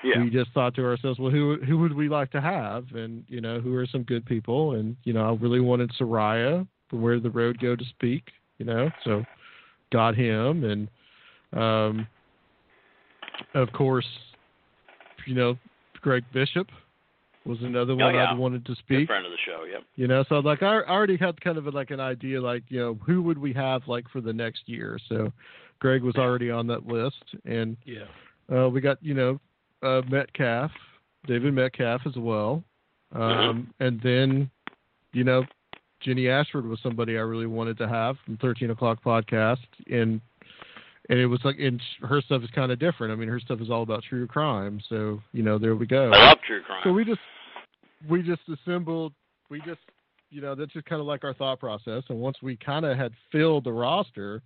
Yeah. 0.05 0.23
we 0.23 0.31
just 0.31 0.53
thought 0.53 0.75
to 0.75 0.85
ourselves, 0.85 1.19
well, 1.19 1.31
who 1.31 1.57
who 1.67 1.79
would 1.79 1.95
we 1.95 2.09
like 2.09 2.31
to 2.33 2.41
have, 2.41 2.85
and 2.95 3.25
you 3.29 3.41
know, 3.41 3.61
who 3.61 3.75
are 3.77 3.87
some 3.87 4.03
good 4.03 4.25
people, 4.27 4.73
and 4.73 4.97
you 5.05 5.13
know, 5.13 5.29
I 5.31 5.35
really 5.37 5.61
wanted 5.61 5.91
Seriah 5.99 6.67
from 6.89 7.03
Where 7.03 7.21
the 7.21 7.31
Road 7.31 7.59
Go 7.61 7.77
to 7.77 7.85
speak, 7.85 8.25
you 8.61 8.67
know, 8.67 8.91
so 9.05 9.25
got 9.91 10.15
him, 10.15 10.65
and 10.65 10.89
um, 11.59 12.07
of 13.55 13.73
course, 13.73 14.07
you 15.27 15.35
know, 15.35 15.57
Greg 16.03 16.23
Bishop 16.33 16.69
was 17.47 17.57
another 17.63 17.97
one 17.97 18.15
Oh, 18.15 18.19
yeah. 18.19 18.31
I 18.31 18.35
wanted 18.35 18.67
to 18.67 18.73
Good 18.73 18.79
speak. 18.79 19.07
friend 19.09 19.25
of 19.25 19.33
the 19.33 19.39
show. 19.47 19.65
Yep. 19.65 19.83
You 19.97 20.07
know, 20.09 20.25
so 20.29 20.41
like 20.41 20.63
I, 20.63 20.81
I 20.81 20.91
already 20.91 21.17
had 21.17 21.41
kind 21.41 21.57
of 21.57 21.67
a, 21.67 21.71
like 21.71 21.91
an 21.91 22.01
idea, 22.01 22.41
like 22.41 22.65
you 22.69 22.81
know, 22.81 22.99
who 23.07 23.23
would 23.23 23.39
we 23.39 23.55
have 23.55 23.81
like 23.89 24.05
for 24.11 24.21
the 24.21 24.33
next 24.33 24.69
year? 24.69 24.99
So 25.09 25.33
Greg 25.79 26.03
was 26.03 26.17
already 26.17 26.51
on 26.51 26.67
that 26.67 26.87
list, 26.87 27.25
and 27.47 27.79
Yeah. 27.87 28.05
uh, 28.55 28.69
we 28.69 28.83
got 28.83 28.99
you 29.03 29.15
know 29.15 29.41
uh, 29.83 30.03
Metcalf, 30.11 30.71
David 31.27 31.55
Metcalf 31.55 32.03
as 32.07 32.17
well, 32.17 32.63
um, 33.13 33.73
and 33.81 33.99
then 34.03 34.51
you 35.15 35.25
know 35.25 35.45
Jenny 36.01 36.29
Ashford 36.29 36.67
was 36.67 36.79
somebody 36.83 37.17
I 37.17 37.23
really 37.23 37.47
wanted 37.47 37.79
to 37.79 37.89
have 37.89 38.17
from 38.25 38.37
Thirteen 38.39 38.71
O'clock 38.71 39.03
Podcast, 39.05 39.59
and 39.91 40.21
and 41.09 41.19
it 41.19 41.27
was 41.27 41.41
like 41.45 41.59
and 41.59 41.81
her 42.03 42.21
stuff 42.23 42.43
is 42.43 42.51
kind 42.51 42.73
of 42.73 42.79
different. 42.79 43.13
I 43.13 43.17
mean, 43.17 43.29
her 43.29 43.41
stuff 43.41 43.61
is 43.61 43.71
all 43.71 43.83
about 43.83 44.03
true 44.09 44.27
crime, 44.27 44.81
so 44.89 45.21
you 45.33 45.43
know 45.43 45.59
there 45.59 45.77
we 45.77 45.87
go. 45.87 46.11
I 46.13 46.29
love 46.29 46.39
true 46.47 46.63
crime. 46.63 46.81
So 46.85 46.93
we 46.93 47.05
just 47.05 47.21
we 48.09 48.23
just 48.23 48.43
assembled 48.49 49.13
we 49.51 49.61
just 49.61 49.81
you 50.31 50.41
know, 50.41 50.55
that's 50.55 50.73
just 50.73 50.87
kind 50.87 51.01
of 51.01 51.07
like 51.07 51.25
our 51.25 51.35
thought 51.35 51.61
process. 51.61 52.05
And 52.09 52.19
once 52.19 52.39
we 52.41 52.57
kind 52.57 52.87
of 52.87 52.97
had 52.97 53.13
filled 53.31 53.65
the 53.65 53.73
roster, 53.73 54.43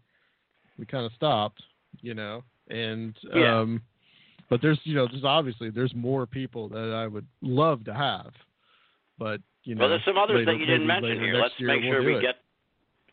we 0.79 0.87
kind 0.87 1.05
of 1.05 1.13
stopped, 1.13 1.63
you 2.01 2.15
know. 2.15 2.43
And 2.69 3.17
Yeah. 3.23 3.61
um, 3.61 3.83
but 4.49 4.61
there's, 4.61 4.81
you 4.85 4.95
know, 4.95 5.07
there's 5.07 5.25
obviously 5.25 5.71
there's 5.71 5.95
more 5.95 6.27
people 6.27 6.69
that 6.71 6.95
I 6.95 7.07
would 7.07 7.27
love 7.43 7.85
to 7.85 7.95
have, 7.95 8.33
but 9.19 9.41
you 9.65 9.75
know, 9.75 9.81
well, 9.81 9.89
there's 9.91 10.05
some 10.05 10.19
others 10.19 10.45
that 10.47 10.59
you 10.59 10.67
didn't 10.67 10.87
mention 10.87 11.21
here. 11.21 11.35
Let's 11.35 11.55
year 11.59 11.69
make 11.69 11.83
we'll 11.83 11.93
sure 11.93 12.01
do 12.03 12.07
we 12.07 12.17
it. 12.17 12.23
get 12.23 12.37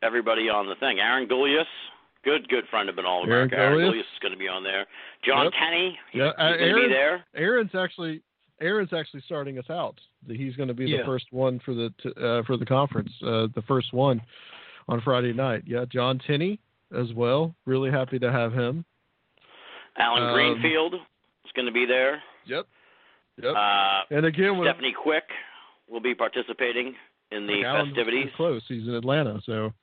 everybody 0.03 0.49
on 0.49 0.67
the 0.67 0.75
thing. 0.75 0.99
Aaron 0.99 1.27
Gulyas, 1.27 1.65
good, 2.25 2.47
good 2.49 2.65
friend 2.69 2.89
of 2.89 2.95
Binnall 2.95 3.19
Aaron 3.19 3.29
America. 3.29 3.55
Aaron 3.57 3.79
Gulyas. 3.79 3.91
Gulyas 3.93 3.99
is 3.99 4.19
going 4.21 4.31
to 4.33 4.37
be 4.39 4.47
on 4.47 4.63
there. 4.63 4.85
John 5.25 5.45
Yep. 5.45 5.53
Tenney, 5.59 5.99
Yeah, 6.13 6.25
he's 6.25 6.33
uh, 6.37 6.43
going 6.43 6.57
to 6.57 6.57
be 6.57 6.65
Aaron- 6.81 6.89
there. 6.91 7.25
Aaron's 7.35 7.75
actually 7.75 8.21
Aaron's 8.59 8.93
actually 8.93 9.21
starting 9.25 9.57
us 9.57 9.69
out. 9.69 9.95
He's 10.27 10.55
going 10.55 10.67
to 10.67 10.73
be 10.75 10.85
Yeah. 10.85 10.97
the 10.99 11.05
first 11.05 11.25
one 11.31 11.59
for 11.65 11.73
the 11.73 11.91
uh, 12.17 12.43
for 12.43 12.57
the 12.57 12.65
conference, 12.65 13.11
uh, 13.23 13.47
the 13.55 13.63
first 13.67 13.91
one 13.93 14.21
on 14.87 15.01
Friday 15.01 15.33
night. 15.33 15.63
Yeah, 15.65 15.85
John 15.91 16.19
Tenney 16.27 16.59
as 16.97 17.13
well. 17.13 17.55
Really 17.65 17.89
happy 17.91 18.19
to 18.19 18.31
have 18.31 18.51
him. 18.53 18.83
Allen 19.97 20.23
Um, 20.23 20.33
Greenfield 20.33 20.93
is 20.95 21.51
going 21.55 21.65
to 21.65 21.71
be 21.71 21.85
there. 21.85 22.21
Yep. 22.45 22.65
Yep. 23.41 23.55
Uh, 23.55 24.01
and 24.11 24.25
again, 24.25 24.59
Stephanie 24.61 24.93
Quick 24.93 25.23
will 25.91 25.99
be 25.99 26.15
participating 26.15 26.95
in 27.31 27.45
the 27.47 27.63
like, 27.63 27.85
festivities. 27.87 28.23
pretty 28.23 28.35
close. 28.35 28.61
He's 28.67 28.87
in 28.87 28.95
Atlanta, 28.95 29.39
so 29.45 29.73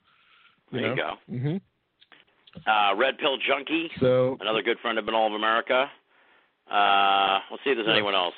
you 0.71 0.79
There 0.79 0.81
you 0.89 0.95
know. 0.95 1.17
go. 1.29 1.37
hmm 1.37 1.57
Uh, 2.67 2.95
Red 2.97 3.17
Pill 3.19 3.37
Junkie, 3.47 3.89
So 3.99 4.37
another 4.41 4.61
good 4.63 4.77
friend 4.79 4.97
of 4.97 5.05
Binnall 5.05 5.27
of 5.27 5.33
America. 5.33 5.89
Uh, 6.69 7.39
let's 7.51 7.63
see 7.63 7.69
if 7.71 7.77
there's 7.77 7.87
Yeah. 7.87 7.93
anyone 7.93 8.15
else 8.15 8.35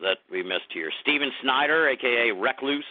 that 0.00 0.18
we 0.30 0.42
missed 0.42 0.70
here. 0.72 0.90
Steven 1.00 1.30
Snyder, 1.42 1.88
aka 1.88 2.30
Recluse, 2.32 2.84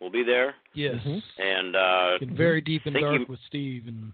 will 0.00 0.10
be 0.10 0.22
there, 0.22 0.54
Yes. 0.74 0.96
Mhm. 1.04 1.22
and 1.38 1.76
uh, 1.76 2.18
Getting 2.18 2.34
very 2.36 2.60
deep 2.60 2.86
and 2.86 2.96
dark 2.96 3.20
you- 3.20 3.26
with 3.26 3.40
Steve 3.46 3.86
and 3.86 4.12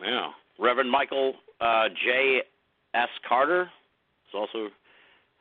yeah, 0.00 0.32
Reverend 0.58 0.90
Michael 0.90 1.36
uh, 1.60 1.88
J. 1.90 2.42
S. 2.94 3.08
Carter 3.26 3.70
is 4.28 4.34
also. 4.34 4.70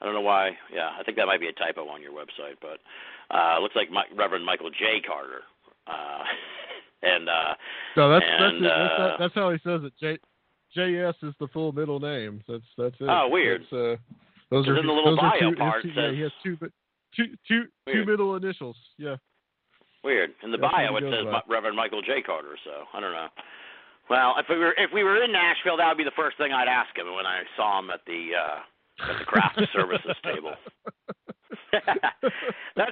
I 0.03 0.05
don't 0.05 0.15
know 0.15 0.21
why. 0.21 0.51
Yeah, 0.73 0.89
I 0.99 1.03
think 1.03 1.15
that 1.17 1.25
might 1.27 1.39
be 1.39 1.47
a 1.47 1.53
typo 1.53 1.87
on 1.87 2.01
your 2.01 2.11
website, 2.11 2.59
but 2.61 2.79
uh, 3.33 3.57
looks 3.61 3.75
like 3.75 3.89
Mi- 3.89 4.11
Reverend 4.15 4.45
Michael 4.45 4.69
J. 4.69 4.99
Carter. 4.99 5.43
Uh, 5.87 6.23
and 7.03 7.29
uh, 7.29 7.53
no, 7.95 8.11
that's 8.11 8.25
And, 8.27 8.41
that's, 8.43 8.55
it. 8.55 8.67
that's 8.67 8.99
uh, 8.99 9.15
that's 9.19 9.33
how 9.35 9.49
he 9.51 9.57
says 9.63 9.81
it. 9.83 9.93
J 9.99 10.19
JS 10.77 11.13
is 11.23 11.33
the 11.39 11.47
full 11.53 11.71
middle 11.71 11.99
name. 12.01 12.41
That's 12.49 12.63
that's 12.77 12.95
it. 12.99 13.07
Oh, 13.07 13.29
weird. 13.31 13.61
That's, 13.61 13.73
uh, 13.73 13.95
those 14.51 14.67
are 14.67 14.77
in 14.77 14.85
the 14.85 14.91
little 14.91 15.15
bio 15.15 15.39
two, 15.39 15.55
part 15.55 15.83
two, 15.83 15.89
it 15.89 15.95
yeah, 15.95 16.11
he 16.11 16.19
has 16.21 16.31
two 16.43 16.57
two 17.15 17.25
two 17.47 17.63
two 17.87 18.05
middle 18.05 18.35
initials. 18.35 18.75
Yeah. 18.97 19.15
Weird. 20.03 20.31
In 20.43 20.51
the 20.51 20.57
That's 20.57 20.73
bio 20.73 20.97
it 20.97 21.03
says. 21.03 21.25
Mi- 21.31 21.47
Reverend 21.47 21.77
Michael 21.77 22.01
J. 22.01 22.21
Carter, 22.21 22.57
so 22.65 22.83
I 22.93 22.99
don't 22.99 23.13
know. 23.13 23.27
Well, 24.09 24.35
if 24.37 24.47
we 24.49 24.57
were 24.57 24.73
if 24.77 24.91
we 24.93 25.03
were 25.03 25.23
in 25.23 25.31
Nashville, 25.31 25.77
that 25.77 25.87
would 25.87 25.97
be 25.97 26.03
the 26.03 26.11
first 26.17 26.37
thing 26.37 26.51
I'd 26.51 26.67
ask 26.67 26.91
him 26.97 27.07
when 27.15 27.25
I 27.25 27.43
saw 27.55 27.79
him 27.79 27.89
at 27.89 28.01
the 28.05 28.31
uh 28.35 28.59
at 28.99 29.19
the 29.19 29.25
craft 29.25 29.59
services 29.73 30.15
table. 30.23 30.53
That's 32.75 32.91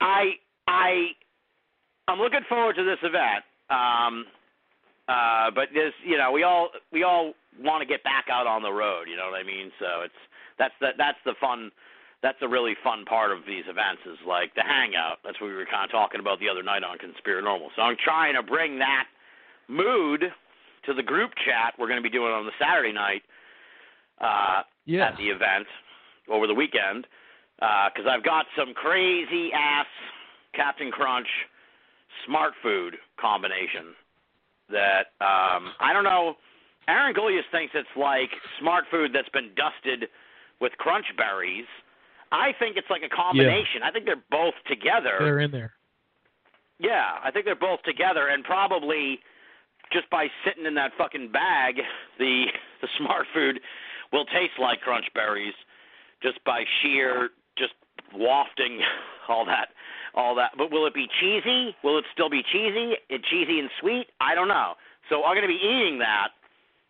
I 0.00 0.32
I 0.66 1.12
I'm 2.08 2.18
looking 2.18 2.44
forward 2.48 2.76
to 2.76 2.84
this 2.84 2.98
event. 3.02 3.44
Um 3.68 4.26
uh 5.08 5.50
but 5.54 5.68
this 5.74 5.92
you 6.04 6.16
know, 6.16 6.32
we 6.32 6.42
all 6.42 6.70
we 6.92 7.02
all 7.02 7.34
want 7.60 7.82
to 7.82 7.86
get 7.86 8.02
back 8.04 8.26
out 8.30 8.46
on 8.46 8.62
the 8.62 8.72
road, 8.72 9.04
you 9.08 9.16
know 9.16 9.28
what 9.30 9.38
I 9.38 9.44
mean? 9.44 9.70
So 9.78 10.02
it's 10.04 10.20
that's 10.58 10.74
the 10.80 10.90
that's 10.96 11.18
the 11.24 11.34
fun 11.40 11.70
that's 12.22 12.38
a 12.42 12.48
really 12.48 12.74
fun 12.84 13.04
part 13.04 13.32
of 13.32 13.46
these 13.46 13.64
events 13.64 14.04
is 14.04 14.18
like 14.28 14.54
the 14.54 14.62
hangout. 14.62 15.18
That's 15.24 15.40
what 15.40 15.48
we 15.48 15.56
were 15.56 15.64
kind 15.64 15.84
of 15.84 15.90
talking 15.90 16.20
about 16.20 16.38
the 16.38 16.48
other 16.48 16.62
night 16.62 16.84
on 16.84 16.98
Conspiranormal. 16.98 17.72
So 17.76 17.82
I'm 17.82 17.96
trying 17.96 18.34
to 18.34 18.42
bring 18.42 18.78
that 18.78 19.04
mood 19.68 20.24
to 20.84 20.94
the 20.94 21.02
group 21.02 21.30
chat 21.44 21.74
we're 21.78 21.88
going 21.88 22.00
to 22.00 22.04
be 22.04 22.12
doing 22.12 22.32
on 22.32 22.44
the 22.44 22.52
Saturday 22.60 22.92
night 22.92 23.22
uh, 24.20 24.62
yeah. 24.86 25.08
at 25.08 25.16
the 25.16 25.28
event 25.28 25.66
over 26.30 26.46
the 26.46 26.54
weekend 26.54 27.06
because 27.58 28.08
I've 28.08 28.24
got 28.24 28.46
some 28.56 28.72
crazy 28.74 29.50
ass 29.52 29.86
Captain 30.54 30.90
Crunch 30.90 31.28
smart 32.26 32.52
food 32.62 32.96
combination 33.20 33.94
that 34.70 35.12
um, 35.20 35.74
I 35.80 35.92
don't 35.92 36.04
know. 36.04 36.34
Aaron 36.88 37.14
Gulyas 37.14 37.46
thinks 37.52 37.72
it's 37.74 37.88
like 37.96 38.30
smart 38.58 38.84
food 38.90 39.10
that's 39.14 39.28
been 39.28 39.50
dusted 39.54 40.08
with 40.60 40.72
crunch 40.78 41.06
berries. 41.16 41.66
I 42.32 42.52
think 42.58 42.76
it's 42.76 42.88
like 42.90 43.02
a 43.02 43.14
combination. 43.14 43.82
I 43.84 43.90
think 43.90 44.06
they're 44.06 44.24
both 44.30 44.54
together. 44.68 45.18
They're 45.18 45.40
in 45.40 45.50
there. 45.50 45.72
Yeah, 46.78 47.18
I 47.22 47.30
think 47.30 47.44
they're 47.44 47.54
both 47.54 47.82
together, 47.82 48.28
and 48.28 48.42
probably 48.42 49.20
just 49.92 50.08
by 50.10 50.28
sitting 50.46 50.66
in 50.66 50.74
that 50.74 50.92
fucking 50.96 51.30
bag, 51.32 51.76
the 52.18 52.46
the 52.80 52.88
smart 52.98 53.26
food 53.34 53.60
will 54.12 54.24
taste 54.26 54.58
like 54.60 54.80
crunch 54.80 55.06
berries, 55.14 55.54
just 56.22 56.42
by 56.44 56.64
sheer 56.82 57.30
just 57.58 57.72
wafting 58.14 58.80
all 59.28 59.44
that, 59.46 59.68
all 60.14 60.34
that. 60.36 60.52
But 60.58 60.70
will 60.72 60.86
it 60.86 60.94
be 60.94 61.06
cheesy? 61.20 61.74
Will 61.84 61.98
it 61.98 62.04
still 62.12 62.30
be 62.30 62.42
cheesy? 62.52 62.94
It 63.08 63.22
cheesy 63.30 63.58
and 63.60 63.70
sweet? 63.80 64.06
I 64.20 64.34
don't 64.34 64.48
know. 64.48 64.74
So 65.08 65.24
I'm 65.24 65.34
going 65.34 65.42
to 65.42 65.48
be 65.48 65.60
eating 65.62 65.98
that. 66.00 66.28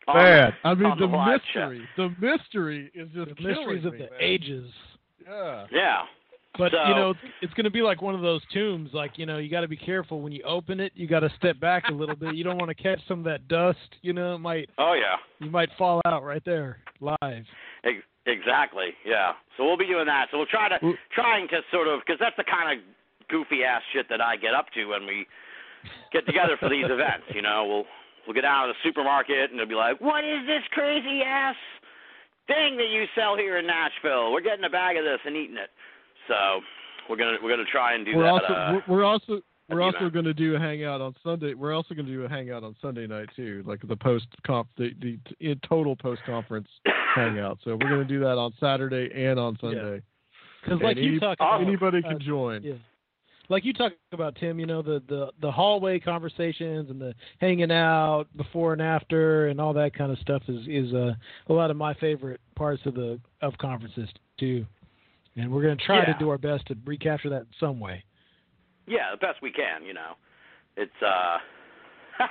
on 0.09 0.17
Man, 0.17 0.53
the- 0.63 0.69
I 0.69 0.75
mean 0.75 0.87
on 0.87 0.99
the 0.99 1.07
live 1.07 1.41
chat. 1.55 1.71
mystery, 1.71 1.89
the 1.97 2.09
mystery 2.21 2.91
is 2.95 3.09
just 3.15 3.37
The 3.37 3.43
mysteries 3.49 3.83
killing 3.83 3.87
of 3.87 3.93
the 3.93 3.99
man. 3.99 4.09
ages. 4.21 4.71
Yeah. 5.27 5.67
Yeah. 5.73 6.03
But 6.59 6.73
So- 6.73 6.85
you 6.89 6.95
know, 6.95 7.15
it's, 7.43 7.55
going 7.55 7.65
to 7.65 7.71
be 7.71 7.81
like 7.83 8.03
one 8.03 8.15
of 8.15 8.23
those 8.23 8.43
tombs. 8.53 8.91
Like 8.93 9.19
you 9.19 9.25
know, 9.27 9.39
you 9.39 9.49
got 9.49 9.61
to 9.61 9.69
be 9.69 9.77
careful 9.77 10.21
when 10.21 10.33
you 10.33 10.43
open 10.43 10.81
it. 10.81 10.93
You 10.95 11.07
got 11.07 11.21
to 11.21 11.31
step 11.39 11.61
back 11.61 11.85
a 11.89 11.93
little 11.93 12.17
bit. 12.17 12.35
You 12.35 12.43
don't 12.45 12.59
want 12.59 12.69
to 12.77 12.83
catch 12.83 13.01
some 13.07 13.19
of 13.21 13.25
that 13.27 13.47
dust. 13.49 13.79
You 14.03 14.13
know, 14.13 14.35
it 14.35 14.39
might 14.39 14.69
Oh 14.79 14.95
yeah. 14.95 15.17
you 15.45 15.51
might 15.51 15.69
fall 15.79 16.01
out 16.07 16.25
right 16.25 16.43
there 16.45 16.79
live. 17.01 17.45
Exactly. 18.27 18.93
Yeah. 19.07 19.33
So 19.57 19.65
we'll 19.65 19.79
be 19.79 19.87
doing 19.87 20.07
that. 20.07 20.27
So 20.31 20.37
we'll 20.39 20.47
try 20.47 20.69
to 20.69 20.79
trying 21.15 21.49
to 21.49 21.61
sort 21.73 21.89
of 21.89 22.01
because 22.05 22.19
that's 22.21 22.37
the 22.37 22.45
kind 22.45 22.79
of 22.79 22.85
goofy 23.29 23.65
ass 23.65 23.83
shit 23.93 24.07
that 24.11 24.21
I 24.21 24.37
get 24.37 24.55
up 24.55 24.67
to 24.75 24.85
when 24.87 25.07
we 25.07 25.27
get 26.13 26.27
together 26.27 26.57
for 26.59 26.69
these 26.69 26.85
events. 26.91 27.27
You 27.35 27.43
know, 27.43 27.65
we'll 27.67 27.85
we'll 28.27 28.35
get 28.35 28.45
out 28.45 28.69
of 28.69 28.75
the 28.77 28.89
supermarket 28.89 29.51
and 29.51 29.59
they'll 29.59 29.67
be 29.67 29.75
like, 29.75 30.01
"What 30.01 30.25
is 30.25 30.47
this 30.47 30.63
crazy 30.73 31.23
ass 31.25 31.57
thing 32.47 32.77
that 32.77 32.89
you 32.91 33.07
sell 33.15 33.37
here 33.37 33.57
in 33.59 33.67
Nashville? 33.67 34.33
We're 34.33 34.43
getting 34.45 34.65
a 34.65 34.71
bag 34.71 34.97
of 34.97 35.05
this 35.05 35.21
and 35.25 35.35
eating 35.37 35.57
it." 35.57 35.71
So 36.29 36.61
we're 37.09 37.17
gonna 37.17 37.37
we're 37.43 37.51
gonna 37.51 37.65
try 37.71 37.95
and 37.95 38.05
do 38.05 38.17
We're 38.17 38.25
that. 38.25 38.33
also 38.33 38.53
uh, 38.53 38.73
we're, 38.87 38.97
we're 38.97 39.05
also 39.05 39.43
we're 39.71 39.83
also 39.83 40.11
going 40.11 40.25
to 40.25 40.35
do 40.35 40.57
a 40.57 40.59
hangout 40.59 41.01
on 41.01 41.15
Sunday. 41.23 41.55
We're 41.55 41.75
also 41.75 41.95
going 41.95 42.07
to 42.07 42.13
do 42.13 42.25
a 42.25 42.29
hangout 42.29 42.65
on 42.65 42.75
Sunday 42.83 43.07
night 43.07 43.29
too, 43.37 43.63
like 43.67 43.81
the 43.87 43.97
post 43.97 44.27
comp, 44.45 44.69
the 44.77 44.91
the 45.01 45.19
t- 45.29 45.55
total 45.69 45.97
post 45.97 46.23
conference 46.27 46.69
hangout. 47.15 47.59
So 47.65 47.73
we're 47.73 47.89
going 47.89 48.01
to 48.01 48.05
do 48.05 48.21
that 48.21 48.37
on 48.37 48.53
Saturday 48.59 49.11
and 49.15 49.39
on 49.39 49.57
Sunday. 49.61 50.03
Because 50.63 50.81
And 50.81 50.83
like 50.83 50.97
you 50.97 51.21
talk 51.21 51.39
about, 51.39 51.63
anybody 51.63 51.99
uh, 52.05 52.09
can 52.09 52.21
join. 52.21 52.63
Yeah. 52.63 52.75
Like 53.49 53.65
you 53.65 53.73
talk 53.73 53.93
about 54.13 54.37
Tim, 54.37 54.61
you 54.61 54.67
know 54.67 54.81
the, 54.81 55.03
the 55.09 55.31
the 55.41 55.51
hallway 55.51 55.99
conversations 55.99 56.89
and 56.89 57.01
the 57.01 57.15
hanging 57.41 57.73
out 57.73 58.27
before 58.37 58.73
and 58.73 58.83
after 58.83 59.49
and 59.49 59.61
all 59.61 59.73
that 59.73 59.93
kind 59.93 60.13
of 60.13 60.19
stuff 60.19 60.43
is 60.47 60.67
is 60.69 60.95
uh, 60.95 61.15
a 61.49 61.53
lot 61.53 61.71
of 61.71 61.77
my 61.77 61.95
favorite 61.95 62.41
parts 62.55 62.83
of 62.87 62.95
the 62.95 63.19
of 63.43 63.57
conferences 63.59 64.09
too. 64.39 64.65
And 65.37 65.51
we're 65.51 65.63
going 65.63 65.77
to 65.79 65.85
try 65.85 65.99
Yeah. 66.01 66.13
to 66.13 66.19
do 66.19 66.29
our 66.31 66.39
best 66.39 66.67
to 66.67 66.77
recapture 66.85 67.29
that 67.31 67.43
in 67.43 67.47
some 67.59 67.79
way. 67.81 68.05
Yeah, 68.87 69.11
the 69.13 69.17
best 69.19 69.41
we 69.43 69.51
can, 69.53 69.85
you 69.85 69.95
know. 69.95 70.15
It's 70.77 71.03
uh 71.03 71.39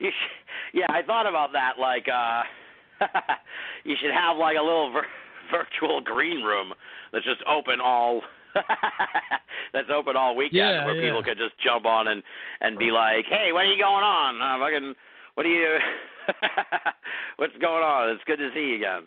you 0.00 0.10
sh- 0.10 0.74
yeah, 0.74 0.86
I 0.88 1.02
thought 1.02 1.26
about 1.26 1.52
that 1.52 1.78
like 1.78 2.06
uh 2.08 2.42
you 3.84 3.96
should 4.00 4.12
have 4.12 4.36
like 4.36 4.56
a 4.56 4.62
little 4.62 4.92
vir- 4.92 5.06
virtual 5.50 6.00
green 6.00 6.42
room 6.42 6.72
that's 7.12 7.24
just 7.24 7.40
open 7.48 7.80
all 7.80 8.22
that's 9.72 9.88
open 9.94 10.16
all 10.16 10.36
weekend 10.36 10.56
Yeah, 10.56 10.84
where 10.84 10.94
yeah. 10.94 11.08
people 11.08 11.22
could 11.22 11.38
just 11.38 11.58
jump 11.64 11.86
on 11.86 12.08
and 12.08 12.22
and 12.60 12.78
be 12.78 12.90
like, 12.90 13.24
"Hey, 13.26 13.52
what 13.52 13.64
are 13.64 13.72
you 13.72 13.80
going 13.80 14.04
on? 14.04 14.40
Uh, 14.42 14.58
fucking 14.64 14.94
what 15.34 15.46
are 15.46 15.48
you 15.48 15.78
What's 17.36 17.56
going 17.60 17.82
on? 17.82 18.10
It's 18.10 18.24
good 18.26 18.38
to 18.38 18.50
see 18.54 18.70
you 18.70 18.76
again." 18.76 19.02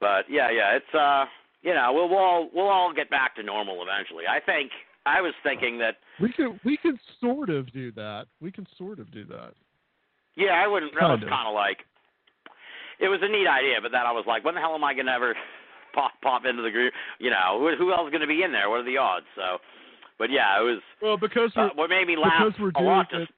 But 0.00 0.26
yeah, 0.28 0.50
yeah, 0.50 0.76
it's 0.76 0.94
uh 0.94 1.24
you 1.62 1.74
know, 1.74 1.92
we'll 1.92 2.08
we'll 2.08 2.18
all, 2.18 2.48
we'll 2.54 2.68
all 2.68 2.92
get 2.94 3.10
back 3.10 3.34
to 3.36 3.42
normal 3.42 3.82
eventually. 3.82 4.24
I 4.28 4.40
think 4.40 4.70
I 5.06 5.20
was 5.20 5.34
thinking 5.42 5.78
that 5.78 5.96
We 6.20 6.32
could 6.32 6.58
we 6.64 6.76
could 6.76 6.98
sort 7.20 7.50
of 7.50 7.72
do 7.72 7.92
that. 7.92 8.26
We 8.40 8.52
can 8.52 8.66
sort 8.76 8.98
of 8.98 9.10
do 9.10 9.24
that. 9.26 9.52
Yeah, 10.36 10.52
I 10.62 10.66
wouldn't. 10.66 10.92
That 10.94 11.08
was 11.10 11.20
Kind 11.28 11.48
of. 11.48 11.54
like 11.54 11.78
it 13.00 13.08
was 13.08 13.20
a 13.22 13.28
neat 13.28 13.46
idea, 13.46 13.78
but 13.82 13.92
then 13.92 14.02
I 14.02 14.12
was 14.12 14.24
like, 14.26 14.44
when 14.44 14.54
the 14.54 14.60
hell 14.60 14.74
am 14.74 14.84
I 14.84 14.94
gonna 14.94 15.12
ever 15.12 15.34
pop 15.94 16.12
pop 16.22 16.44
into 16.44 16.62
the 16.62 16.70
group? 16.70 16.92
You 17.18 17.30
know, 17.30 17.58
who, 17.58 17.74
who 17.76 17.92
else 17.92 18.06
is 18.06 18.12
gonna 18.12 18.26
be 18.26 18.42
in 18.42 18.52
there? 18.52 18.70
What 18.70 18.80
are 18.80 18.84
the 18.84 18.98
odds? 18.98 19.26
So, 19.34 19.58
but 20.18 20.30
yeah, 20.30 20.60
it 20.60 20.64
was. 20.64 20.80
Well, 21.02 21.16
because 21.16 21.50
Uh, 21.56 21.68
what 21.74 21.90
made 21.90 22.06
me 22.06 22.16
laugh 22.16 22.54
we're 22.58 22.70
a 22.76 22.82
lot 22.82 23.10
just, 23.10 23.30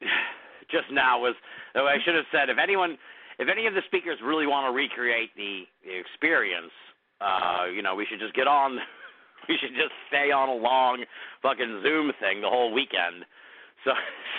just 0.70 0.90
now 0.90 1.20
was 1.20 1.34
oh, 1.74 1.86
I 1.86 1.96
should 2.04 2.14
have 2.14 2.24
said 2.32 2.48
if 2.48 2.58
anyone, 2.58 2.96
if 3.38 3.48
any 3.48 3.66
of 3.66 3.74
the 3.74 3.82
speakers 3.86 4.18
really 4.24 4.46
want 4.46 4.70
to 4.70 4.72
recreate 4.76 5.30
the, 5.36 5.64
the 5.84 5.92
experience, 5.98 6.72
uh, 7.20 7.64
you 7.74 7.82
know, 7.82 7.94
we 7.94 8.06
should 8.06 8.20
just 8.20 8.34
get 8.34 8.46
on 8.46 8.78
we 9.48 9.56
should 9.58 9.74
just 9.74 9.92
stay 10.08 10.30
on 10.32 10.48
a 10.48 10.54
long 10.54 11.04
fucking 11.42 11.80
Zoom 11.82 12.12
thing 12.20 12.40
the 12.40 12.48
whole 12.48 12.72
weekend. 12.72 13.24
So, 13.84 13.92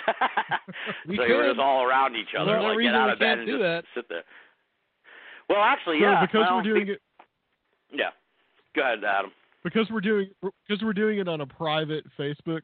We 1.08 1.16
so 1.16 1.22
we're 1.22 1.48
just 1.48 1.60
all 1.60 1.84
around 1.84 2.16
each 2.16 2.34
other, 2.38 2.52
There's 2.52 2.62
no 2.62 2.68
like 2.70 2.80
get 2.82 2.94
out 2.94 3.10
of 3.10 3.18
bed 3.18 3.38
and 3.38 3.48
just 3.48 3.60
that. 3.60 3.84
sit 3.94 4.08
there. 4.08 4.24
Well, 5.48 5.62
actually, 5.62 6.00
yeah. 6.00 6.20
because 6.26 6.44
well, 6.46 6.56
we're 6.56 6.62
doing 6.62 6.88
it 6.88 7.00
Yeah. 7.90 8.10
Go 8.76 8.82
ahead, 8.82 9.02
Adam. 9.04 9.30
because 9.64 9.88
we're 9.90 10.00
doing 10.02 10.28
because 10.42 10.82
we're 10.84 10.92
doing 10.92 11.18
it 11.18 11.28
on 11.28 11.40
a 11.40 11.46
private 11.46 12.04
Facebook 12.18 12.60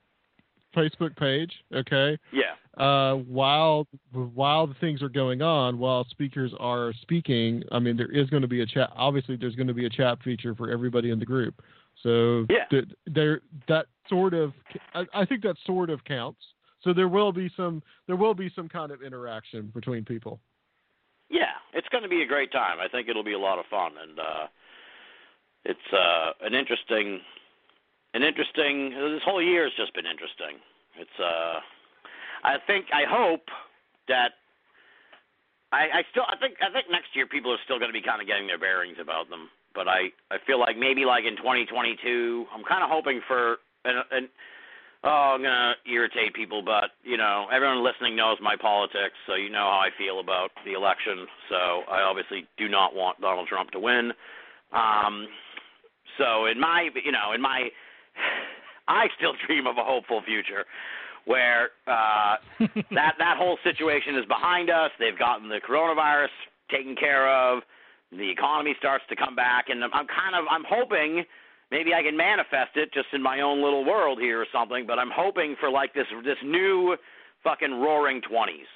Facebook 0.74 1.16
page, 1.16 1.52
okay? 1.74 2.18
Yeah. 2.32 2.55
Uh, 2.82 3.14
while 3.28 3.86
while 4.12 4.66
the 4.66 4.74
things 4.80 5.01
are 5.01 5.09
going 5.09 5.42
on, 5.42 5.78
while 5.78 6.05
speakers 6.10 6.52
are 6.59 6.92
speaking, 7.02 7.62
I 7.70 7.78
mean 7.78 7.96
there 7.96 8.10
is 8.10 8.28
going 8.30 8.42
to 8.42 8.48
be 8.48 8.62
a 8.62 8.66
chat. 8.66 8.90
Obviously, 8.96 9.36
there's 9.36 9.55
going 9.55 9.68
to 9.68 9.74
be 9.74 9.86
a 9.86 9.90
chat 9.90 10.20
feature 10.22 10.55
for 10.55 10.70
everybody 10.70 11.10
in 11.10 11.18
the 11.18 11.24
group. 11.24 11.62
So 12.02 12.46
Yeah. 12.51 12.64
th- 12.70 12.88
there 13.06 13.42
that 13.68 13.86
sort 14.09 14.34
of 14.34 14.52
I, 14.94 15.05
I 15.14 15.24
think 15.24 15.42
that 15.42 15.56
sort 15.64 15.88
of 15.88 16.02
counts. 16.05 16.40
So 16.82 16.92
there 16.92 17.09
will 17.09 17.32
be 17.32 17.48
some 17.56 17.82
there 18.09 18.16
will 18.16 18.34
be 18.34 18.51
some 18.56 18.68
kind 18.68 18.90
of 18.90 19.02
interaction 19.02 19.70
between 19.72 20.05
people. 20.05 20.40
Yeah, 21.30 21.55
it's 21.72 21.88
going 21.88 22.02
to 22.02 22.09
be 22.09 22.22
a 22.22 22.26
great 22.26 22.52
time. 22.52 22.78
I 22.80 22.88
think 22.88 23.09
it'll 23.09 23.24
be 23.24 23.32
a 23.32 23.38
lot 23.38 23.59
of 23.59 23.64
fun, 23.70 23.92
and 24.01 24.18
uh, 24.18 24.46
it's 25.64 25.92
uh, 25.92 26.32
an 26.46 26.55
interesting, 26.55 27.20
an 28.15 28.23
interesting. 28.23 28.91
This 28.91 29.23
whole 29.24 29.43
year 29.43 29.65
has 29.65 29.73
just 29.77 29.95
been 29.95 30.07
interesting. 30.07 30.62
It's. 30.99 31.19
Uh, 31.19 31.61
I 32.45 32.57
think. 32.66 32.86
I 32.93 33.05
hope 33.09 33.47
that. 34.09 34.39
I, 35.73 36.01
I 36.01 36.03
still. 36.11 36.24
I 36.28 36.36
think. 36.36 36.57
I 36.62 36.73
think 36.73 36.86
next 36.91 37.15
year 37.15 37.27
people 37.27 37.53
are 37.53 37.62
still 37.65 37.78
going 37.78 37.91
to 37.91 37.99
be 37.99 38.03
kind 38.03 38.23
of 38.23 38.27
getting 38.27 38.47
their 38.47 38.59
bearings 38.59 38.97
about 39.01 39.28
them. 39.28 39.51
But 39.74 39.89
I. 39.89 40.15
I 40.31 40.39
feel 40.47 40.59
like 40.59 40.78
maybe 40.78 41.05
like 41.05 41.24
in 41.24 41.36
2022, 41.36 42.47
I'm 42.55 42.65
kind 42.65 42.82
of 42.82 42.91
hoping 42.91 43.20
for 43.27 43.59
an. 43.85 44.03
an 44.11 44.28
Oh, 45.07 45.36
I'm 45.36 45.43
gonna 45.43 45.74
irritate 45.85 46.32
people, 46.32 46.62
but 46.62 46.93
you 47.03 47.19
know, 47.19 47.47
everyone 47.53 47.85
listening 47.85 48.16
knows 48.16 48.39
my 48.41 48.57
politics, 48.57 49.12
so 49.27 49.35
you 49.35 49.51
know 49.51 49.69
how 49.69 49.85
I 49.85 49.91
feel 49.99 50.19
about 50.19 50.51
the 50.65 50.73
election. 50.73 51.27
So 51.51 51.85
I 51.93 52.01
obviously 52.01 52.49
do 52.57 52.70
not 52.70 52.95
want 52.95 53.20
Donald 53.20 53.47
Trump 53.47 53.70
to 53.73 53.78
win. 53.78 54.15
Um, 54.73 55.28
so 56.19 56.47
in 56.47 56.61
my, 56.61 56.91
you 57.05 57.12
know, 57.12 57.32
in 57.35 57.41
my, 57.41 57.69
I 58.89 59.06
still 59.16 59.32
dream 59.47 59.66
of 59.66 59.77
a 59.78 59.85
hopeful 59.85 60.23
future 60.24 60.65
where 61.24 61.70
uh, 61.86 62.36
that 62.93 63.15
that 63.19 63.36
whole 63.36 63.59
situation 63.65 64.16
is 64.16 64.24
behind 64.27 64.70
us. 64.70 64.90
They've 64.98 65.19
gotten 65.19 65.48
the 65.48 65.61
coronavirus 65.66 66.35
taken 66.70 66.97
care 66.97 67.28
of. 67.28 67.62
The 68.12 68.31
economy 68.31 68.74
starts 68.78 69.05
to 69.09 69.16
come 69.16 69.35
back, 69.35 69.66
and 69.69 69.82
I'm 69.82 70.06
kind 70.06 70.36
of 70.36 70.44
I'm 70.51 70.65
hoping 70.69 71.24
maybe 71.70 71.94
I 71.94 72.02
can 72.02 72.16
manifest 72.16 72.77
it 72.77 72.93
just 72.93 73.09
in 73.12 73.23
my 73.23 73.40
own 73.40 73.62
little 73.62 73.85
world 73.85 74.20
here 74.20 74.40
or 74.40 74.47
something. 74.52 74.85
But 74.86 74.98
I'm 74.98 75.11
hoping 75.15 75.56
for 75.59 75.70
like 75.70 75.94
this 75.94 76.06
this 76.24 76.39
new 76.44 76.97
fucking 77.43 77.81
roaring 77.81 78.20
twenties, 78.20 78.69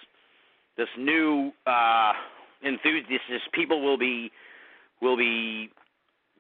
this 0.76 0.88
new 0.98 1.52
uh, 1.66 2.12
enthusiast. 2.64 3.52
People 3.52 3.82
will 3.84 3.98
be 3.98 4.30
will 5.00 5.16
be 5.16 5.70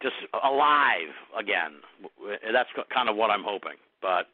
just 0.02 0.14
alive 0.44 1.12
again. 1.38 1.80
That's 2.52 2.68
kind 2.92 3.08
of 3.08 3.16
what 3.16 3.30
I'm 3.30 3.42
hoping. 3.44 3.76
But 4.00 4.26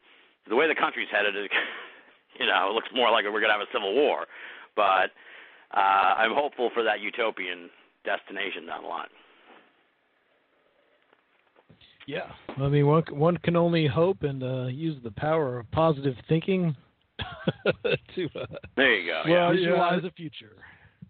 the 0.47 0.55
way 0.55 0.67
the 0.67 0.75
country's 0.75 1.07
headed, 1.11 1.35
it, 1.35 1.51
you 2.39 2.45
know, 2.45 2.69
it 2.69 2.73
looks 2.73 2.89
more 2.93 3.11
like 3.11 3.25
we're 3.25 3.41
gonna 3.41 3.53
have 3.53 3.61
a 3.61 3.71
civil 3.73 3.93
war. 3.93 4.25
But 4.75 5.11
uh, 5.75 6.15
I'm 6.17 6.33
hopeful 6.33 6.69
for 6.73 6.83
that 6.83 6.99
utopian 6.99 7.69
destination 8.05 8.65
down 8.67 8.83
the 8.83 8.89
line. 8.89 9.07
Yeah, 12.07 12.31
I 12.57 12.67
mean, 12.67 12.85
one 12.85 13.03
one 13.11 13.37
can 13.37 13.55
only 13.55 13.87
hope 13.87 14.21
and 14.23 14.43
uh, 14.43 14.65
use 14.67 14.97
the 15.03 15.11
power 15.11 15.57
of 15.59 15.71
positive 15.71 16.13
thinking 16.29 16.75
to 18.15 18.29
uh, 18.39 18.45
There 18.77 18.95
you 18.99 19.11
go. 19.11 19.21
Well, 19.25 19.33
yeah. 19.33 19.49
yeah, 19.49 19.51
visualize 19.55 20.01
I- 20.03 20.07
a 20.07 20.11
future. 20.11 20.51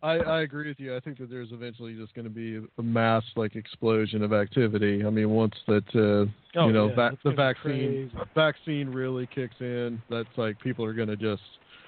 I, 0.04 0.14
I 0.18 0.42
agree 0.42 0.68
with 0.68 0.80
you. 0.80 0.96
I 0.96 1.00
think 1.00 1.18
that 1.18 1.30
there's 1.30 1.52
eventually 1.52 1.96
just 1.96 2.14
going 2.14 2.26
to 2.26 2.32
be 2.34 2.62
a 2.78 2.82
mass 2.84 3.24
like 3.36 3.56
explosion 3.56 4.22
of 4.24 4.34
activity. 4.34 5.04
I 5.06 5.10
mean, 5.10 5.30
once 5.30 5.56
that 5.68 5.84
uh, 5.96 6.30
Oh, 6.60 6.68
you 6.68 6.74
know 6.74 6.90
yeah, 6.90 6.96
va- 6.96 7.18
the 7.24 7.32
gonna 7.32 7.36
vaccine 7.36 8.10
crazy. 8.12 8.30
vaccine 8.36 8.90
really 8.90 9.28
kicks 9.28 9.56
in, 9.60 10.02
that's 10.10 10.30
like 10.38 10.60
people 10.60 10.86
are 10.86 10.94
going 10.94 11.08
to 11.10 11.16
just 11.18 11.42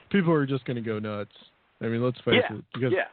people 0.09 0.33
are 0.33 0.45
just 0.45 0.65
going 0.65 0.75
to 0.75 0.81
go 0.81 0.99
nuts. 0.99 1.31
I 1.81 1.85
mean, 1.87 2.03
let's 2.03 2.19
face 2.21 2.41
Yeah. 2.49 2.57
it, 2.57 2.63
because 2.73 2.91
Yeah. 2.91 3.07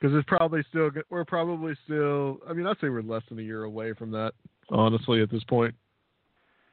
because 0.00 0.16
it's 0.16 0.26
probably 0.28 0.62
still 0.70 0.90
we're 1.10 1.24
probably 1.24 1.74
still. 1.84 2.38
I 2.48 2.52
mean, 2.52 2.66
I'd 2.66 2.76
say 2.80 2.88
we're 2.88 3.02
less 3.02 3.22
than 3.28 3.38
a 3.38 3.42
year 3.42 3.64
away 3.64 3.92
from 3.94 4.10
that. 4.12 4.32
Honestly, 4.70 5.20
at 5.22 5.30
this 5.30 5.44
point, 5.44 5.74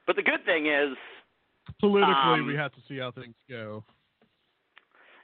But 0.06 0.16
the 0.16 0.22
good 0.22 0.44
thing 0.46 0.66
is, 0.66 0.96
politically, 1.80 2.14
Um, 2.40 2.46
we 2.46 2.54
have 2.54 2.72
to 2.72 2.80
see 2.88 2.96
how 2.98 3.10
things 3.10 3.34
go. 3.50 3.84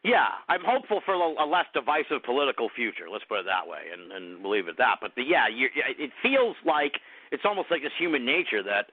Yeah, 0.05 0.36
I'm 0.48 0.60
hopeful 0.60 1.01
for 1.05 1.14
a 1.14 1.47
less 1.48 1.64
divisive 1.72 2.22
political 2.24 2.68
future. 2.68 3.09
Let's 3.10 3.24
put 3.24 3.40
it 3.40 3.47
that 3.48 3.66
way, 3.66 3.89
and 3.89 4.12
and 4.12 4.43
we'll 4.43 4.52
leave 4.52 4.68
it 4.68 4.76
at 4.76 4.78
that. 4.78 4.97
But 5.01 5.12
the, 5.16 5.24
yeah, 5.24 5.48
you, 5.48 5.68
it 5.74 6.12
feels 6.22 6.56
like 6.66 7.01
it's 7.32 7.44
almost 7.44 7.70
like 7.70 7.81
this 7.81 7.97
human 7.98 8.24
nature 8.24 8.62
that, 8.62 8.93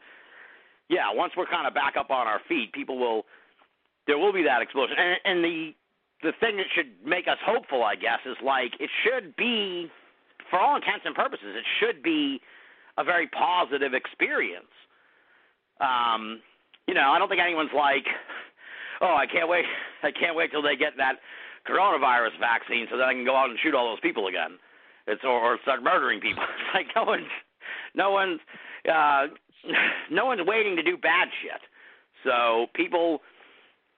yeah, 0.88 1.12
once 1.12 1.34
we're 1.36 1.52
kind 1.52 1.68
of 1.68 1.74
back 1.74 1.98
up 2.00 2.10
on 2.12 2.28
our 2.28 2.40
feet, 2.48 2.72
people 2.72 2.98
will, 2.98 3.26
there 4.08 4.18
will 4.18 4.32
be 4.32 4.44
that 4.44 4.62
explosion. 4.62 4.96
And, 4.98 5.20
and 5.26 5.44
the 5.44 5.72
the 6.24 6.32
thing 6.40 6.56
that 6.58 6.68
should 6.74 6.96
make 7.06 7.28
us 7.28 7.38
hopeful, 7.44 7.84
I 7.84 7.96
guess, 7.96 8.24
is 8.26 8.38
like 8.44 8.72
it 8.80 8.90
should 9.04 9.36
be, 9.36 9.92
for 10.50 10.60
all 10.60 10.76
intents 10.78 11.04
and 11.04 11.14
purposes, 11.14 11.60
it 11.60 11.66
should 11.80 12.02
be 12.02 12.40
a 12.98 13.04
very 13.04 13.28
positive 13.28 13.94
experience. 13.94 14.72
Um, 15.82 16.40
you 16.88 16.94
know, 16.94 17.12
I 17.12 17.20
don't 17.20 17.28
think 17.28 17.42
anyone's 17.42 17.76
like, 17.76 18.06
oh, 19.02 19.16
I 19.16 19.26
can't 19.26 19.50
wait, 19.50 19.66
I 20.04 20.12
can't 20.12 20.36
wait 20.36 20.52
till 20.52 20.62
they 20.62 20.76
get 20.76 20.94
that 20.98 21.16
coronavirus 21.68 22.40
vaccine 22.40 22.88
so 22.90 22.98
that 22.98 23.06
I 23.06 23.14
can 23.14 23.26
go 23.26 23.36
out 23.36 23.50
and 23.50 23.60
shoot 23.62 23.76
all 23.76 23.90
those 23.90 24.00
people 24.00 24.28
again. 24.28 24.58
It's 25.08 25.22
or, 25.24 25.40
or 25.40 25.58
start 25.64 25.84
murdering 25.84 26.22
people. 26.22 26.44
It's 26.74 26.74
like 26.74 26.88
no 26.96 27.04
one's, 27.04 27.32
no 27.96 28.12
one's, 28.12 28.40
uh, 28.88 29.28
no 30.12 30.26
one's 30.26 30.42
waiting 30.46 30.76
to 30.76 30.84
do 30.84 30.98
bad 30.98 31.28
shit. 31.42 31.62
So 32.24 32.68
people, 32.76 33.20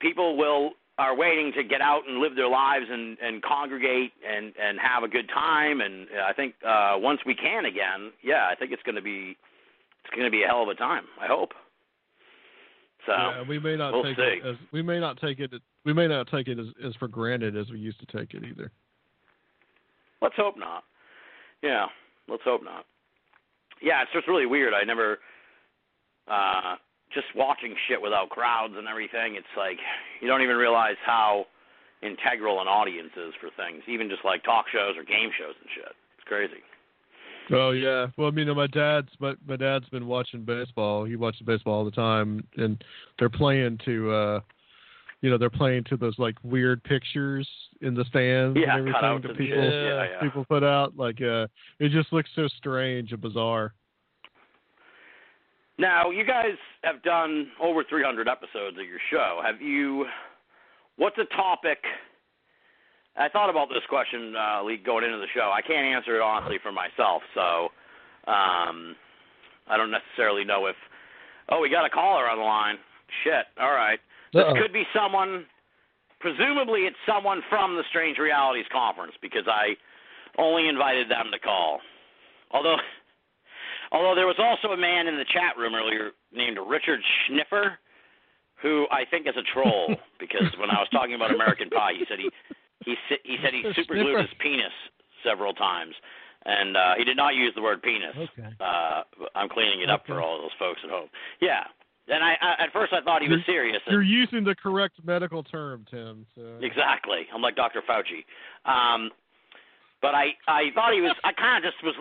people 0.00 0.36
will 0.36 0.72
are 0.96 1.16
waiting 1.16 1.52
to 1.56 1.64
get 1.64 1.80
out 1.80 2.02
and 2.08 2.18
live 2.18 2.36
their 2.36 2.48
lives 2.48 2.86
and 2.88 3.18
and 3.18 3.42
congregate 3.42 4.12
and 4.26 4.52
and 4.60 4.78
have 4.78 5.02
a 5.02 5.08
good 5.08 5.28
time. 5.28 5.80
And 5.80 6.06
I 6.24 6.32
think 6.32 6.54
uh, 6.66 6.94
once 6.96 7.20
we 7.26 7.34
can 7.34 7.64
again, 7.64 8.12
yeah, 8.22 8.48
I 8.50 8.54
think 8.54 8.72
it's 8.72 8.82
going 8.82 8.94
to 8.94 9.02
be 9.02 9.36
it's 10.04 10.14
going 10.14 10.24
to 10.24 10.30
be 10.30 10.44
a 10.44 10.46
hell 10.46 10.62
of 10.62 10.68
a 10.68 10.74
time. 10.74 11.04
I 11.20 11.26
hope. 11.26 11.50
So 13.06 13.12
yeah, 13.12 13.42
we 13.48 13.58
may 13.58 13.76
not 13.76 13.92
we'll 13.92 14.04
take 14.04 14.16
see. 14.16 14.22
it 14.22 14.46
as 14.46 14.56
we 14.72 14.82
may 14.82 14.98
not 14.98 15.20
take 15.20 15.38
it 15.38 15.52
we 15.84 15.92
may 15.92 16.08
not 16.08 16.28
take 16.28 16.48
it 16.48 16.58
as, 16.58 16.66
as 16.84 16.94
for 16.96 17.08
granted 17.08 17.56
as 17.56 17.70
we 17.70 17.78
used 17.78 18.00
to 18.00 18.06
take 18.06 18.34
it 18.34 18.44
either. 18.44 18.70
Let's 20.22 20.36
hope 20.36 20.56
not. 20.58 20.84
Yeah, 21.62 21.86
let's 22.28 22.42
hope 22.44 22.64
not. 22.64 22.86
Yeah, 23.82 24.02
it's 24.02 24.12
just 24.12 24.26
really 24.26 24.46
weird. 24.46 24.72
I 24.72 24.84
never 24.84 25.18
uh 26.28 26.76
just 27.14 27.26
watching 27.34 27.74
shit 27.88 28.02
without 28.02 28.28
crowds 28.28 28.74
and 28.76 28.88
everything, 28.88 29.36
it's 29.36 29.54
like 29.56 29.78
you 30.20 30.28
don't 30.28 30.42
even 30.42 30.56
realize 30.56 30.98
how 31.06 31.46
integral 32.02 32.60
an 32.60 32.68
audience 32.68 33.14
is 33.16 33.32
for 33.40 33.48
things, 33.56 33.82
even 33.88 34.10
just 34.10 34.24
like 34.24 34.42
talk 34.42 34.66
shows 34.68 34.98
or 34.98 35.04
game 35.04 35.30
shows 35.38 35.54
and 35.60 35.70
shit. 35.74 35.94
It's 36.18 36.26
crazy. 36.26 36.60
Oh 37.52 37.70
yeah. 37.72 38.06
Well, 38.16 38.28
I 38.28 38.30
mean, 38.30 38.54
my 38.54 38.66
dad's 38.66 39.08
my 39.18 39.34
my 39.46 39.56
dad's 39.56 39.88
been 39.90 40.06
watching 40.06 40.44
baseball. 40.44 41.04
He 41.04 41.16
watches 41.16 41.42
baseball 41.42 41.74
all 41.74 41.84
the 41.84 41.90
time, 41.90 42.46
and 42.56 42.82
they're 43.18 43.28
playing 43.28 43.78
to, 43.84 44.10
uh 44.10 44.40
you 45.20 45.30
know, 45.30 45.38
they're 45.38 45.48
playing 45.48 45.84
to 45.84 45.96
those 45.96 46.18
like 46.18 46.36
weird 46.42 46.84
pictures 46.84 47.48
in 47.80 47.94
the 47.94 48.04
stands 48.04 48.58
Yeah, 48.60 48.76
and 48.76 48.88
everything 48.88 49.22
that 49.22 49.38
people. 49.38 49.64
Yeah, 49.64 50.04
yeah. 50.04 50.20
people 50.20 50.44
put 50.44 50.62
out. 50.62 50.98
Like, 50.98 51.20
uh, 51.22 51.46
it 51.78 51.92
just 51.92 52.12
looks 52.12 52.28
so 52.36 52.46
strange 52.58 53.10
and 53.10 53.22
bizarre. 53.22 53.72
Now, 55.78 56.10
you 56.10 56.24
guys 56.24 56.56
have 56.82 57.02
done 57.02 57.48
over 57.60 57.82
300 57.88 58.28
episodes 58.28 58.76
of 58.78 58.84
your 58.86 59.00
show. 59.10 59.40
Have 59.42 59.62
you? 59.62 60.04
What's 60.96 61.16
a 61.16 61.24
topic? 61.34 61.78
I 63.16 63.28
thought 63.28 63.50
about 63.50 63.68
this 63.68 63.84
question, 63.88 64.34
uh, 64.36 64.62
Lee, 64.64 64.76
going 64.76 65.04
into 65.04 65.18
the 65.18 65.30
show. 65.34 65.52
I 65.54 65.62
can't 65.62 65.86
answer 65.86 66.16
it 66.16 66.22
honestly 66.22 66.58
for 66.62 66.72
myself, 66.72 67.22
so 67.34 67.70
um, 68.26 68.96
I 69.68 69.76
don't 69.76 69.90
necessarily 69.90 70.44
know 70.44 70.66
if. 70.66 70.76
Oh, 71.48 71.60
we 71.60 71.70
got 71.70 71.84
a 71.84 71.90
caller 71.90 72.28
on 72.28 72.38
the 72.38 72.44
line. 72.44 72.76
Shit. 73.22 73.46
All 73.60 73.70
right. 73.70 73.98
This 74.32 74.42
Uh-oh. 74.42 74.60
could 74.60 74.72
be 74.72 74.84
someone. 74.94 75.46
Presumably, 76.18 76.88
it's 76.88 76.96
someone 77.06 77.42
from 77.50 77.76
the 77.76 77.84
Strange 77.90 78.18
Realities 78.18 78.64
conference 78.72 79.12
because 79.20 79.44
I 79.46 79.76
only 80.38 80.68
invited 80.68 81.10
them 81.10 81.28
to 81.30 81.38
call. 81.38 81.80
Although 82.50 82.78
Although 83.94 84.16
there 84.16 84.26
was 84.26 84.42
also 84.42 84.74
a 84.74 84.76
man 84.76 85.06
in 85.06 85.16
the 85.16 85.24
chat 85.24 85.56
room 85.56 85.74
earlier 85.74 86.10
named 86.32 86.58
Richard 86.66 86.98
Schniffer, 87.24 87.78
who 88.60 88.86
I 88.90 89.04
think 89.04 89.28
is 89.28 89.34
a 89.36 89.46
troll 89.54 89.94
because 90.18 90.50
when 90.58 90.68
I 90.68 90.82
was 90.82 90.88
talking 90.90 91.14
about 91.14 91.32
American 91.32 91.70
Pie, 91.70 91.92
he 91.98 92.04
said 92.08 92.18
he 92.18 92.28
he 92.84 92.94
he 93.24 93.36
said 93.42 93.54
he 93.54 93.62
superglued 93.74 94.20
his 94.20 94.30
penis 94.40 94.72
several 95.24 95.52
times, 95.52 95.94
and 96.44 96.76
uh, 96.76 96.94
he 96.96 97.04
did 97.04 97.16
not 97.16 97.34
use 97.34 97.52
the 97.54 97.62
word 97.62 97.82
penis. 97.82 98.14
Okay. 98.16 98.48
Uh, 98.60 99.02
I'm 99.34 99.48
cleaning 99.48 99.80
it 99.80 99.90
up 99.90 100.06
for 100.06 100.20
all 100.20 100.40
those 100.40 100.54
folks 100.58 100.80
at 100.84 100.90
home. 100.90 101.08
Yeah, 101.40 101.64
and 102.08 102.22
I, 102.22 102.36
I 102.40 102.64
at 102.64 102.72
first 102.72 102.92
I 102.92 103.00
thought 103.02 103.22
he 103.22 103.28
was 103.28 103.40
serious. 103.46 103.80
You're 103.88 104.02
using 104.02 104.44
the 104.44 104.54
correct 104.54 104.96
medical 105.04 105.42
term, 105.42 105.86
Tim. 105.90 106.26
So. 106.34 106.58
Exactly. 106.60 107.26
I'm 107.34 107.40
like 107.40 107.56
Dr. 107.56 107.82
Fauci. 107.88 108.24
Um, 108.68 109.10
but 110.02 110.14
I 110.14 110.36
I 110.46 110.68
thought 110.74 110.92
he 110.92 111.00
was. 111.00 111.16
I 111.24 111.32
kind 111.32 111.64
of 111.64 111.72
just 111.72 111.82
was. 111.82 111.94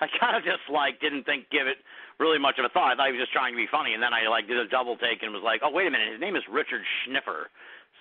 I 0.00 0.06
kind 0.18 0.36
of 0.36 0.42
just 0.42 0.66
like 0.70 1.00
didn't 1.00 1.24
think 1.24 1.50
give 1.50 1.66
it 1.66 1.78
really 2.18 2.38
much 2.38 2.58
of 2.58 2.64
a 2.64 2.68
thought. 2.70 2.90
I 2.90 2.96
thought 2.96 3.06
he 3.06 3.18
was 3.18 3.22
just 3.22 3.32
trying 3.32 3.54
to 3.54 3.56
be 3.56 3.66
funny, 3.70 3.94
and 3.94 4.02
then 4.02 4.12
I 4.12 4.26
like 4.26 4.46
did 4.46 4.58
a 4.58 4.66
double 4.66 4.96
take 4.98 5.22
and 5.22 5.32
was 5.32 5.42
like, 5.46 5.62
oh 5.62 5.70
wait 5.70 5.86
a 5.86 5.90
minute, 5.90 6.10
his 6.10 6.20
name 6.20 6.34
is 6.34 6.42
Richard 6.50 6.82
Schniffer. 7.06 7.46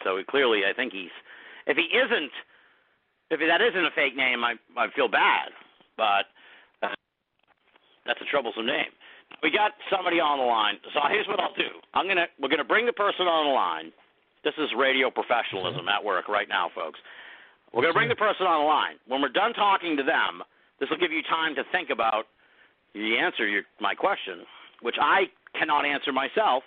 So 0.04 0.18
clearly, 0.26 0.62
I 0.66 0.74
think 0.74 0.94
he's. 0.94 1.14
If 1.68 1.78
he 1.78 1.88
isn't, 1.92 2.32
if 3.30 3.40
that 3.40 3.62
isn't 3.62 3.86
a 3.86 3.92
fake 3.92 4.16
name, 4.16 4.44
I 4.44 4.56
I 4.76 4.88
feel 4.96 5.08
bad. 5.08 5.52
But 5.98 6.32
uh, 6.82 6.96
that's 8.06 8.22
a 8.22 8.26
troublesome 8.32 8.66
name. 8.66 8.92
We 9.44 9.52
got 9.52 9.72
somebody 9.92 10.20
on 10.20 10.40
the 10.40 10.48
line. 10.48 10.80
So 10.94 11.00
here's 11.12 11.28
what 11.28 11.40
I'll 11.40 11.54
do. 11.54 11.70
I'm 11.94 12.08
gonna 12.08 12.28
we're 12.40 12.50
gonna 12.50 12.64
bring 12.64 12.86
the 12.86 12.96
person 12.96 13.28
on 13.28 13.46
the 13.46 13.54
line. 13.54 13.92
This 14.44 14.56
is 14.58 14.70
radio 14.78 15.12
professionalism 15.12 15.88
at 15.90 16.04
work 16.04 16.30
right 16.30 16.48
now, 16.48 16.72
folks. 16.74 17.00
We're 17.74 17.86
to 17.88 17.94
bring 17.94 18.10
the 18.10 18.16
person 18.16 18.48
on 18.48 18.64
the 18.64 18.68
line. 18.68 18.96
When 19.08 19.22
we're 19.22 19.30
done 19.34 19.54
talking 19.54 19.98
to 19.98 20.04
them, 20.04 20.42
this 20.80 20.90
will 20.90 20.98
give 20.98 21.12
you 21.12 21.22
time 21.24 21.54
to 21.56 21.64
think 21.72 21.90
about 21.90 22.26
the 22.94 23.18
answer 23.18 23.46
to 23.46 23.52
your, 23.52 23.64
my 23.82 23.94
question, 23.94 24.48
which 24.82 24.96
I 25.02 25.26
cannot 25.54 25.86
answer 25.86 26.12
myself, 26.12 26.64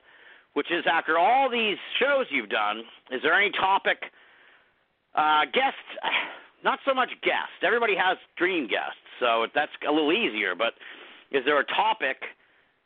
which 0.55 0.71
is 0.71 0.85
after 0.91 1.19
all 1.19 1.49
these 1.49 1.79
shows 1.99 2.27
you've 2.31 2.51
done, 2.51 2.83
is 3.11 3.23
there 3.23 3.35
any 3.35 3.51
topic, 3.53 4.13
uh, 5.15 5.45
guests, 5.53 5.89
not 6.65 6.79
so 6.87 6.95
much 6.95 7.11
guests. 7.23 7.59
Everybody 7.63 7.95
has 7.97 8.19
dream 8.37 8.67
guests, 8.67 9.01
so 9.19 9.47
that's 9.55 9.73
a 9.87 9.93
little 9.93 10.13
easier, 10.13 10.55
but 10.55 10.75
is 11.31 11.45
there 11.45 11.61
a 11.61 11.65
topic 11.65 12.17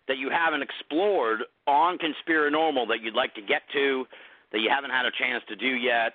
that 0.09 0.18
you 0.18 0.30
haven't 0.30 0.62
explored 0.62 1.40
on 1.66 1.98
Conspiranormal 1.98 2.88
that 2.88 3.01
you'd 3.02 3.14
like 3.14 3.34
to 3.34 3.42
get 3.42 3.62
to 3.72 4.05
that 4.52 4.60
you 4.60 4.68
haven't 4.70 4.90
had 4.90 5.06
a 5.06 5.10
chance 5.10 5.42
to 5.48 5.56
do 5.56 5.66
yet? 5.66 6.12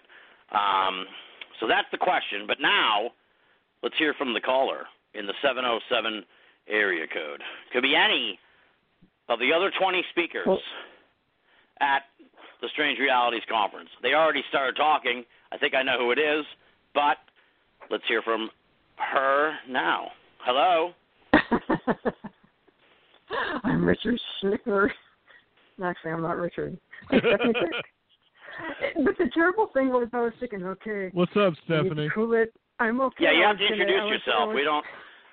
Um, 0.51 1.05
so 1.59 1.67
that's 1.67 1.87
the 1.91 1.97
question. 1.97 2.45
But 2.47 2.57
now, 2.61 3.11
let's 3.81 3.97
hear 3.97 4.13
from 4.13 4.33
the 4.33 4.41
caller 4.41 4.85
in 5.13 5.25
the 5.25 5.33
707 5.41 6.23
area 6.69 7.07
code. 7.07 7.41
Could 7.73 7.81
be 7.81 7.95
any 7.95 8.39
of 9.27 9.39
the 9.39 9.51
other 9.53 9.71
20 9.77 10.03
speakers 10.11 10.47
at 11.79 12.03
the 12.61 12.67
Strange 12.73 12.99
Realities 12.99 13.43
Conference. 13.49 13.89
They 14.01 14.13
already 14.13 14.43
started 14.49 14.75
talking. 14.75 15.23
I 15.51 15.57
think 15.57 15.73
I 15.75 15.83
know 15.83 15.97
who 15.97 16.11
it 16.11 16.19
is, 16.19 16.45
but 16.93 17.17
let's 17.89 18.03
hear 18.07 18.21
from 18.21 18.49
her 18.97 19.53
now. 19.67 20.07
Hello. 20.39 20.91
I'm 23.63 23.85
Richard 23.85 24.19
Schnickler. 24.41 24.89
Actually, 25.83 26.11
I'm 26.11 26.21
not 26.21 26.37
Richard. 26.37 26.77
but 27.09 27.21
the 29.17 29.29
terrible 29.33 29.67
thing 29.73 29.89
was 29.89 30.07
I 30.13 30.21
was 30.21 30.33
thinking, 30.39 30.63
okay, 30.65 31.09
What's 31.13 31.31
up, 31.31 31.37
I 31.39 31.49
need 31.49 31.57
Stephanie? 31.65 32.09
cool 32.13 32.33
it. 32.33 32.53
I'm 32.79 32.99
okay. 33.01 33.15
Yeah, 33.25 33.31
you 33.31 33.43
have 33.43 33.57
to 33.57 33.63
was 33.63 33.69
gonna- 33.71 33.81
introduce 33.81 34.03
was- 34.03 34.11
yourself. 34.25 34.47
was- 34.49 34.55
We 34.55 34.63
don't. 34.63 34.85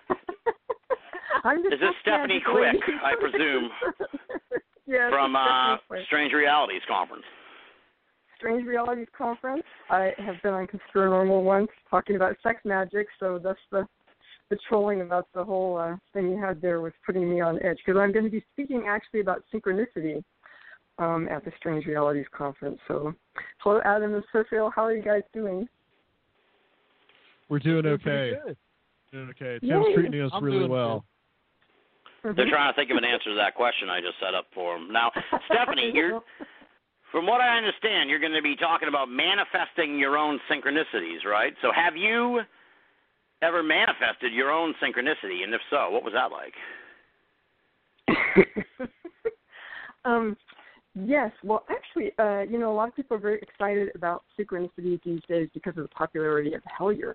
I'm 1.45 1.63
just 1.63 1.75
Is 1.75 1.81
this 1.81 1.91
Stephanie. 2.03 2.41
Quick, 2.45 2.77
I 3.05 3.15
presume, 3.21 3.71
yes, 4.87 5.11
From 5.11 5.37
uh, 5.37 5.77
Strange 6.07 6.33
Realities 6.33 6.83
Conference. 6.89 7.25
Strange 8.37 8.67
Realities 8.67 9.09
Conference. 9.17 9.63
I 9.91 10.13
have 10.19 10.37
been 10.43 10.55
on 10.55 10.67
Conspiranormal 10.67 11.43
once 11.43 11.69
talking 11.91 12.17
about 12.17 12.37
sex 12.43 12.61
magic, 12.65 13.07
so 13.19 13.41
that's 13.43 13.59
the 13.71 13.87
the 14.49 14.57
trolling 14.69 15.01
about 15.01 15.27
the 15.35 15.43
whole 15.43 15.77
uh, 15.77 15.97
thing 16.13 16.31
you 16.31 16.41
had 16.41 16.61
there 16.61 16.81
was 16.81 16.93
putting 17.05 17.29
me 17.29 17.41
on 17.41 17.57
edge 17.65 17.79
because 17.85 17.99
I'm 17.99 18.13
going 18.13 18.25
to 18.25 18.31
be 18.31 18.45
speaking 18.53 18.85
actually 18.89 19.19
about 19.19 19.43
synchronicity 19.53 20.23
um, 20.99 21.29
at 21.29 21.45
the 21.45 21.51
Strange 21.59 21.85
Realities 21.87 22.27
Conference. 22.31 22.79
So, 22.87 23.13
hello, 23.59 23.81
Adam 23.85 24.15
and 24.15 24.23
Sophia. 24.33 24.71
How 24.75 24.85
are 24.85 24.95
you 24.95 25.03
guys 25.03 25.23
doing? 25.33 25.69
We're 27.49 27.59
doing 27.59 27.83
Doing 27.83 27.95
okay. 27.95 28.33
Doing 29.13 29.29
okay. 29.31 29.59
Tim's 29.61 29.87
Yay. 29.89 29.95
treating 29.95 30.21
us 30.21 30.31
I'm 30.33 30.45
really 30.45 30.59
doing 30.59 30.71
well. 30.71 31.05
They're 32.23 32.51
trying 32.51 32.73
to 32.73 32.77
think 32.77 32.91
of 32.91 32.97
an 32.97 33.05
answer 33.05 33.31
to 33.31 33.37
that 33.37 33.55
question 33.55 33.89
I 33.89 34.01
just 34.01 34.19
set 34.21 34.35
up 34.35 34.47
for 34.53 34.77
them. 34.77 34.93
Now, 34.93 35.13
Stephanie, 35.47 35.93
you're 35.95 36.21
from 37.17 37.25
what 37.25 37.41
I 37.41 37.57
understand, 37.57 38.11
you're 38.11 38.19
going 38.21 38.35
to 38.35 38.43
be 38.43 38.55
talking 38.55 38.89
about 38.89 39.09
manifesting 39.09 39.99
your 39.99 40.19
own 40.19 40.39
synchronicities, 40.53 41.25
right? 41.25 41.55
So, 41.63 41.73
have 41.75 41.97
you 41.97 42.41
ever 43.41 43.63
manifested 43.63 44.35
your 44.35 44.51
own 44.51 44.75
synchronicity, 44.83 45.43
and 45.43 45.55
if 45.55 45.63
so, 45.71 45.89
what 45.89 46.05
was 46.05 46.13
that 46.13 46.31
like? 46.31 46.53
um, 50.05 50.37
yes. 50.95 51.33
Well, 51.43 51.65
actually, 51.71 52.13
uh, 52.19 52.43
you 52.43 52.59
know, 52.59 52.71
a 52.71 52.77
lot 52.77 52.89
of 52.89 52.95
people 52.95 53.17
are 53.17 53.21
very 53.21 53.41
excited 53.41 53.93
about 53.95 54.25
synchronicity 54.39 55.03
these 55.03 55.23
days 55.27 55.49
because 55.55 55.75
of 55.79 55.85
the 55.85 55.89
popularity 55.89 56.53
of 56.53 56.61
Hellier. 56.79 57.15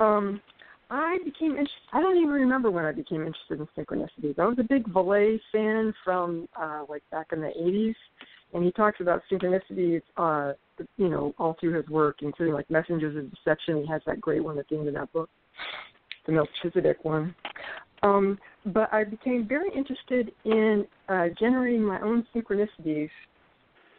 Um, 0.00 0.40
I 0.88 1.18
became 1.26 1.50
interested. 1.50 1.76
I 1.92 2.00
don't 2.00 2.16
even 2.16 2.30
remember 2.30 2.70
when 2.70 2.86
I 2.86 2.92
became 2.92 3.26
interested 3.26 3.60
in 3.60 3.68
synchronicities. 3.76 4.38
I 4.38 4.46
was 4.46 4.58
a 4.58 4.64
big 4.64 4.84
Vallée 4.84 5.38
fan 5.52 5.92
from 6.02 6.48
uh, 6.58 6.84
like 6.88 7.02
back 7.10 7.26
in 7.32 7.42
the 7.42 7.48
'80s, 7.48 7.94
and 8.54 8.64
he 8.64 8.72
talks 8.72 9.00
about 9.00 9.22
synchronicities. 9.30 10.02
Uh, 10.16 10.52
you 10.96 11.08
know, 11.08 11.34
all 11.38 11.56
through 11.60 11.74
his 11.74 11.88
work, 11.88 12.16
including 12.22 12.54
like 12.54 12.68
Messengers 12.70 13.16
of 13.16 13.30
Deception. 13.30 13.82
He 13.82 13.86
has 13.86 14.02
that 14.06 14.20
great 14.20 14.42
one 14.42 14.58
at 14.58 14.68
the 14.68 14.76
end 14.76 14.88
of 14.88 14.94
that 14.94 15.12
book, 15.12 15.30
the 16.26 16.32
Melchizedek 16.32 17.04
one. 17.04 17.34
Um, 18.02 18.38
but 18.66 18.92
I 18.92 19.04
became 19.04 19.46
very 19.48 19.70
interested 19.74 20.32
in 20.44 20.86
uh, 21.08 21.26
generating 21.38 21.82
my 21.82 22.00
own 22.00 22.26
synchronicities 22.34 23.08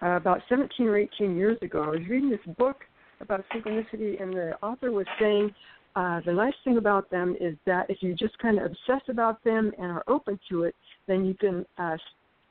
uh, 0.02 0.18
about 0.18 0.42
17 0.50 0.88
or 0.88 0.98
18 0.98 1.36
years 1.36 1.58
ago. 1.62 1.84
I 1.84 1.90
was 1.90 2.02
reading 2.10 2.30
this 2.30 2.56
book 2.58 2.78
about 3.22 3.44
synchronicity, 3.54 4.22
and 4.22 4.34
the 4.34 4.54
author 4.62 4.92
was 4.92 5.08
saying 5.20 5.52
uh, 5.96 6.20
the 6.26 6.34
nice 6.34 6.54
thing 6.64 6.78
about 6.78 7.10
them 7.10 7.36
is 7.40 7.56
that 7.66 7.90
if 7.90 7.98
you 8.02 8.14
just 8.14 8.38
kind 8.40 8.60
of 8.60 8.66
obsess 8.66 9.02
about 9.08 9.44
them 9.44 9.72
and 9.78 9.88
are 9.88 10.04
open 10.08 10.38
to 10.50 10.64
it, 10.64 10.76
then 11.08 11.26
you 11.26 11.34
can 11.34 11.66
uh, 11.78 11.96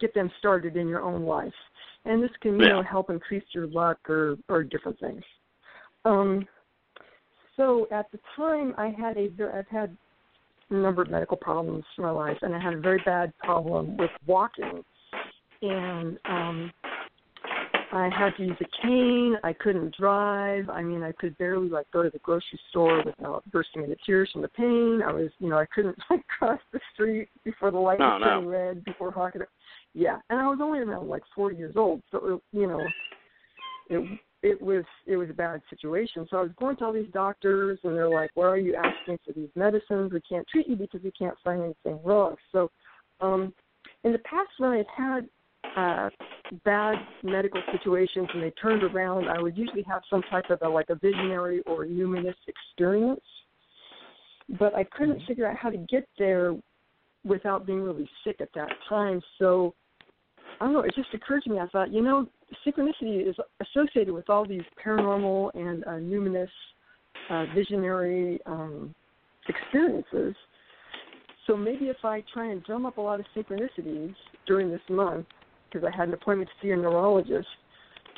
get 0.01 0.15
them 0.15 0.31
started 0.39 0.77
in 0.77 0.89
your 0.89 1.03
own 1.03 1.25
life. 1.25 1.53
And 2.05 2.23
this 2.23 2.31
can, 2.41 2.55
you 2.55 2.67
Yeah. 2.67 2.69
know, 2.75 2.83
help 2.83 3.11
increase 3.11 3.45
your 3.53 3.67
luck 3.67 3.99
or, 4.09 4.37
or 4.49 4.63
different 4.63 4.99
things. 5.01 5.23
Um, 6.05 6.47
so 7.57 7.87
at 7.91 8.11
the 8.11 8.19
time, 8.37 8.75
I 8.77 8.89
had 8.89 9.17
a 9.17 9.31
I've 9.55 9.69
had 9.69 9.97
a 10.71 10.75
number 10.75 11.03
of 11.03 11.11
medical 11.11 11.37
problems 11.37 11.85
in 11.97 12.05
my 12.05 12.11
life, 12.11 12.39
and 12.43 12.55
I 12.55 12.59
had 12.59 12.75
a 12.75 12.81
very 12.81 13.01
bad 13.05 13.33
problem 13.39 13.97
with 13.97 14.11
walking. 14.27 14.85
And 15.63 16.19
um, 16.27 16.73
I 17.95 18.09
had 18.09 18.37
to 18.37 18.45
use 18.45 18.57
a 18.61 18.83
cane. 18.83 19.37
I 19.45 19.53
couldn't 19.53 19.97
drive. 19.97 20.69
I 20.69 20.83
mean, 20.83 21.03
I 21.05 21.13
could 21.13 21.39
barely 21.39 21.69
like 21.69 21.89
go 21.93 22.03
to 22.03 22.11
the 22.11 22.19
grocery 22.19 22.59
store 22.71 23.05
without 23.05 23.49
bursting 23.53 23.85
into 23.85 23.97
tears 24.05 24.29
from 24.33 24.43
the 24.43 24.49
pain. 24.49 25.01
I 25.07 25.13
was, 25.13 25.31
you 25.39 25.49
know, 25.49 25.59
I 25.59 25.67
couldn't 25.73 25.97
like 26.11 26.27
cross 26.27 26.61
the 26.73 26.81
street 26.93 27.29
before 27.45 27.71
the 27.71 27.79
light 27.79 28.01
Oh, 28.01 28.19
was 28.19 28.21
no. 28.21 28.43
red 28.43 28.85
before 28.85 29.13
honking. 29.13 29.43
Yeah, 29.95 30.19
and 30.29 30.41
I 30.41 30.49
was 30.49 30.59
only 30.61 30.81
around 30.81 31.09
like 31.09 31.23
four 31.35 31.53
years 31.53 31.75
old, 31.77 32.03
so 32.11 32.19
it, 32.53 32.57
you 32.57 32.67
know, 32.67 32.85
it 33.89 34.19
it 34.43 34.61
was 34.61 34.85
it 35.07 35.17
was 35.17 35.31
a 35.31 35.35
bad 35.35 35.63
situation. 35.71 36.27
So 36.31 36.37
I 36.37 36.43
was 36.43 36.51
going 36.59 36.77
to 36.77 36.85
all 36.85 36.93
these 36.93 37.11
doctors, 37.13 37.79
and 37.85 37.97
they're 37.97 38.11
like, 38.11 38.31
"Why 38.35 38.47
are 38.47 38.59
you 38.59 38.75
asking 38.75 39.19
for 39.25 39.33
these 39.33 39.49
medicines? 39.55 40.13
We 40.13 40.21
can't 40.21 40.47
treat 40.49 40.69
you 40.69 40.77
because 40.77 41.03
we 41.03 41.13
can't 41.13 41.37
find 41.45 41.63
anything 41.63 42.01
wrong." 42.05 42.35
So, 42.51 42.71
um, 43.21 43.55
in 44.03 44.13
the 44.13 44.19
past, 44.19 44.51
when 44.59 44.71
I've 44.71 44.87
had 44.95 45.29
uh, 45.77 46.11
bad 46.65 46.97
medical 47.23 47.63
situations 47.73 48.29
and 48.35 48.43
they 48.43 48.51
turned 48.51 48.83
around, 48.83 49.29
I 49.29 49.41
would 49.41 49.57
usually 49.57 49.85
have 49.85 50.03
some 50.11 50.23
type 50.31 50.51
of 50.51 50.59
a, 50.63 50.69
like 50.69 50.91
a 50.91 50.97
visionary 50.97 51.63
or 51.63 51.87
numinous 51.87 52.35
experience. 52.47 53.25
But 54.59 54.75
I 54.75 54.85
couldn't 54.85 55.23
figure 55.27 55.47
out 55.47 55.57
how 55.57 55.71
to 55.71 55.79
get 55.79 56.07
there 56.19 56.55
without 57.25 57.65
being 57.65 57.81
really 57.81 58.09
sick 58.25 58.43
at 58.43 58.51
that 58.55 58.69
time. 58.89 59.23
So 59.39 59.75
I 60.61 60.65
don't 60.67 60.73
know. 60.73 60.81
It 60.81 60.95
just 60.95 61.13
occurred 61.15 61.43
to 61.45 61.51
me. 61.51 61.59
I 61.59 61.67
thought, 61.69 61.93
you 61.93 62.03
know, 62.03 62.27
synchronicity 62.67 63.29
is 63.29 63.37
associated 63.61 64.13
with 64.13 64.31
all 64.31 64.47
these 64.47 64.63
paranormal 64.85 65.51
and 65.55 65.85
uh, 65.85 65.91
numinous, 65.91 66.49
uh, 67.31 67.47
visionary 67.55 68.41
um, 68.47 68.95
experiences. 69.49 70.35
So 71.47 71.57
maybe 71.57 71.87
if 71.87 72.05
I 72.05 72.23
try 72.33 72.51
and 72.51 72.63
drum 72.65 72.87
up 72.87 72.99
a 72.99 73.01
lot 73.01 73.21
of 73.21 73.27
synchronicities 73.37 74.15
during 74.47 74.71
this 74.71 74.81
month, 74.89 75.27
because 75.71 75.87
I 75.87 75.95
had 75.95 76.09
an 76.09 76.15
appointment 76.15 76.49
to 76.51 76.67
see 76.67 76.71
a 76.73 76.77
neurologist, 76.77 77.49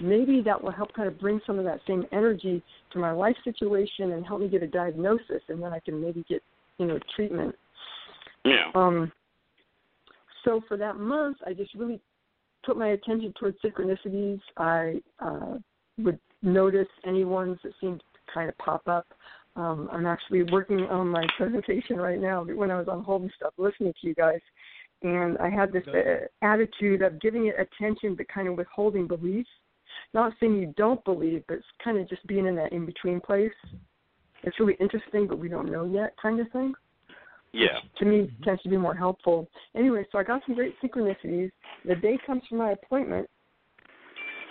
maybe 0.00 0.42
that 0.42 0.62
will 0.62 0.70
help 0.70 0.92
kind 0.92 1.08
of 1.08 1.18
bring 1.18 1.40
some 1.46 1.58
of 1.58 1.64
that 1.64 1.80
same 1.86 2.04
energy 2.12 2.62
to 2.92 2.98
my 2.98 3.10
life 3.10 3.36
situation 3.44 4.12
and 4.12 4.26
help 4.26 4.40
me 4.40 4.48
get 4.48 4.62
a 4.62 4.66
diagnosis, 4.66 5.42
and 5.48 5.62
then 5.62 5.72
I 5.72 5.80
can 5.80 6.00
maybe 6.00 6.24
get, 6.28 6.42
you 6.78 6.86
know, 6.86 6.98
treatment. 7.14 7.54
Yeah. 8.44 8.70
Um, 8.74 9.10
so 10.44 10.60
for 10.68 10.76
that 10.76 10.96
month, 10.96 11.38
I 11.46 11.52
just 11.52 11.74
really 11.74 12.00
put 12.66 12.76
my 12.76 12.88
attention 12.88 13.32
towards 13.38 13.56
synchronicities. 13.64 14.40
I 14.58 15.00
uh, 15.20 15.58
would 15.98 16.18
notice 16.42 16.88
any 17.06 17.24
ones 17.24 17.58
that 17.62 17.72
seemed 17.80 18.00
to 18.00 18.32
kind 18.34 18.48
of 18.48 18.58
pop 18.58 18.86
up. 18.88 19.06
Um, 19.54 19.88
I'm 19.90 20.04
actually 20.04 20.42
working 20.42 20.80
on 20.80 21.08
my 21.08 21.26
presentation 21.38 21.96
right 21.96 22.20
now. 22.20 22.44
When 22.44 22.70
I 22.70 22.78
was 22.78 22.88
on 22.88 23.04
hold 23.04 23.22
and 23.22 23.32
stuff, 23.36 23.54
listening 23.56 23.94
to 24.00 24.06
you 24.06 24.14
guys, 24.14 24.40
and 25.02 25.38
I 25.38 25.48
had 25.48 25.72
this 25.72 25.84
uh, 25.88 26.26
attitude 26.42 27.02
of 27.02 27.20
giving 27.20 27.46
it 27.46 27.54
attention, 27.58 28.14
but 28.14 28.28
kind 28.28 28.48
of 28.48 28.56
withholding 28.56 29.06
belief. 29.06 29.46
Not 30.12 30.32
saying 30.40 30.56
you 30.56 30.74
don't 30.76 31.02
believe, 31.04 31.44
but 31.48 31.58
it's 31.58 31.66
kind 31.82 31.98
of 31.98 32.08
just 32.08 32.26
being 32.26 32.46
in 32.46 32.56
that 32.56 32.72
in 32.72 32.84
between 32.84 33.20
place. 33.20 33.52
It's 34.42 34.58
really 34.60 34.76
interesting, 34.80 35.26
but 35.26 35.38
we 35.38 35.48
don't 35.48 35.70
know 35.70 35.84
yet, 35.84 36.14
kind 36.20 36.40
of 36.40 36.50
thing. 36.50 36.74
Yeah. 37.52 37.78
To 37.98 38.04
me, 38.04 38.30
tends 38.44 38.62
to 38.62 38.68
be 38.68 38.76
more 38.76 38.94
helpful. 38.94 39.48
Anyway, 39.74 40.04
so 40.12 40.18
I 40.18 40.22
got 40.22 40.42
some 40.46 40.54
great 40.54 40.74
synchronicities. 40.82 41.50
The 41.86 41.94
day 41.96 42.18
comes 42.26 42.42
for 42.48 42.56
my 42.56 42.72
appointment, 42.72 43.28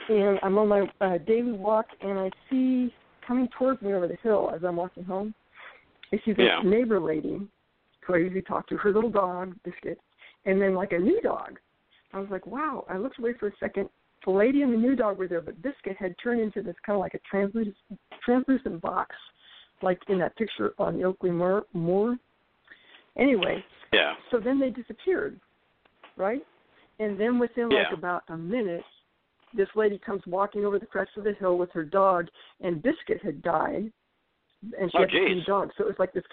and 0.09 0.39
I'm 0.41 0.57
on 0.57 0.67
my 0.67 0.89
uh, 1.01 1.17
daily 1.19 1.51
walk, 1.51 1.85
and 2.01 2.17
I 2.17 2.31
see 2.49 2.93
coming 3.27 3.47
towards 3.57 3.81
me 3.81 3.93
over 3.93 4.07
the 4.07 4.17
hill 4.23 4.51
as 4.55 4.63
I'm 4.63 4.76
walking 4.76 5.03
home. 5.03 5.34
I 6.11 6.17
see 6.26 6.34
this 6.34 6.45
Yeah. 6.45 6.61
neighbor 6.63 6.99
lady 6.99 7.41
who 8.01 8.13
I 8.13 8.17
usually 8.17 8.41
talk 8.43 8.67
to, 8.67 8.77
her 8.77 8.91
little 8.91 9.09
dog, 9.09 9.55
Biscuit, 9.63 9.99
and 10.45 10.61
then 10.61 10.76
like 10.76 10.91
a 10.93 10.99
new 10.99 11.19
dog. 11.22 11.59
I 12.13 12.19
was 12.19 12.30
like, 12.30 12.45
wow. 12.45 12.85
I 12.88 12.97
looked 12.97 13.19
away 13.19 13.34
for 13.34 13.47
a 13.47 13.57
second. 13.59 13.89
The 14.23 14.31
lady 14.31 14.61
and 14.61 14.72
the 14.72 14.77
new 14.77 14.95
dog 14.95 15.17
were 15.17 15.27
there, 15.27 15.41
but 15.41 15.61
Biscuit 15.61 15.97
had 15.97 16.15
turned 16.23 16.39
into 16.39 16.61
this 16.61 16.76
kind 16.85 16.95
of 16.95 17.01
like 17.01 17.13
a 17.15 17.19
translucent, 17.30 17.76
translucent 18.23 18.81
box, 18.81 19.15
like 19.81 19.99
in 20.07 20.17
that 20.19 20.35
picture 20.35 20.73
on 20.77 20.97
the 20.97 21.03
Ilkley 21.03 21.31
Moor. 21.31 21.65
Moor. 21.73 22.17
Anyway, 23.17 23.63
Yeah. 23.93 24.13
so 24.31 24.39
then 24.39 24.59
they 24.59 24.69
disappeared, 24.69 25.39
right? 26.17 26.45
And 26.99 27.19
then 27.19 27.39
within 27.39 27.69
like 27.69 27.87
Yeah. 27.91 27.97
about 27.97 28.23
a 28.29 28.37
minute, 28.37 28.83
this 29.53 29.69
lady 29.75 29.97
comes 29.97 30.21
walking 30.27 30.65
over 30.65 30.79
the 30.79 30.85
crest 30.85 31.11
of 31.17 31.23
the 31.23 31.33
hill 31.33 31.57
with 31.57 31.71
her 31.71 31.83
dog, 31.83 32.27
and 32.61 32.81
Biscuit 32.83 33.21
had 33.23 33.41
died, 33.41 33.91
and 34.79 34.91
she 34.91 34.97
Oh, 34.97 35.01
had 35.01 35.09
this 35.09 35.21
new 35.27 35.35
geez. 35.35 35.45
dog. 35.45 35.71
So 35.77 35.85
it 35.85 35.87
was 35.87 35.99
like 35.99 36.13
this, 36.13 36.23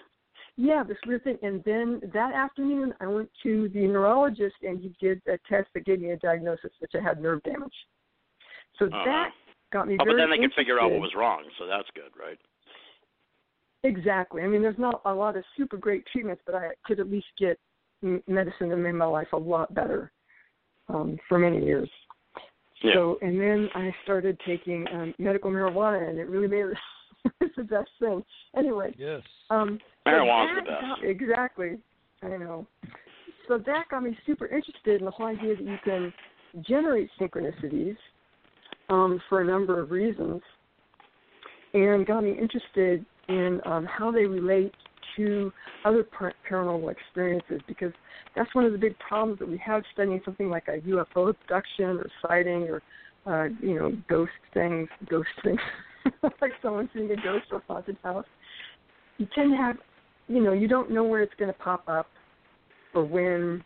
yeah, 0.56 0.82
this 0.82 0.96
weird 1.06 1.24
thing. 1.24 1.38
And 1.42 1.62
then 1.64 2.00
that 2.12 2.34
afternoon, 2.34 2.94
I 3.00 3.06
went 3.06 3.30
to 3.42 3.68
the 3.68 3.86
neurologist, 3.86 4.56
and 4.62 4.80
he 4.80 4.94
did 5.00 5.22
a 5.26 5.38
test 5.48 5.68
that 5.74 5.84
gave 5.84 6.00
me 6.00 6.10
a 6.10 6.16
diagnosis, 6.16 6.72
which 6.80 6.92
I 6.94 7.00
had 7.00 7.22
nerve 7.22 7.42
damage. 7.44 7.74
So 8.78 8.86
Uh-huh. 8.86 9.04
that 9.04 9.30
got 9.72 9.86
me 9.86 9.96
Oh, 10.00 10.04
but 10.04 10.16
then 10.16 10.30
they 10.30 10.38
could 10.38 10.54
figure 10.54 10.80
out 10.80 10.90
what 10.90 11.00
was 11.00 11.14
wrong, 11.14 11.44
so 11.58 11.66
that's 11.66 11.88
good, 11.94 12.10
right? 12.18 12.38
Exactly. 13.84 14.42
I 14.42 14.46
mean, 14.46 14.62
there's 14.62 14.78
not 14.78 15.00
a 15.04 15.12
lot 15.12 15.36
of 15.36 15.44
super 15.56 15.76
great 15.76 16.04
treatments, 16.12 16.42
but 16.46 16.54
I 16.54 16.70
could 16.84 17.00
at 17.00 17.10
least 17.10 17.26
get 17.38 17.58
medicine 18.26 18.68
that 18.68 18.76
made 18.76 18.92
my 18.92 19.04
life 19.04 19.28
a 19.32 19.36
lot 19.36 19.74
better 19.74 20.12
um, 20.88 21.18
for 21.28 21.38
many 21.38 21.64
years. 21.64 21.90
Yeah. 22.82 22.94
So, 22.94 23.18
and 23.22 23.40
then 23.40 23.68
I 23.74 23.94
started 24.04 24.40
taking 24.46 24.86
um, 24.92 25.14
medical 25.18 25.50
marijuana, 25.50 26.08
and 26.08 26.18
it 26.18 26.28
really 26.28 26.48
made 26.48 26.66
it 26.66 26.76
it's 27.40 27.54
the 27.56 27.62
best 27.64 27.90
thing. 28.00 28.22
Anyway, 28.56 28.94
Yes. 28.98 29.20
um, 29.50 29.78
Marijuana's 30.06 30.56
that 30.56 30.64
the 30.64 30.70
best. 30.70 30.80
got- 30.82 31.04
exactly. 31.04 31.78
I 32.22 32.36
know. 32.36 32.66
So 33.48 33.58
that 33.58 33.84
got 33.90 34.02
me 34.04 34.16
super 34.24 34.46
interested 34.46 35.00
in 35.00 35.04
the 35.04 35.10
whole 35.10 35.26
idea 35.26 35.56
that 35.56 35.64
you 35.64 35.76
can 35.84 36.12
generate 36.66 37.08
synchronicities 37.20 37.96
um, 38.88 39.20
for 39.28 39.40
a 39.40 39.44
number 39.44 39.80
of 39.80 39.90
reasons, 39.90 40.40
and 41.74 42.06
got 42.06 42.22
me 42.22 42.36
interested 42.38 43.04
in 43.28 43.60
um, 43.64 43.86
how 43.86 44.10
they 44.10 44.24
relate 44.24 44.72
to 45.16 45.52
other 45.84 46.04
par- 46.04 46.34
paranormal 46.48 46.90
experiences 46.90 47.60
because 47.66 47.92
that's 48.34 48.52
one 48.54 48.64
of 48.64 48.72
the 48.72 48.78
big 48.78 48.98
problems 48.98 49.38
that 49.38 49.48
we 49.48 49.58
have 49.58 49.82
studying 49.92 50.20
something 50.24 50.48
like 50.48 50.68
a 50.68 50.78
UFO 50.88 51.30
abduction 51.30 51.98
or 51.98 52.06
sighting 52.26 52.68
or 52.68 52.82
uh, 53.26 53.48
you 53.60 53.78
know 53.78 53.92
ghost 54.08 54.32
things, 54.54 54.88
ghost 55.08 55.28
things, 55.44 55.60
like 56.40 56.52
someone 56.62 56.88
seeing 56.92 57.10
a 57.10 57.16
ghost 57.16 57.46
or 57.50 57.58
a 57.58 57.62
haunted 57.68 57.96
house. 58.02 58.24
You 59.18 59.26
tend 59.34 59.52
to 59.52 59.56
have, 59.56 59.76
you 60.28 60.42
know, 60.42 60.52
you 60.52 60.66
don't 60.66 60.90
know 60.90 61.04
where 61.04 61.22
it's 61.22 61.34
going 61.38 61.52
to 61.52 61.58
pop 61.58 61.84
up 61.88 62.06
or 62.94 63.04
when, 63.04 63.62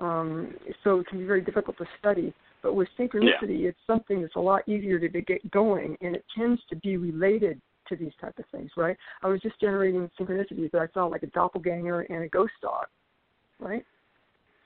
um, 0.00 0.54
so 0.84 1.00
it 1.00 1.06
can 1.06 1.18
be 1.18 1.24
very 1.24 1.40
difficult 1.40 1.78
to 1.78 1.86
study. 1.98 2.34
But 2.62 2.74
with 2.74 2.88
synchronicity, 2.98 3.62
it's 3.62 3.78
something 3.86 4.20
that's 4.20 4.36
a 4.36 4.40
lot 4.40 4.68
easier 4.68 4.98
to 4.98 5.08
get 5.08 5.50
going, 5.50 5.96
and 6.02 6.14
it 6.14 6.24
tends 6.36 6.60
to 6.68 6.76
be 6.76 6.98
related 6.98 7.60
to 7.90 7.96
these 7.96 8.12
type 8.20 8.38
of 8.38 8.46
things, 8.50 8.70
right? 8.76 8.96
I 9.22 9.28
was 9.28 9.40
just 9.40 9.60
generating 9.60 10.10
synchronicities 10.18 10.70
that 10.72 10.80
I 10.80 10.86
saw 10.94 11.06
like 11.06 11.22
a 11.22 11.28
doppelganger 11.28 12.00
and 12.02 12.24
a 12.24 12.28
ghost 12.28 12.54
dog, 12.62 12.86
right? 13.58 13.84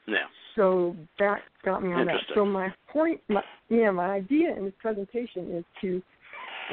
Yeah. 0.06 0.26
So 0.54 0.94
that 1.18 1.40
got 1.64 1.82
me 1.82 1.92
on 1.92 2.06
that. 2.06 2.16
So 2.34 2.44
my 2.44 2.72
point, 2.92 3.20
my, 3.28 3.42
yeah, 3.68 3.90
my 3.90 4.06
idea 4.06 4.54
in 4.56 4.64
this 4.64 4.74
presentation 4.80 5.50
is 5.50 5.64
to 5.80 6.00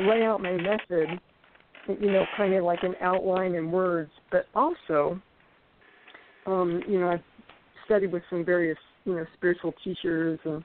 lay 0.02 0.24
out 0.24 0.42
my 0.42 0.52
method, 0.52 1.20
you 1.88 2.12
know, 2.12 2.26
kind 2.38 2.54
of 2.54 2.64
like 2.64 2.84
an 2.84 2.94
outline 3.02 3.56
in 3.56 3.72
words, 3.72 4.12
but 4.32 4.46
also, 4.54 5.20
um, 6.46 6.84
you 6.88 7.00
know, 7.00 7.10
I've 7.10 7.24
studied 7.86 8.12
with 8.12 8.24
some 8.30 8.46
various, 8.46 8.78
you 9.06 9.16
know, 9.16 9.26
spiritual 9.36 9.74
teachers 9.84 10.40
and 10.46 10.64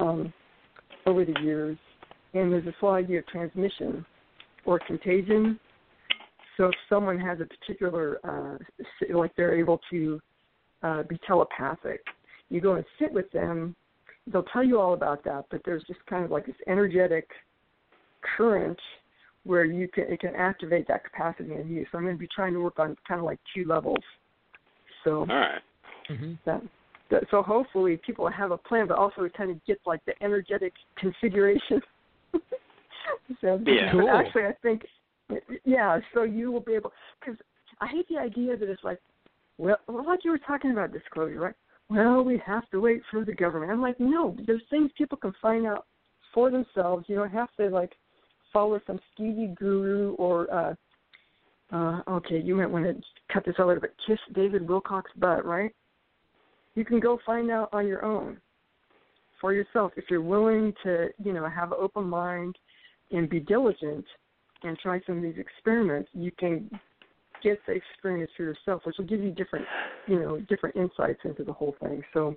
um, 0.00 0.32
over 1.06 1.24
the 1.24 1.40
years, 1.42 1.78
and 2.34 2.52
there's 2.52 2.64
this 2.64 2.74
whole 2.80 2.92
idea 2.92 3.20
of 3.20 3.26
transmission 3.28 4.04
or 4.66 4.78
contagion. 4.80 5.58
So 6.56 6.66
if 6.66 6.74
someone 6.88 7.18
has 7.20 7.38
a 7.40 7.46
particular, 7.46 8.18
uh, 8.24 8.58
like 9.14 9.34
they're 9.36 9.58
able 9.58 9.80
to 9.90 10.20
uh, 10.82 11.02
be 11.04 11.18
telepathic, 11.26 12.00
you 12.48 12.60
go 12.60 12.74
and 12.74 12.84
sit 12.98 13.12
with 13.12 13.30
them. 13.30 13.74
They'll 14.26 14.42
tell 14.44 14.64
you 14.64 14.80
all 14.80 14.94
about 14.94 15.24
that, 15.24 15.44
but 15.50 15.60
there's 15.64 15.84
just 15.86 16.04
kind 16.06 16.24
of 16.24 16.30
like 16.30 16.46
this 16.46 16.56
energetic 16.66 17.28
current 18.36 18.78
where 19.44 19.64
you 19.64 19.86
can 19.86 20.04
it 20.04 20.20
can 20.20 20.34
activate 20.34 20.88
that 20.88 21.04
capacity 21.04 21.54
in 21.54 21.68
you. 21.68 21.86
So 21.90 21.98
I'm 21.98 22.04
going 22.04 22.16
to 22.16 22.20
be 22.20 22.28
trying 22.34 22.52
to 22.54 22.60
work 22.60 22.78
on 22.78 22.96
kind 23.06 23.20
of 23.20 23.24
like 23.24 23.38
two 23.54 23.64
levels. 23.64 24.02
So 25.04 25.20
All 25.20 25.26
right. 25.26 25.60
Mm-hmm. 26.10 26.32
that, 26.44 26.62
that 27.10 27.24
so 27.30 27.42
hopefully 27.42 28.00
people 28.04 28.28
have 28.28 28.50
a 28.50 28.58
plan, 28.58 28.88
but 28.88 28.98
also 28.98 29.28
kind 29.36 29.50
of 29.50 29.64
get 29.64 29.78
like 29.86 30.04
the 30.06 30.14
energetic 30.22 30.72
configuration. 30.98 31.80
so 33.40 33.60
Yeah. 33.66 33.92
but 33.92 34.00
Cool. 34.00 34.10
actually, 34.10 34.44
I 34.44 34.52
think 34.62 34.86
yeah. 35.64 35.98
So 36.14 36.22
you 36.22 36.52
will 36.52 36.60
be 36.60 36.74
able 36.74 36.92
because 37.20 37.38
I 37.80 37.86
hate 37.86 38.08
the 38.08 38.18
idea 38.18 38.56
that 38.56 38.68
it's 38.68 38.84
like 38.84 39.00
well, 39.58 39.76
like 39.88 40.24
you 40.24 40.30
were 40.30 40.38
talking 40.38 40.70
about 40.72 40.92
disclosure, 40.92 41.40
right? 41.40 41.54
Well, 41.88 42.22
we 42.22 42.40
have 42.44 42.68
to 42.70 42.80
wait 42.80 43.02
for 43.10 43.24
the 43.24 43.32
government. 43.32 43.72
I'm 43.72 43.80
like, 43.80 43.98
no, 43.98 44.36
there's 44.46 44.62
things 44.70 44.90
people 44.98 45.16
can 45.18 45.32
find 45.40 45.66
out 45.66 45.86
for 46.34 46.50
themselves. 46.50 47.06
You 47.08 47.16
don't 47.16 47.30
have 47.30 47.48
to 47.58 47.68
like 47.68 47.92
follow 48.52 48.80
some 48.86 48.98
skeevy 49.18 49.54
guru 49.56 50.14
or 50.14 50.52
uh 50.52 50.74
uh 51.74 52.02
okay, 52.08 52.40
you 52.40 52.54
might 52.54 52.70
want 52.70 52.84
to 52.84 52.94
cut 53.32 53.44
this 53.44 53.54
out 53.58 53.68
later, 53.68 53.80
but 53.80 53.94
kiss 54.06 54.18
David 54.34 54.66
Wilcock's 54.66 55.12
butt, 55.16 55.44
right? 55.44 55.72
You 56.74 56.84
can 56.84 57.00
go 57.00 57.18
find 57.24 57.50
out 57.50 57.70
on 57.72 57.86
your 57.86 58.04
own 58.04 58.38
for 59.40 59.52
yourself 59.52 59.92
if 59.96 60.04
you're 60.10 60.22
willing 60.22 60.72
to, 60.82 61.08
you 61.22 61.32
know, 61.32 61.48
have 61.48 61.72
an 61.72 61.78
open 61.80 62.04
mind 62.04 62.56
and 63.10 63.28
be 63.28 63.40
diligent 63.40 64.04
and 64.62 64.78
try 64.78 65.00
some 65.06 65.18
of 65.18 65.22
these 65.22 65.38
experiments, 65.38 66.08
you 66.12 66.30
can 66.38 66.70
get 67.42 67.58
the 67.66 67.72
experience 67.72 68.30
for 68.36 68.42
yourself, 68.42 68.82
which 68.84 68.96
will 68.98 69.06
give 69.06 69.20
you 69.20 69.30
different, 69.30 69.66
you 70.06 70.18
know, 70.18 70.40
different 70.48 70.74
insights 70.76 71.20
into 71.24 71.44
the 71.44 71.52
whole 71.52 71.76
thing. 71.80 72.02
So, 72.14 72.34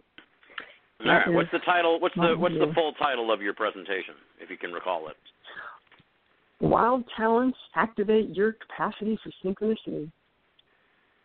All 1.05 1.11
right. 1.11 1.31
What's 1.31 1.51
the 1.51 1.59
title? 1.59 1.99
What's 1.99 2.15
the 2.15 2.35
what's 2.37 2.55
the 2.55 2.71
full 2.75 2.93
title 2.93 3.31
of 3.31 3.41
your 3.41 3.53
presentation, 3.53 4.15
if 4.39 4.49
you 4.49 4.57
can 4.57 4.71
recall 4.71 5.07
it? 5.07 5.15
wild 6.61 7.03
talents 7.15 7.57
activate 7.75 8.35
your 8.35 8.53
capacity 8.53 9.17
for 9.23 9.31
synchronicity. 9.43 10.11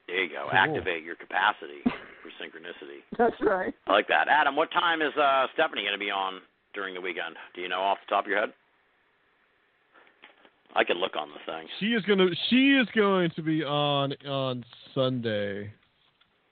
There 0.06 0.22
you 0.22 0.28
go. 0.28 0.48
Cool. 0.50 0.58
Activate 0.58 1.02
your 1.02 1.16
capacity 1.16 1.82
for 1.84 2.30
synchronicity. 2.42 3.00
That's 3.18 3.34
right. 3.40 3.74
I 3.86 3.92
like 3.92 4.08
that. 4.08 4.28
Adam, 4.28 4.54
what 4.54 4.70
time 4.72 5.02
is 5.02 5.12
uh, 5.16 5.46
Stephanie 5.54 5.82
going 5.82 5.94
to 5.94 5.98
be 5.98 6.10
on 6.10 6.40
during 6.74 6.94
the 6.94 7.00
weekend? 7.00 7.36
Do 7.54 7.62
you 7.62 7.68
know 7.68 7.80
off 7.80 7.98
the 8.06 8.14
top 8.14 8.24
of 8.24 8.30
your 8.30 8.40
head? 8.40 8.50
I 10.76 10.84
can 10.84 10.98
look 10.98 11.16
on 11.16 11.28
the 11.28 11.52
thing. 11.52 11.68
She 11.78 11.86
is 11.86 12.02
gonna 12.04 12.28
she 12.50 12.72
is 12.72 12.86
going 12.94 13.30
to 13.36 13.42
be 13.42 13.62
on 13.62 14.12
on 14.26 14.64
Sunday, 14.94 15.72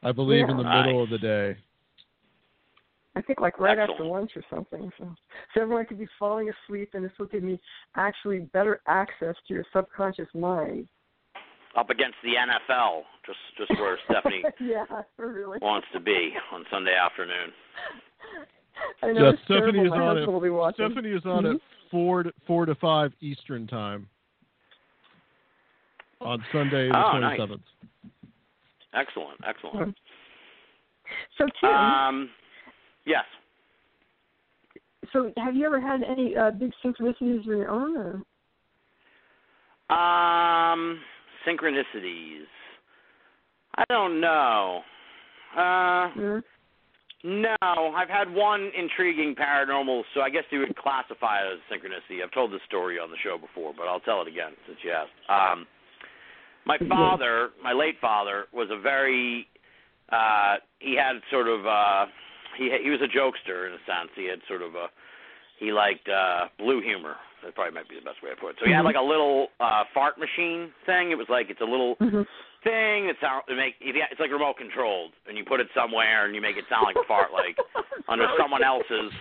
I 0.02 0.12
believe, 0.12 0.48
in 0.48 0.56
the 0.56 0.62
Yeah. 0.62 0.82
middle 0.84 1.02
of 1.02 1.10
the 1.10 1.18
day. 1.18 1.56
I 3.14 3.20
think 3.20 3.40
like 3.40 3.58
right 3.60 3.78
after 3.78 4.04
lunch 4.04 4.32
or 4.36 4.42
something. 4.48 4.90
So, 4.98 5.14
so 5.54 5.60
everyone 5.60 5.84
could 5.86 5.98
be 5.98 6.08
falling 6.18 6.50
asleep, 6.50 6.90
and 6.94 7.04
this 7.04 7.12
will 7.18 7.26
give 7.26 7.42
me 7.42 7.60
actually 7.96 8.40
better 8.40 8.80
access 8.86 9.34
to 9.48 9.54
your 9.54 9.64
subconscious 9.72 10.28
mind. 10.34 10.88
Up 11.76 11.90
against 11.90 12.16
the 12.22 12.34
NFL, 12.34 13.02
just 13.26 13.38
just 13.58 13.70
where 13.80 13.98
Stephanie 14.10 14.42
yeah, 14.60 14.84
really. 15.18 15.58
wants 15.60 15.86
to 15.92 16.00
be 16.00 16.32
on 16.52 16.64
Sunday 16.70 16.94
afternoon. 16.94 17.52
I 19.02 19.12
know 19.12 19.24
Yeah, 19.24 19.30
it's 19.30 19.42
Stephanie 19.44 19.72
terrible. 19.72 19.84
is 19.86 19.90
My 19.90 19.96
on 19.98 20.06
husband 20.16 20.28
it. 20.28 20.32
will 20.32 20.40
be 20.40 20.50
watching. 20.50 20.86
Stephanie 20.90 21.10
is 21.14 21.24
on 21.26 21.46
at 21.46 21.52
mm-hmm. 21.56 21.88
four 21.90 22.22
to, 22.24 22.32
four 22.46 22.66
to 22.66 22.74
five 22.76 23.12
Eastern 23.20 23.66
time 23.66 24.06
on 26.24 26.44
Sunday 26.52 26.88
the 26.88 26.96
Oh, 26.96 27.10
twenty 27.10 27.26
nice. 27.26 27.58
Excellent, 28.94 29.40
excellent. 29.46 29.96
So 31.38 31.46
Tim, 31.60 31.70
Um, 31.70 32.30
yes. 33.04 33.24
so 35.12 35.32
have 35.36 35.56
you 35.56 35.66
ever 35.66 35.80
had 35.80 36.02
any 36.02 36.36
uh, 36.36 36.50
big 36.50 36.72
synchronicities 36.84 37.40
of 37.40 37.46
your 37.46 37.68
own? 37.70 37.96
Or? 37.96 38.22
Um, 39.94 41.00
synchronicities. 41.46 42.46
I 43.74 43.84
don't 43.88 44.20
know. 44.20 44.84
Uh, 45.56 46.10
Yeah. 46.16 46.40
no, 47.24 47.94
I've 47.94 48.08
had 48.08 48.32
one 48.32 48.70
intriguing 48.76 49.34
paranormal, 49.34 50.04
so 50.14 50.20
I 50.20 50.30
guess 50.30 50.44
you 50.50 50.60
would 50.60 50.76
classify 50.76 51.40
it 51.40 51.52
as 51.52 51.60
synchronicity. 51.70 52.22
I've 52.22 52.30
told 52.32 52.52
this 52.52 52.62
story 52.66 52.98
on 52.98 53.10
the 53.10 53.16
show 53.18 53.38
before, 53.38 53.72
but 53.76 53.86
I'll 53.88 54.00
tell 54.00 54.22
it 54.22 54.28
again 54.28 54.52
since 54.66 54.78
you 54.82 54.92
asked. 54.92 55.10
Um, 55.28 55.66
my 56.66 56.78
father, 56.88 57.50
my 57.62 57.72
late 57.72 57.96
father, 58.00 58.46
was 58.52 58.68
a 58.70 58.80
very 58.80 59.46
uh, 60.10 60.56
he 60.78 60.94
had 60.94 61.20
sort 61.30 61.48
of 61.48 61.66
uh, 61.66 62.06
he 62.58 62.70
he 62.82 62.90
was 62.90 63.00
a 63.00 63.08
jokester 63.08 63.66
in 63.66 63.72
a 63.72 63.82
sense. 63.86 64.10
He 64.14 64.26
had 64.26 64.40
sort 64.48 64.62
of 64.62 64.74
a 64.74 64.86
he 65.58 65.72
liked 65.72 66.08
uh, 66.08 66.48
blue 66.58 66.80
humor. 66.80 67.16
That 67.44 67.54
probably 67.54 67.74
might 67.74 67.88
be 67.88 67.96
the 67.96 68.06
best 68.06 68.22
way 68.22 68.30
to 68.30 68.36
put 68.36 68.50
it. 68.50 68.56
So 68.60 68.66
he 68.66 68.72
had 68.72 68.82
Mhm. 68.82 68.94
like 68.94 68.96
a 68.96 69.02
little 69.02 69.48
uh, 69.58 69.84
fart 69.92 70.18
machine 70.18 70.72
thing. 70.86 71.10
It 71.10 71.18
was 71.18 71.28
like 71.28 71.50
it's 71.50 71.60
a 71.60 71.64
little 71.64 71.96
Mhm. 71.96 72.26
thing 72.62 73.06
that 73.08 73.18
sound 73.20 73.42
to 73.48 73.54
make 73.56 73.74
if 73.80 73.96
you, 73.96 74.02
it's 74.10 74.20
like 74.20 74.30
remote 74.30 74.56
controlled, 74.56 75.12
and 75.26 75.36
you 75.36 75.44
put 75.44 75.58
it 75.58 75.68
somewhere 75.74 76.26
and 76.26 76.34
you 76.34 76.40
make 76.40 76.56
it 76.56 76.68
sound 76.68 76.84
like 76.84 76.96
a 76.96 77.04
fart, 77.04 77.32
like 77.32 77.58
under 78.08 78.28
someone 78.38 78.62
else's 78.62 79.12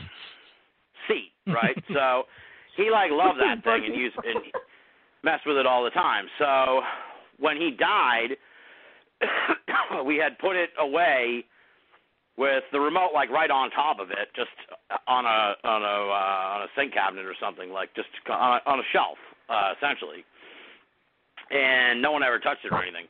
seat, 1.08 1.32
right? 1.48 1.78
so 1.94 2.28
he 2.76 2.92
like 2.92 3.12
loved 3.12 3.40
that 3.40 3.64
thing 3.64 3.86
and 3.86 3.96
used 3.96 4.18
and 4.24 4.52
messed 5.24 5.46
with 5.48 5.58
it 5.58 5.66
all 5.66 5.84
the 5.84 5.90
time. 5.92 6.30
So 6.38 6.84
when 7.42 7.58
he 7.58 7.72
died, 7.72 8.38
we 10.06 10.16
had 10.16 10.38
put 10.40 10.56
it 10.56 10.70
away 10.80 11.44
with 12.38 12.64
the 12.72 12.80
remote 12.80 13.10
like 13.14 13.30
right 13.30 13.52
on 13.52 13.70
top 13.72 14.00
of 14.00 14.10
it, 14.10 14.30
just 14.36 14.50
on 15.08 15.26
a 15.26 15.54
on 15.68 15.82
a 15.82 15.98
uh, 16.10 16.56
on 16.56 16.62
a 16.64 16.68
sink 16.78 16.94
cabinet 16.94 17.26
or 17.26 17.36
something, 17.42 17.72
like 17.72 17.94
just 17.96 18.08
on 18.30 18.62
a, 18.66 18.70
on 18.70 18.80
a 18.80 18.88
shelf, 18.94 19.18
uh, 19.50 19.74
essentially. 19.76 20.24
And 21.52 22.02
no 22.02 22.14
one 22.14 22.24
ever 22.24 22.40
touched 22.40 22.64
it 22.64 22.72
or 22.72 22.82
anything. 22.82 23.06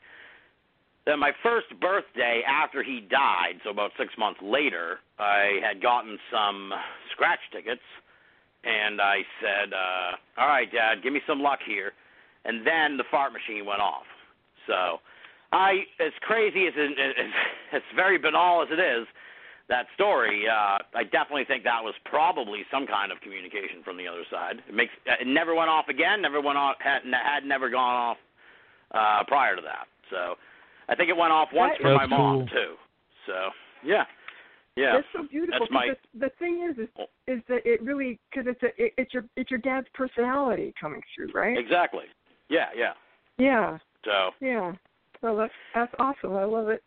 Then 1.06 1.18
my 1.18 1.32
first 1.42 1.68
birthday 1.80 2.42
after 2.46 2.82
he 2.82 3.00
died, 3.00 3.58
so 3.64 3.70
about 3.70 3.90
six 3.98 4.12
months 4.18 4.40
later, 4.42 4.98
I 5.18 5.58
had 5.62 5.82
gotten 5.82 6.18
some 6.30 6.72
scratch 7.12 7.40
tickets, 7.52 7.82
and 8.64 9.00
I 9.00 9.22
said, 9.40 9.72
uh, 9.72 10.40
"All 10.42 10.48
right, 10.48 10.70
Dad, 10.70 11.02
give 11.02 11.12
me 11.12 11.20
some 11.26 11.40
luck 11.40 11.60
here." 11.64 11.92
And 12.44 12.66
then 12.66 12.96
the 12.96 13.04
fart 13.10 13.32
machine 13.32 13.64
went 13.64 13.80
off. 13.80 14.06
So, 14.66 15.00
I, 15.52 15.84
as 16.00 16.12
crazy 16.22 16.66
as 16.66 16.72
it, 16.76 16.98
as, 16.98 17.26
as 17.74 17.82
very 17.94 18.18
banal 18.18 18.62
as 18.62 18.68
it 18.70 18.80
is, 18.80 19.06
that 19.68 19.86
story, 19.94 20.44
uh, 20.48 20.78
I 20.94 21.04
definitely 21.04 21.44
think 21.44 21.64
that 21.64 21.82
was 21.82 21.94
probably 22.04 22.62
some 22.70 22.86
kind 22.86 23.12
of 23.12 23.20
communication 23.20 23.82
from 23.84 23.96
the 23.96 24.06
other 24.06 24.24
side. 24.30 24.56
It 24.68 24.74
makes 24.74 24.92
it 25.06 25.26
never 25.26 25.54
went 25.54 25.70
off 25.70 25.88
again, 25.88 26.20
never 26.20 26.40
went 26.40 26.58
off, 26.58 26.76
had, 26.80 27.02
had 27.04 27.44
never 27.44 27.70
gone 27.70 27.94
off 27.94 28.16
uh, 28.92 29.24
prior 29.28 29.56
to 29.56 29.62
that. 29.62 29.86
So, 30.10 30.36
I 30.88 30.94
think 30.94 31.08
it 31.08 31.16
went 31.16 31.32
off 31.32 31.48
once 31.52 31.72
That 31.78 31.82
for 31.82 31.92
is 31.92 31.96
my 31.96 32.06
mom 32.06 32.38
cool. 32.38 32.48
too. 32.48 32.74
So, 33.26 33.50
yeah, 33.84 34.04
yeah. 34.76 34.94
That's 34.96 35.06
so 35.12 35.22
beautiful. 35.30 35.60
That's 35.60 35.70
my- 35.70 35.88
'cause 35.88 35.96
the, 36.14 36.26
the 36.26 36.30
thing 36.38 36.68
is, 36.68 36.78
is, 36.78 37.06
is 37.28 37.42
that 37.48 37.64
it 37.64 37.82
really 37.82 38.18
because 38.30 38.46
it's 38.50 38.62
a 38.62 38.82
it, 38.82 38.92
it's 38.98 39.14
your 39.14 39.24
it's 39.36 39.50
your 39.50 39.60
dad's 39.60 39.86
personality 39.94 40.74
coming 40.80 41.00
through, 41.14 41.30
right? 41.32 41.56
Exactly. 41.56 42.04
Yeah, 42.48 42.66
yeah. 42.76 42.92
Yeah, 43.38 43.78
So, 44.04 44.30
yeah. 44.40 44.72
Well, 45.22 45.36
that's 45.36 45.52
that's 45.74 45.94
awesome. 45.98 46.34
I 46.34 46.44
love 46.44 46.68
it. 46.68 46.82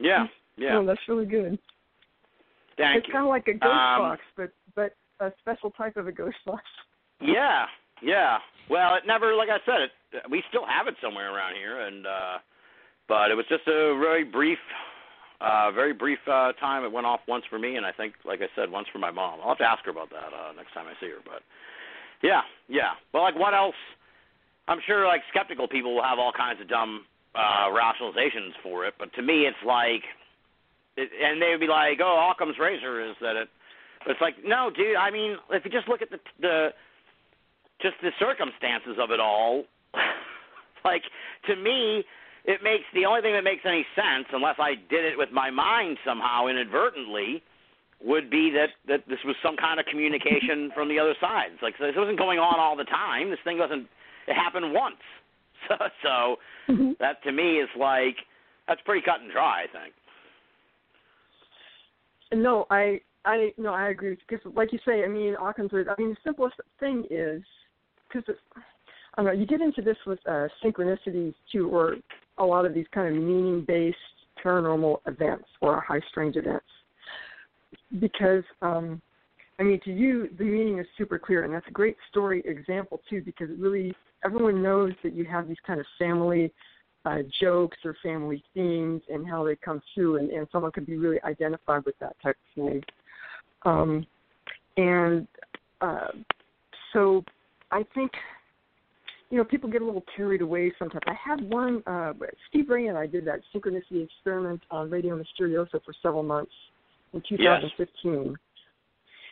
yeah, 0.00 0.26
yeah. 0.56 0.78
Oh, 0.78 0.84
that's 0.86 1.00
really 1.08 1.26
good. 1.26 1.58
Thank 2.76 2.98
it's 2.98 3.06
you. 3.08 3.12
kind 3.12 3.24
of 3.24 3.30
like 3.30 3.46
a 3.48 3.52
ghost 3.54 3.64
Um, 3.72 3.98
box, 4.02 4.20
but 4.36 4.50
but 4.74 4.94
a 5.20 5.32
special 5.40 5.70
type 5.70 5.96
of 5.96 6.06
a 6.06 6.12
ghost 6.12 6.36
box. 6.46 6.62
Yeah, 7.18 7.64
yeah. 8.02 8.36
Well, 8.68 8.96
it 8.96 9.04
never, 9.06 9.32
like 9.34 9.48
I 9.48 9.56
said, 9.64 9.80
it 9.88 9.90
we 10.30 10.42
still 10.50 10.66
have 10.66 10.86
it 10.86 10.96
somewhere 11.02 11.34
around 11.34 11.54
here, 11.54 11.80
and 11.80 12.06
uh 12.06 12.38
but 13.08 13.30
it 13.30 13.34
was 13.36 13.46
just 13.48 13.66
a 13.68 13.96
very 13.98 14.22
brief, 14.22 14.58
uh 15.40 15.70
very 15.72 15.94
brief 15.94 16.18
uh 16.28 16.52
time. 16.60 16.84
It 16.84 16.92
went 16.92 17.06
off 17.06 17.20
once 17.26 17.44
for 17.48 17.58
me, 17.58 17.76
and 17.76 17.86
I 17.86 17.92
think, 17.92 18.12
like 18.26 18.40
I 18.42 18.48
said, 18.54 18.70
once 18.70 18.86
for 18.92 18.98
my 18.98 19.10
mom. 19.10 19.40
I'll 19.40 19.48
have 19.48 19.58
to 19.58 19.64
ask 19.64 19.82
her 19.86 19.90
about 19.92 20.10
that 20.10 20.28
uh 20.36 20.52
next 20.54 20.74
time 20.74 20.84
I 20.86 20.92
see 21.00 21.08
her. 21.08 21.22
But 21.24 21.40
yeah, 22.22 22.42
yeah. 22.68 22.92
Well, 23.14 23.22
like 23.22 23.38
what 23.38 23.54
else? 23.54 23.74
I'm 24.68 24.80
sure 24.86 25.06
like 25.06 25.22
skeptical 25.30 25.68
people 25.68 25.94
will 25.94 26.02
have 26.02 26.18
all 26.18 26.32
kinds 26.32 26.60
of 26.60 26.68
dumb 26.68 27.04
uh 27.34 27.68
rationalizations 27.70 28.52
for 28.62 28.86
it, 28.86 28.94
but 28.98 29.12
to 29.14 29.22
me, 29.22 29.46
it's 29.46 29.56
like, 29.64 30.02
it, 30.96 31.10
and 31.22 31.40
they 31.40 31.50
would 31.50 31.60
be 31.60 31.66
like, 31.66 31.98
"Oh, 32.02 32.30
Occam's 32.30 32.58
razor 32.58 33.00
is 33.00 33.16
that 33.20 33.36
it." 33.36 33.48
But 34.04 34.12
it's 34.12 34.20
like, 34.20 34.36
no, 34.44 34.70
dude. 34.70 34.96
I 34.96 35.10
mean, 35.10 35.36
if 35.50 35.64
you 35.64 35.70
just 35.70 35.88
look 35.88 36.00
at 36.00 36.10
the 36.10 36.18
the 36.40 36.68
just 37.82 37.96
the 38.02 38.10
circumstances 38.18 38.96
of 38.98 39.10
it 39.10 39.20
all, 39.20 39.64
like 40.84 41.02
to 41.46 41.56
me, 41.56 42.04
it 42.44 42.62
makes 42.62 42.84
the 42.94 43.04
only 43.04 43.20
thing 43.20 43.34
that 43.34 43.44
makes 43.44 43.62
any 43.66 43.84
sense, 43.94 44.26
unless 44.32 44.56
I 44.58 44.74
did 44.88 45.04
it 45.04 45.18
with 45.18 45.30
my 45.32 45.50
mind 45.50 45.98
somehow 46.06 46.46
inadvertently, 46.46 47.42
would 48.04 48.30
be 48.30 48.50
that 48.50 48.70
that 48.86 49.08
this 49.08 49.18
was 49.24 49.34
some 49.42 49.56
kind 49.56 49.80
of 49.80 49.86
communication 49.86 50.70
from 50.74 50.88
the 50.88 50.98
other 50.98 51.14
side. 51.20 51.50
It's 51.52 51.62
like 51.62 51.76
this 51.78 51.96
wasn't 51.96 52.18
going 52.18 52.38
on 52.38 52.60
all 52.60 52.76
the 52.76 52.84
time. 52.84 53.30
This 53.30 53.40
thing 53.44 53.58
wasn't. 53.58 53.88
It 54.26 54.34
happened 54.34 54.72
once. 54.72 54.96
So, 55.68 55.76
so 56.04 56.36
that 57.00 57.20
to 57.24 57.32
me 57.32 57.54
is 57.54 57.68
like 57.76 58.14
that's 58.68 58.80
pretty 58.84 59.02
cut 59.02 59.20
and 59.20 59.32
dry. 59.32 59.64
I 59.64 59.66
think. 59.72 59.94
No, 62.32 62.66
I 62.70 63.00
I 63.24 63.52
no, 63.58 63.74
I 63.74 63.88
agree 63.88 64.16
because, 64.28 64.44
like 64.54 64.72
you 64.72 64.78
say, 64.86 65.02
I 65.02 65.08
mean, 65.08 65.34
Occam's. 65.40 65.72
I 65.72 66.00
mean, 66.00 66.10
the 66.10 66.16
simplest 66.24 66.54
thing 66.78 67.04
is 67.10 67.42
because 68.08 68.32
I 69.14 69.22
don't 69.22 69.26
know. 69.26 69.32
You 69.32 69.46
get 69.46 69.60
into 69.60 69.82
this 69.82 69.96
with 70.06 70.20
uh, 70.28 70.46
synchronicities 70.64 71.34
too, 71.50 71.68
or 71.68 71.96
a 72.38 72.44
lot 72.44 72.64
of 72.64 72.74
these 72.74 72.86
kind 72.94 73.08
of 73.08 73.20
meaning-based 73.20 73.96
paranormal 74.44 74.98
events 75.06 75.46
or 75.60 75.80
high 75.80 76.00
strange 76.10 76.36
events, 76.36 76.66
because 77.98 78.44
um, 78.62 79.02
I 79.58 79.62
mean, 79.62 79.80
to 79.84 79.92
you, 79.92 80.28
the 80.38 80.44
meaning 80.44 80.78
is 80.78 80.86
super 80.98 81.18
clear, 81.18 81.44
and 81.44 81.52
that's 81.52 81.66
a 81.68 81.72
great 81.72 81.96
story 82.10 82.42
example 82.44 83.00
too, 83.08 83.22
because 83.22 83.50
it 83.50 83.58
really 83.58 83.94
everyone 84.26 84.62
knows 84.62 84.92
that 85.04 85.14
you 85.14 85.24
have 85.24 85.46
these 85.46 85.56
kind 85.66 85.78
of 85.78 85.86
family 85.98 86.52
uh, 87.04 87.18
jokes 87.40 87.78
or 87.84 87.96
family 88.02 88.42
themes 88.52 89.00
and 89.08 89.26
how 89.26 89.44
they 89.44 89.54
come 89.56 89.80
through, 89.94 90.16
and, 90.16 90.30
and 90.30 90.46
someone 90.50 90.72
can 90.72 90.84
be 90.84 90.96
really 90.96 91.22
identified 91.22 91.84
with 91.84 91.94
that 92.00 92.16
type 92.20 92.36
of 92.36 92.64
thing. 92.64 92.82
Um, 93.64 94.06
and 94.76 95.28
uh, 95.80 96.08
so 96.92 97.24
I 97.70 97.84
think, 97.94 98.10
you 99.30 99.38
know, 99.38 99.44
people 99.44 99.70
get 99.70 99.82
a 99.82 99.84
little 99.84 100.04
carried 100.16 100.42
away 100.42 100.72
sometimes. 100.78 101.02
I 101.06 101.14
had 101.14 101.48
one, 101.48 101.82
uh, 101.86 102.12
Steve 102.48 102.68
Ray 102.68 102.88
and 102.88 102.98
I 102.98 103.06
did 103.06 103.24
that 103.26 103.40
synchronicity 103.54 104.04
experiment 104.04 104.62
on 104.70 104.90
Radio 104.90 105.16
Misterioso 105.16 105.80
for 105.84 105.94
several 106.02 106.24
months 106.24 106.52
in 107.12 107.22
2015. 107.28 108.36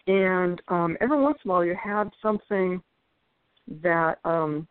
And 0.06 0.62
um, 0.68 0.96
every 1.00 1.20
once 1.20 1.38
in 1.44 1.50
a 1.50 1.54
while 1.54 1.64
you 1.64 1.76
have 1.82 2.10
something 2.22 2.82
that 3.82 4.18
um, 4.24 4.68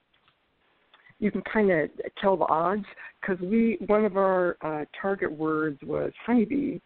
you 1.24 1.32
can 1.32 1.42
kind 1.44 1.72
of 1.72 1.90
tell 2.22 2.36
the 2.36 2.46
odds 2.50 2.84
because 3.22 3.40
we 3.40 3.78
one 3.88 4.04
of 4.04 4.18
our 4.18 4.58
uh, 4.62 4.84
target 5.02 5.32
words 5.32 5.80
was 5.84 6.12
honeybee, 6.26 6.80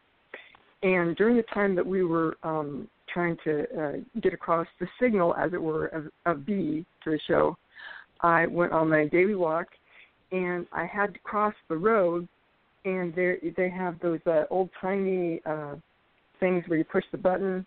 and 0.84 1.16
during 1.16 1.36
the 1.38 1.44
time 1.54 1.74
that 1.74 1.86
we 1.86 2.04
were 2.04 2.38
um, 2.44 2.88
trying 3.12 3.36
to 3.44 3.64
uh, 3.82 3.92
get 4.22 4.36
across 4.36 4.68
the 4.80 4.88
signal, 5.02 5.34
as 5.36 5.54
it 5.54 5.62
were, 5.62 5.88
of, 5.88 6.06
of 6.28 6.46
bee 6.46 6.86
to 7.04 7.10
the 7.10 7.20
show, 7.28 7.58
I 8.22 8.46
went 8.46 8.74
on 8.74 8.90
my 8.90 9.08
daily 9.08 9.34
walk, 9.34 9.70
and 10.32 10.68
I 10.72 10.86
had 10.86 11.16
to 11.16 11.20
cross 11.22 11.56
the 11.68 11.78
road, 11.78 12.28
and 12.86 13.16
there 13.16 13.38
they 13.58 13.72
have 13.72 14.00
those 14.02 14.20
uh, 14.28 14.44
old 14.52 14.70
timey 14.80 15.42
uh, 15.48 15.74
things 16.40 16.64
where 16.68 16.78
you 16.78 16.86
push 16.86 17.06
the 17.12 17.18
button 17.18 17.66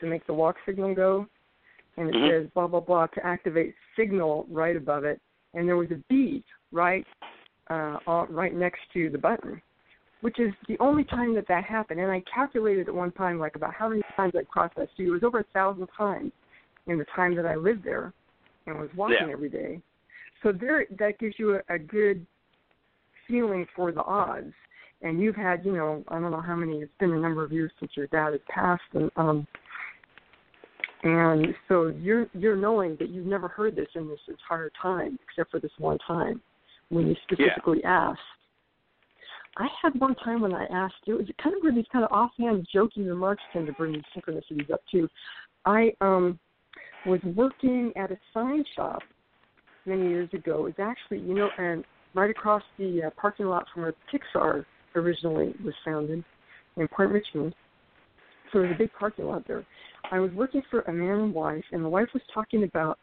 to 0.00 0.06
make 0.06 0.26
the 0.26 0.32
walk 0.32 0.56
signal 0.64 0.94
go, 0.94 1.26
and 1.98 2.08
it 2.08 2.14
Mhm. 2.14 2.30
says 2.30 2.50
blah 2.54 2.66
blah 2.66 2.80
blah 2.80 3.08
to 3.08 3.26
activate 3.26 3.74
signal 3.94 4.46
right 4.48 4.74
above 4.74 5.04
it, 5.04 5.20
and 5.54 5.68
there 5.68 5.76
was 5.76 5.90
a 5.90 6.02
bee 6.08 6.44
right 6.70 7.06
uh, 7.70 7.98
right 8.28 8.54
next 8.54 8.80
to 8.92 9.08
the 9.10 9.18
button, 9.18 9.60
which 10.20 10.38
is 10.38 10.52
the 10.68 10.76
only 10.80 11.04
time 11.04 11.34
that 11.34 11.48
that 11.48 11.64
happened. 11.64 12.00
And 12.00 12.10
I 12.10 12.22
calculated 12.32 12.88
at 12.88 12.94
one 12.94 13.12
time 13.12 13.38
like 13.38 13.56
about 13.56 13.74
how 13.74 13.88
many 13.88 14.02
times 14.16 14.32
I 14.36 14.44
crossed 14.44 14.76
that 14.76 14.90
street. 14.92 15.08
It 15.08 15.10
was 15.10 15.22
over 15.22 15.40
a 15.40 15.44
thousand 15.54 15.88
times 15.96 16.32
in 16.86 16.98
the 16.98 17.06
time 17.16 17.34
that 17.36 17.46
I 17.46 17.54
lived 17.54 17.84
there 17.84 18.12
and 18.66 18.78
was 18.78 18.90
walking 18.94 19.16
Yeah. 19.28 19.32
every 19.32 19.48
day. 19.48 19.80
So 20.42 20.52
there, 20.52 20.86
that 20.98 21.18
gives 21.18 21.38
you 21.38 21.56
a, 21.56 21.74
a 21.74 21.78
good 21.78 22.26
feeling 23.28 23.66
for 23.74 23.92
the 23.92 24.02
odds. 24.02 24.52
And 25.02 25.20
you've 25.20 25.36
had, 25.36 25.64
you 25.64 25.72
know, 25.72 26.04
I 26.08 26.20
don't 26.20 26.30
know 26.30 26.40
how 26.40 26.54
many. 26.54 26.78
It's 26.78 26.92
been 27.00 27.12
a 27.12 27.18
number 27.18 27.42
of 27.42 27.50
years 27.50 27.72
since 27.80 27.90
your 27.96 28.06
dad 28.08 28.32
has 28.32 28.40
passed, 28.48 28.82
and 28.94 29.10
um, 29.16 29.46
and 31.02 31.48
so 31.68 31.88
you're 32.00 32.26
you're 32.32 32.56
knowing 32.56 32.96
that 33.00 33.10
you've 33.10 33.26
never 33.26 33.48
heard 33.48 33.74
this 33.74 33.88
in 33.94 34.08
this 34.08 34.20
entire 34.28 34.70
time, 34.80 35.18
except 35.28 35.50
for 35.50 35.58
this 35.60 35.72
one 35.78 35.98
time 36.06 36.40
when 36.90 37.06
you 37.08 37.16
specifically 37.24 37.82
asked. 37.84 38.20
I 39.58 39.68
had 39.82 39.98
one 40.00 40.14
time 40.14 40.40
when 40.40 40.54
I 40.54 40.64
asked, 40.66 40.94
it 41.06 41.12
was 41.12 41.26
kind 41.42 41.54
of 41.54 41.62
where 41.62 41.74
these 41.74 41.84
kind 41.92 42.04
of 42.04 42.10
offhand, 42.10 42.66
joking 42.72 43.06
remarks 43.06 43.42
tend 43.52 43.66
to 43.66 43.72
bring 43.74 43.92
these 43.92 44.02
synchronicities 44.16 44.70
up 44.72 44.80
too. 44.90 45.08
I 45.66 45.92
um 46.00 46.38
was 47.04 47.20
working 47.34 47.92
at 47.96 48.12
a 48.12 48.18
sign 48.32 48.64
shop 48.76 49.02
many 49.86 50.08
years 50.08 50.28
ago. 50.32 50.66
It's 50.66 50.78
actually, 50.78 51.18
you 51.18 51.34
know, 51.34 51.48
and 51.58 51.84
right 52.14 52.30
across 52.30 52.62
the 52.78 53.04
uh, 53.06 53.10
parking 53.20 53.46
lot 53.46 53.66
from 53.72 53.82
where 53.82 53.94
Pixar 54.12 54.64
originally 54.94 55.54
was 55.64 55.74
founded 55.84 56.24
in 56.76 56.88
Point 56.88 57.10
Richmond. 57.10 57.54
So 58.52 58.60
there's 58.60 58.74
a 58.74 58.78
big 58.78 58.90
parking 58.98 59.26
lot 59.26 59.46
there. 59.48 59.64
I 60.10 60.18
was 60.18 60.30
working 60.32 60.62
for 60.70 60.80
a 60.82 60.92
man 60.92 61.20
and 61.20 61.34
wife, 61.34 61.64
and 61.72 61.84
the 61.84 61.88
wife 61.88 62.08
was 62.12 62.22
talking 62.34 62.64
about 62.64 62.98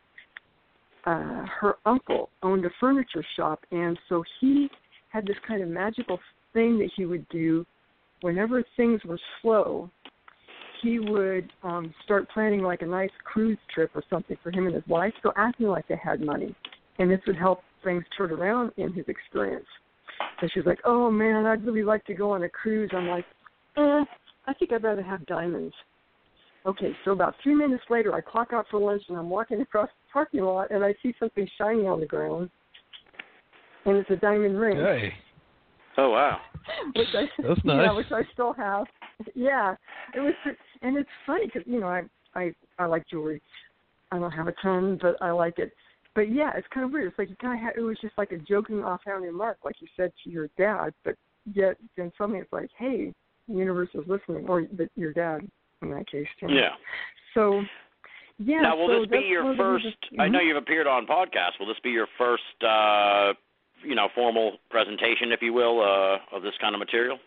uh, 1.05 1.45
her 1.59 1.75
uncle 1.85 2.29
owned 2.43 2.65
a 2.65 2.69
furniture 2.79 3.25
shop, 3.35 3.63
and 3.71 3.97
so 4.09 4.23
he 4.39 4.69
had 5.09 5.25
this 5.25 5.37
kind 5.47 5.63
of 5.63 5.69
magical 5.69 6.19
thing 6.53 6.77
that 6.79 6.89
he 6.95 7.05
would 7.05 7.27
do 7.29 7.65
whenever 8.21 8.63
things 8.75 9.01
were 9.05 9.19
slow. 9.41 9.89
He 10.81 10.99
would 10.99 11.51
um 11.63 11.93
start 12.05 12.29
planning 12.29 12.61
like 12.61 12.81
a 12.81 12.85
nice 12.85 13.09
cruise 13.25 13.57
trip 13.73 13.91
or 13.95 14.03
something 14.09 14.37
for 14.41 14.51
him 14.51 14.65
and 14.65 14.75
his 14.75 14.87
wife, 14.87 15.13
so 15.23 15.33
acting 15.35 15.67
like 15.67 15.87
they 15.87 15.99
had 16.01 16.21
money, 16.21 16.55
and 16.99 17.09
this 17.09 17.19
would 17.27 17.37
help 17.37 17.61
things 17.83 18.03
turn 18.17 18.31
around 18.31 18.71
in 18.77 18.93
his 18.93 19.05
experience. 19.07 19.65
And 20.41 20.51
she's 20.53 20.65
like, 20.65 20.79
"Oh 20.85 21.09
man, 21.09 21.45
I'd 21.45 21.65
really 21.65 21.83
like 21.83 22.05
to 22.05 22.13
go 22.13 22.31
on 22.31 22.43
a 22.43 22.49
cruise." 22.49 22.91
I'm 22.93 23.07
like, 23.07 23.25
"Eh, 23.77 24.03
I 24.47 24.53
think 24.53 24.71
I'd 24.71 24.83
rather 24.83 25.01
have 25.01 25.25
diamonds." 25.25 25.73
Okay, 26.65 26.91
so 27.05 27.11
about 27.11 27.35
three 27.41 27.55
minutes 27.55 27.83
later, 27.89 28.13
I 28.13 28.21
clock 28.21 28.49
out 28.53 28.65
for 28.69 28.79
lunch 28.79 29.03
and 29.07 29.17
I'm 29.17 29.29
walking 29.29 29.61
across 29.61 29.89
the 29.89 30.11
parking 30.11 30.41
lot 30.41 30.71
and 30.71 30.83
I 30.83 30.93
see 31.01 31.13
something 31.19 31.47
shiny 31.57 31.85
on 31.85 31.99
the 31.99 32.05
ground, 32.05 32.49
and 33.85 33.95
it's 33.97 34.09
a 34.09 34.17
diamond 34.17 34.59
ring. 34.59 34.77
Hey, 34.77 35.13
Oh 35.99 36.11
wow. 36.11 36.39
which 36.95 37.07
I 37.13 37.23
That's 37.41 37.59
yeah, 37.65 37.91
which 37.91 38.11
I 38.11 38.21
still 38.33 38.53
have. 38.53 38.85
Yeah, 39.35 39.75
it 40.15 40.21
was, 40.21 40.33
and 40.81 40.97
it's 40.97 41.09
funny 41.25 41.47
because 41.47 41.63
you 41.65 41.81
know 41.81 41.87
I 41.87 42.03
I 42.35 42.53
I 42.77 42.85
like 42.85 43.05
jewelry. 43.09 43.41
I 44.13 44.17
don't 44.17 44.31
have 44.31 44.47
a 44.47 44.53
ton, 44.61 44.97
but 45.01 45.21
I 45.21 45.31
like 45.31 45.59
it. 45.59 45.73
But 46.15 46.31
yeah, 46.31 46.51
it's 46.55 46.67
kind 46.73 46.85
of 46.85 46.93
weird. 46.93 47.09
It's 47.09 47.19
like 47.19 47.29
you 47.29 47.35
kind 47.41 47.59
of 47.59 47.59
had, 47.61 47.73
it 47.75 47.81
was 47.81 47.97
just 47.99 48.17
like 48.17 48.31
a 48.31 48.37
joking 48.37 48.81
offhand 48.81 49.23
remark, 49.23 49.57
like 49.65 49.75
you 49.81 49.89
said 49.97 50.13
to 50.23 50.29
your 50.29 50.47
dad, 50.57 50.93
but 51.03 51.15
yet 51.53 51.75
then 51.97 52.13
suddenly 52.17 52.39
it's 52.39 52.53
like, 52.53 52.69
hey, 52.77 53.13
the 53.49 53.55
universe 53.55 53.89
is 53.93 54.07
listening, 54.07 54.47
or 54.47 54.61
the, 54.61 54.89
your 54.95 55.11
dad 55.11 55.41
in 55.81 55.91
that 55.91 56.09
case. 56.09 56.27
you. 56.41 56.49
Yeah. 56.49 56.69
So 57.33 57.61
yeah. 58.37 58.61
now, 58.61 58.75
will 58.77 58.87
so 58.87 58.99
this 59.01 59.09
be 59.09 59.27
your 59.27 59.43
one 59.43 59.51
of 59.51 59.57
the 59.57 59.63
first? 59.63 59.85
reasons- 59.85 60.19
I 60.19 60.27
know 60.27 60.39
Mhm. 60.39 60.47
you've 60.47 60.57
appeared 60.57 60.87
on 60.87 61.05
podcasts. 61.07 61.59
Will 61.59 61.67
this 61.67 61.79
be 61.79 61.91
your 61.91 62.07
first, 62.17 62.63
uh, 62.63 63.33
you 63.83 63.95
know, 63.95 64.09
formal 64.09 64.57
presentation, 64.69 65.31
if 65.31 65.41
you 65.41 65.53
will, 65.53 65.81
uh, 65.81 66.19
of 66.35 66.41
this 66.41 66.55
kind 66.59 66.75
of 66.75 66.79
material? 66.79 67.19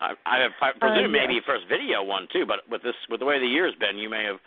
I, 0.00 0.14
I, 0.26 0.48
I 0.60 0.72
presume 0.72 1.14
Uh, 1.14 1.18
yes. 1.18 1.26
maybe 1.28 1.40
first 1.46 1.66
video 1.68 2.02
one 2.02 2.26
too, 2.32 2.44
but 2.44 2.68
with 2.68 2.82
this, 2.82 2.96
with 3.08 3.20
the 3.20 3.26
way 3.26 3.38
the 3.38 3.46
year's 3.46 3.74
been, 3.76 3.96
you 3.96 4.08
may 4.10 4.24
have. 4.24 4.40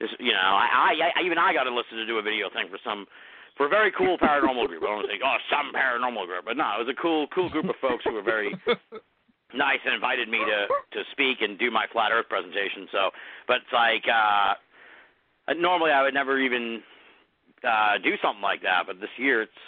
This, 0.00 0.10
you 0.18 0.32
know, 0.32 0.40
I, 0.40 0.96
I, 1.14 1.20
I 1.20 1.22
even 1.22 1.38
I 1.38 1.52
got 1.52 1.66
enlisted 1.66 1.96
to 1.98 2.06
do 2.06 2.18
a 2.18 2.22
video 2.22 2.48
thing 2.50 2.66
for 2.68 2.78
some, 2.82 3.06
for 3.56 3.66
a 3.66 3.68
very 3.68 3.92
cool 3.92 4.16
paranormal 4.18 4.66
group. 4.66 4.82
I 4.82 4.86
don't 4.86 4.96
want 4.96 5.06
to 5.08 5.12
say, 5.14 5.20
oh, 5.22 5.36
some 5.50 5.70
paranormal 5.72 6.26
group, 6.26 6.44
but 6.46 6.56
no, 6.56 6.64
it 6.80 6.86
was 6.86 6.88
a 6.88 6.94
cool, 7.00 7.28
cool 7.28 7.50
group 7.50 7.66
of 7.68 7.76
folks 7.80 8.02
who 8.04 8.12
were 8.14 8.22
very 8.22 8.50
nice 9.54 9.80
and 9.84 9.94
invited 9.94 10.28
me 10.28 10.38
to 10.38 10.66
to 10.98 11.00
speak 11.12 11.40
and 11.40 11.58
do 11.58 11.70
my 11.70 11.86
flat 11.92 12.12
Earth 12.12 12.28
presentation. 12.28 12.88
So, 12.90 13.10
but 13.46 13.64
it's 13.64 13.72
like 13.72 14.04
uh, 14.08 14.54
normally 15.54 15.90
I 15.90 16.02
would 16.02 16.14
never 16.14 16.38
even 16.38 16.82
uh, 17.64 17.98
do 18.02 18.14
something 18.22 18.42
like 18.42 18.62
that, 18.62 18.84
but 18.86 19.00
this 19.00 19.12
year 19.16 19.42
it's 19.42 19.62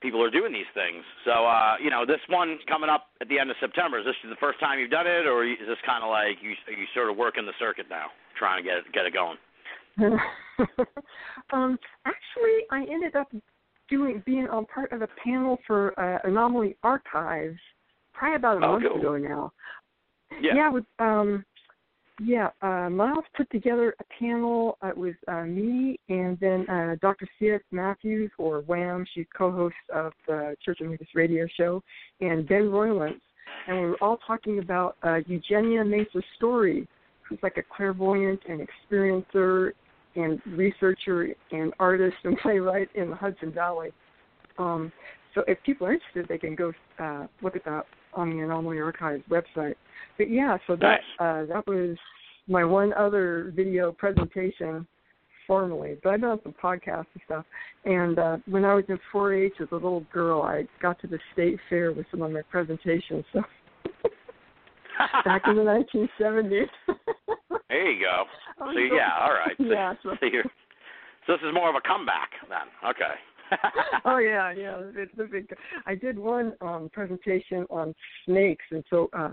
people 0.00 0.22
are 0.22 0.30
doing 0.30 0.52
these 0.52 0.68
things. 0.74 1.02
So, 1.24 1.46
uh, 1.46 1.76
you 1.82 1.88
know, 1.88 2.04
this 2.04 2.20
one 2.28 2.58
coming 2.68 2.90
up 2.90 3.08
at 3.20 3.28
the 3.28 3.38
end 3.38 3.50
of 3.50 3.56
September. 3.60 3.98
Is 3.98 4.04
this 4.04 4.14
the 4.28 4.36
first 4.36 4.60
time 4.60 4.78
you've 4.78 4.90
done 4.90 5.06
it, 5.06 5.26
or 5.26 5.44
is 5.44 5.56
this 5.66 5.80
kind 5.86 6.04
of 6.04 6.10
like 6.10 6.36
you 6.42 6.50
you 6.68 6.84
sort 6.94 7.10
of 7.10 7.16
working 7.16 7.46
the 7.46 7.56
circuit 7.58 7.86
now, 7.88 8.06
trying 8.38 8.62
to 8.62 8.68
get 8.68 8.78
it, 8.78 8.84
get 8.92 9.06
it 9.06 9.14
going? 9.14 9.38
um, 11.52 11.78
actually, 12.04 12.66
I 12.70 12.84
ended 12.90 13.16
up 13.16 13.28
doing 13.88 14.22
being 14.26 14.48
on 14.48 14.66
part 14.66 14.92
of 14.92 15.02
a 15.02 15.08
panel 15.22 15.58
for 15.66 15.98
uh, 15.98 16.18
Anomaly 16.24 16.76
Archives 16.82 17.60
probably 18.14 18.36
about 18.36 18.62
a 18.62 18.66
Oh, 18.66 18.72
month 18.72 18.84
cool. 18.88 18.98
ago 19.00 19.16
now. 19.18 19.52
Yeah. 20.40 20.70
with 20.70 20.84
um, 20.98 21.44
yeah, 22.20 22.50
uh, 22.62 22.88
Miles 22.90 23.24
put 23.36 23.50
together 23.50 23.94
a 24.00 24.04
panel. 24.18 24.78
Uh, 24.82 24.88
it 24.88 24.96
was 24.96 25.14
uh, 25.26 25.42
me 25.44 25.98
and 26.08 26.38
then 26.40 26.68
uh, 26.68 26.94
Dr. 27.02 27.26
C.S. 27.38 27.60
Matthews, 27.72 28.30
or 28.38 28.60
Wham. 28.60 29.04
She's 29.14 29.26
co-host 29.36 29.74
of 29.92 30.12
the 30.26 30.54
Church 30.64 30.80
of 30.80 30.88
Memphis 30.88 31.08
radio 31.14 31.46
show, 31.56 31.82
and 32.20 32.46
Ben 32.46 32.70
Roylance, 32.70 33.20
and 33.66 33.76
we 33.80 33.86
were 33.86 33.96
all 34.00 34.18
talking 34.26 34.60
about 34.60 34.96
uh, 35.02 35.18
Eugenia 35.26 35.84
Mesa 35.84 36.22
Story, 36.36 36.86
who's 37.28 37.38
like 37.42 37.56
a 37.56 37.62
clairvoyant 37.76 38.40
and 38.48 38.60
experiencer 38.92 39.72
and 40.14 40.40
researcher 40.46 41.34
and 41.50 41.72
artist 41.80 42.16
and 42.22 42.38
playwright 42.42 42.88
in 42.94 43.10
the 43.10 43.16
Hudson 43.16 43.50
Valley. 43.52 43.90
Um, 44.58 44.92
so 45.34 45.42
if 45.48 45.58
people 45.64 45.88
are 45.88 45.92
interested, 45.94 46.26
they 46.28 46.38
can 46.38 46.54
go 46.54 46.72
uh, 47.00 47.26
look 47.42 47.56
at 47.56 47.64
that 47.64 47.86
on 48.16 48.30
the 48.30 48.42
Anomaly 48.42 48.78
Archives 48.78 49.22
website. 49.30 49.74
But 50.18 50.30
yeah, 50.30 50.58
so 50.66 50.76
that 50.76 51.00
uh, 51.18 51.46
that 51.46 51.66
was 51.66 51.96
my 52.48 52.64
one 52.64 52.92
other 52.94 53.52
video 53.54 53.92
presentation 53.92 54.86
formally. 55.46 55.96
But 56.02 56.10
I've 56.14 56.20
done 56.20 56.40
some 56.42 56.54
podcasts 56.62 57.06
and 57.14 57.22
stuff. 57.26 57.44
And 57.84 58.18
uh, 58.18 58.36
when 58.46 58.64
I 58.64 58.74
was 58.74 58.84
in 58.88 58.98
4-H 59.12 59.54
as 59.60 59.68
a 59.72 59.74
little 59.74 60.04
girl, 60.12 60.42
I 60.42 60.66
got 60.80 60.98
to 61.00 61.06
the 61.06 61.18
state 61.32 61.58
fair 61.68 61.92
with 61.92 62.06
some 62.10 62.22
of 62.22 62.30
my 62.32 62.42
presentations. 62.50 63.24
So 63.32 63.42
back 65.24 65.42
in 65.46 65.56
the 65.56 65.62
1970s. 65.62 66.66
there 67.68 67.90
you 67.92 68.02
go. 68.02 68.24
So 68.58 68.66
so- 68.72 68.78
yeah, 68.78 69.10
all 69.20 69.32
right. 69.32 69.54
So, 69.58 69.64
Yeah, 69.70 69.94
so- 70.02 70.16
so, 70.20 70.26
you're, 70.26 70.44
so 71.26 71.32
this 71.34 71.40
is 71.46 71.52
more 71.54 71.68
of 71.68 71.74
a 71.76 71.80
comeback 71.86 72.30
then. 72.48 72.90
Okay. 72.90 73.14
oh 74.04 74.18
yeah, 74.18 74.52
yeah. 74.52 74.80
It's 74.96 75.12
a 75.18 75.24
big. 75.24 75.48
I 75.86 75.94
did 75.94 76.18
one 76.18 76.54
um 76.60 76.90
presentation 76.92 77.66
on 77.70 77.94
snakes, 78.24 78.64
and 78.70 78.84
so 78.90 79.08
uh, 79.12 79.30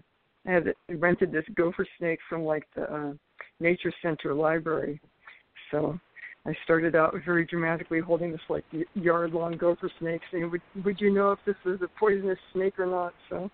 I 0.47 0.51
had 0.51 0.73
rented 0.89 1.31
this 1.31 1.45
gopher 1.55 1.85
snake 1.97 2.19
from 2.29 2.43
like 2.43 2.63
the 2.75 2.93
uh, 2.93 3.13
Nature 3.59 3.93
Center 4.01 4.33
library. 4.33 4.99
So 5.71 5.99
I 6.45 6.53
started 6.63 6.95
out 6.95 7.15
very 7.25 7.45
dramatically 7.45 7.99
holding 7.99 8.31
this 8.31 8.41
like 8.49 8.65
yard 8.93 9.31
long 9.31 9.57
gopher 9.57 9.91
snake, 9.99 10.21
saying, 10.31 10.49
"Would 10.51 10.61
would 10.83 10.99
you 10.99 11.13
know 11.13 11.31
if 11.31 11.39
this 11.45 11.55
was 11.65 11.79
a 11.81 11.99
poisonous 11.99 12.39
snake 12.53 12.79
or 12.79 12.87
not?" 12.87 13.13
So. 13.29 13.49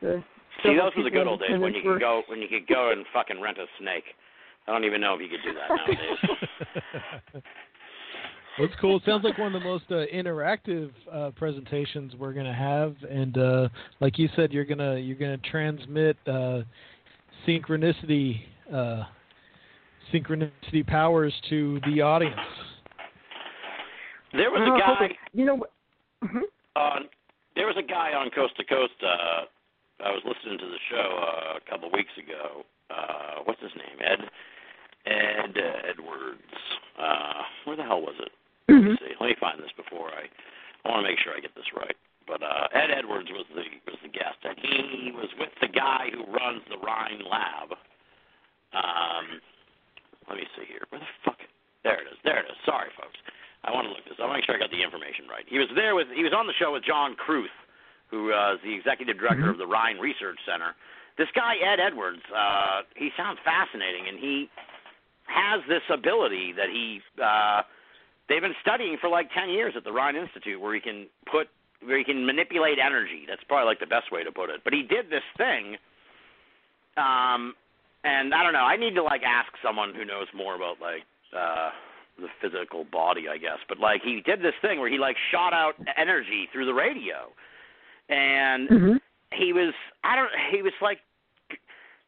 The 0.00 0.22
See, 0.62 0.76
those 0.76 0.90
were 0.96 1.04
the 1.04 1.10
good 1.10 1.26
old 1.26 1.40
days 1.40 1.58
when 1.58 1.72
you 1.72 1.82
could 1.82 2.00
go 2.00 2.22
when 2.26 2.40
you 2.40 2.48
could 2.48 2.66
go 2.66 2.90
and 2.90 3.04
fucking 3.12 3.40
rent 3.40 3.58
a 3.58 3.66
snake. 3.80 4.04
I 4.66 4.72
don't 4.72 4.84
even 4.84 5.00
know 5.00 5.14
if 5.14 5.20
you 5.20 5.28
could 5.28 5.42
do 5.42 5.54
that 5.54 5.68
nowadays. 5.74 7.42
That's 8.58 8.72
cool. 8.80 8.96
It 8.96 9.02
sounds 9.06 9.22
like 9.22 9.38
one 9.38 9.54
of 9.54 9.62
the 9.62 9.68
most 9.68 9.84
uh, 9.90 10.04
interactive 10.12 10.90
uh, 11.12 11.30
presentations 11.36 12.14
we're 12.18 12.32
gonna 12.32 12.54
have, 12.54 12.96
and 13.08 13.38
uh, 13.38 13.68
like 14.00 14.18
you 14.18 14.28
said, 14.34 14.52
you're 14.52 14.64
gonna 14.64 14.96
you're 14.98 15.16
gonna 15.16 15.38
transmit 15.38 16.16
uh, 16.26 16.62
synchronicity 17.46 18.40
uh, 18.72 19.04
synchronicity 20.12 20.86
powers 20.86 21.32
to 21.50 21.80
the 21.86 22.00
audience. 22.00 22.34
There 24.32 24.50
was 24.50 24.62
a 24.62 24.78
guy 24.78 25.04
okay. 25.04 25.18
You 25.32 25.44
know? 25.44 25.64
Mhm. 26.24 26.42
on 26.74 27.08
there 27.54 27.66
was 27.66 27.76
a 27.78 27.82
guy 27.82 28.12
on 28.12 28.30
Coast 28.30 28.56
to 28.56 28.64
Coast. 28.64 28.92
Uh, 29.02 29.46
I 30.04 30.10
was 30.10 30.22
listening 30.24 30.58
to 30.58 30.66
the 30.66 30.78
show 30.90 30.96
uh, 30.96 31.58
a 31.58 31.70
couple 31.70 31.88
of 31.88 31.92
weeks 31.92 32.12
ago. 32.18 32.64
Uh, 32.90 33.42
what's 33.44 33.60
his 33.60 33.72
name? 33.76 33.98
Ed 34.04 34.30
Ed 35.06 35.56
uh, 35.56 35.90
Edwards. 35.90 36.42
Uh, 36.98 37.42
where 37.64 37.76
the 37.76 37.82
hell 37.84 38.00
was 38.00 38.14
it? 38.18 38.32
Let 38.68 38.84
me 38.84 38.96
see. 39.00 39.14
Let 39.20 39.28
me 39.32 39.36
find 39.40 39.58
this 39.58 39.72
before 39.76 40.12
I. 40.12 40.28
I 40.84 40.94
want 40.94 41.04
to 41.04 41.08
make 41.08 41.18
sure 41.18 41.32
I 41.34 41.40
get 41.40 41.56
this 41.56 41.68
right. 41.74 41.96
But 42.28 42.44
uh, 42.44 42.68
Ed 42.76 42.92
Edwards 42.92 43.32
was 43.32 43.48
the 43.56 43.64
was 43.88 43.96
the 44.04 44.12
guest, 44.12 44.36
and 44.44 44.56
he 44.60 45.10
was 45.16 45.32
with 45.40 45.48
the 45.64 45.72
guy 45.72 46.12
who 46.12 46.28
runs 46.28 46.60
the 46.68 46.76
Rhine 46.76 47.24
Lab. 47.24 47.72
Um, 48.76 49.40
let 50.28 50.36
me 50.36 50.44
see 50.52 50.68
here. 50.68 50.84
Where 50.92 51.00
the 51.00 51.08
fuck? 51.24 51.40
There 51.88 51.96
it 51.96 52.06
is. 52.12 52.20
There 52.22 52.36
it 52.36 52.46
is. 52.52 52.58
Sorry, 52.68 52.92
folks. 53.00 53.16
I 53.64 53.72
want 53.72 53.88
to 53.88 53.92
look 53.96 54.04
this. 54.04 54.20
I 54.20 54.28
want 54.28 54.36
to 54.36 54.38
make 54.38 54.46
sure 54.46 54.54
I 54.54 54.60
got 54.60 54.70
the 54.70 54.84
information 54.84 55.24
right. 55.24 55.48
He 55.48 55.56
was 55.56 55.72
there 55.72 55.96
with. 55.96 56.12
He 56.12 56.20
was 56.20 56.36
on 56.36 56.44
the 56.44 56.56
show 56.60 56.76
with 56.76 56.84
John 56.84 57.16
Kruth, 57.16 57.56
who 58.12 58.36
uh, 58.36 58.60
is 58.60 58.62
the 58.62 58.76
executive 58.76 59.16
director 59.16 59.48
of 59.48 59.56
the 59.56 59.66
Rhine 59.66 59.96
Research 59.96 60.36
Center. 60.44 60.76
This 61.16 61.32
guy 61.34 61.56
Ed 61.56 61.80
Edwards, 61.80 62.22
uh, 62.30 62.84
he 62.94 63.08
sounds 63.16 63.40
fascinating, 63.40 64.06
and 64.06 64.20
he 64.20 64.52
has 65.26 65.64
this 65.64 65.82
ability 65.88 66.52
that 66.52 66.68
he. 66.68 67.00
Uh, 67.16 67.64
they've 68.28 68.42
been 68.42 68.54
studying 68.60 68.96
for 69.00 69.08
like 69.08 69.32
ten 69.32 69.50
years 69.50 69.74
at 69.76 69.84
the 69.84 69.92
Rhine 69.92 70.16
Institute, 70.16 70.60
where 70.60 70.74
he 70.74 70.80
can 70.80 71.06
put, 71.30 71.48
where 71.84 71.98
he 71.98 72.04
can 72.04 72.26
manipulate 72.26 72.78
energy. 72.78 73.24
That's 73.28 73.42
probably 73.44 73.66
like 73.66 73.80
the 73.80 73.86
best 73.86 74.10
way 74.12 74.24
to 74.24 74.32
put 74.32 74.50
it. 74.50 74.60
But 74.64 74.72
he 74.72 74.82
did 74.82 75.10
this 75.10 75.24
thing. 75.36 75.76
Um, 76.96 77.54
and 78.04 78.34
I 78.34 78.42
don't 78.42 78.52
know. 78.52 78.64
I 78.64 78.76
need 78.76 78.94
to 78.94 79.02
like 79.02 79.22
ask 79.22 79.50
someone 79.62 79.94
who 79.94 80.04
knows 80.04 80.26
more 80.34 80.54
about 80.54 80.80
like 80.80 81.02
uh 81.36 81.70
the 82.18 82.28
physical 82.40 82.84
body, 82.84 83.28
I 83.28 83.38
guess. 83.38 83.58
But 83.68 83.78
like 83.78 84.02
he 84.02 84.20
did 84.24 84.42
this 84.42 84.54
thing 84.60 84.80
where 84.80 84.90
he 84.90 84.98
like 84.98 85.16
shot 85.30 85.52
out 85.52 85.74
energy 85.96 86.48
through 86.52 86.66
the 86.66 86.74
radio, 86.74 87.30
and 88.08 88.68
Mhm. 88.68 89.00
he 89.32 89.52
was 89.52 89.74
I 90.04 90.16
don't 90.16 90.30
he 90.50 90.62
was 90.62 90.72
like 90.80 91.00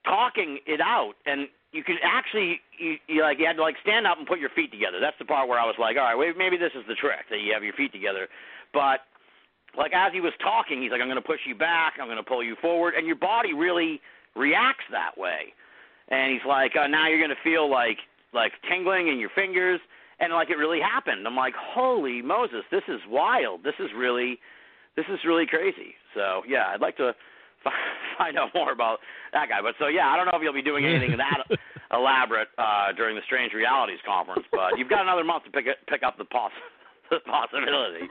talking 0.04 0.58
it 0.66 0.80
out, 0.80 1.14
and 1.26 1.48
you 1.72 1.84
could 1.84 1.96
actually 2.02 2.60
you, 2.78 2.96
you 3.06 3.22
like 3.22 3.38
you 3.38 3.46
had 3.46 3.56
to 3.56 3.62
like 3.62 3.76
stand 3.82 4.06
up 4.06 4.18
and 4.18 4.26
put 4.26 4.38
your 4.38 4.50
feet 4.50 4.70
together. 4.70 4.98
That's 5.00 5.18
the 5.18 5.24
part 5.24 5.48
where 5.48 5.58
I 5.58 5.66
was 5.66 5.76
like, 5.78 5.96
all 5.96 6.02
right, 6.02 6.18
wait, 6.18 6.36
maybe 6.36 6.56
this 6.56 6.72
is 6.74 6.84
the 6.88 6.94
trick 6.94 7.30
that 7.30 7.40
you 7.40 7.52
have 7.52 7.62
your 7.62 7.74
feet 7.74 7.92
together. 7.92 8.28
But 8.72 9.00
like 9.76 9.92
as 9.94 10.12
he 10.12 10.20
was 10.20 10.32
talking, 10.42 10.82
he's 10.82 10.90
like, 10.90 11.00
I'm 11.00 11.06
going 11.06 11.20
to 11.20 11.26
push 11.26 11.40
you 11.46 11.54
back, 11.54 11.94
I'm 12.00 12.06
going 12.06 12.16
to 12.18 12.26
pull 12.26 12.42
you 12.42 12.56
forward, 12.60 12.94
and 12.96 13.06
your 13.06 13.16
body 13.16 13.54
really 13.54 14.00
reacts 14.34 14.84
that 14.90 15.16
way. 15.16 15.54
And 16.08 16.32
he's 16.32 16.46
like, 16.46 16.74
uh, 16.74 16.88
now 16.88 17.06
you're 17.08 17.22
going 17.22 17.30
to 17.30 17.42
feel 17.44 17.70
like 17.70 17.98
like 18.32 18.52
tingling 18.68 19.08
in 19.08 19.18
your 19.18 19.30
fingers, 19.34 19.80
and 20.18 20.32
like 20.32 20.50
it 20.50 20.56
really 20.56 20.80
happened. 20.80 21.26
I'm 21.26 21.36
like, 21.36 21.54
holy 21.54 22.22
Moses, 22.22 22.64
this 22.70 22.84
is 22.88 23.00
wild. 23.08 23.62
This 23.62 23.78
is 23.78 23.90
really 23.96 24.38
this 24.96 25.06
is 25.08 25.20
really 25.24 25.46
crazy. 25.46 25.94
So 26.14 26.42
yeah, 26.48 26.66
I'd 26.74 26.80
like 26.80 26.96
to 26.96 27.14
find 28.18 28.38
out 28.38 28.50
more 28.54 28.72
about 28.72 28.98
that 29.32 29.48
guy. 29.48 29.60
But 29.62 29.74
so 29.78 29.88
yeah, 29.88 30.08
I 30.08 30.16
don't 30.16 30.26
know 30.26 30.32
if 30.34 30.42
you'll 30.42 30.52
be 30.52 30.62
doing 30.62 30.84
anything 30.86 31.16
that 31.16 31.44
elaborate 31.92 32.48
uh, 32.58 32.92
during 32.96 33.16
the 33.16 33.22
Strange 33.26 33.52
Realities 33.52 33.98
conference, 34.06 34.44
but 34.52 34.78
you've 34.78 34.88
got 34.88 35.02
another 35.02 35.24
month 35.24 35.44
to 35.44 35.50
pick 35.50 35.66
it, 35.66 35.78
pick 35.88 36.02
up 36.02 36.18
the 36.18 36.24
poss 36.24 36.52
the 37.10 37.18
possibility. 37.26 38.06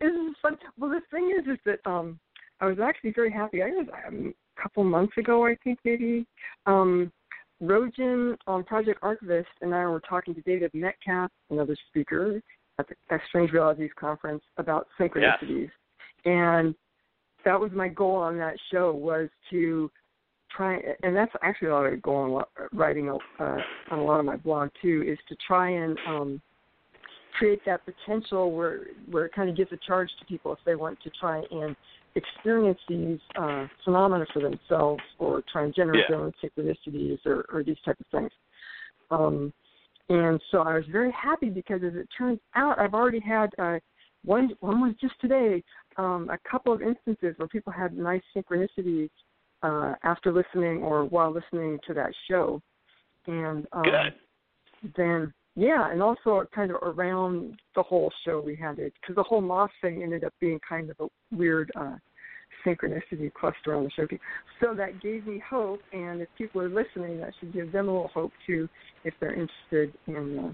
this 0.00 0.10
is 0.10 0.36
fun. 0.40 0.56
Well, 0.78 0.90
the 0.90 1.00
thing 1.10 1.34
is, 1.38 1.46
is 1.46 1.58
that 1.66 1.80
um, 1.88 2.18
I 2.60 2.66
was 2.66 2.78
actually 2.82 3.12
very 3.12 3.30
happy. 3.30 3.62
I 3.62 3.68
was 3.68 3.86
um, 4.06 4.34
a 4.56 4.62
couple 4.62 4.84
months 4.84 5.16
ago, 5.18 5.46
I 5.46 5.56
think 5.64 5.78
maybe. 5.84 6.26
Um, 6.66 7.12
Rogan 7.60 8.36
on 8.48 8.64
Project 8.64 8.98
Archivist 9.02 9.48
and 9.60 9.72
I 9.72 9.86
were 9.86 10.00
talking 10.00 10.34
to 10.34 10.40
David 10.42 10.72
Metcalf, 10.74 11.30
another 11.50 11.76
speaker 11.88 12.40
at 12.78 12.88
the 12.88 13.18
Strange 13.28 13.52
Realities 13.52 13.90
conference, 13.98 14.42
about 14.56 14.88
synchronicities, 14.98 15.70
Yes. 15.70 15.70
and 16.24 16.74
that 17.44 17.58
was 17.58 17.70
my 17.72 17.88
goal 17.88 18.16
on 18.16 18.38
that 18.38 18.56
show 18.70 18.92
was 18.92 19.28
to 19.50 19.90
try 20.54 20.78
and 21.02 21.16
that's 21.16 21.32
actually 21.42 21.68
a 21.68 21.74
lot 21.74 21.86
of 21.86 22.02
goal 22.02 22.36
on 22.36 22.44
writing 22.72 23.08
uh, 23.10 23.42
on 23.90 23.98
a 23.98 24.04
lot 24.04 24.20
of 24.20 24.26
my 24.26 24.36
blog 24.36 24.68
too 24.80 25.02
is 25.06 25.18
to 25.28 25.36
try 25.46 25.70
and 25.70 25.98
um 26.06 26.40
create 27.38 27.60
that 27.64 27.80
potential 27.84 28.52
where 28.52 28.80
where 29.10 29.24
it 29.26 29.32
kind 29.34 29.48
of 29.48 29.56
gives 29.56 29.72
a 29.72 29.78
charge 29.86 30.10
to 30.18 30.24
people 30.26 30.52
if 30.52 30.58
they 30.66 30.74
want 30.74 30.98
to 31.02 31.10
try 31.18 31.42
and 31.50 31.74
experience 32.14 32.78
these 32.88 33.18
uh, 33.40 33.66
phenomena 33.84 34.26
for 34.32 34.42
themselves 34.42 35.02
or 35.18 35.42
try 35.50 35.64
and 35.64 35.74
generate 35.74 36.04
Yeah. 36.08 36.16
their 36.16 36.24
own 36.24 36.32
synchronicities 36.42 37.18
or, 37.24 37.46
or 37.52 37.62
these 37.62 37.78
type 37.84 37.98
of 37.98 38.06
things. 38.08 38.30
Um, 39.10 39.52
and 40.08 40.40
so 40.50 40.58
I 40.58 40.74
was 40.74 40.84
very 40.90 41.12
happy 41.12 41.48
because 41.48 41.82
as 41.82 41.94
it 41.94 42.08
turns 42.16 42.40
out, 42.54 42.78
I've 42.78 42.94
already 42.94 43.20
had 43.20 43.50
uh, 43.58 43.78
one. 44.24 44.50
One 44.60 44.80
was 44.80 44.94
just 45.00 45.14
today. 45.20 45.62
Um, 45.96 46.30
a 46.30 46.38
couple 46.48 46.72
of 46.72 46.82
instances 46.82 47.34
where 47.36 47.48
people 47.48 47.72
had 47.72 47.96
nice 47.96 48.22
synchronicities 48.34 49.10
uh, 49.62 49.94
after 50.02 50.32
listening 50.32 50.82
or 50.82 51.04
while 51.04 51.32
listening 51.32 51.78
to 51.86 51.94
that 51.94 52.12
show, 52.28 52.60
and 53.26 53.66
um, 53.72 53.84
Good. 53.84 54.92
then 54.96 55.34
yeah, 55.54 55.90
and 55.92 56.02
also 56.02 56.44
kind 56.54 56.70
of 56.70 56.76
around 56.82 57.60
the 57.76 57.82
whole 57.82 58.10
show 58.24 58.40
we 58.40 58.56
had 58.56 58.78
it 58.78 58.92
because 59.00 59.16
the 59.16 59.22
whole 59.22 59.42
moth 59.42 59.70
thing 59.82 60.02
ended 60.02 60.24
up 60.24 60.32
being 60.40 60.58
kind 60.66 60.90
of 60.90 60.96
a 61.00 61.36
weird 61.36 61.70
uh, 61.76 61.96
synchronicity 62.64 63.32
cluster 63.32 63.74
on 63.74 63.84
the 63.84 63.90
show. 63.90 64.06
So 64.60 64.74
that 64.74 65.02
gave 65.02 65.26
me 65.26 65.42
hope, 65.48 65.80
and 65.92 66.22
if 66.22 66.28
people 66.38 66.62
are 66.62 66.68
listening, 66.68 67.20
that 67.20 67.32
should 67.38 67.52
give 67.52 67.70
them 67.70 67.88
a 67.88 67.92
little 67.92 68.08
hope 68.08 68.32
too 68.46 68.68
if 69.04 69.12
they're 69.20 69.34
interested 69.34 69.92
in 70.06 70.38
uh, 70.38 70.52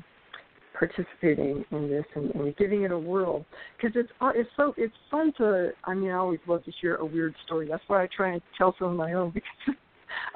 participating 0.79 1.65
in 1.71 1.91
this 1.91 2.05
and, 2.15 2.35
and 2.35 2.57
giving 2.57 2.83
it 2.83 2.93
a 2.93 2.99
whirl 2.99 3.45
because 3.77 3.97
it's 3.97 4.11
uh, 4.21 4.31
it's 4.35 4.49
so 4.57 4.75
it's 4.77 4.95
fun 5.11 5.33
to. 5.39 5.71
I 5.85 5.95
mean, 5.95 6.11
I 6.11 6.15
always 6.15 6.41
love 6.47 6.65
to 6.65 6.73
hear 6.81 6.97
a 6.97 7.05
weird 7.05 7.35
story. 7.45 7.69
That's 7.69 7.83
why 7.89 8.03
I 8.03 8.09
try 8.15 8.33
and 8.33 8.43
tell 8.57 8.75
some 8.79 8.89
of 8.89 8.97
my 8.97 9.15
own 9.15 9.31
because 9.35 9.75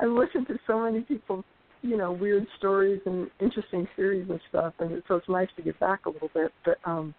I 0.00 0.06
listen 0.06 0.44
to 0.46 0.58
so 0.66 0.80
many 0.80 1.00
people's 1.00 1.44
you 1.82 1.96
know 1.96 2.12
weird 2.12 2.46
stories 2.58 3.00
and 3.06 3.30
interesting 3.40 3.86
theories 3.94 4.26
and 4.28 4.40
stuff, 4.48 4.74
and 4.80 5.02
so 5.08 5.16
it's 5.16 5.28
nice 5.28 5.48
to 5.56 5.62
get 5.62 5.78
back 5.78 6.06
a 6.06 6.10
little 6.10 6.30
bit. 6.34 6.52
But 6.64 6.78
um, 6.84 7.14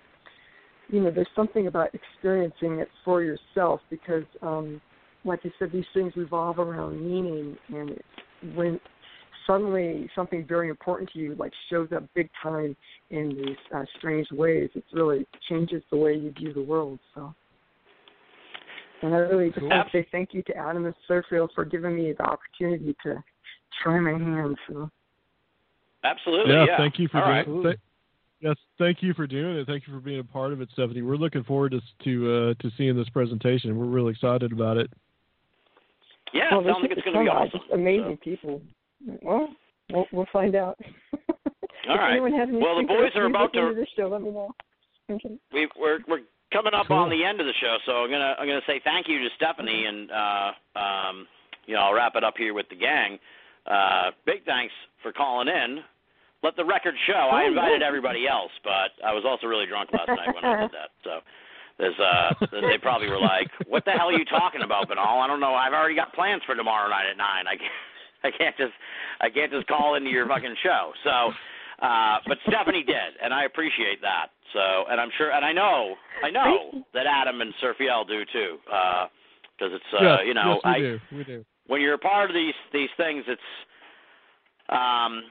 you 0.89 1.01
know, 1.01 1.11
there's 1.11 1.27
something 1.35 1.67
about 1.67 1.89
experiencing 1.93 2.79
it 2.79 2.89
for 3.05 3.23
yourself 3.23 3.81
because, 3.89 4.25
um, 4.41 4.81
like 5.23 5.43
you 5.43 5.51
said, 5.57 5.71
these 5.71 5.85
things 5.93 6.13
revolve 6.15 6.59
around 6.59 7.01
meaning, 7.01 7.57
and 7.69 7.97
when 8.55 8.79
suddenly 9.47 10.09
something 10.15 10.45
very 10.45 10.69
important 10.69 11.09
to 11.13 11.19
you 11.19 11.35
like 11.35 11.51
shows 11.69 11.89
up 11.95 12.03
big 12.13 12.29
time 12.41 12.75
in 13.09 13.29
these 13.29 13.57
uh, 13.75 13.83
strange 13.97 14.27
ways, 14.31 14.69
it 14.75 14.83
really 14.93 15.25
changes 15.49 15.83
the 15.91 15.97
way 15.97 16.13
you 16.15 16.31
view 16.31 16.53
the 16.53 16.61
world. 16.61 16.99
So. 17.15 17.33
And 19.01 19.13
I 19.13 19.17
really 19.17 19.49
just 19.49 19.61
want 19.61 19.91
to 19.91 19.97
say 19.97 20.07
thank 20.11 20.33
you 20.33 20.41
to 20.43 20.55
Adam 20.55 20.85
and 20.85 20.95
Sirfiel 21.09 21.49
for 21.53 21.65
giving 21.65 21.95
me 21.95 22.13
the 22.17 22.23
opportunity 22.23 22.95
to 23.03 23.21
try 23.83 23.99
my 23.99 24.11
hand. 24.11 24.57
So 24.69 24.89
Absolutely. 26.05 26.53
yeah, 26.53 26.65
Yeah. 26.65 26.77
thank 26.77 26.99
you 26.99 27.09
for 27.09 27.17
All 27.21 27.43
doing. 27.43 27.63
right. 27.63 27.71
Th- 27.73 27.79
yes, 28.39 28.55
thank 28.77 29.03
you 29.03 29.13
for 29.13 29.27
doing 29.27 29.57
it. 29.57 29.67
Thank 29.67 29.87
you 29.87 29.93
for 29.93 29.99
being 29.99 30.19
a 30.19 30.23
part 30.23 30.53
of 30.53 30.61
it, 30.61 30.69
Stephanie. 30.71 31.01
We're 31.01 31.17
looking 31.17 31.43
forward 31.43 31.71
to 31.73 31.81
to 32.05 32.31
uh, 32.31 32.53
to 32.61 32.71
seeing 32.77 32.95
this 32.95 33.09
presentation. 33.09 33.77
We're 33.77 33.85
really 33.85 34.11
excited 34.11 34.53
about 34.53 34.77
it. 34.77 34.89
Yeah, 36.33 36.49
well, 36.51 36.61
it 36.61 36.65
sounds 36.71 36.77
like 36.81 36.91
it's 36.91 37.01
going 37.01 37.13
to 37.17 37.23
be 37.23 37.29
awesome. 37.29 37.59
Just 37.59 37.71
amazing 37.73 38.17
people. 38.23 38.61
Well, 39.21 39.49
we'll, 39.91 40.05
we'll 40.11 40.27
find 40.31 40.55
out. 40.55 40.77
All 41.13 41.95
if 41.95 41.99
right. 41.99 42.11
anyone 42.13 42.33
has 42.33 42.47
any 42.49 42.57
Well, 42.59 42.77
the 42.77 42.83
boys 42.87 43.11
are 43.15 43.25
about 43.25 43.45
at 43.45 43.51
the 43.53 43.59
to- 43.75 43.81
of 43.81 43.87
show, 43.97 44.07
let 44.07 44.21
me 44.21 44.31
know. 44.31 44.51
Okay. 45.11 45.35
we, 45.51 45.67
we're 45.77 45.99
we're 46.07 46.21
coming 46.53 46.73
up 46.73 46.87
Cool. 46.87 46.95
on 46.97 47.09
the 47.09 47.23
end 47.25 47.41
of 47.41 47.45
the 47.45 47.53
show, 47.59 47.75
so 47.85 48.03
I'm 48.03 48.09
gonna 48.09 48.35
I'm 48.39 48.47
gonna 48.47 48.61
say 48.65 48.79
thank 48.85 49.07
you 49.09 49.19
to 49.19 49.27
Stephanie, 49.35 49.83
and 49.85 50.09
uh, 50.11 50.51
um, 50.79 51.27
you 51.65 51.75
know 51.75 51.81
I'll 51.81 51.93
wrap 51.93 52.13
it 52.15 52.23
up 52.23 52.35
here 52.37 52.53
with 52.53 52.69
the 52.69 52.75
gang. 52.77 53.19
Uh, 53.67 54.11
big 54.25 54.45
thanks 54.45 54.73
for 55.01 55.11
calling 55.11 55.49
in. 55.49 55.79
Let 56.41 56.55
the 56.55 56.63
record 56.63 56.95
show. 57.05 57.13
I 57.31 57.43
Oh, 57.43 57.47
invited 57.47 57.81
yeah. 57.81 57.87
everybody 57.87 58.27
else, 58.27 58.51
but 58.63 58.91
I 59.05 59.13
was 59.13 59.23
also 59.27 59.47
really 59.47 59.65
drunk 59.65 59.89
last 59.91 60.07
night 60.07 60.33
when 60.33 60.43
I 60.45 60.61
did 60.61 60.71
that. 60.71 60.91
So 61.03 61.19
there's 61.77 61.99
uh, 61.99 62.33
they 62.51 62.77
probably 62.81 63.09
were 63.09 63.19
like, 63.19 63.49
"What 63.67 63.83
the 63.83 63.91
hell 63.91 64.07
are 64.07 64.13
you 64.17 64.23
talking 64.25 64.61
about, 64.63 64.87
Binnall? 64.87 65.19
I 65.21 65.27
don't 65.27 65.41
know. 65.41 65.53
I've 65.55 65.73
already 65.73 65.95
got 65.95 66.13
plans 66.13 66.41
for 66.45 66.55
tomorrow 66.55 66.89
night 66.89 67.09
at 67.11 67.17
nine. 67.17 67.43
I 67.47 67.57
can't, 67.57 67.71
I 68.27 68.31
can't 68.31 68.55
just 68.57 68.73
I 69.21 69.29
can't 69.29 69.51
just 69.51 69.67
call 69.67 69.95
into 69.95 70.09
your 70.09 70.27
fucking 70.27 70.55
show." 70.63 70.91
So. 71.03 71.33
Uh, 71.81 72.19
but 72.27 72.37
Stephanie 72.47 72.83
did, 72.83 73.17
and 73.21 73.33
I 73.33 73.43
appreciate 73.43 73.99
that. 74.01 74.27
So, 74.53 74.85
and 74.89 75.01
I'm 75.01 75.09
sure, 75.17 75.33
and 75.33 75.43
I 75.43 75.51
know, 75.51 75.95
I 76.23 76.29
know 76.29 76.85
that 76.93 77.05
Adam 77.07 77.41
and 77.41 77.53
Sirfiel 77.61 78.07
do 78.07 78.23
too, 78.31 78.57
because 78.63 79.73
it's, 79.73 79.91
uh, 79.91 80.03
yes, 80.03 80.19
you 80.25 80.33
know, 80.33 80.53
yes, 80.53 80.61
we 80.63 80.71
I, 80.71 80.79
do. 80.79 80.99
We 81.11 81.23
do. 81.25 81.45
when 81.67 81.81
you're 81.81 81.95
a 81.95 81.99
part 81.99 82.29
of 82.29 82.35
these 82.35 82.53
these 82.71 82.89
things, 82.95 83.25
it's, 83.27 83.41
um, 84.69 85.23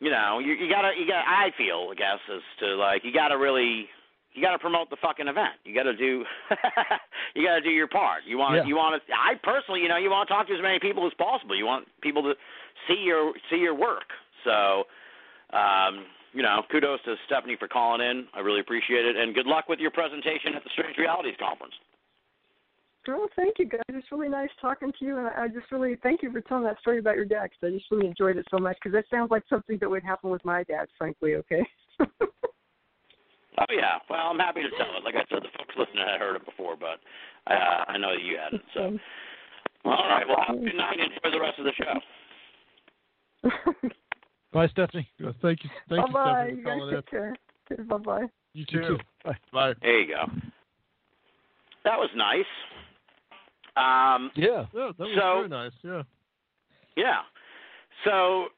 you 0.00 0.10
know, 0.10 0.40
you, 0.40 0.54
you 0.54 0.68
gotta, 0.68 0.90
you 0.98 1.06
gotta. 1.06 1.28
I 1.28 1.50
feel, 1.56 1.90
I 1.92 1.94
guess, 1.94 2.18
as 2.34 2.42
to 2.60 2.74
like, 2.74 3.04
you 3.04 3.12
gotta 3.12 3.38
really, 3.38 3.86
you 4.34 4.42
gotta 4.42 4.58
promote 4.58 4.88
the 4.90 4.96
fucking 5.02 5.28
event. 5.28 5.54
You 5.64 5.74
gotta 5.74 5.96
do, 5.96 6.24
you 7.34 7.46
gotta 7.46 7.60
do 7.60 7.70
your 7.70 7.88
part. 7.88 8.22
You 8.26 8.38
want, 8.38 8.56
Yeah. 8.56 8.64
you 8.64 8.76
want 8.76 9.00
to. 9.00 9.12
I 9.12 9.34
personally, 9.42 9.80
you 9.80 9.88
know, 9.88 9.96
you 9.98 10.10
want 10.10 10.28
to 10.28 10.34
talk 10.34 10.46
to 10.48 10.54
as 10.54 10.62
many 10.62 10.78
people 10.78 11.06
as 11.06 11.12
possible. 11.14 11.56
You 11.56 11.66
want 11.66 11.86
people 12.00 12.22
to 12.22 12.34
see 12.88 13.02
your 13.04 13.32
see 13.50 13.56
your 13.56 13.74
work. 13.74 14.08
So, 14.44 14.84
um, 15.52 16.06
you 16.32 16.42
know, 16.42 16.62
kudos 16.70 17.00
to 17.04 17.16
Stephanie 17.26 17.56
for 17.58 17.68
calling 17.68 18.00
in. 18.00 18.26
I 18.34 18.40
really 18.40 18.60
appreciate 18.60 19.04
it, 19.04 19.16
and 19.16 19.34
good 19.34 19.46
luck 19.46 19.68
with 19.68 19.78
your 19.80 19.90
presentation 19.90 20.54
at 20.56 20.64
the 20.64 20.70
Strange 20.70 20.96
Realities 20.96 21.36
Conference. 21.38 21.74
Well, 23.06 23.28
thank 23.34 23.58
you 23.58 23.66
guys. 23.66 23.80
It's 23.88 24.06
really 24.12 24.28
nice 24.28 24.48
talking 24.60 24.92
to 24.98 25.04
you, 25.04 25.18
and 25.18 25.26
I 25.26 25.44
I 25.44 25.48
just 25.48 25.70
really 25.72 25.96
thank 26.02 26.22
you 26.22 26.30
for 26.32 26.40
telling 26.40 26.64
that 26.64 26.78
story 26.80 27.00
about 27.00 27.16
your 27.16 27.24
dad. 27.24 27.50
Because 27.50 27.74
I 27.74 27.76
just 27.76 27.90
really 27.90 28.06
enjoyed 28.06 28.36
it 28.36 28.46
so 28.50 28.58
much. 28.58 28.76
Because 28.76 28.92
that 28.92 29.04
sounds 29.10 29.30
like 29.30 29.42
something 29.50 29.76
that 29.80 29.90
would 29.90 30.04
happen 30.04 30.30
with 30.30 30.44
my 30.44 30.62
dad, 30.64 30.88
frankly. 30.96 31.34
Okay. 31.34 31.66
Oh 33.58 33.64
yeah, 33.70 33.98
well 34.08 34.28
I'm 34.30 34.38
happy 34.38 34.62
to 34.62 34.70
tell 34.70 34.96
it. 34.96 35.04
Like 35.04 35.14
I 35.14 35.24
said, 35.28 35.42
the 35.42 35.48
folks 35.58 35.74
listening 35.76 36.06
had 36.06 36.20
heard 36.20 36.36
it 36.36 36.44
before, 36.44 36.74
but 36.76 37.00
uh, 37.52 37.84
I 37.88 37.98
know 37.98 38.12
that 38.14 38.22
you 38.22 38.38
hadn't. 38.42 38.62
So, 38.74 38.98
well, 39.84 39.94
all 39.96 40.08
right. 40.08 40.26
Well, 40.26 40.38
have 40.46 40.56
a 40.56 40.60
good 40.60 40.74
night 40.76 40.98
and 41.00 41.12
enjoy 41.12 41.30
the 41.36 41.40
rest 41.40 41.58
of 41.58 41.64
the 41.66 41.72
show. 41.72 42.00
Bye, 44.52 44.68
Stephanie. 44.68 45.08
Thank 45.42 45.64
you, 45.64 45.70
thank 45.88 46.06
you, 46.08 46.12
bye 46.12 46.12
bye. 46.12 46.50
Stephanie, 46.52 46.56
You 46.56 46.62
for 46.62 46.68
guys 46.68 46.78
calling 46.78 46.88
in. 46.88 46.94
take 47.02 47.10
care. 47.10 47.36
Okay, 47.72 47.82
bye 47.82 47.96
bye. 47.98 48.26
You 48.54 48.64
too. 48.66 48.80
too. 48.80 48.98
Bye. 49.24 49.36
Bye. 49.52 49.74
There 49.82 50.00
you 50.00 50.08
go. 50.14 50.24
That 51.84 51.98
was 51.98 52.10
nice. 52.14 52.44
Um, 53.76 54.30
Yeah. 54.34 54.66
Yeah, 54.74 54.92
that 54.96 54.98
was 54.98 55.14
So- 55.16 55.34
very 55.36 55.48
nice. 55.48 55.72
Yeah. 55.82 56.02
yeah. 56.96 57.20
So 58.04 58.48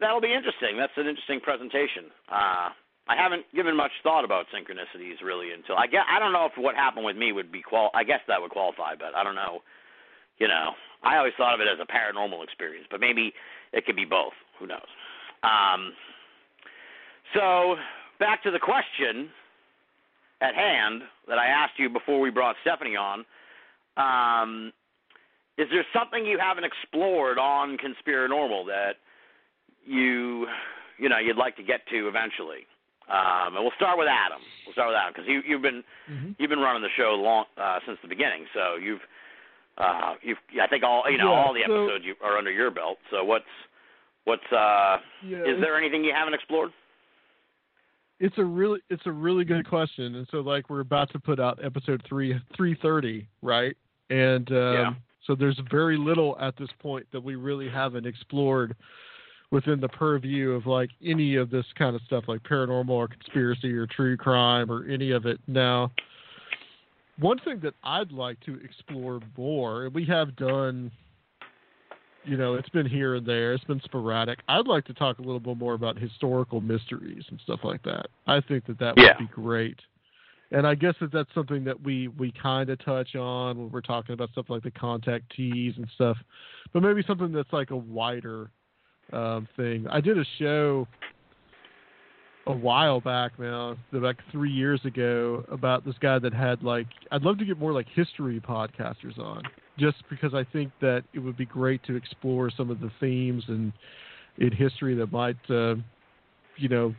that'll 0.00 0.20
be 0.20 0.32
interesting. 0.32 0.76
That's 0.76 0.92
an 0.96 1.06
interesting 1.06 1.40
presentation. 1.40 2.04
Uh, 2.30 2.68
I 3.08 3.16
haven't 3.16 3.44
given 3.54 3.74
much 3.74 3.92
thought 4.02 4.24
about 4.24 4.46
synchronicities 4.54 5.24
really 5.24 5.52
until 5.52 5.76
I 5.76 5.86
get. 5.86 6.02
I 6.10 6.18
don't 6.18 6.32
know 6.32 6.44
if 6.44 6.52
what 6.56 6.74
happened 6.74 7.06
with 7.06 7.16
me 7.16 7.32
would 7.32 7.50
be 7.50 7.62
qual. 7.62 7.90
I 7.94 8.04
guess 8.04 8.20
that 8.28 8.40
would 8.40 8.50
qualify, 8.50 8.94
but 8.96 9.14
I 9.16 9.24
don't 9.24 9.34
know. 9.34 9.60
You 10.38 10.46
know, 10.46 10.72
I 11.02 11.16
always 11.16 11.32
thought 11.36 11.54
of 11.54 11.60
it 11.60 11.66
as 11.66 11.78
a 11.80 11.90
paranormal 11.90 12.44
experience, 12.44 12.86
but 12.90 13.00
maybe 13.00 13.32
it 13.72 13.86
could 13.86 13.96
be 13.96 14.04
both. 14.04 14.34
Who 14.60 14.66
knows? 14.66 14.86
Um, 15.42 15.92
so 17.34 17.76
back 18.20 18.42
to 18.42 18.50
the 18.50 18.58
question 18.58 19.30
at 20.40 20.54
hand 20.54 21.02
that 21.26 21.38
I 21.38 21.46
asked 21.46 21.78
you 21.78 21.88
before 21.88 22.20
we 22.20 22.30
brought 22.30 22.56
Stephanie 22.62 22.96
on. 22.96 23.24
Um, 23.96 24.72
is 25.56 25.66
there 25.72 25.84
something 25.92 26.24
you 26.24 26.38
haven't 26.38 26.64
explored 26.64 27.38
on 27.38 27.76
Conspiranormal 27.78 28.66
that 28.66 28.92
you 29.84 30.46
you 30.98 31.08
know 31.08 31.18
you'd 31.18 31.36
like 31.36 31.56
to 31.56 31.62
get 31.62 31.80
to 31.88 32.06
eventually? 32.06 32.66
Um, 33.08 33.56
and 33.56 33.64
we'll 33.64 33.72
start 33.76 33.96
with 33.98 34.08
Adam. 34.08 34.40
We'll 34.66 34.74
start 34.74 34.88
with 34.88 34.96
Adam 34.96 35.12
because 35.14 35.28
you 35.28 35.40
you've 35.46 35.62
been 35.62 35.82
Mhm. 36.10 36.34
you've 36.38 36.50
been 36.50 36.60
running 36.60 36.82
the 36.82 36.90
show 36.96 37.14
long 37.14 37.46
uh, 37.56 37.80
since 37.86 37.98
the 38.02 38.08
beginning, 38.08 38.46
so 38.52 38.76
you've 38.76 39.00
uh, 39.78 40.14
you've 40.22 40.38
I 40.60 40.66
think 40.66 40.84
all 40.84 41.08
you 41.10 41.16
know 41.18 41.32
Yeah, 41.32 41.38
all 41.40 41.52
the 41.54 41.62
so- 41.66 41.84
episodes 41.86 42.04
you 42.04 42.14
are 42.22 42.36
under 42.36 42.50
your 42.50 42.70
belt. 42.70 42.98
So 43.10 43.24
what's 43.24 43.48
what's 44.24 44.50
uh, 44.52 44.98
Yeah, 45.22 45.38
is 45.44 45.60
there 45.60 45.76
anything 45.78 46.04
you 46.04 46.12
haven't 46.12 46.34
explored? 46.34 46.72
it's 48.20 48.36
a 48.36 48.44
really 48.44 48.80
it's 48.90 49.06
a 49.06 49.12
really 49.12 49.44
good 49.44 49.64
question 49.68 50.16
and 50.16 50.26
so 50.32 50.40
like 50.40 50.68
we're 50.68 50.80
about 50.80 51.08
to 51.12 51.20
put 51.20 51.38
out 51.38 51.56
episode 51.64 52.02
3 52.08 52.32
330 52.56 53.24
right 53.42 53.76
and 54.10 54.50
um 54.50 54.56
Yeah. 54.74 54.94
so 55.24 55.36
there's 55.36 55.56
very 55.70 55.96
little 55.96 56.36
at 56.40 56.56
this 56.56 56.68
point 56.80 57.06
that 57.12 57.20
we 57.22 57.36
really 57.36 57.68
haven't 57.68 58.06
explored 58.06 58.74
within 59.50 59.80
the 59.80 59.88
purview 59.88 60.52
of 60.52 60.66
like 60.66 60.90
any 61.04 61.36
of 61.36 61.50
this 61.50 61.64
kind 61.76 61.96
of 61.96 62.02
stuff 62.02 62.24
like 62.28 62.42
paranormal 62.42 62.90
or 62.90 63.08
conspiracy 63.08 63.72
or 63.72 63.86
true 63.86 64.16
crime 64.16 64.70
or 64.70 64.86
any 64.86 65.10
of 65.10 65.26
it 65.26 65.40
now 65.46 65.90
one 67.18 67.38
thing 67.40 67.58
that 67.60 67.74
I'd 67.82 68.12
like 68.12 68.38
to 68.40 68.54
explore 68.62 69.20
more 69.36 69.86
and 69.86 69.94
we 69.94 70.04
have 70.06 70.36
done 70.36 70.90
you 72.24 72.36
know, 72.36 72.56
it's 72.56 72.68
been 72.68 72.86
here 72.86 73.14
and 73.14 73.26
there. 73.26 73.54
It's 73.54 73.64
been 73.64 73.80
sporadic. 73.84 74.40
I'd 74.48 74.66
like 74.66 74.84
to 74.86 74.94
talk 74.94 75.18
a 75.18 75.22
little 75.22 75.40
bit 75.40 75.56
more 75.56 75.74
about 75.74 75.98
historical 75.98 76.60
mysteries 76.60 77.24
and 77.30 77.40
stuff 77.40 77.60
like 77.62 77.82
that. 77.84 78.08
I 78.26 78.40
think 78.40 78.66
that 78.66 78.78
that 78.80 78.98
Yeah. 78.98 79.16
would 79.18 79.18
be 79.18 79.32
great. 79.32 79.80
And 80.50 80.66
I 80.66 80.74
guess 80.74 80.94
that 81.00 81.10
that's 81.10 81.32
something 81.34 81.64
that 81.64 81.80
we 81.80 82.08
we 82.08 82.32
kind 82.32 82.70
of 82.70 82.78
touch 82.80 83.14
on 83.16 83.58
when 83.58 83.70
we're 83.70 83.80
talking 83.80 84.14
about 84.14 84.30
stuff 84.30 84.50
like 84.50 84.62
the 84.62 84.70
contactees 84.70 85.76
and 85.76 85.88
stuff, 85.94 86.18
but 86.72 86.82
maybe 86.82 87.02
something 87.02 87.32
that's 87.32 87.52
like 87.52 87.70
a 87.70 87.76
wider 87.76 88.50
um, 89.12 89.48
thing. 89.56 89.86
I 89.90 90.00
did 90.00 90.18
a 90.18 90.24
show 90.38 90.86
a 92.46 92.52
while 92.52 93.00
back 93.00 93.38
now, 93.38 93.76
like 93.92 94.16
three 94.32 94.50
years 94.50 94.80
ago, 94.84 95.44
about 95.50 95.84
this 95.84 95.94
guy 96.00 96.18
that 96.18 96.32
had 96.32 96.62
like 96.62 96.86
I'd 97.12 97.22
love 97.22 97.38
to 97.38 97.44
get 97.44 97.58
more 97.58 97.72
like 97.72 97.86
history 97.94 98.40
podcasters 98.40 99.18
on, 99.18 99.42
just 99.78 99.96
because 100.08 100.34
I 100.34 100.44
think 100.52 100.72
that 100.80 101.04
it 101.12 101.18
would 101.18 101.36
be 101.36 101.46
great 101.46 101.82
to 101.84 101.94
explore 101.94 102.50
some 102.50 102.70
of 102.70 102.80
the 102.80 102.90
themes 103.00 103.44
and 103.48 103.72
in 104.38 104.52
history 104.52 104.94
that 104.94 105.12
might, 105.12 105.36
uh, 105.50 105.74
you 106.56 106.68
know, 106.68 106.94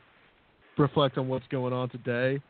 reflect 0.78 1.18
on 1.18 1.28
what's 1.28 1.48
going 1.48 1.74
on 1.74 1.90
today. 1.90 2.42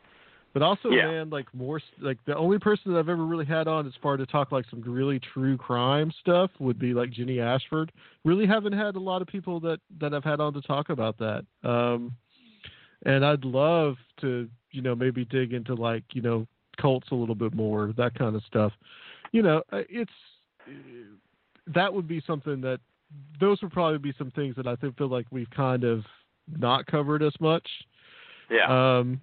But 0.54 0.64
also, 0.64 0.90
Yeah. 0.90 1.08
man, 1.08 1.30
like 1.30 1.54
more 1.54 1.80
like 2.00 2.18
the 2.26 2.36
only 2.36 2.58
person 2.58 2.92
that 2.92 3.00
I've 3.00 3.10
ever 3.10 3.26
really 3.26 3.46
had 3.46 3.68
on 3.68 3.86
as 3.86 3.94
far 4.02 4.18
to 4.18 4.26
talk 4.26 4.52
like 4.52 4.66
some 4.70 4.82
really 4.82 5.20
true 5.20 5.58
crime 5.58 6.12
stuff 6.20 6.50
would 6.60 6.80
be 6.80 6.94
like 6.94 7.12
Jenny 7.12 7.40
Ashford. 7.40 7.92
Really 8.26 8.48
haven't 8.48 8.74
had 8.74 8.96
a 8.96 9.00
lot 9.00 9.22
of 9.22 9.28
people 9.28 9.60
that 9.62 9.80
that 10.00 10.14
I've 10.14 10.24
had 10.24 10.40
on 10.40 10.54
to 10.54 10.62
talk 10.62 10.90
about 10.90 11.18
that. 11.20 11.46
Um, 11.64 12.14
and 13.06 13.24
I'd 13.24 13.46
love 13.46 13.98
to, 14.22 14.50
you 14.72 14.82
know, 14.82 14.96
maybe 14.96 15.24
dig 15.26 15.54
into 15.54 15.76
like 15.76 16.04
you 16.14 16.22
know 16.22 16.48
cults 16.78 17.12
a 17.12 17.16
little 17.16 17.36
bit 17.36 17.54
more, 17.54 17.94
that 17.98 18.16
kind 18.16 18.36
of 18.36 18.44
stuff. 18.44 18.74
You 19.32 19.44
know, 19.44 19.62
uh, 19.72 19.84
it's 19.90 20.12
that 21.68 21.94
would 21.94 22.08
be 22.08 22.22
something 22.26 22.62
that 22.62 22.80
those 23.40 23.62
would 23.62 23.72
probably 23.72 23.98
be 24.00 24.14
some 24.18 24.32
things 24.32 24.56
that 24.56 24.68
I 24.68 24.76
think 24.76 24.98
feel 24.98 25.10
like 25.10 25.28
we've 25.32 25.50
kind 25.52 25.84
of 25.84 26.04
not 26.58 26.88
covered 26.88 27.22
as 27.22 27.34
much. 27.40 27.68
Yeah. 28.50 28.98
Um, 28.98 29.22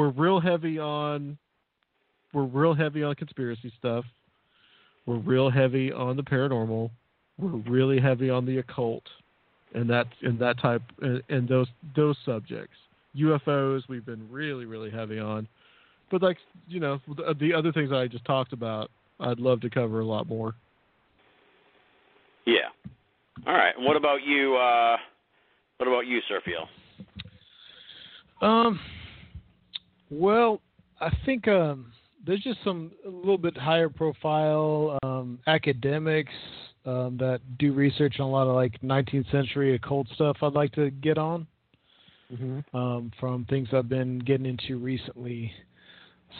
we're 0.00 0.08
real 0.08 0.40
heavy 0.40 0.78
on 0.78 1.36
we're 2.32 2.44
real 2.44 2.72
heavy 2.72 3.02
on 3.02 3.14
conspiracy 3.16 3.70
stuff. 3.78 4.06
We're 5.04 5.18
real 5.18 5.50
heavy 5.50 5.92
on 5.92 6.16
the 6.16 6.22
paranormal. 6.22 6.90
We're 7.36 7.70
really 7.70 8.00
heavy 8.00 8.30
on 8.30 8.46
the 8.46 8.58
occult, 8.58 9.02
and 9.74 9.90
that 9.90 10.06
and 10.22 10.38
that 10.38 10.58
type 10.58 10.80
and, 11.02 11.22
and 11.28 11.46
those 11.46 11.66
those 11.94 12.16
subjects. 12.24 12.76
UFOs 13.14 13.82
we've 13.90 14.06
been 14.06 14.26
really 14.30 14.64
really 14.64 14.90
heavy 14.90 15.18
on, 15.18 15.46
but 16.10 16.22
like 16.22 16.38
you 16.66 16.80
know 16.80 16.98
the, 17.06 17.34
the 17.38 17.52
other 17.52 17.70
things 17.70 17.92
I 17.92 18.06
just 18.06 18.24
talked 18.24 18.54
about, 18.54 18.90
I'd 19.18 19.38
love 19.38 19.60
to 19.60 19.68
cover 19.68 20.00
a 20.00 20.06
lot 20.06 20.26
more. 20.26 20.54
yeah. 22.46 22.70
All 23.46 23.52
right. 23.52 23.74
What 23.78 23.96
about 23.96 24.22
you? 24.24 24.56
Uh, 24.56 24.96
what 25.76 25.88
about 25.88 26.06
you, 26.06 26.20
Sergio? 26.30 26.68
Um, 28.46 28.80
well, 30.10 30.60
I 31.00 31.10
think 31.24 31.48
um, 31.48 31.92
there's 32.26 32.42
just 32.42 32.58
some 32.64 32.92
a 33.06 33.08
little 33.08 33.38
bit 33.38 33.56
higher 33.56 33.88
profile 33.88 34.98
um, 35.02 35.38
academics 35.46 36.32
um, 36.84 37.16
that 37.18 37.40
do 37.58 37.72
research 37.72 38.20
on 38.20 38.26
a 38.26 38.30
lot 38.30 38.46
of 38.46 38.54
like 38.54 38.80
19th 38.82 39.30
century 39.30 39.74
occult 39.74 40.06
stuff. 40.14 40.36
I'd 40.42 40.52
like 40.52 40.72
to 40.72 40.90
get 40.90 41.18
on 41.18 41.46
Mm-hmm. 42.32 42.76
um, 42.76 43.10
from 43.18 43.44
things 43.46 43.68
I've 43.72 43.88
been 43.88 44.20
getting 44.20 44.46
into 44.46 44.78
recently. 44.78 45.50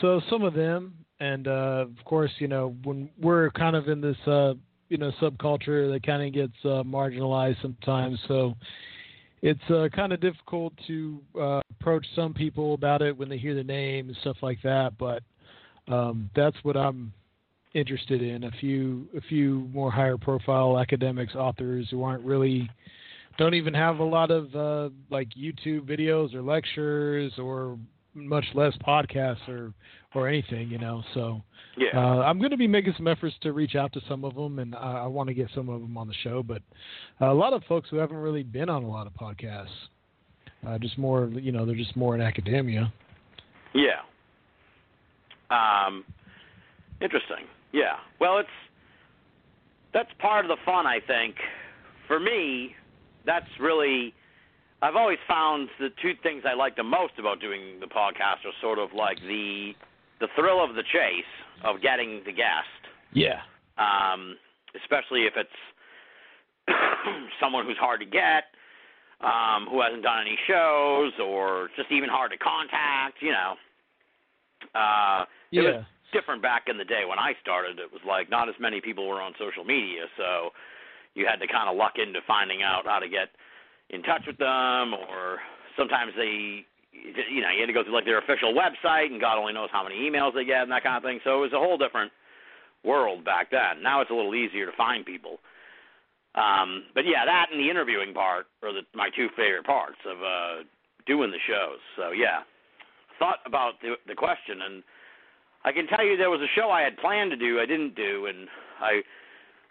So 0.01 0.21
some 0.31 0.43
of 0.43 0.55
them, 0.55 0.95
and 1.19 1.49
uh, 1.49 1.87
of 1.89 2.05
course, 2.05 2.31
you 2.39 2.47
know, 2.47 2.77
when 2.85 3.11
we're 3.21 3.51
kind 3.51 3.75
of 3.75 3.89
in 3.89 4.01
this, 4.01 4.17
uh, 4.27 4.55
you 4.89 4.99
know, 4.99 5.11
subculture 5.21 5.93
that 5.93 6.07
kind 6.07 6.23
of 6.23 6.33
gets 6.33 6.55
uh, 6.65 6.85
marginalized 6.85 7.61
sometimes. 7.61 8.21
So 8.29 8.55
it's 9.43 9.61
uh, 9.71 9.89
kind 9.95 10.13
of 10.13 10.21
difficult 10.21 10.73
to 10.87 11.21
uh, 11.41 11.61
approach 11.81 12.07
some 12.15 12.35
people 12.35 12.75
about 12.75 13.03
it 13.03 13.17
when 13.17 13.29
they 13.29 13.39
hear 13.39 13.55
the 13.55 13.65
name 13.65 14.09
and 14.09 14.17
stuff 14.21 14.37
like 14.43 14.59
that. 14.63 14.93
But 14.99 15.23
um, 15.89 16.31
that's 16.37 16.57
what 16.63 16.77
I'm 16.77 17.13
interested 17.75 18.23
in. 18.23 18.45
A 18.45 18.51
few, 18.61 19.09
a 19.17 19.21
few 19.23 19.69
more 19.73 19.91
higher 19.91 20.19
profile 20.19 20.79
academics, 20.79 21.35
authors 21.35 21.89
who 21.91 22.03
aren't 22.03 22.25
really 22.25 22.69
don't 23.39 23.55
even 23.55 23.73
have 23.73 24.01
a 24.01 24.05
lot 24.05 24.31
of 24.31 24.55
uh, 24.55 24.91
like 25.09 25.29
YouTube 25.31 25.89
videos 25.89 26.35
or 26.35 26.43
lectures 26.43 27.33
or 27.39 27.79
much 28.15 28.45
less 28.55 28.75
podcasts 28.87 29.49
or 29.49 29.73
or 30.15 30.29
anything, 30.29 30.69
you 30.71 30.79
know. 30.79 31.03
So 31.15 31.43
Yeah. 31.77 31.97
uh, 31.97 32.23
I'm 32.23 32.39
going 32.39 32.51
to 32.51 32.57
be 32.57 32.67
making 32.67 32.95
some 32.97 33.07
efforts 33.07 33.35
to 33.43 33.53
reach 33.53 33.75
out 33.75 33.93
to 33.93 34.01
some 34.09 34.25
of 34.25 34.35
them, 34.35 34.59
and 34.59 34.75
I, 34.75 35.05
I 35.05 35.07
want 35.07 35.29
to 35.29 35.35
get 35.35 35.49
some 35.55 35.69
of 35.69 35.81
them 35.81 35.97
on 35.97 36.09
the 36.09 36.15
show. 36.23 36.43
But 36.43 36.63
uh, 37.21 37.31
a 37.31 37.35
lot 37.35 37.53
of 37.53 37.63
folks 37.65 37.89
who 37.91 37.97
haven't 37.97 38.17
really 38.17 38.43
been 38.43 38.69
on 38.69 38.83
a 38.83 38.89
lot 38.89 39.07
of 39.07 39.13
podcasts, 39.15 39.69
uh, 40.67 40.79
just 40.79 40.99
more, 40.99 41.27
you 41.35 41.53
know, 41.53 41.65
they're 41.65 41.75
just 41.77 41.97
more 41.97 42.15
in 42.15 42.21
academia. 42.21 42.93
Yeah. 43.75 44.01
Um, 45.51 46.05
interesting. 47.01 47.47
Yeah. 47.73 47.97
Well, 48.21 48.39
it's 48.39 48.49
that's 49.93 50.11
part 50.19 50.45
of 50.45 50.49
the 50.49 50.57
fun, 50.65 50.87
I 50.87 51.01
think. 51.07 51.37
For 52.07 52.21
me, 52.21 52.75
that's 53.27 53.47
really 53.61 54.13
I've 54.83 54.97
always 54.97 55.19
found 55.29 55.69
the 55.79 55.89
two 56.01 56.13
things 56.23 56.45
I 56.49 56.55
like 56.55 56.77
the 56.77 56.83
most 56.83 57.15
about 57.19 57.41
doing 57.41 57.81
the 57.81 57.87
podcast 57.87 58.47
are 58.47 58.55
sort 58.61 58.79
of 58.79 58.91
like 58.95 59.19
the 59.21 59.73
the 60.21 60.29
thrill 60.37 60.63
of 60.63 60.75
the 60.75 60.83
chase 60.93 61.33
of 61.65 61.81
getting 61.83 62.23
the 62.25 62.33
guest, 62.33 62.83
Yeah. 63.13 63.41
um, 63.79 64.37
especially 64.81 65.25
if 65.27 65.35
it's 65.37 65.59
someone 67.41 67.67
who's 67.67 67.79
hard 67.79 68.01
to 68.01 68.07
get, 68.07 68.45
um, 69.21 69.67
who 69.71 69.81
hasn't 69.81 70.03
done 70.03 70.21
any 70.21 70.39
shows, 70.47 71.13
or 71.21 71.69
just 71.77 71.91
even 71.91 72.09
hard 72.09 72.31
to 72.31 72.39
contact. 72.39 73.21
You 73.21 73.33
know, 73.33 73.55
uh, 74.75 75.25
it 75.53 75.61
was 75.61 75.85
different 76.13 76.43
back 76.43 76.65
in 76.69 76.79
the 76.79 76.85
day 76.85 77.05
when 77.09 77.19
I 77.19 77.33
started. 77.43 77.79
It 77.79 77.93
was 77.93 78.01
like 78.07 78.31
not 78.31 78.49
as 78.49 78.55
many 78.61 78.81
people 78.81 79.07
were 79.09 79.21
on 79.21 79.33
social 79.39 79.65
media, 79.65 80.07
so 80.17 80.51
you 81.15 81.27
had 81.27 81.41
to 81.41 81.47
kind 81.47 81.69
of 81.69 81.77
luck 81.77 81.95
into 81.99 82.21
finding 82.27 82.63
out 82.63 82.87
how 82.87 82.99
to 82.99 83.09
get 83.09 83.29
in 83.91 84.03
touch 84.03 84.23
with 84.27 84.39
them, 84.39 84.95
or 84.95 85.39
sometimes 85.77 86.13
they, 86.17 86.65
you 86.93 87.41
know, 87.43 87.51
you 87.51 87.61
had 87.61 87.67
to 87.67 87.73
go 87.73 87.85
through 87.85 87.95
like 87.95 88.05
their 88.05 88.19
official 88.19 88.55
website, 88.55 89.07
and 89.07 89.21
God 89.21 89.39
only 89.39 89.53
knows 89.53 89.69
how 89.73 89.83
many 89.83 89.97
emails 89.97 90.35
they 90.35 90.45
get 90.45 90.63
and 90.63 90.73
that 90.73 90.83
kind 90.83 90.97
of 90.97 91.03
thing. 91.03 91.21
So 91.25 91.39
it 91.39 91.51
was 91.51 91.53
a 91.53 91.59
whole 91.59 91.79
different 91.79 92.13
world 92.85 93.25
back 93.25 93.51
then. 93.51 93.83
Now 93.83 94.01
it's 94.01 94.11
a 94.11 94.15
little 94.15 94.35
easier 94.35 94.67
to 94.67 94.77
find 94.77 95.05
people. 95.05 95.39
Um, 96.35 96.85
but 96.95 97.05
yeah, 97.07 97.25
that 97.27 97.47
and 97.51 97.61
the 97.61 97.71
interviewing 97.71 98.15
part 98.15 98.47
are 98.63 98.73
the, 98.73 98.83
my 98.95 99.11
two 99.15 99.29
favorite 99.37 99.67
parts 99.67 99.99
of 100.07 100.19
uh, 100.23 100.63
doing 101.07 101.31
the 101.31 101.43
shows. 101.47 101.83
So 101.97 102.13
yeah, 102.13 102.47
thought 103.19 103.39
about 103.47 103.75
the, 103.83 103.95
the 104.07 104.15
question, 104.15 104.63
and 104.63 104.83
I 105.65 105.73
can 105.73 105.87
tell 105.89 106.05
you 106.05 106.17
there 106.17 106.31
was 106.31 106.41
a 106.41 106.55
show 106.59 106.71
I 106.71 106.83
had 106.83 106.97
planned 106.99 107.31
to 107.33 107.37
do, 107.37 107.59
I 107.61 107.67
didn't 107.67 107.97
do, 107.97 108.27
and 108.27 108.49
I 108.81 109.03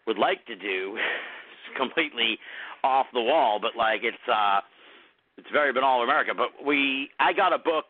would 0.06 0.18
like 0.18 0.46
to 0.48 0.56
do. 0.56 0.98
It's 1.70 1.78
completely 1.78 2.40
off 2.84 3.06
the 3.14 3.22
wall, 3.22 3.60
but 3.62 3.76
like 3.78 4.02
it's 4.02 4.18
uh, 4.32 4.62
it's 5.40 5.50
very 5.52 5.72
banal 5.72 6.04
America. 6.04 6.32
But 6.36 6.50
we, 6.66 7.10
I 7.20 7.32
got 7.34 7.54
a 7.54 7.58
book, 7.58 7.86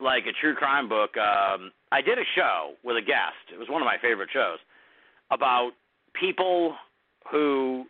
like 0.00 0.24
a 0.26 0.32
true 0.40 0.54
crime 0.54 0.88
book. 0.88 1.16
Um, 1.16 1.70
I 1.92 2.02
did 2.02 2.18
a 2.18 2.26
show 2.34 2.74
with 2.84 2.96
a 2.96 3.02
guest. 3.02 3.54
It 3.54 3.58
was 3.58 3.68
one 3.68 3.80
of 3.82 3.86
my 3.86 3.96
favorite 4.02 4.30
shows 4.32 4.58
about 5.30 5.70
people 6.18 6.74
who 7.30 7.84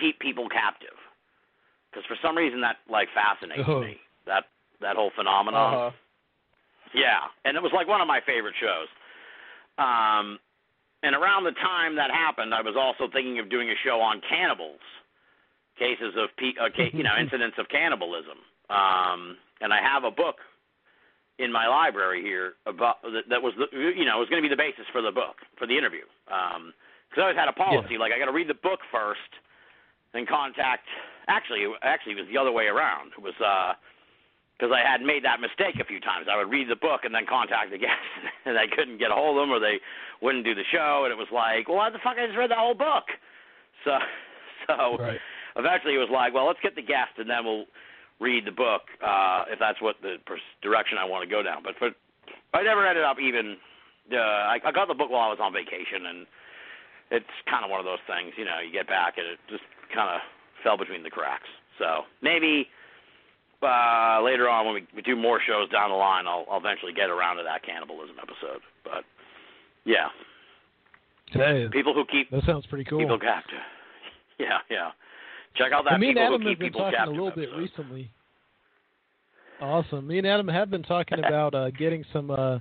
keep 0.00 0.18
people 0.18 0.48
captive. 0.48 0.96
Because 1.90 2.06
for 2.06 2.16
some 2.22 2.36
reason 2.36 2.60
that 2.62 2.76
like 2.90 3.08
fascinates 3.14 3.68
Oh. 3.68 3.80
me. 3.80 3.96
That 4.26 4.44
that 4.80 4.96
whole 4.96 5.10
phenomenon. 5.16 5.74
Uh-huh. 5.74 5.90
Yeah, 6.94 7.20
and 7.44 7.56
it 7.56 7.62
was 7.62 7.72
like 7.74 7.88
one 7.88 8.00
of 8.00 8.06
my 8.08 8.20
favorite 8.24 8.54
shows. 8.60 8.88
Um, 9.78 10.38
and 11.02 11.14
around 11.14 11.44
the 11.44 11.52
time 11.52 11.96
that 11.96 12.10
happened, 12.10 12.54
I 12.54 12.62
was 12.62 12.76
also 12.76 13.10
thinking 13.12 13.38
of 13.38 13.48
doing 13.50 13.68
a 13.70 13.74
show 13.84 14.00
on 14.00 14.20
cannibals, 14.28 14.80
cases 15.78 16.14
of 16.18 16.28
pe- 16.36 16.58
uh, 16.60 16.68
you 16.92 17.02
know 17.02 17.16
incidents 17.20 17.56
of 17.58 17.68
cannibalism. 17.68 18.38
Um, 18.68 19.38
and 19.60 19.72
I 19.72 19.80
have 19.80 20.04
a 20.04 20.10
book 20.10 20.36
in 21.38 21.52
my 21.52 21.66
library 21.66 22.20
here 22.20 22.54
about 22.66 23.00
that, 23.02 23.30
that 23.30 23.42
was 23.42 23.54
the, 23.56 23.70
you 23.72 24.04
know 24.04 24.18
was 24.18 24.28
going 24.28 24.42
to 24.42 24.46
be 24.46 24.52
the 24.52 24.58
basis 24.58 24.84
for 24.92 25.00
the 25.00 25.12
book 25.12 25.38
for 25.56 25.66
the 25.66 25.78
interview. 25.78 26.04
Um, 26.28 26.74
because 27.08 27.22
I 27.22 27.32
always 27.32 27.40
had 27.40 27.48
a 27.48 27.56
policy 27.56 27.96
like 27.96 28.12
I 28.12 28.18
got 28.18 28.26
to 28.28 28.36
read 28.36 28.52
the 28.52 28.60
book 28.60 28.80
first, 28.92 29.32
then 30.12 30.26
contact. 30.26 30.84
Actually, 31.28 31.64
actually, 31.80 32.12
it 32.12 32.20
was 32.20 32.28
the 32.28 32.36
other 32.36 32.52
way 32.52 32.68
around. 32.68 33.12
It 33.16 33.22
was 33.24 33.32
because 34.58 34.74
I 34.74 34.84
had 34.84 35.00
made 35.00 35.24
that 35.24 35.40
mistake 35.40 35.80
a 35.80 35.88
few 35.88 36.00
times. 36.00 36.26
I 36.28 36.36
would 36.36 36.50
read 36.50 36.68
the 36.68 36.76
book 36.76 37.04
and 37.04 37.14
then 37.14 37.24
contact 37.24 37.70
the 37.70 37.78
guest, 37.86 38.04
and 38.44 38.58
I 38.58 38.66
couldn't 38.68 38.98
get 38.98 39.10
a 39.10 39.16
hold 39.16 39.38
of 39.38 39.48
them, 39.48 39.50
or 39.54 39.60
they 39.60 39.80
wouldn't 40.20 40.44
do 40.44 40.54
the 40.54 40.66
show, 40.68 41.08
and 41.08 41.12
it 41.12 41.16
was 41.16 41.30
like, 41.32 41.68
well, 41.68 41.78
why 41.78 41.90
the 41.90 42.02
fuck 42.02 42.16
I 42.18 42.26
just 42.26 42.36
read 42.36 42.50
the 42.50 42.60
whole 42.60 42.74
book? 42.74 43.08
So, 43.84 43.96
so 44.66 44.98
Right. 44.98 45.20
Eventually 45.58 45.94
it 45.94 46.02
was 46.02 46.12
like, 46.12 46.32
well, 46.32 46.46
let's 46.46 46.62
get 46.62 46.74
the 46.74 46.82
guest, 46.82 47.18
and 47.18 47.28
then 47.28 47.44
we'll 47.44 47.66
read 48.20 48.46
the 48.46 48.54
book 48.54 48.82
uh, 49.04 49.44
if 49.50 49.58
that's 49.58 49.82
what 49.82 49.96
the 50.02 50.16
direction 50.62 50.98
I 50.98 51.04
want 51.04 51.22
to 51.22 51.30
go 51.30 51.42
down. 51.42 51.62
But 51.62 51.74
for 51.78 51.90
I 52.54 52.62
never 52.62 52.86
ended 52.86 53.04
up 53.04 53.18
even. 53.20 53.56
Uh, 54.08 54.16
I, 54.16 54.56
I 54.64 54.72
got 54.72 54.88
the 54.88 54.96
book 54.96 55.10
while 55.10 55.28
I 55.28 55.32
was 55.36 55.42
on 55.42 55.52
vacation, 55.52 56.08
and 56.08 56.24
it's 57.10 57.34
kind 57.44 57.60
of 57.64 57.70
one 57.70 57.78
of 57.78 57.84
those 57.84 58.00
things. 58.08 58.32
You 58.40 58.46
know, 58.48 58.56
you 58.64 58.72
get 58.72 58.88
back 58.88 59.20
and 59.20 59.26
it 59.26 59.38
just 59.52 59.64
kind 59.92 60.08
of 60.08 60.24
fell 60.64 60.78
between 60.80 61.02
the 61.04 61.12
cracks. 61.12 61.48
So 61.76 62.08
maybe 62.24 62.66
uh, 63.60 64.24
later 64.24 64.48
on 64.48 64.64
when 64.64 64.74
we, 64.80 64.82
we 64.96 65.02
do 65.02 65.14
more 65.14 65.40
shows 65.44 65.68
down 65.68 65.90
the 65.90 66.00
line, 66.00 66.24
I'll, 66.26 66.48
I'll 66.50 66.58
eventually 66.58 66.96
get 66.96 67.12
around 67.12 67.36
to 67.36 67.44
that 67.44 67.60
cannibalism 67.62 68.16
episode. 68.16 68.64
But 68.82 69.04
yeah, 69.84 70.08
Hey, 71.32 71.68
people 71.70 71.92
who 71.94 72.04
keep 72.06 72.30
that 72.30 72.44
sounds 72.46 72.66
pretty 72.66 72.84
cool. 72.84 72.98
people 72.98 73.18
captive. 73.18 73.58
Yeah, 74.38 74.58
yeah. 74.70 74.90
Check 75.58 75.72
out 75.72 75.84
that 75.84 75.94
And 75.94 76.00
me 76.00 76.10
and 76.10 76.18
Adam 76.18 76.40
have 76.42 76.58
been 76.58 76.72
talking 76.72 76.98
a 77.00 77.10
little 77.10 77.30
bit 77.32 77.48
episode. 77.48 77.58
recently. 77.58 78.10
Awesome. 79.60 80.06
Me 80.06 80.18
and 80.18 80.26
Adam 80.26 80.48
have 80.48 80.70
been 80.70 80.82
talking 80.82 81.18
about 81.26 81.54
uh, 81.54 81.70
getting 81.70 82.04
some. 82.12 82.30
Uh, 82.30 82.58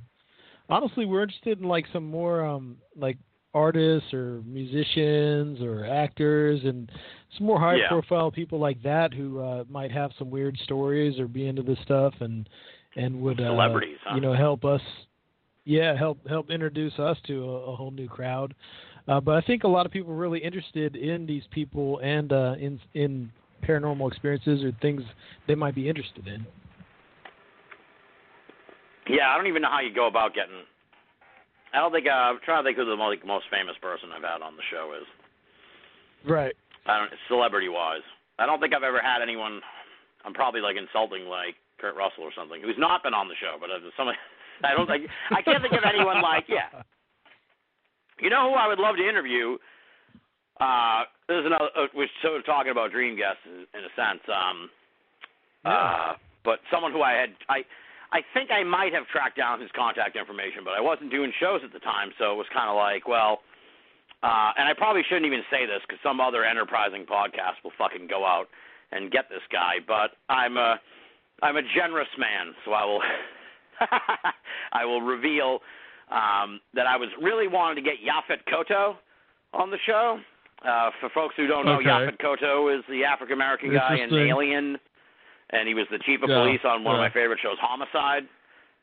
honestly, 0.69 1.05
we're 1.05 1.23
interested 1.23 1.59
in 1.59 1.67
like 1.67 1.85
some 1.93 2.05
more 2.05 2.43
um, 2.45 2.77
like 2.95 3.17
artists 3.53 4.13
or 4.13 4.41
musicians 4.45 5.61
or 5.61 5.85
actors 5.85 6.61
and 6.63 6.91
some 7.37 7.47
more 7.47 7.59
high 7.59 7.75
Yeah. 7.75 7.87
profile 7.87 8.31
people 8.31 8.59
like 8.59 8.81
that 8.83 9.13
who 9.13 9.39
uh, 9.39 9.63
might 9.69 9.91
have 9.91 10.11
some 10.19 10.29
weird 10.29 10.57
stories 10.63 11.19
or 11.19 11.27
be 11.27 11.47
into 11.47 11.63
this 11.63 11.77
stuff 11.83 12.13
and 12.19 12.47
and 12.95 13.19
would 13.21 13.39
uh, 13.39 13.45
Celebrities, 13.45 13.97
huh? 14.05 14.15
you 14.15 14.21
know 14.21 14.33
help 14.33 14.65
us 14.65 14.81
yeah 15.65 15.95
help 15.97 16.19
help 16.27 16.49
introduce 16.51 16.97
us 16.99 17.17
to 17.27 17.43
a, 17.45 17.71
a 17.71 17.75
whole 17.75 17.89
new 17.91 18.07
crowd 18.07 18.53
uh, 19.07 19.19
but 19.19 19.35
I 19.35 19.41
think 19.41 19.63
a 19.63 19.67
lot 19.67 19.85
of 19.85 19.91
people 19.91 20.11
are 20.11 20.17
really 20.17 20.39
interested 20.39 20.95
in 20.95 21.25
these 21.25 21.43
people 21.51 21.99
and 21.99 22.31
uh, 22.31 22.55
in 22.59 22.79
in 22.93 23.31
paranormal 23.67 24.07
experiences 24.09 24.63
or 24.63 24.71
things 24.81 25.01
they 25.47 25.55
might 25.55 25.75
be 25.75 25.89
interested 25.89 26.27
in. 26.27 26.45
Yeah, 29.09 29.29
I 29.31 29.37
don't 29.37 29.47
even 29.47 29.61
know 29.61 29.71
how 29.71 29.79
you 29.79 29.93
go 29.93 30.07
about 30.07 30.35
getting. 30.35 30.67
I 31.73 31.79
don't 31.79 31.91
think 31.91 32.07
uh, 32.07 32.35
I'm 32.35 32.39
trying 32.43 32.63
to 32.63 32.67
think 32.67 32.77
who 32.77 32.85
the 32.85 32.95
most, 32.95 33.23
most 33.25 33.45
famous 33.51 33.75
person 33.81 34.09
I've 34.15 34.23
had 34.23 34.43
on 34.43 34.55
the 34.55 34.63
show 34.71 34.95
is. 34.95 35.07
Right. 36.27 36.55
I 36.85 36.99
don't 36.99 37.11
celebrity 37.27 37.69
wise. 37.69 38.03
I 38.39 38.45
don't 38.45 38.59
think 38.59 38.73
I've 38.73 38.83
ever 38.83 39.01
had 39.01 39.21
anyone. 39.21 39.61
I'm 40.23 40.33
probably 40.33 40.61
like 40.61 40.75
insulting 40.75 41.27
like 41.27 41.55
Kurt 41.79 41.95
Russell 41.95 42.23
or 42.23 42.31
something 42.35 42.61
who's 42.61 42.79
not 42.79 43.03
been 43.03 43.13
on 43.13 43.27
the 43.27 43.35
show, 43.39 43.55
but 43.59 43.69
if 43.71 43.83
somebody. 43.95 44.17
I 44.63 44.73
don't 44.73 44.87
think 44.87 45.05
I 45.29 45.41
can't 45.43 45.61
think 45.61 45.73
of 45.77 45.85
anyone 45.85 46.21
like 46.21 46.45
yeah. 46.49 46.81
You 48.19 48.29
know 48.29 48.49
who 48.49 48.55
I 48.55 48.67
would 48.67 48.79
love 48.79 48.97
to 48.97 49.07
interview? 49.07 49.57
Uh, 50.59 51.03
there's 51.27 51.45
another. 51.45 51.69
Uh, 51.75 51.87
we're 51.93 52.09
sort 52.23 52.39
of 52.39 52.45
talking 52.45 52.71
about 52.71 52.91
dream 52.91 53.15
guests 53.15 53.41
in, 53.45 53.65
in 53.77 53.85
a 53.85 53.91
sense. 53.95 54.21
Um, 54.25 54.69
uh, 55.65 56.13
but 56.43 56.59
someone 56.71 56.91
who 56.91 57.01
I 57.01 57.13
had 57.13 57.29
I. 57.49 57.63
I 58.09 58.21
think 58.33 58.51
I 58.51 58.63
might 58.63 58.93
have 58.93 59.05
tracked 59.11 59.35
down 59.35 59.59
his 59.59 59.69
contact 59.75 60.15
information, 60.15 60.63
but 60.63 60.71
I 60.71 60.79
wasn't 60.79 61.11
doing 61.11 61.33
shows 61.41 61.59
at 61.65 61.73
the 61.73 61.79
time, 61.79 62.15
so 62.17 62.31
it 62.31 62.37
was 62.37 62.47
kind 62.55 62.69
of 62.69 62.77
like, 62.77 63.05
well, 63.05 63.43
uh, 64.23 64.55
and 64.57 64.63
I 64.63 64.71
probably 64.71 65.03
shouldn't 65.03 65.25
even 65.25 65.43
say 65.51 65.65
this 65.65 65.81
because 65.85 65.99
some 66.01 66.21
other 66.21 66.45
enterprising 66.45 67.05
podcast 67.05 67.59
will 67.65 67.75
fucking 67.77 68.07
go 68.07 68.25
out 68.25 68.47
and 68.93 69.11
get 69.11 69.27
this 69.29 69.43
guy. 69.51 69.83
But 69.85 70.11
I'm 70.29 70.55
a 70.55 70.79
I'm 71.43 71.57
a 71.57 71.61
generous 71.75 72.07
man, 72.17 72.55
so 72.65 72.71
I 72.71 72.85
will 72.85 73.01
I 74.71 74.85
will 74.85 75.01
reveal 75.01 75.59
um, 76.11 76.59
that 76.73 76.87
I 76.87 76.97
was 76.97 77.09
really 77.21 77.47
wanting 77.47 77.83
to 77.83 77.89
get 77.89 77.99
Yaphet 77.99 78.39
Kotto 78.51 78.95
on 79.53 79.71
the 79.71 79.77
show. 79.85 80.19
Uh, 80.67 80.89
for 80.99 81.09
folks 81.13 81.35
who 81.37 81.45
don't 81.45 81.65
know, 81.65 81.75
Okay. 81.77 81.85
Yaphet 81.85 82.17
Kotto 82.19 82.75
is 82.75 82.83
the 82.89 83.03
African 83.03 83.33
American 83.33 83.71
guy 83.71 83.97
in 83.97 84.13
Alien, 84.13 84.77
and 85.51 85.67
he 85.67 85.73
was 85.73 85.85
the 85.91 85.99
chief 85.99 86.23
of 86.23 86.29
Yeah, 86.29 86.39
police 86.39 86.61
on 86.65 86.83
one 86.83 86.95
of 86.95 86.99
my 86.99 87.09
favorite 87.11 87.39
shows, 87.41 87.57
Homicide. 87.61 88.27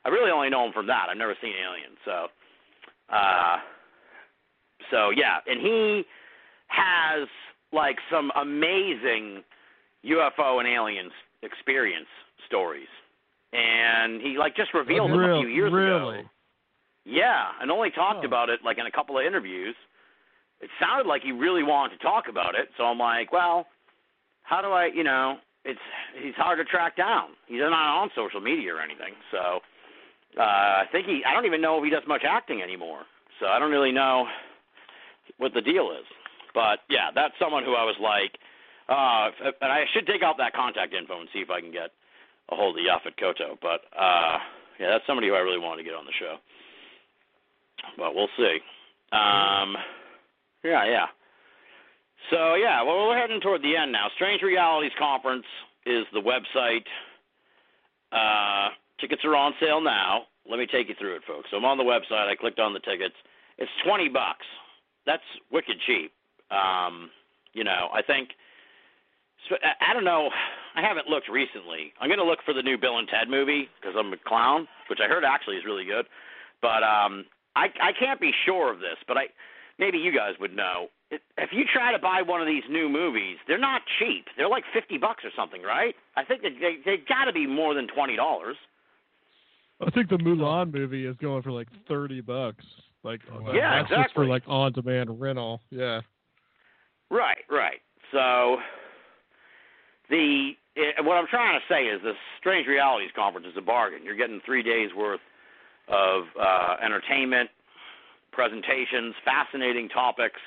I 0.05 0.09
really 0.11 0.31
only 0.31 0.51
know 0.51 0.67
him 0.67 0.73
from 0.73 0.87
that. 0.87 1.07
I've 1.11 1.17
never 1.17 1.35
seen 1.41 1.55
Alien, 1.61 1.97
so. 2.05 2.29
Uh, 3.09 3.59
so 4.91 5.11
yeah, 5.11 5.39
and 5.47 5.61
he 5.61 6.05
has 6.69 7.29
like 7.73 7.97
some 8.11 8.31
amazing 8.41 9.43
UFO 10.05 10.59
and 10.61 10.69
aliens 10.69 11.13
experience 11.43 12.07
stories, 12.47 12.89
and 13.53 14.21
he 14.21 14.37
like 14.39 14.55
just 14.57 14.73
revealed 14.75 15.11
them 15.11 15.21
a 15.21 15.41
few 15.41 15.49
years 15.49 15.73
really? 15.73 16.21
ago. 16.21 16.29
Yeah, 17.05 17.52
and 17.60 17.70
only 17.70 17.90
talked 17.90 18.24
Oh. 18.24 18.26
about 18.26 18.48
it 18.48 18.60
like 18.64 18.78
in 18.78 18.86
a 18.86 18.90
couple 18.90 19.18
of 19.18 19.24
interviews. 19.24 19.76
It 20.60 20.70
sounded 20.81 21.06
like 21.06 21.22
he 21.22 21.32
really 21.32 21.62
wanted 21.62 21.98
to 21.98 22.02
talk 22.02 22.28
about 22.28 22.55
it, 22.55 22.70
so 22.76 22.85
I'm 22.85 22.98
like, 22.98 23.32
well, 23.32 23.66
how 24.44 24.62
do 24.62 24.68
I, 24.68 24.86
you 24.86 25.05
know, 25.05 25.39
it's 25.64 25.81
he's 26.20 26.35
hard 26.36 26.59
to 26.59 26.64
track 26.64 26.97
down. 26.97 27.31
He's 27.47 27.60
not 27.60 27.72
on 27.72 28.10
social 28.14 28.40
media 28.40 28.74
or 28.74 28.81
anything, 28.81 29.14
so 29.31 29.60
uh, 30.39 30.43
I 30.43 30.85
think 30.93 31.06
he. 31.06 31.22
I 31.26 31.32
don't 31.35 31.44
even 31.47 31.60
know 31.60 31.78
if 31.78 31.85
he 31.85 31.90
does 31.90 32.02
much 32.06 32.22
acting 32.26 32.62
anymore, 32.62 33.02
so 33.40 33.47
I 33.47 33.59
don't 33.59 33.70
really 33.70 33.93
know 33.93 34.26
what 35.39 35.52
the 35.55 35.60
deal 35.60 35.90
is. 35.93 36.06
But 36.55 36.81
yeah, 36.89 37.10
that's 37.14 37.35
someone 37.39 37.64
who 37.64 37.74
I 37.74 37.85
was 37.85 37.97
like, 38.01 38.39
uh, 38.89 39.31
and 39.60 39.72
I 39.72 39.85
should 39.93 40.06
dig 40.06 40.22
out 40.22 40.36
that 40.39 40.55
contact 40.55 40.94
info 40.94 41.18
and 41.20 41.28
see 41.32 41.40
if 41.40 41.51
I 41.51 41.60
can 41.60 41.72
get 41.72 41.90
a 42.51 42.55
hold 42.56 42.78
of 42.78 42.85
Yaphet 42.85 43.16
Kotto. 43.18 43.56
But 43.60 43.82
uh, 43.98 44.39
yeah, 44.78 44.89
that's 44.90 45.06
somebody 45.06 45.28
who 45.28 45.35
I 45.35 45.40
really 45.40 45.59
want 45.59 45.78
to 45.78 45.85
get 45.85 45.94
on 45.94 46.05
the 46.05 46.12
show. 46.18 46.36
But 47.97 48.15
we'll 48.15 48.28
see. 48.36 48.59
Um, 49.12 49.77
yeah, 50.65 50.85
yeah. 50.86 51.06
So 52.31 52.55
yeah, 52.55 52.82
well 52.82 53.06
we're 53.09 53.19
heading 53.19 53.40
toward 53.40 53.62
the 53.62 53.77
end 53.77 53.93
now. 53.93 54.06
Strange 54.16 54.43
Realities 54.43 54.93
Conference 54.98 55.44
is 55.86 56.05
the 56.12 56.20
website. 56.20 56.85
Uh, 58.12 58.70
tickets 59.01 59.23
are 59.24 59.36
on 59.36 59.52
sale 59.61 59.81
now. 59.81 60.23
Let 60.48 60.59
me 60.59 60.66
take 60.66 60.89
you 60.89 60.94
through 60.98 61.16
it, 61.16 61.23
folks. 61.27 61.48
So 61.51 61.56
I'm 61.56 61.65
on 61.65 61.78
the 61.78 61.85
website. 61.85 62.28
I 62.28 62.35
clicked 62.35 62.59
on 62.61 62.73
the 62.73 62.81
tickets. 62.81 63.15
It's 63.59 63.70
twenty 63.86 64.09
bucks. 64.09 64.47
That's 65.06 65.23
wicked 65.52 65.77
cheap. 65.86 66.12
Um, 66.51 67.11
you 67.52 67.65
know, 67.65 67.89
I 67.93 68.02
think. 68.02 68.31
so- 69.48 69.56
I- 69.62 69.90
I 69.90 69.94
don't 69.94 70.05
know. 70.05 70.31
I 70.74 70.81
haven't 70.82 71.09
looked 71.09 71.28
recently. 71.28 71.93
I'm 72.01 72.09
going 72.09 72.19
to 72.19 72.24
look 72.24 72.40
for 72.44 72.52
the 72.55 72.62
new 72.62 72.77
Bill 72.78 72.98
and 72.98 73.06
Ted 73.09 73.28
movie 73.28 73.69
because 73.81 73.94
I'm 73.98 74.12
a 74.12 74.16
clown, 74.16 74.66
which 74.89 74.98
I 75.01 75.06
heard 75.09 75.24
actually 75.24 75.56
is 75.56 75.65
really 75.65 75.85
good. 75.85 76.06
But 76.62 76.82
um, 76.82 77.24
I 77.56 77.66
I 77.81 77.93
can't 77.98 78.20
be 78.20 78.32
sure 78.44 78.72
of 78.72 78.81
this, 78.81 78.97
but 79.06 79.16
I 79.16 79.26
maybe 79.78 79.98
you 79.98 80.14
guys 80.14 80.35
would 80.40 80.55
know. 80.55 80.89
If 81.39 81.51
you 81.52 81.64
try 81.72 81.93
to 81.93 81.98
buy 81.98 82.22
one 82.22 82.40
of 82.40 82.47
these 82.47 82.64
new 82.68 82.89
movies, 82.89 83.36
they're 83.47 83.59
not 83.59 83.82
cheap. 83.98 84.26
They're 84.36 84.48
like 84.48 84.64
fifty 84.72 84.98
bucks 84.98 85.24
or 85.24 85.31
something, 85.36 85.62
right? 85.62 85.94
I 86.16 86.24
think 86.24 86.43
that 86.43 86.52
they 86.60 86.78
they 86.85 86.97
got 87.09 87.24
to 87.26 87.32
be 87.32 87.47
more 87.47 87.74
than 87.74 87.86
twenty 87.89 88.16
dollars. 88.16 88.56
I 89.81 89.90
think 89.90 90.09
the 90.09 90.16
Mulan 90.16 90.72
movie 90.72 91.06
is 91.06 91.16
going 91.16 91.43
for 91.43 91.52
like 91.52 91.68
thirty 91.89 92.20
bucks. 92.20 92.64
Like 93.02 93.20
Yeah, 93.52 93.82
that's 93.82 94.02
just 94.02 94.14
for 94.14 94.26
like 94.26 94.43
on 94.47 94.72
demand 94.72 95.20
rental. 95.20 95.60
Yeah. 95.70 96.01
Right, 97.10 97.44
right. 97.51 97.81
So 98.10 98.56
the 100.10 100.52
eh, 100.76 101.02
what 101.02 101.14
I'm 101.14 101.26
trying 101.26 101.59
to 101.60 101.72
say 101.72 101.85
is 101.85 102.02
this 102.02 102.16
Strange 102.40 102.66
Realities 102.66 103.10
conference 103.14 103.47
is 103.47 103.56
a 103.56 103.62
bargain. 103.62 104.01
You're 104.05 104.16
getting 104.16 104.40
three 104.44 104.62
days 104.62 104.90
worth 104.97 105.20
of 105.89 106.24
uh, 106.40 106.77
entertainment, 106.85 107.51
presentations, 108.32 109.15
fascinating 109.24 109.89
topics. 109.89 110.40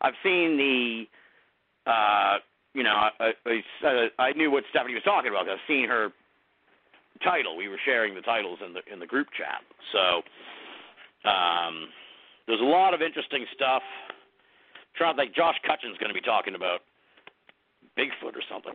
I've 0.00 0.14
seen 0.22 0.56
the, 0.56 1.90
uh, 1.90 2.38
you 2.74 2.82
know, 2.84 2.94
I, 2.94 3.32
I, 3.46 4.08
I- 4.18 4.32
knew 4.32 4.50
what 4.50 4.64
Stephanie 4.70 4.94
was 4.94 5.02
talking 5.02 5.30
about. 5.30 5.48
I've 5.48 5.58
seen 5.66 5.88
her 5.88 6.10
title. 7.24 7.56
We 7.56 7.68
were 7.68 7.80
sharing 7.84 8.14
the 8.14 8.20
titles 8.20 8.60
in 8.64 8.72
the 8.72 8.80
in 8.92 9.00
the 9.00 9.06
group 9.06 9.26
chat. 9.36 9.62
So 9.92 10.22
um, 11.28 11.88
there's 12.46 12.60
a 12.60 12.64
lot 12.64 12.94
of 12.94 13.02
interesting 13.02 13.44
stuff 13.54 13.82
trying 14.96 15.16
to 15.16 15.22
think 15.22 15.34
Josh 15.34 15.56
Cutchin's 15.66 15.98
going 15.98 16.10
to 16.10 16.14
be 16.14 16.20
talking 16.20 16.54
about 16.54 16.80
Bigfoot 17.98 18.36
or 18.36 18.42
something. 18.50 18.74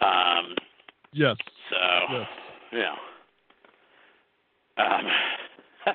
Um, 0.00 0.54
Yes. 1.12 1.36
so 1.70 1.76
Yes. 2.12 2.26
yeah. 2.72 2.94
Um, 4.78 5.06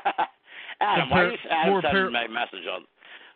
Adam, 0.81 1.10
why 1.10 1.27
is 1.27 1.39
Adam 1.49 1.81
sending 1.81 2.03
par- 2.03 2.11
my 2.11 2.27
message 2.27 2.65
on 2.72 2.85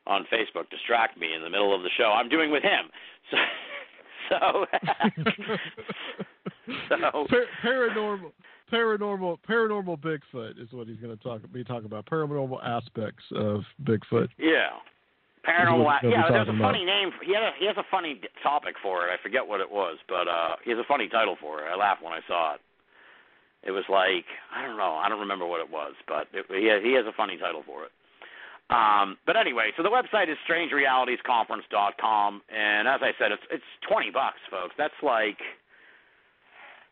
on 0.05 0.25
Facebook 0.31 0.69
distract 0.69 1.17
me 1.17 1.33
in 1.33 1.41
the 1.41 1.49
middle 1.49 1.73
of 1.75 1.81
the 1.83 1.89
show? 1.97 2.11
I'm 2.15 2.29
doing 2.29 2.51
with 2.51 2.63
him. 2.63 2.89
So 4.29 4.37
so 6.89 6.95
so 7.11 7.25
Par- 7.29 7.51
paranormal, 7.61 8.31
paranormal, 8.71 9.37
paranormal 9.47 9.99
Bigfoot 9.99 10.61
is 10.61 10.71
what 10.71 10.87
he's 10.87 10.97
going 10.97 11.15
to 11.15 11.21
talk 11.21 11.41
be 11.51 11.63
talking 11.63 11.85
about. 11.85 12.05
Paranormal 12.05 12.63
aspects 12.65 13.23
of 13.35 13.63
Bigfoot. 13.83 14.29
yeah. 14.39 14.69
Paranormal. 15.45 16.03
Yeah, 16.03 16.23
there's 16.29 16.47
a 16.47 16.57
funny 16.57 16.85
name. 16.85 17.11
For, 17.19 17.25
he 17.25 17.33
had 17.33 17.43
a, 17.43 17.51
he 17.59 17.65
has 17.67 17.75
a 17.75 17.83
funny 17.91 18.21
topic 18.41 18.75
for 18.81 19.07
it. 19.07 19.11
I 19.11 19.21
forget 19.21 19.45
what 19.45 19.59
it 19.59 19.69
was, 19.69 19.97
but 20.07 20.27
uh 20.29 20.55
he 20.63 20.71
has 20.71 20.79
a 20.79 20.87
funny 20.87 21.09
title 21.09 21.35
for 21.39 21.59
it. 21.59 21.65
I 21.69 21.75
laughed 21.75 22.01
when 22.01 22.13
I 22.13 22.21
saw 22.25 22.55
it. 22.55 22.61
It 23.65 23.71
was 23.71 23.85
like 23.89 24.25
I 24.53 24.61
don't 24.65 24.77
know. 24.77 24.93
I 24.95 25.07
don't 25.09 25.19
remember 25.19 25.45
what 25.45 25.61
it 25.61 25.69
was, 25.71 25.93
but 26.07 26.27
it, 26.33 26.45
he 26.49 26.67
has, 26.67 26.83
he 26.83 26.93
has 26.93 27.05
a 27.05 27.13
funny 27.15 27.37
title 27.37 27.63
for 27.65 27.85
it. 27.85 27.91
Um, 28.69 29.17
but 29.25 29.35
anyway, 29.35 29.71
so 29.77 29.83
the 29.83 29.89
website 29.89 30.31
is 30.31 30.37
strangerealitiesconference.com, 30.49 32.41
and 32.49 32.87
as 32.87 33.01
I 33.01 33.11
said, 33.19 33.31
it's 33.31 33.43
it's 33.51 33.63
twenty 33.87 34.09
bucks, 34.09 34.39
folks. 34.49 34.73
That's 34.77 34.93
like 35.03 35.37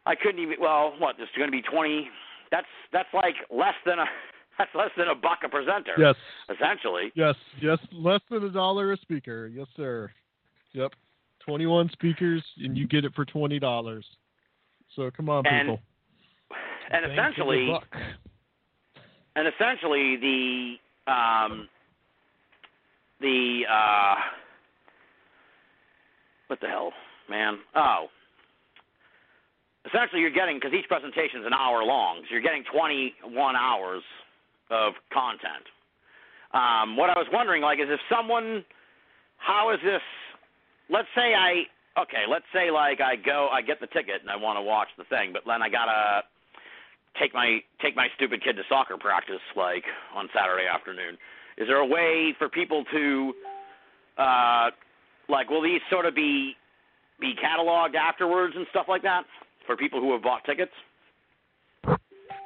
I 0.06 0.15
couldn't 0.15 0.41
even. 0.41 0.56
Well, 0.60 0.93
what? 0.99 1.15
It's 1.19 1.31
going 1.38 1.48
to 1.48 1.52
be 1.52 1.61
twenty. 1.61 2.10
That's 2.52 2.68
that's 2.91 3.10
like 3.14 3.35
less 3.49 3.76
than 3.85 3.99
a 3.99 4.06
that's 4.57 4.72
less 4.76 4.89
than 4.98 5.07
a 5.07 5.15
buck 5.15 5.39
a 5.45 5.49
presenter. 5.49 5.93
Yes, 5.98 6.15
essentially. 6.49 7.11
yes, 7.15 7.35
yes. 7.61 7.80
Less 7.91 8.22
than 8.30 8.43
a 8.43 8.49
dollar 8.49 8.91
a 8.91 8.98
speaker. 8.98 9.49
Yes, 9.53 9.68
sir. 9.76 10.11
Yep. 10.73 10.93
Twenty-one 11.45 11.89
speakers, 11.93 12.43
and 12.60 12.77
you 12.77 12.88
get 12.88 13.06
it 13.06 13.14
for 13.15 13.26
twenty 13.26 13.60
dollars. 13.60 14.06
So 14.95 15.10
come 15.15 15.30
on, 15.30 15.45
And- 15.48 15.69
people. 15.69 15.81
And 16.91 17.11
essentially, 17.11 17.72
and 19.35 19.47
essentially 19.47 20.18
the 20.18 20.76
um 21.11 21.69
the 23.22 23.61
uh 23.72 24.15
what 26.47 26.59
the 26.59 26.68
hell 26.68 26.91
man? 27.30 27.59
Oh. 27.76 28.07
Essentially 29.85 30.22
you're 30.22 30.30
getting 30.30 30.57
because 30.57 30.73
each 30.77 30.88
presentation 30.88 31.39
is 31.39 31.47
an 31.47 31.53
hour 31.53 31.84
long 31.84 32.22
so 32.23 32.27
you're 32.30 32.41
getting 32.43 32.63
21 32.72 33.55
hours 33.55 34.03
of 34.69 34.93
content. 35.13 35.65
Um 36.53 36.97
what 36.97 37.09
i 37.09 37.18
was 37.18 37.27
wondering 37.31 37.61
like 37.61 37.80
is 37.80 37.88
if 37.89 37.99
someone 38.11 38.65
how 39.38 39.72
is 39.73 39.80
this 39.84 40.01
let's 40.89 41.07
say 41.15 41.34
i 41.34 41.63
okay 41.97 42.27
let's 42.30 42.45
say 42.53 42.69
like 42.69 42.99
i 42.99 43.15
go 43.15 43.47
i 43.51 43.61
get 43.61 43.80
the 43.80 43.88
ticket 43.88 44.22
and 44.22 44.30
i 44.30 44.35
want 44.35 44.57
to 44.57 44.61
watch 44.61 44.89
the 44.97 45.05
thing 45.05 45.31
but 45.31 45.43
then 45.47 45.61
i 45.61 45.69
gotta 45.69 46.22
take 47.20 47.34
my 47.34 47.60
take 47.82 47.96
my 47.96 48.08
stupid 48.16 48.44
kid 48.44 48.56
to 48.56 48.64
soccer 48.70 48.98
practice 48.98 49.42
like 49.56 49.84
on 50.16 50.30
Saturday 50.34 50.68
afternoon. 50.68 51.18
Is 51.58 51.68
there 51.68 51.78
a 51.78 51.86
way 51.86 52.34
for 52.38 52.50
people 52.50 52.84
to 52.92 53.34
uh 54.18 54.70
like 55.30 55.50
will 55.50 55.62
these 55.62 55.82
sort 55.90 56.06
of 56.06 56.16
be 56.16 56.54
be 57.20 57.34
cataloged 57.36 57.96
afterwards 57.96 58.54
and 58.56 58.66
stuff 58.72 58.86
like 58.88 59.04
that 59.04 59.24
for 59.66 59.78
people 59.78 60.00
who 60.00 60.12
have 60.14 60.24
bought 60.24 60.44
tickets? 60.46 60.72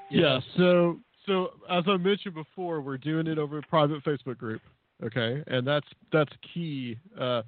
Yeah. 0.09 0.39
So 0.57 0.99
so 1.25 1.51
as 1.69 1.83
I 1.87 1.97
mentioned 1.97 2.35
before, 2.35 2.81
we're 2.81 2.97
doing 2.97 3.27
it 3.27 3.37
over 3.37 3.57
a 3.57 3.61
private 3.63 4.03
Facebook 4.03 4.37
group. 4.37 4.61
Okay, 5.03 5.43
and 5.47 5.67
that's 5.67 5.87
that's 6.13 6.31
key. 6.53 6.97
Uh, 7.19 7.41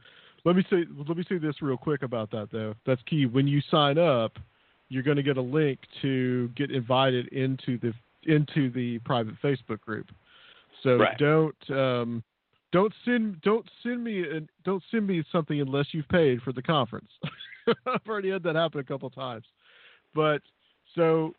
let 0.44 0.56
me 0.56 0.65
say 0.69 0.84
let 1.07 1.18
me 1.18 1.23
say 1.30 1.38
this 1.38 1.61
real 1.61 1.77
quick 1.77 2.03
about 2.03 2.30
that 2.31 2.49
though. 2.52 2.73
That's 2.85 3.02
key. 3.03 3.26
When 3.26 3.48
you 3.48 3.61
sign 3.72 3.98
up, 3.98 4.34
you're 4.89 5.03
going 5.03 5.18
to 5.18 5.23
get 5.23 5.38
a 5.38 5.41
link 5.41 5.80
to 6.01 6.49
get 6.55 6.72
invited 6.72 7.27
into 7.30 7.77
the 7.80 7.93
into 8.23 8.69
the 8.72 8.99
private 8.99 9.35
Facebook 9.41 9.80
group. 9.81 10.07
So 10.84 10.97
Right. 10.97 11.18
don't 11.18 11.69
um, 11.72 12.23
don't 12.72 12.93
send 13.05 13.41
don't 13.41 13.68
send 13.84 14.03
me 14.03 14.22
an, 14.22 14.49
don't 14.64 14.84
send 14.91 15.07
me 15.07 15.23
something 15.31 15.59
unless 15.59 15.88
you've 15.91 16.07
paid 16.09 16.41
for 16.41 16.51
the 16.51 16.61
conference. 16.61 17.09
I've 17.85 18.01
already 18.07 18.30
had 18.30 18.43
that 18.43 18.55
happen 18.55 18.80
a 18.80 18.84
couple 18.84 19.09
times. 19.09 19.45
But 20.14 20.41
so 20.95 21.34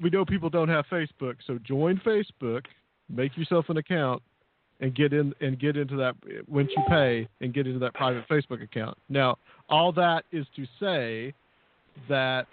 we 0.00 0.10
know 0.10 0.24
people 0.24 0.50
don't 0.50 0.68
have 0.68 0.84
Facebook, 0.90 1.36
so 1.46 1.58
join 1.58 2.00
Facebook, 2.04 2.64
make 3.08 3.36
yourself 3.36 3.68
an 3.68 3.76
account, 3.76 4.20
and 4.80 4.94
get 4.94 5.12
in 5.12 5.32
and 5.40 5.58
get 5.58 5.76
into 5.76 5.96
that 5.96 6.16
once 6.48 6.70
you 6.76 6.82
pay 6.88 7.28
and 7.40 7.54
get 7.54 7.66
into 7.66 7.78
that 7.78 7.94
private 7.94 8.26
Facebook 8.28 8.62
account. 8.62 8.96
Now, 9.08 9.36
all 9.68 9.92
that 9.92 10.24
is 10.32 10.46
to 10.56 10.66
say 10.80 11.34
that 12.08 12.46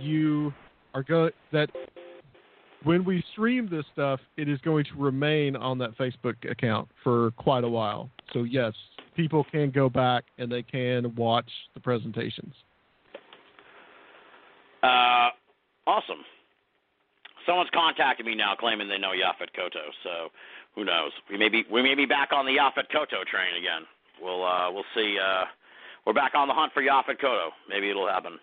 you 0.00 0.52
are 0.94 1.02
going 1.02 1.32
that 1.52 1.70
when 2.84 3.04
we 3.04 3.22
stream 3.32 3.68
this 3.70 3.84
stuff, 3.92 4.20
it 4.36 4.48
is 4.48 4.58
going 4.60 4.84
to 4.84 4.94
remain 4.96 5.54
on 5.56 5.78
that 5.78 5.96
Facebook 5.98 6.50
account 6.50 6.88
for 7.04 7.30
quite 7.32 7.64
a 7.64 7.68
while. 7.68 8.08
So 8.32 8.44
yes, 8.44 8.72
people 9.16 9.44
can 9.50 9.70
go 9.70 9.88
back 9.88 10.24
and 10.38 10.50
they 10.50 10.62
can 10.62 11.14
watch 11.14 11.50
the 11.74 11.80
presentations. 11.80 12.54
Uh 14.82 15.30
awesome. 15.86 16.24
Someone's 17.46 17.70
contacted 17.74 18.24
me 18.24 18.34
now 18.34 18.54
claiming 18.58 18.88
they 18.88 18.98
know 18.98 19.10
Yaphet 19.10 19.48
Kotto, 19.58 19.90
so 20.02 20.28
who 20.74 20.84
knows? 20.84 21.12
We 21.30 21.36
may 21.36 21.48
be 21.48 21.64
we 21.70 21.82
may 21.82 21.94
be 21.94 22.06
back 22.06 22.30
on 22.32 22.46
the 22.46 22.52
Yaphet 22.52 22.88
Kotto 22.94 23.24
train 23.24 23.56
again. 23.58 23.86
We'll 24.22 24.44
uh 24.44 24.70
we'll 24.70 24.84
see 24.94 25.18
uh 25.18 25.44
we're 26.06 26.12
back 26.12 26.34
on 26.34 26.48
the 26.48 26.54
hunt 26.54 26.72
for 26.72 26.82
Yaphet 26.82 27.20
Kotto. 27.22 27.48
Maybe 27.68 27.90
it'll 27.90 28.08
happen. 28.08 28.38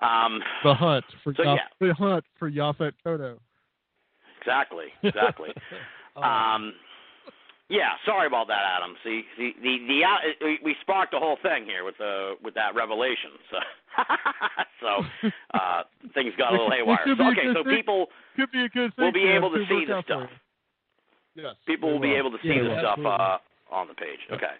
Um 0.00 0.40
The 0.64 0.74
hunt 0.74 1.04
for 1.22 1.34
So, 1.34 1.42
Yaf- 1.42 1.56
yeah. 1.56 1.86
the 1.88 1.94
hunt 1.94 2.24
for 2.38 2.50
Yaphet 2.50 2.92
Kotto. 3.04 3.38
Exactly, 4.40 4.86
exactly. 5.02 5.50
Oh, 6.16 6.22
um, 6.22 6.74
yeah, 7.68 7.90
sorry 8.04 8.26
about 8.26 8.48
that, 8.48 8.62
Adam. 8.76 8.96
See, 9.04 9.22
the 9.38 9.52
the 9.62 9.78
the 9.88 10.04
uh, 10.04 10.56
we- 10.64 10.76
sparked 10.82 11.12
the 11.12 11.18
whole 11.18 11.38
thing 11.42 11.64
here 11.64 11.84
with 11.84 11.96
the 11.98 12.34
with 12.42 12.54
that 12.54 12.74
revelation. 12.74 13.30
So, 13.50 13.56
so 14.80 15.28
uh, 15.54 15.82
things 16.12 16.34
got 16.36 16.50
a 16.50 16.52
little 16.52 16.70
haywire. 16.70 16.98
So, 17.06 17.12
okay, 17.12 17.52
so 17.54 17.62
thing. 17.64 17.76
people 17.76 18.06
Could 18.36 18.50
be 18.50 18.64
a 18.64 18.68
good 18.68 18.94
thing. 18.96 19.04
will 19.06 19.12
be 19.12 19.28
able 19.28 19.50
to 19.50 19.64
see 19.68 19.84
the 19.86 20.02
stuff. 20.02 20.28
Yes. 21.34 21.54
People 21.66 21.92
will 21.92 22.00
be 22.00 22.12
able 22.12 22.30
to 22.32 22.38
see 22.42 22.48
Yeah, 22.48 22.62
the 22.64 22.78
stuff 22.80 22.98
uh, 22.98 23.74
on 23.74 23.88
the 23.88 23.94
page. 23.94 24.20
Okay, 24.32 24.52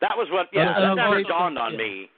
that 0.00 0.16
was 0.16 0.28
what. 0.30 0.46
Yeah, 0.52 0.70
Uh, 0.70 0.80
that 0.80 0.90
uh, 0.92 0.94
never 0.94 1.22
dawned 1.22 1.58
on 1.58 1.72
yeah. 1.72 1.78
me. 1.78 2.10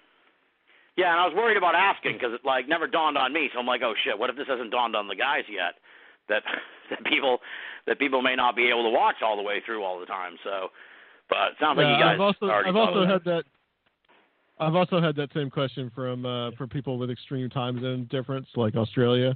Yeah, 0.96 1.12
and 1.12 1.20
I 1.20 1.26
was 1.26 1.34
worried 1.34 1.56
about 1.56 1.74
asking 1.74 2.14
because 2.14 2.34
it 2.34 2.44
like 2.44 2.68
never 2.68 2.86
dawned 2.86 3.16
on 3.16 3.32
me. 3.32 3.48
So 3.52 3.58
I'm 3.58 3.66
like, 3.66 3.82
oh 3.82 3.94
shit, 4.04 4.18
what 4.18 4.28
if 4.30 4.36
this 4.36 4.48
hasn't 4.48 4.70
dawned 4.70 4.96
on 4.96 5.08
the 5.08 5.16
guys 5.16 5.44
yet? 5.48 5.80
That 6.28 6.42
that 6.90 7.04
people 7.04 7.38
that 7.86 7.98
people 7.98 8.22
may 8.22 8.36
not 8.36 8.56
be 8.56 8.68
able 8.68 8.84
to 8.84 8.90
watch 8.90 9.16
all 9.24 9.36
the 9.36 9.42
way 9.42 9.62
through 9.64 9.82
all 9.82 9.98
the 9.98 10.06
time. 10.06 10.36
So, 10.44 10.68
but 11.28 11.52
it 11.52 11.56
sounds 11.60 11.78
like 11.78 11.86
you 11.86 12.02
guys 12.02 12.14
I've 12.14 12.20
also 12.20 12.46
already 12.46 12.68
I've 12.68 12.76
also 12.76 13.06
had 13.06 13.24
that. 13.24 13.44
I've 14.58 14.74
also 14.74 15.00
had 15.00 15.16
that 15.16 15.32
same 15.32 15.48
question 15.48 15.90
from 15.94 16.26
uh, 16.26 16.50
from 16.58 16.68
people 16.68 16.98
with 16.98 17.10
extreme 17.10 17.48
time 17.48 17.80
zone 17.80 18.06
difference, 18.10 18.48
like 18.56 18.76
Australia. 18.76 19.34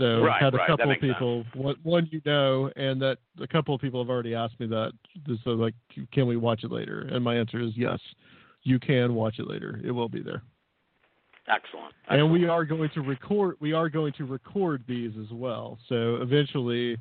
So 0.00 0.22
Right, 0.22 0.42
had 0.42 0.54
a 0.54 0.56
right, 0.56 0.66
couple 0.66 0.90
of 0.90 0.98
people, 0.98 1.44
one, 1.54 1.76
one 1.82 2.08
you 2.10 2.22
know, 2.24 2.70
and 2.74 3.00
that 3.02 3.18
a 3.38 3.46
couple 3.46 3.74
of 3.74 3.82
people 3.82 4.02
have 4.02 4.08
already 4.08 4.34
asked 4.34 4.58
me 4.58 4.66
that. 4.68 4.92
So 5.44 5.50
like, 5.50 5.74
can 6.10 6.26
we 6.26 6.38
watch 6.38 6.64
it 6.64 6.72
later? 6.72 7.02
And 7.12 7.22
my 7.22 7.36
answer 7.36 7.60
is 7.60 7.72
yes, 7.76 7.98
you 8.62 8.78
can 8.78 9.14
watch 9.14 9.38
it 9.38 9.46
later. 9.46 9.78
It 9.84 9.90
will 9.90 10.08
be 10.08 10.22
there. 10.22 10.42
Excellent. 11.48 11.92
and 12.08 12.30
we 12.30 12.46
are 12.46 12.64
going 12.64 12.90
to 12.94 13.00
record 13.00 13.56
we 13.60 13.72
are 13.72 13.88
going 13.88 14.12
to 14.12 14.24
record 14.24 14.84
these 14.86 15.10
as 15.20 15.32
well 15.32 15.78
so 15.88 16.16
eventually 16.22 16.96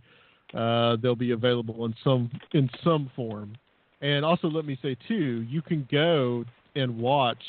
uh, 0.56 0.96
they'll 1.04 1.16
be 1.16 1.32
available 1.32 1.86
in 1.86 1.94
some 2.04 2.32
in 2.54 2.68
some 2.84 3.12
form 3.16 3.56
and 4.02 4.26
also 4.26 4.48
let 4.48 4.66
me 4.66 4.80
say 4.82 4.98
too 5.08 5.46
you 5.48 5.62
can 5.62 5.88
go 5.92 6.44
and 6.76 6.98
watch 6.98 7.44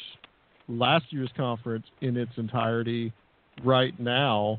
last 0.68 1.06
year's 1.08 1.30
conference 1.36 1.86
in 2.02 2.18
its 2.18 2.32
entirety 2.36 3.12
right 3.64 3.98
now 3.98 4.58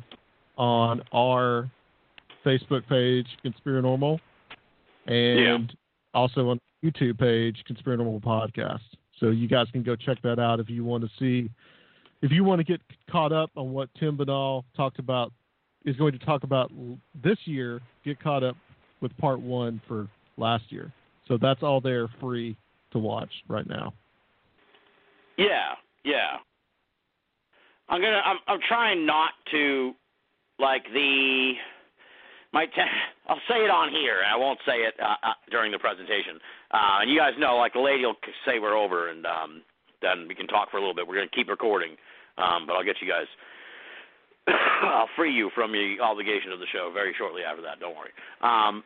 on 0.57 1.02
our 1.14 1.69
facebook 2.45 2.88
page 2.88 3.28
conspiranormal 3.45 4.19
and 5.07 5.73
also 6.14 6.49
on 6.49 6.60
youtube 6.84 7.19
page 7.19 7.64
conspiranormal 7.69 8.22
podcast 8.22 8.80
so 9.19 9.30
you 9.30 9.48
guys 9.48 9.68
can 9.72 9.84
go 9.84 9.95
check 9.95 10.18
that 10.23 10.40
out 10.40 10.60
if 10.60 10.69
you 10.69 10.84
want 10.84 11.03
to 11.03 11.10
see 11.19 11.49
if 12.22 12.32
you 12.32 12.44
want 12.44 12.60
to 12.60 12.64
get 12.64 12.82
caught 13.10 13.32
up 13.32 13.49
on 13.56 13.72
what 13.72 13.90
Tim 13.99 14.18
Binnall 14.18 14.64
talked 14.76 14.99
about, 14.99 15.32
is 15.86 15.95
going 15.95 16.14
to 16.18 16.23
talk 16.23 16.44
about 16.44 16.72
this 17.23 17.38
year, 17.45 17.82
get 18.06 18.22
caught 18.22 18.44
up 18.44 18.56
with 19.02 19.15
part 19.18 19.40
one 19.40 19.82
for 19.88 20.07
last 20.38 20.65
year. 20.69 20.91
So 21.28 21.38
that's 21.41 21.64
all 21.64 21.82
there 21.82 22.07
free 22.19 22.56
to 22.91 22.99
watch 22.99 23.32
right 23.48 23.68
now. 23.68 23.94
Yeah, 25.38 25.73
yeah. 26.03 26.38
I'm 27.90 28.02
gonna. 28.02 28.22
I'm. 28.23 28.38
I'm 28.48 28.60
trying 28.68 29.06
not 29.06 29.32
to, 29.52 29.94
like 30.61 30.83
the. 30.93 31.53
My. 32.53 32.65
Te- 32.65 32.81
I'll 33.27 33.41
say 33.47 33.63
it 33.63 33.71
on 33.71 33.91
here. 33.91 34.21
I 34.27 34.35
won't 34.38 34.59
say 34.65 34.83
it 34.83 34.93
uh, 34.99 35.15
uh, 35.23 35.33
during 35.49 35.71
the 35.71 35.79
presentation. 35.79 36.35
Uh, 36.71 37.01
and 37.01 37.09
you 37.09 37.17
guys 37.17 37.31
know, 37.39 37.57
like 37.57 37.73
the 37.73 37.79
lady 37.79 38.05
will 38.05 38.19
say 38.45 38.59
we're 38.59 38.77
over, 38.77 39.09
and 39.09 39.25
um, 39.25 39.61
then 40.01 40.27
we 40.27 40.35
can 40.35 40.47
talk 40.47 40.69
for 40.69 40.77
a 40.77 40.79
little 40.79 40.95
bit. 40.95 41.07
We're 41.07 41.15
gonna 41.15 41.33
keep 41.33 41.49
recording, 41.49 41.95
um, 42.38 42.67
but 42.67 42.73
I'll 42.73 42.83
get 42.83 43.01
you 43.01 43.07
guys. 43.07 43.27
I'll 44.83 45.09
free 45.15 45.33
you 45.33 45.49
from 45.55 45.71
the 45.71 45.97
obligation 46.01 46.51
of 46.51 46.59
the 46.59 46.67
show 46.73 46.91
very 46.93 47.13
shortly 47.17 47.41
after 47.43 47.61
that. 47.63 47.79
Don't 47.79 47.95
worry. 47.95 48.11
Um, 48.41 48.83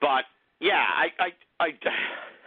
but 0.00 0.24
yeah, 0.60 0.84
I 0.84 1.08
I 1.18 1.28
I, 1.64 1.68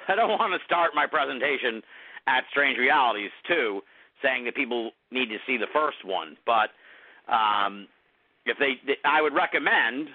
I 0.14 0.16
don't 0.16 0.30
want 0.30 0.54
to 0.54 0.64
start 0.66 0.92
my 0.94 1.08
presentation 1.08 1.82
at 2.28 2.44
Strange 2.52 2.78
Realities 2.78 3.32
too, 3.48 3.82
saying 4.22 4.46
that 4.46 4.56
people 4.56 4.92
need 5.12 5.30
to 5.30 5.38
see 5.48 5.58
the 5.58 5.72
first 5.74 6.06
one. 6.06 6.38
But 6.46 6.70
um, 7.28 7.88
if 8.46 8.58
they, 8.58 8.76
I 9.06 9.22
would 9.22 9.34
recommend 9.34 10.10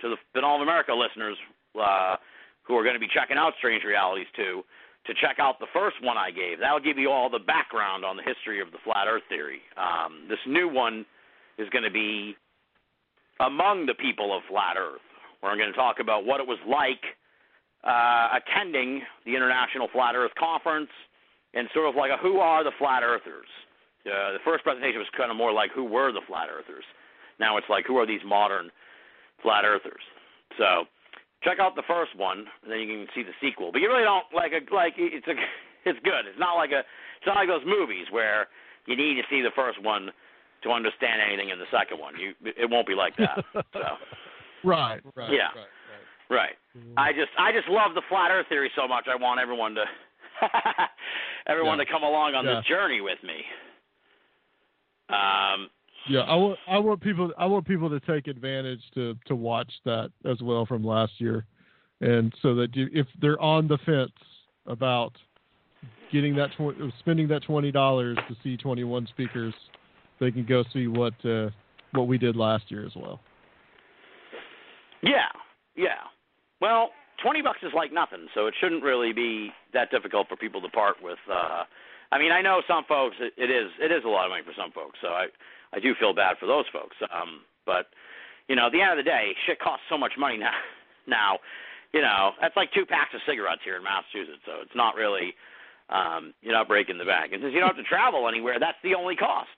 to 0.00 0.08
the 0.08 0.16
Binnall 0.34 0.56
of 0.56 0.62
America 0.62 0.92
listeners 0.92 1.36
uh, 1.80 2.16
who 2.62 2.76
are 2.76 2.82
going 2.82 2.94
to 2.94 3.00
be 3.00 3.08
checking 3.12 3.36
out 3.36 3.54
Strange 3.58 3.84
Realities 3.84 4.26
too 4.36 4.62
to 5.06 5.14
check 5.14 5.38
out 5.40 5.58
the 5.58 5.66
first 5.72 5.96
one 6.00 6.16
I 6.16 6.30
gave. 6.30 6.60
That'll 6.60 6.80
give 6.80 6.98
you 6.98 7.10
all 7.10 7.28
the 7.28 7.40
background 7.40 8.04
on 8.04 8.16
the 8.16 8.22
history 8.22 8.60
of 8.60 8.70
the 8.70 8.78
flat 8.84 9.08
Earth 9.08 9.24
theory. 9.28 9.60
Um, 9.76 10.28
this 10.28 10.38
new 10.46 10.68
one 10.68 11.04
is 11.58 11.68
going 11.70 11.82
to 11.82 11.90
be 11.90 12.36
among 13.40 13.86
the 13.86 13.94
people 13.94 14.36
of 14.36 14.42
flat 14.48 14.76
Earth. 14.78 15.02
We're 15.42 15.56
going 15.56 15.72
to 15.72 15.76
talk 15.76 15.96
about 15.98 16.24
what 16.24 16.40
it 16.40 16.46
was 16.46 16.58
like 16.68 17.02
uh, 17.82 18.38
attending 18.38 19.02
the 19.26 19.34
International 19.34 19.88
Flat 19.92 20.14
Earth 20.14 20.30
Conference 20.38 20.90
and 21.54 21.68
sort 21.74 21.88
of 21.88 21.96
like 21.96 22.10
a 22.12 22.16
who 22.16 22.38
are 22.38 22.62
the 22.62 22.70
flat 22.78 23.02
earthers. 23.02 23.50
Uh, 24.06 24.32
the 24.34 24.42
first 24.44 24.64
presentation 24.64 24.98
was 24.98 25.06
kind 25.16 25.30
of 25.30 25.36
more 25.36 25.52
like 25.52 25.70
who 25.72 25.84
were 25.84 26.10
the 26.12 26.22
flat 26.26 26.48
earthers. 26.50 26.84
Now 27.38 27.56
it's 27.56 27.68
like 27.70 27.86
who 27.86 27.98
are 27.98 28.06
these 28.06 28.20
modern 28.26 28.70
flat 29.42 29.64
earthers. 29.64 30.02
So 30.58 30.84
check 31.42 31.58
out 31.58 31.74
the 31.76 31.86
first 31.86 32.14
one, 32.16 32.46
and 32.62 32.70
then 32.70 32.80
you 32.80 32.86
can 32.88 33.06
see 33.14 33.22
the 33.22 33.34
sequel. 33.40 33.70
But 33.72 33.80
you 33.80 33.88
really 33.88 34.04
don't 34.04 34.26
like 34.34 34.52
a 34.52 34.60
like 34.74 34.94
it's 34.96 35.26
a 35.28 35.34
it's 35.88 35.98
good. 36.04 36.26
It's 36.26 36.38
not 36.38 36.54
like 36.56 36.70
a 36.72 36.80
it's 36.82 37.26
not 37.26 37.36
like 37.36 37.48
those 37.48 37.64
movies 37.66 38.06
where 38.10 38.48
you 38.86 38.96
need 38.96 39.14
to 39.22 39.26
see 39.30 39.40
the 39.42 39.54
first 39.54 39.80
one 39.82 40.10
to 40.62 40.70
understand 40.70 41.22
anything 41.22 41.50
in 41.50 41.58
the 41.58 41.70
second 41.70 41.98
one. 41.98 42.14
You 42.18 42.34
it 42.42 42.68
won't 42.70 42.86
be 42.86 42.94
like 42.94 43.16
that. 43.16 43.38
so 43.72 43.86
right, 44.64 45.00
right, 45.14 45.30
Yeah. 45.30 45.54
right, 45.54 45.70
right. 46.30 46.56
right. 46.74 46.94
I 46.96 47.12
just 47.12 47.30
I 47.38 47.52
just 47.52 47.68
love 47.68 47.94
the 47.94 48.02
flat 48.08 48.30
Earth 48.30 48.46
theory 48.48 48.70
so 48.74 48.86
much. 48.88 49.06
I 49.10 49.14
want 49.14 49.38
everyone 49.40 49.74
to 49.76 49.84
everyone 51.46 51.78
Yeah. 51.78 51.84
to 51.84 51.90
come 51.90 52.02
along 52.02 52.34
on 52.34 52.44
Yeah. 52.44 52.56
this 52.56 52.66
journey 52.66 53.00
with 53.00 53.22
me. 53.22 53.42
Um, 55.12 55.70
Yeah, 56.08 56.20
I 56.20 56.34
want 56.34 56.58
I 56.66 56.78
want 56.78 57.00
people 57.00 57.32
I 57.38 57.46
want 57.46 57.66
people 57.66 57.88
to 57.90 58.00
take 58.00 58.26
advantage 58.26 58.80
to 58.94 59.16
to 59.26 59.36
watch 59.36 59.70
that 59.84 60.10
as 60.24 60.40
well 60.42 60.66
from 60.66 60.84
last 60.84 61.12
year, 61.18 61.46
and 62.00 62.34
so 62.42 62.54
that 62.56 62.74
you, 62.74 62.88
if 62.92 63.06
they're 63.20 63.40
on 63.40 63.68
the 63.68 63.78
fence 63.86 64.12
about 64.66 65.12
getting 66.10 66.34
that 66.36 66.50
tw- 66.52 66.92
spending 66.98 67.28
that 67.28 67.44
twenty 67.44 67.70
dollars 67.70 68.18
to 68.28 68.36
see 68.42 68.56
twenty 68.56 68.84
one 68.84 69.06
speakers, 69.06 69.54
they 70.18 70.30
can 70.30 70.44
go 70.44 70.64
see 70.72 70.88
what 70.88 71.14
uh, 71.24 71.50
what 71.92 72.08
we 72.08 72.18
did 72.18 72.36
last 72.36 72.70
year 72.70 72.84
as 72.84 72.92
well. 72.96 73.20
yeah, 75.02 75.28
yeah. 75.76 76.02
Well, 76.60 76.90
twenty 77.22 77.42
bucks 77.42 77.58
is 77.62 77.72
like 77.74 77.92
nothing, 77.92 78.26
so 78.34 78.46
it 78.46 78.54
shouldn't 78.60 78.82
really 78.82 79.12
be 79.12 79.50
that 79.72 79.90
difficult 79.90 80.28
for 80.28 80.36
people 80.36 80.60
to 80.62 80.68
part 80.68 80.96
with. 81.02 81.18
Uh, 81.30 81.64
I 82.12 82.18
mean, 82.20 82.30
I 82.30 82.42
know 82.42 82.60
some 82.68 82.84
folks 82.84 83.16
it, 83.18 83.32
it 83.40 83.50
is 83.50 83.72
it 83.80 83.90
is 83.90 84.04
a 84.04 84.12
lot 84.12 84.28
of 84.28 84.30
money 84.30 84.44
for 84.44 84.52
some 84.52 84.70
folks, 84.70 85.00
so 85.00 85.08
I 85.08 85.32
I 85.72 85.80
do 85.80 85.96
feel 85.98 86.12
bad 86.12 86.36
for 86.38 86.46
those 86.46 86.68
folks. 86.68 86.96
Um, 87.08 87.40
but 87.64 87.88
you 88.48 88.54
know, 88.54 88.66
at 88.68 88.72
the 88.72 88.84
end 88.84 88.92
of 88.92 89.00
the 89.00 89.08
day, 89.08 89.32
shit 89.46 89.58
costs 89.58 89.88
so 89.88 89.96
much 89.96 90.12
money 90.18 90.36
now. 90.48 90.60
Now, 91.08 91.38
you 91.92 92.02
know, 92.02 92.32
that's 92.40 92.54
like 92.54 92.70
two 92.72 92.84
packs 92.84 93.16
of 93.16 93.20
cigarettes 93.26 93.64
here 93.64 93.76
in 93.76 93.82
Massachusetts, 93.82 94.44
so 94.44 94.60
it's 94.60 94.76
not 94.76 94.94
really 94.94 95.34
um, 95.88 96.32
you're 96.42 96.52
not 96.52 96.68
breaking 96.68 96.98
the 96.98 97.08
bank. 97.08 97.32
And 97.32 97.42
since 97.42 97.52
you 97.52 97.60
don't 97.60 97.74
have 97.74 97.82
to 97.82 97.88
travel 97.88 98.28
anywhere, 98.28 98.60
that's 98.60 98.78
the 98.84 98.94
only 98.94 99.16
cost. 99.16 99.56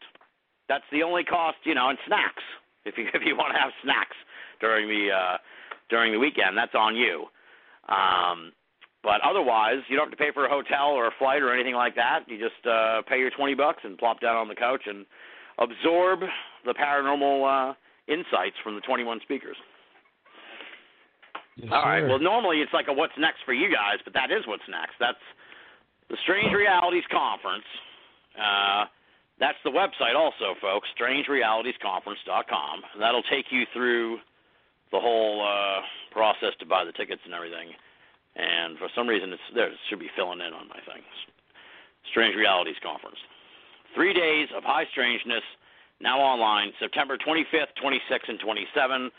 That's 0.68 0.86
the 0.90 1.02
only 1.02 1.24
cost, 1.24 1.58
you 1.64 1.74
know, 1.74 1.90
and 1.90 1.98
snacks. 2.06 2.42
If 2.84 2.98
you 2.98 3.06
if 3.14 3.22
you 3.26 3.36
want 3.36 3.54
to 3.54 3.60
have 3.60 3.74
snacks 3.82 4.16
during 4.60 4.88
the 4.88 5.10
uh, 5.10 5.36
during 5.90 6.12
the 6.12 6.18
weekend, 6.18 6.56
that's 6.56 6.74
on 6.74 6.94
you. 6.96 7.26
Um, 7.88 8.52
but 9.04 9.20
otherwise, 9.20 9.84
you 9.88 9.96
don't 9.96 10.08
have 10.08 10.16
to 10.16 10.22
pay 10.24 10.32
for 10.32 10.46
a 10.46 10.50
hotel 10.50 10.96
or 10.96 11.06
a 11.06 11.14
flight 11.18 11.42
or 11.42 11.52
anything 11.52 11.74
like 11.74 11.94
that. 11.94 12.24
You 12.26 12.38
just 12.40 12.64
uh, 12.66 13.02
pay 13.06 13.18
your 13.18 13.30
twenty 13.30 13.54
bucks 13.54 13.84
and 13.84 13.98
plop 13.98 14.20
down 14.20 14.34
on 14.36 14.48
the 14.48 14.56
couch 14.56 14.82
and 14.86 15.04
absorb 15.60 16.20
the 16.64 16.72
paranormal 16.72 17.36
uh, 17.44 17.74
insights 18.08 18.56
from 18.64 18.74
the 18.74 18.80
twenty 18.80 19.04
one 19.04 19.20
speakers. 19.22 19.56
Yes, 21.56 21.70
All 21.70 21.82
right. 21.84 22.00
sir. 22.00 22.08
Well, 22.08 22.18
normally 22.18 22.58
it's 22.64 22.72
like 22.72 22.86
a 22.88 22.92
what's 22.92 23.12
next 23.18 23.44
for 23.44 23.52
you 23.52 23.68
guys, 23.70 24.00
but 24.02 24.14
that 24.14 24.32
is 24.32 24.42
what's 24.48 24.66
next. 24.68 24.96
That's 24.98 25.22
the 26.10 26.16
Strange 26.24 26.52
Realities 26.52 27.04
Conference. 27.12 27.68
Uh, 28.34 28.86
that's 29.38 29.58
the 29.64 29.70
website 29.70 30.16
also, 30.16 30.54
folks, 30.60 30.88
strangerealitiesconference.com. 30.98 32.74
And 32.94 33.02
that'll 33.02 33.22
take 33.30 33.46
you 33.50 33.64
through 33.72 34.18
the 34.92 34.98
whole 34.98 35.42
uh, 35.42 35.82
process 36.12 36.54
to 36.60 36.66
buy 36.66 36.84
the 36.84 36.92
tickets 36.92 37.22
and 37.24 37.34
everything. 37.34 37.70
And 38.36 38.76
for 38.78 38.88
some 38.94 39.06
reason, 39.08 39.32
it's 39.32 39.42
there. 39.54 39.68
It 39.68 39.78
should 39.88 40.00
be 40.00 40.10
filling 40.16 40.40
in 40.40 40.52
on 40.52 40.68
my 40.68 40.80
thing. 40.92 41.02
Strange 42.10 42.34
Realities 42.36 42.76
Conference. 42.82 43.16
Three 43.94 44.12
days 44.12 44.48
of 44.56 44.64
high 44.64 44.84
strangeness, 44.90 45.42
now 46.00 46.18
online, 46.20 46.72
September 46.80 47.16
25th, 47.16 47.70
26th, 47.82 48.28
and 48.28 48.40
27th 48.40 49.10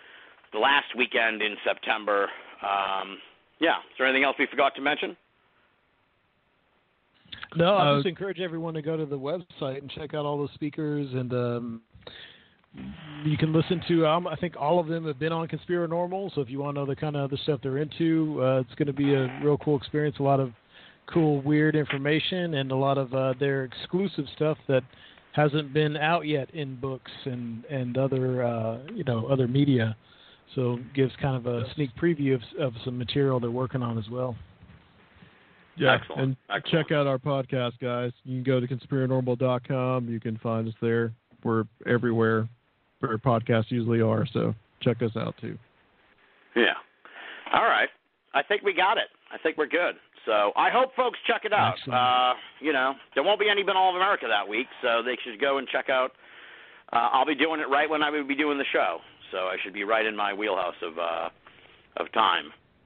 the 0.51 0.59
last 0.59 0.87
weekend 0.97 1.41
in 1.41 1.55
September. 1.65 2.29
Um, 2.61 3.17
yeah. 3.59 3.77
Is 3.79 3.95
there 3.97 4.07
anything 4.07 4.23
else 4.23 4.35
we 4.37 4.47
forgot 4.47 4.75
to 4.75 4.81
mention? 4.81 5.15
No, 7.55 7.75
I 7.75 7.87
Uh, 7.89 7.95
just 7.95 8.07
encourage 8.07 8.39
everyone 8.41 8.73
to 8.73 8.81
go 8.81 8.97
to 8.97 9.05
the 9.05 9.17
website 9.17 9.79
and 9.79 9.89
check 9.91 10.13
out 10.13 10.25
all 10.25 10.45
the 10.45 10.53
speakers, 10.53 11.07
and 11.13 11.33
um, 11.33 11.81
you 13.25 13.37
can 13.37 13.51
listen 13.53 13.81
to. 13.87 14.05
Um, 14.05 14.27
I 14.27 14.35
think 14.35 14.55
all 14.57 14.79
of 14.79 14.87
them 14.87 15.05
have 15.07 15.19
been 15.19 15.31
on 15.31 15.47
Conspiranormal, 15.47 16.33
so 16.35 16.41
if 16.41 16.49
you 16.49 16.59
want 16.59 16.75
to 16.75 16.81
know 16.81 16.85
the 16.85 16.95
kind 16.95 17.15
of 17.15 17.23
other 17.23 17.37
stuff 17.43 17.59
they're 17.63 17.77
into, 17.79 18.39
uh, 18.43 18.59
it's 18.59 18.75
going 18.75 18.87
to 18.87 18.93
be 18.93 19.13
a 19.13 19.39
real 19.43 19.57
cool 19.57 19.77
experience. 19.77 20.17
A 20.19 20.23
lot 20.23 20.39
of 20.39 20.51
cool, 21.11 21.41
weird 21.41 21.75
information, 21.75 22.55
and 22.55 22.71
a 22.71 22.75
lot 22.75 22.97
of 22.97 23.13
uh, 23.13 23.33
their 23.39 23.63
exclusive 23.63 24.25
stuff 24.35 24.57
that 24.67 24.83
hasn't 25.33 25.73
been 25.73 25.97
out 25.97 26.25
yet 26.25 26.49
in 26.53 26.75
books 26.79 27.11
and 27.25 27.65
and 27.65 27.97
other 27.97 28.43
uh, 28.43 28.77
you 28.93 29.03
know 29.03 29.25
other 29.27 29.47
media. 29.47 29.95
So 30.53 30.77
gives 30.93 31.11
kind 31.21 31.35
of 31.35 31.47
a 31.47 31.63
sneak 31.73 31.89
preview 31.97 32.35
of, 32.35 32.41
of 32.59 32.73
some 32.85 32.97
material 32.97 33.39
they're 33.39 33.51
working 33.51 33.81
on 33.81 33.97
as 33.97 34.09
well. 34.09 34.35
Yeah, 35.75 35.95
Excellent, 35.95 36.21
and 36.21 36.37
excellent. 36.49 36.87
check 36.87 36.95
out 36.95 37.07
our 37.07 37.17
podcast, 37.17 37.73
guys. 37.81 38.11
You 38.23 38.41
can 38.41 38.43
go 38.43 38.59
to 38.61 38.67
conspiranormal.com. 38.67 40.07
You 40.07 40.19
can 40.21 40.37
find 40.37 40.67
us 40.67 40.73
there. 40.81 41.11
We're 41.43 41.65
everywhere 41.85 42.47
podcasts 43.17 43.69
usually 43.69 44.01
are. 44.01 44.25
So 44.33 44.53
check 44.81 45.01
us 45.01 45.11
out 45.15 45.35
too. 45.39 45.57
Yeah. 46.55 46.73
All 47.53 47.63
right. 47.65 47.89
I 48.33 48.43
think 48.43 48.63
we 48.63 48.73
got 48.73 48.97
it. 48.97 49.07
I 49.31 49.37
think 49.37 49.57
we're 49.57 49.67
good. 49.67 49.95
So 50.25 50.51
I 50.55 50.69
hope 50.71 50.95
folks 50.95 51.19
check 51.27 51.45
it 51.45 51.53
out. 51.53 51.75
Uh, 51.91 52.33
you 52.59 52.73
know, 52.73 52.93
there 53.13 53.23
won't 53.23 53.39
be 53.39 53.49
any 53.49 53.63
Binnall 53.63 53.89
of 53.89 53.95
America 53.95 54.25
that 54.27 54.47
week, 54.47 54.67
so 54.81 55.01
they 55.03 55.17
should 55.23 55.39
go 55.39 55.57
and 55.59 55.67
check 55.67 55.89
out. 55.89 56.11
Uh, 56.91 57.09
I'll 57.13 57.25
be 57.25 57.35
doing 57.35 57.59
it 57.59 57.69
right 57.69 57.89
when 57.89 58.01
I 58.03 58.09
would 58.09 58.27
be 58.27 58.35
doing 58.35 58.57
the 58.57 58.65
show, 58.73 58.99
so 59.31 59.37
I 59.37 59.57
should 59.63 59.73
be 59.73 59.83
right 59.83 60.05
in 60.05 60.15
my 60.15 60.33
wheelhouse 60.33 60.75
of 60.81 60.97
uh, 60.97 61.29
of 61.97 62.11
time. 62.13 62.45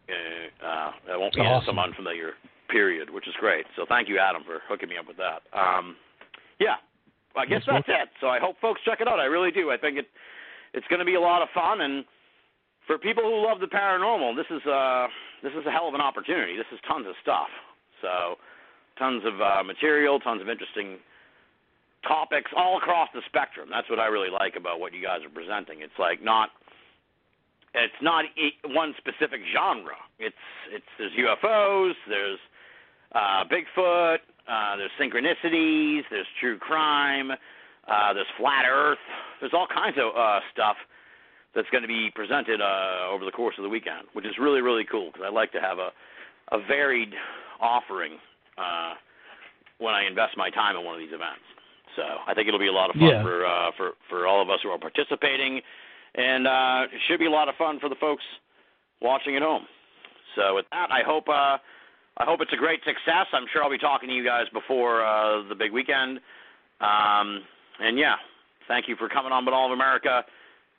Uh, 0.09 0.65
uh, 0.65 0.91
I 1.13 1.17
won't 1.17 1.33
be 1.33 1.41
Awesome. 1.41 1.65
some 1.75 1.79
unfamiliar 1.79 2.33
period, 2.69 3.09
which 3.09 3.27
is 3.27 3.33
great. 3.39 3.65
So 3.75 3.85
thank 3.87 4.09
you, 4.09 4.19
Adam, 4.19 4.43
for 4.45 4.59
hooking 4.67 4.89
me 4.89 4.97
up 4.97 5.07
with 5.07 5.17
that. 5.17 5.41
Um, 5.57 5.95
yeah, 6.59 6.75
I 7.39 7.45
guess 7.45 7.63
that's 7.65 7.87
it. 7.87 8.09
So 8.21 8.27
I 8.27 8.39
hope 8.39 8.57
folks 8.61 8.81
check 8.85 9.01
it 9.01 9.07
out. 9.07 9.19
I 9.19 9.25
really 9.25 9.51
do. 9.51 9.71
I 9.71 9.77
think 9.77 9.97
it 9.97 10.07
it's 10.73 10.85
going 10.87 10.99
to 10.99 11.05
be 11.05 11.15
a 11.15 11.21
lot 11.21 11.41
of 11.41 11.49
fun, 11.53 11.81
and 11.81 12.05
for 12.85 12.97
people 12.97 13.23
who 13.23 13.41
love 13.41 13.59
the 13.59 13.67
paranormal, 13.67 14.35
this 14.35 14.45
is 14.51 14.65
uh 14.67 15.07
this 15.41 15.53
is 15.53 15.65
a 15.65 15.71
hell 15.71 15.87
of 15.87 15.93
an 15.93 16.01
opportunity. 16.01 16.55
This 16.57 16.69
is 16.73 16.79
tons 16.87 17.07
of 17.07 17.15
stuff. 17.21 17.49
So 18.01 18.35
tons 18.97 19.23
of 19.25 19.39
uh, 19.39 19.63
material, 19.63 20.19
tons 20.19 20.41
of 20.41 20.49
interesting 20.49 20.99
topics 22.07 22.51
all 22.55 22.77
across 22.77 23.09
the 23.13 23.21
spectrum. 23.25 23.69
That's 23.71 23.89
what 23.89 23.99
I 23.99 24.07
really 24.07 24.29
like 24.29 24.55
about 24.55 24.79
what 24.79 24.93
you 24.93 25.03
guys 25.03 25.19
are 25.23 25.29
presenting. 25.33 25.81
It's 25.81 25.97
like 25.97 26.23
not 26.23 26.49
it's 27.73 28.01
not 28.01 28.25
one 28.65 28.93
specific 28.97 29.41
genre. 29.53 29.95
It's 30.17 30.43
it's 30.71 30.85
there's 30.97 31.11
UFOs, 31.13 31.93
there's 32.07 32.39
uh, 33.13 33.43
Bigfoot, 33.45 34.19
uh, 34.49 34.75
there's 34.77 34.91
synchronicities, 34.99 36.01
there's 36.09 36.27
true 36.39 36.57
crime, 36.57 37.31
uh, 37.31 38.13
there's 38.13 38.27
flat 38.37 38.65
Earth. 38.69 38.97
There's 39.39 39.53
all 39.53 39.67
kinds 39.67 39.97
of 39.97 40.15
uh, 40.17 40.39
stuff 40.51 40.75
that's 41.55 41.69
going 41.71 41.81
to 41.81 41.87
be 41.87 42.09
presented 42.13 42.61
uh, 42.61 43.09
over 43.09 43.25
the 43.25 43.31
course 43.31 43.55
of 43.57 43.63
the 43.63 43.69
weekend, 43.69 44.07
which 44.13 44.25
is 44.25 44.33
really 44.39 44.61
really 44.61 44.85
cool 44.89 45.11
because 45.11 45.23
I 45.25 45.29
like 45.31 45.51
to 45.53 45.61
have 45.61 45.79
a 45.79 45.89
a 46.51 46.59
varied 46.67 47.13
offering 47.61 48.13
uh, 48.57 48.93
when 49.77 49.93
I 49.93 50.05
invest 50.05 50.35
my 50.37 50.49
time 50.49 50.75
in 50.75 50.83
one 50.83 50.95
of 50.95 50.99
these 50.99 51.13
events. 51.13 51.45
So 51.95 52.03
I 52.27 52.33
think 52.33 52.47
it'll 52.47 52.59
be 52.59 52.67
a 52.67 52.71
lot 52.71 52.89
of 52.89 52.95
fun 52.95 53.09
Yeah. 53.09 53.23
for 53.23 53.45
uh, 53.45 53.71
for 53.77 53.91
for 54.09 54.27
all 54.27 54.41
of 54.41 54.49
us 54.49 54.59
who 54.63 54.69
are 54.69 54.77
participating, 54.79 55.61
and 56.15 56.47
uh, 56.47 56.81
it 56.93 57.01
should 57.07 57.19
be 57.19 57.25
a 57.25 57.31
lot 57.31 57.49
of 57.49 57.55
fun 57.55 57.79
for 57.79 57.89
the 57.89 57.95
folks 57.99 58.23
watching 59.01 59.35
at 59.35 59.41
home. 59.41 59.65
So 60.35 60.55
with 60.55 60.65
that, 60.71 60.91
I 60.91 61.01
hope 61.05 61.27
uh, 61.27 61.57
I 62.19 62.25
hope 62.25 62.41
it's 62.41 62.51
a 62.51 62.57
great 62.57 62.81
success. 62.85 63.27
I'm 63.31 63.45
sure 63.51 63.63
I'll 63.63 63.69
be 63.69 63.77
talking 63.77 64.09
to 64.09 64.15
you 64.15 64.25
guys 64.25 64.45
before 64.51 65.05
uh, 65.05 65.47
the 65.47 65.55
big 65.55 65.71
weekend. 65.71 66.19
Um, 66.81 67.43
and 67.79 67.97
yeah, 67.97 68.15
thank 68.67 68.87
you 68.87 68.95
for 68.97 69.07
coming 69.07 69.31
on 69.31 69.45
Binnall 69.45 69.67
of 69.67 69.71
America 69.71 70.23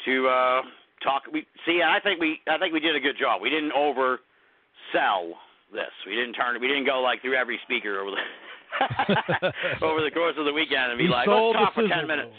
to 0.04 0.28
uh, 0.28 0.60
talk. 1.02 1.22
We 1.32 1.46
see. 1.64 1.80
I 1.82 1.98
think 2.00 2.20
we 2.20 2.40
I 2.46 2.58
think 2.58 2.74
we 2.74 2.80
did 2.80 2.94
a 2.94 3.00
good 3.00 3.16
job. 3.18 3.40
We 3.40 3.48
didn't 3.48 3.72
oversell 3.72 5.32
this. 5.72 5.92
We 6.06 6.14
didn't 6.14 6.34
turn. 6.34 6.60
We 6.60 6.68
didn't 6.68 6.84
go 6.84 7.00
like 7.00 7.22
through 7.22 7.36
every 7.36 7.58
speaker 7.64 8.00
over 8.00 8.10
the 8.12 9.52
over 9.84 10.02
the 10.04 10.10
course 10.10 10.36
of 10.38 10.44
the 10.44 10.52
weekend 10.52 10.92
and 10.92 10.98
be 10.98 11.04
We 11.04 11.10
like, 11.10 11.26
let's 11.26 11.56
talk 11.56 11.74
for 11.74 11.88
ten 11.88 12.06
minutes. 12.06 12.36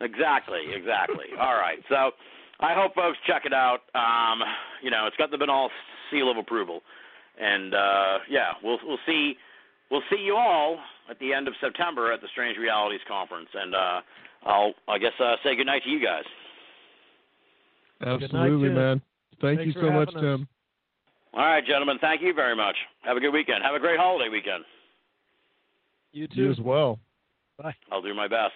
Exactly, 0.00 0.74
exactly. 0.74 1.26
All 1.40 1.54
right. 1.54 1.78
So 1.88 2.10
I 2.58 2.74
hope 2.74 2.94
folks 2.94 3.18
check 3.26 3.46
it 3.46 3.52
out. 3.52 3.86
Um, 3.94 4.42
you 4.82 4.90
know, 4.90 5.06
it's 5.06 5.16
got 5.16 5.30
the 5.30 5.36
Binnall 5.36 5.68
seal 6.10 6.28
of 6.28 6.36
approval. 6.36 6.82
And 7.40 7.74
uh 7.74 8.18
yeah, 8.28 8.52
we'll 8.62 8.78
we'll 8.86 8.98
see 9.06 9.34
we'll 9.90 10.02
see 10.10 10.20
you 10.22 10.36
all 10.36 10.78
at 11.08 11.18
the 11.18 11.32
end 11.32 11.48
of 11.48 11.54
September 11.60 12.12
at 12.12 12.20
the 12.20 12.28
Strange 12.32 12.58
Realities 12.58 13.00
conference 13.08 13.48
and 13.54 13.74
uh 13.74 14.00
I'll 14.44 14.74
I 14.88 14.98
guess 14.98 15.12
uh 15.18 15.36
say 15.42 15.56
good 15.56 15.66
night 15.66 15.82
to 15.84 15.90
you 15.90 16.04
guys. 16.04 16.24
Absolutely, 18.04 18.68
Tim. 18.68 18.74
man. 18.74 19.02
Thank 19.40 19.60
Thanks 19.60 19.74
you 19.74 19.82
so 19.82 19.90
much, 19.90 20.08
us. 20.08 20.14
Tim. 20.20 20.48
All 21.32 21.44
right, 21.44 21.64
gentlemen, 21.64 21.98
thank 22.00 22.22
you 22.22 22.34
very 22.34 22.56
much. 22.56 22.76
Have 23.02 23.16
a 23.16 23.20
good 23.20 23.30
weekend. 23.30 23.62
Have 23.62 23.74
a 23.74 23.78
great 23.78 23.98
holiday 23.98 24.28
weekend. 24.28 24.64
You 26.12 26.26
too. 26.28 26.42
You 26.42 26.50
as 26.50 26.60
well. 26.60 26.98
Bye. 27.56 27.74
I'll 27.90 28.02
do 28.02 28.14
my 28.14 28.26
best. 28.26 28.52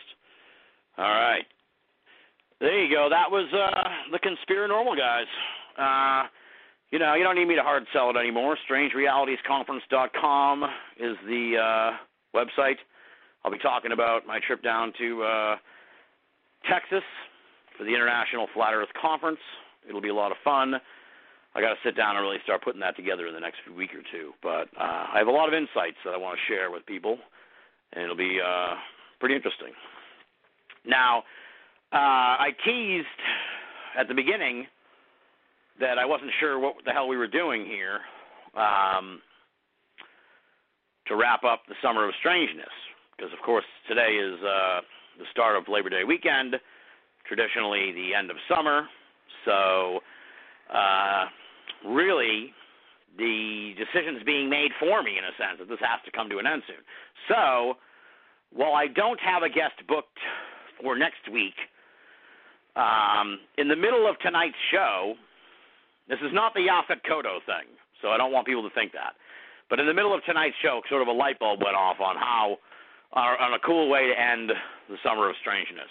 All 0.99 1.05
right. 1.05 1.45
There 2.61 2.85
you 2.85 2.95
go. 2.95 3.09
That 3.09 3.31
was 3.31 3.47
uh 3.53 3.89
the 4.13 4.19
Conspiranormal 4.19 4.97
guys. 4.97 5.27
Uh 5.79 6.29
you 6.95 7.01
know, 7.01 7.15
you 7.15 7.25
don't 7.25 7.35
need 7.35 7.49
me 7.49 7.57
to 7.57 7.63
hard 7.63 7.83
sell 7.93 8.09
it 8.11 8.17
anymore. 8.17 8.57
StrangeRealitiesConference.com 8.71 10.63
is 11.01 11.17
the 11.27 11.57
uh 11.59 11.91
website. 12.39 12.77
I'll 13.45 13.51
be 13.51 13.59
talking 13.59 13.91
about 13.91 14.29
my 14.29 14.39
trip 14.47 14.63
down 14.63 14.93
to 14.99 15.25
uh 15.25 15.57
Texas 16.71 17.03
for 17.77 17.83
the 17.83 17.91
International 17.91 18.47
Flat 18.55 18.75
Earth 18.75 18.91
Conference. 19.03 19.41
It'll 19.89 20.01
be 20.01 20.11
a 20.11 20.15
lot 20.15 20.31
of 20.31 20.37
fun. 20.45 20.75
I 21.57 21.61
got 21.61 21.71
to 21.71 21.81
sit 21.85 21.97
down 21.97 22.15
and 22.15 22.25
really 22.25 22.39
start 22.45 22.63
putting 22.63 22.81
that 22.83 22.95
together 22.95 23.27
in 23.27 23.35
the 23.35 23.41
next 23.41 23.59
week 23.77 23.91
or 23.91 24.03
two. 24.13 24.31
But 24.41 24.69
uh, 24.79 25.07
I 25.13 25.19
have 25.19 25.27
a 25.27 25.33
lot 25.33 25.49
of 25.49 25.55
insights 25.55 25.99
that 26.05 26.15
I 26.15 26.17
want 26.17 26.39
to 26.39 26.53
share 26.53 26.71
with 26.71 26.87
people, 26.87 27.19
and 27.93 28.05
it'll 28.05 28.15
be 28.15 28.39
uh, 28.39 28.75
pretty 29.19 29.35
interesting. 29.35 29.73
Now, 30.87 31.25
uh, 31.93 32.39
I 32.39 32.51
teased 32.65 33.07
at 33.99 34.07
the 34.07 34.15
beginning 34.15 34.67
that 35.81 35.99
I 35.99 36.05
wasn't 36.05 36.31
sure 36.41 36.59
what 36.59 36.77
the 36.85 36.93
hell 36.93 37.09
we 37.09 37.17
were 37.17 37.27
doing 37.27 37.65
here 37.67 38.01
um, 38.57 39.21
to 41.07 41.17
wrap 41.17 41.45
up 41.45 41.63
the 41.69 41.75
summer 41.83 42.09
of 42.09 42.15
strangeness, 42.21 42.73
because 43.17 43.33
of 43.33 43.45
course 43.45 43.65
today 43.89 44.17
is 44.17 44.41
uh, 44.43 44.81
the 45.19 45.25
start 45.31 45.57
of 45.57 45.65
Labor 45.69 45.91
Day 45.91 46.05
weekend, 46.05 46.57
traditionally 47.27 47.93
the 47.93 48.15
end 48.15 48.31
of 48.31 48.37
summer. 48.49 48.87
So, 49.45 50.01
uh, 50.73 51.25
really, 51.87 52.53
the 53.19 53.75
decision's 53.77 54.23
being 54.25 54.49
made 54.49 54.71
for 54.79 55.03
me 55.03 55.19
in 55.19 55.25
a 55.25 55.35
sense 55.37 55.59
that 55.59 55.69
this 55.69 55.81
has 55.81 56.01
to 56.05 56.11
come 56.11 56.29
to 56.31 56.39
an 56.39 56.47
end 56.47 56.63
soon. 56.67 56.83
So, 57.29 57.75
while 58.53 58.75
I 58.75 58.87
don't 58.87 59.21
have 59.21 59.43
a 59.43 59.49
guest 59.49 59.75
booked 59.89 60.19
for 60.81 60.97
next 60.97 61.29
week, 61.31 61.55
um, 62.77 63.41
in 63.59 63.69
the 63.69 63.77
middle 63.77 64.09
of 64.09 64.19
tonight's 64.21 64.57
show, 64.73 65.15
this 66.09 66.19
is 66.21 66.33
not 66.33 66.55
the 66.55 66.67
Yaphet 66.69 67.01
Kotto 67.09 67.41
thing, 67.47 67.69
so 68.03 68.09
I 68.09 68.17
don't 68.17 68.33
want 68.33 68.47
people 68.47 68.63
to 68.63 68.75
think 68.75 68.93
that. 68.93 69.15
But 69.71 69.81
in 69.81 69.87
the 69.87 69.95
middle 69.95 70.15
of 70.15 70.23
tonight's 70.25 70.57
show, 70.63 70.83
sort 70.89 71.03
of 71.03 71.09
a 71.09 71.17
light 71.17 71.39
bulb 71.39 71.63
went 71.65 71.77
off 71.77 72.01
on 72.01 72.17
how, 72.17 72.59
uh, 73.17 73.41
on 73.41 73.55
a 73.55 73.59
cool 73.65 73.89
way 73.89 74.07
to 74.09 74.17
end 74.17 74.53
the 74.89 74.97
summer 75.03 75.29
of 75.29 75.37
strangeness. 75.41 75.89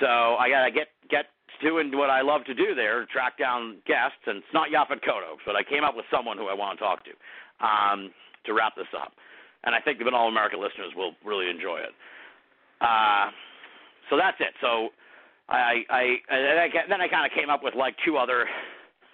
So 0.00 0.36
I 0.36 0.50
gotta 0.50 0.70
get 0.70 0.88
get 1.08 1.26
doing 1.62 1.90
what 1.96 2.10
I 2.10 2.20
love 2.20 2.44
to 2.44 2.54
do 2.54 2.74
there, 2.74 3.06
track 3.06 3.38
down 3.38 3.80
guests, 3.86 4.20
and 4.26 4.38
it's 4.38 4.52
not 4.52 4.68
Yaphet 4.68 5.00
Kotto, 5.00 5.40
but 5.46 5.56
I 5.56 5.62
came 5.62 5.84
up 5.84 5.96
with 5.96 6.04
someone 6.10 6.36
who 6.36 6.48
I 6.48 6.54
want 6.54 6.78
to 6.78 6.84
talk 6.84 7.00
to 7.04 7.14
um, 7.64 8.12
to 8.44 8.52
wrap 8.52 8.76
this 8.76 8.90
up. 8.92 9.12
And 9.64 9.74
I 9.74 9.80
think 9.80 9.98
the 9.98 10.04
All 10.12 10.28
American 10.28 10.60
listeners 10.60 10.92
will 10.94 11.12
really 11.24 11.48
enjoy 11.48 11.78
it. 11.78 11.94
Uh, 12.80 13.32
so 14.10 14.16
that's 14.16 14.36
it. 14.38 14.52
So 14.60 14.92
I, 15.48 15.82
I, 15.88 16.02
I 16.28 16.36
then 16.88 17.00
I 17.00 17.08
kind 17.08 17.24
of 17.24 17.32
came 17.32 17.50
up 17.50 17.62
with 17.62 17.74
like 17.74 17.96
two 18.04 18.16
other 18.16 18.46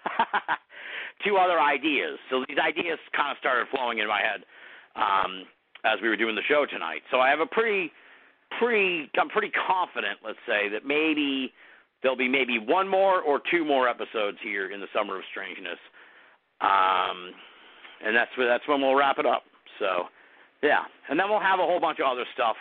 two 1.25 1.37
other 1.37 1.61
ideas. 1.61 2.19
So 2.31 2.45
these 2.49 2.59
ideas 2.59 2.99
kind 3.15 3.31
of 3.31 3.39
started 3.39 3.67
flowing 3.71 3.99
in 3.99 4.09
my 4.09 4.21
head 4.21 4.45
um, 4.97 5.45
as 5.85 6.01
we 6.03 6.09
were 6.09 6.17
doing 6.17 6.35
the 6.35 6.47
show 6.49 6.67
tonight. 6.67 7.03
So 7.11 7.21
I 7.21 7.31
have 7.31 7.41
a 7.41 7.47
pretty 7.47 7.93
pretty 8.59 9.11
I'm 9.19 9.29
pretty 9.29 9.53
confident, 9.67 10.19
let's 10.25 10.43
say, 10.47 10.69
that 10.69 10.85
maybe 10.85 11.53
there'll 12.03 12.17
be 12.17 12.29
maybe 12.29 12.59
one 12.59 12.89
more 12.89 13.21
or 13.21 13.41
two 13.51 13.65
more 13.65 13.89
episodes 13.89 14.39
here 14.43 14.71
in 14.71 14.81
the 14.81 14.89
summer 14.95 15.17
of 15.17 15.23
strangeness. 15.31 15.79
Um, 16.61 17.33
and 18.05 18.15
that's 18.15 18.31
where, 18.37 18.47
that's 18.47 18.67
when 18.67 18.81
we'll 18.81 18.95
wrap 18.95 19.19
it 19.19 19.27
up. 19.27 19.43
So 19.79 20.05
yeah, 20.63 20.83
and 21.09 21.19
then 21.19 21.29
we'll 21.29 21.41
have 21.41 21.59
a 21.59 21.67
whole 21.67 21.81
bunch 21.81 21.99
of 21.99 22.07
other 22.07 22.25
stuff 22.35 22.57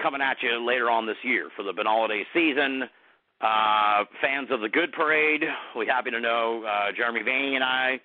coming 0.00 0.20
at 0.20 0.36
you 0.42 0.64
later 0.66 0.90
on 0.90 1.06
this 1.06 1.16
year 1.22 1.48
for 1.56 1.62
the 1.62 1.72
holiday 1.82 2.24
season. 2.34 2.84
Uh, 3.42 4.04
fans 4.20 4.46
of 4.52 4.60
the 4.60 4.68
Good 4.68 4.92
Parade, 4.92 5.42
we're 5.74 5.84
happy 5.84 6.12
to 6.12 6.20
know 6.20 6.62
uh, 6.62 6.92
Jeremy 6.96 7.22
Vaeni 7.26 7.56
and 7.56 7.64
I 7.64 8.00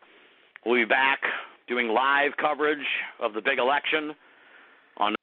will 0.65 0.73
be 0.73 0.84
back 0.84 1.19
doing 1.68 1.89
live 1.89 2.31
coverage 2.41 2.85
of 3.22 3.34
the 3.34 3.41
big 3.41 3.59
election 3.59 4.15
on 4.97 5.14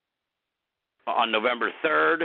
on 1.09 1.33
November 1.33 1.73
3rd. 1.85 2.23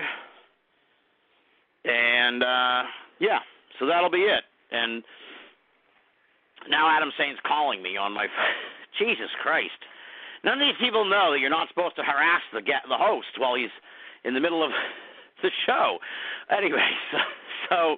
And 1.86 2.44
uh, 2.44 2.84
yeah, 3.20 3.40
so 3.80 3.88
that'll 3.88 4.12
be 4.12 4.20
it. 4.20 4.44
And 4.72 5.04
now 6.70 6.96
Adam 6.96 7.10
Sain's 7.18 7.40
calling 7.48 7.82
me 7.82 7.98
on 7.98 8.14
my 8.14 8.28
Jesus 9.00 9.30
Christ. 9.42 9.82
None 10.44 10.62
of 10.62 10.68
these 10.68 10.78
people 10.80 11.10
know 11.10 11.32
that 11.32 11.40
you're 11.40 11.50
not 11.50 11.68
supposed 11.70 11.96
to 11.96 12.04
harass 12.04 12.42
the 12.54 12.62
the 12.62 12.98
host 12.98 13.34
while 13.40 13.56
he's 13.56 13.74
in 14.26 14.36
the 14.36 14.40
middle 14.40 14.64
of 14.64 14.70
the 15.42 15.52
show. 15.66 15.98
Anyway, 16.50 16.90
so 17.12 17.18
so 17.70 17.98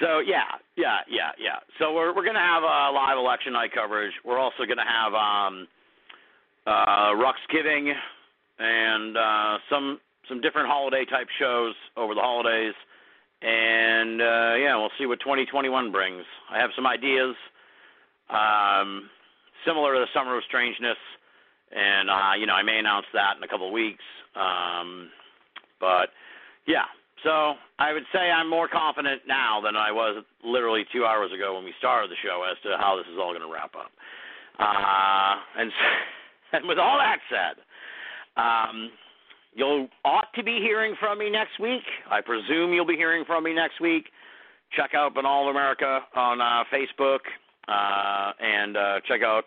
so 0.00 0.18
yeah, 0.20 0.58
yeah, 0.76 0.98
yeah, 1.08 1.30
yeah. 1.38 1.58
So 1.78 1.92
we're 1.94 2.14
we're 2.14 2.24
gonna 2.24 2.40
have 2.40 2.62
a 2.62 2.90
live 2.92 3.18
election 3.18 3.52
night 3.52 3.70
coverage. 3.72 4.12
We're 4.24 4.38
also 4.38 4.64
gonna 4.66 4.88
have 4.88 5.14
um 5.14 5.68
uh 6.66 7.12
Ruxgiving 7.14 7.92
and 8.58 9.16
uh 9.16 9.58
some 9.70 10.00
some 10.28 10.40
different 10.40 10.68
holiday 10.68 11.04
type 11.04 11.28
shows 11.38 11.74
over 11.96 12.14
the 12.14 12.20
holidays. 12.20 12.74
And 13.42 14.20
uh 14.20 14.54
yeah, 14.58 14.76
we'll 14.76 14.94
see 14.98 15.06
what 15.06 15.20
2021 15.20 15.92
brings. 15.92 16.24
I 16.50 16.58
have 16.58 16.70
some 16.74 16.86
ideas 16.86 17.36
um 18.30 19.08
similar 19.66 19.94
to 19.94 20.00
the 20.00 20.06
Summer 20.14 20.36
of 20.36 20.44
Strangeness 20.48 20.98
and 21.70 22.10
uh 22.10 22.32
you 22.38 22.46
know, 22.46 22.54
I 22.54 22.62
may 22.62 22.78
announce 22.78 23.06
that 23.12 23.36
in 23.36 23.42
a 23.42 23.48
couple 23.48 23.66
of 23.68 23.72
weeks. 23.72 24.04
Um 24.34 25.10
but 25.82 26.14
yeah, 26.66 26.86
so 27.24 27.54
I 27.78 27.92
would 27.92 28.06
say 28.14 28.30
I'm 28.30 28.48
more 28.48 28.68
confident 28.68 29.22
now 29.26 29.60
than 29.60 29.74
I 29.74 29.90
was 29.90 30.24
literally 30.44 30.84
two 30.92 31.04
hours 31.04 31.32
ago 31.32 31.56
when 31.56 31.64
we 31.64 31.74
started 31.78 32.10
the 32.10 32.22
show 32.22 32.46
as 32.48 32.56
to 32.62 32.78
how 32.78 32.96
this 32.96 33.06
is 33.12 33.18
all 33.18 33.34
going 33.34 33.42
to 33.42 33.52
wrap 33.52 33.74
up. 33.74 33.90
Uh, 34.58 35.60
and, 35.60 35.72
and 36.52 36.68
with 36.68 36.78
all 36.78 36.98
that 36.98 37.18
said, 37.28 37.62
um, 38.40 38.90
you'll 39.54 39.88
ought 40.04 40.32
to 40.34 40.42
be 40.42 40.58
hearing 40.62 40.94
from 40.98 41.18
me 41.18 41.30
next 41.30 41.58
week. 41.60 41.82
I 42.10 42.20
presume 42.20 42.72
you'll 42.72 42.86
be 42.86 42.96
hearing 42.96 43.24
from 43.24 43.44
me 43.44 43.54
next 43.54 43.80
week. 43.80 44.06
Check 44.76 44.92
out 44.94 45.14
Binnall 45.14 45.50
America 45.50 46.00
on 46.14 46.40
uh, 46.40 46.64
Facebook 46.72 47.20
uh, 47.68 48.32
and 48.40 48.76
uh, 48.76 49.00
check 49.06 49.22
out 49.22 49.44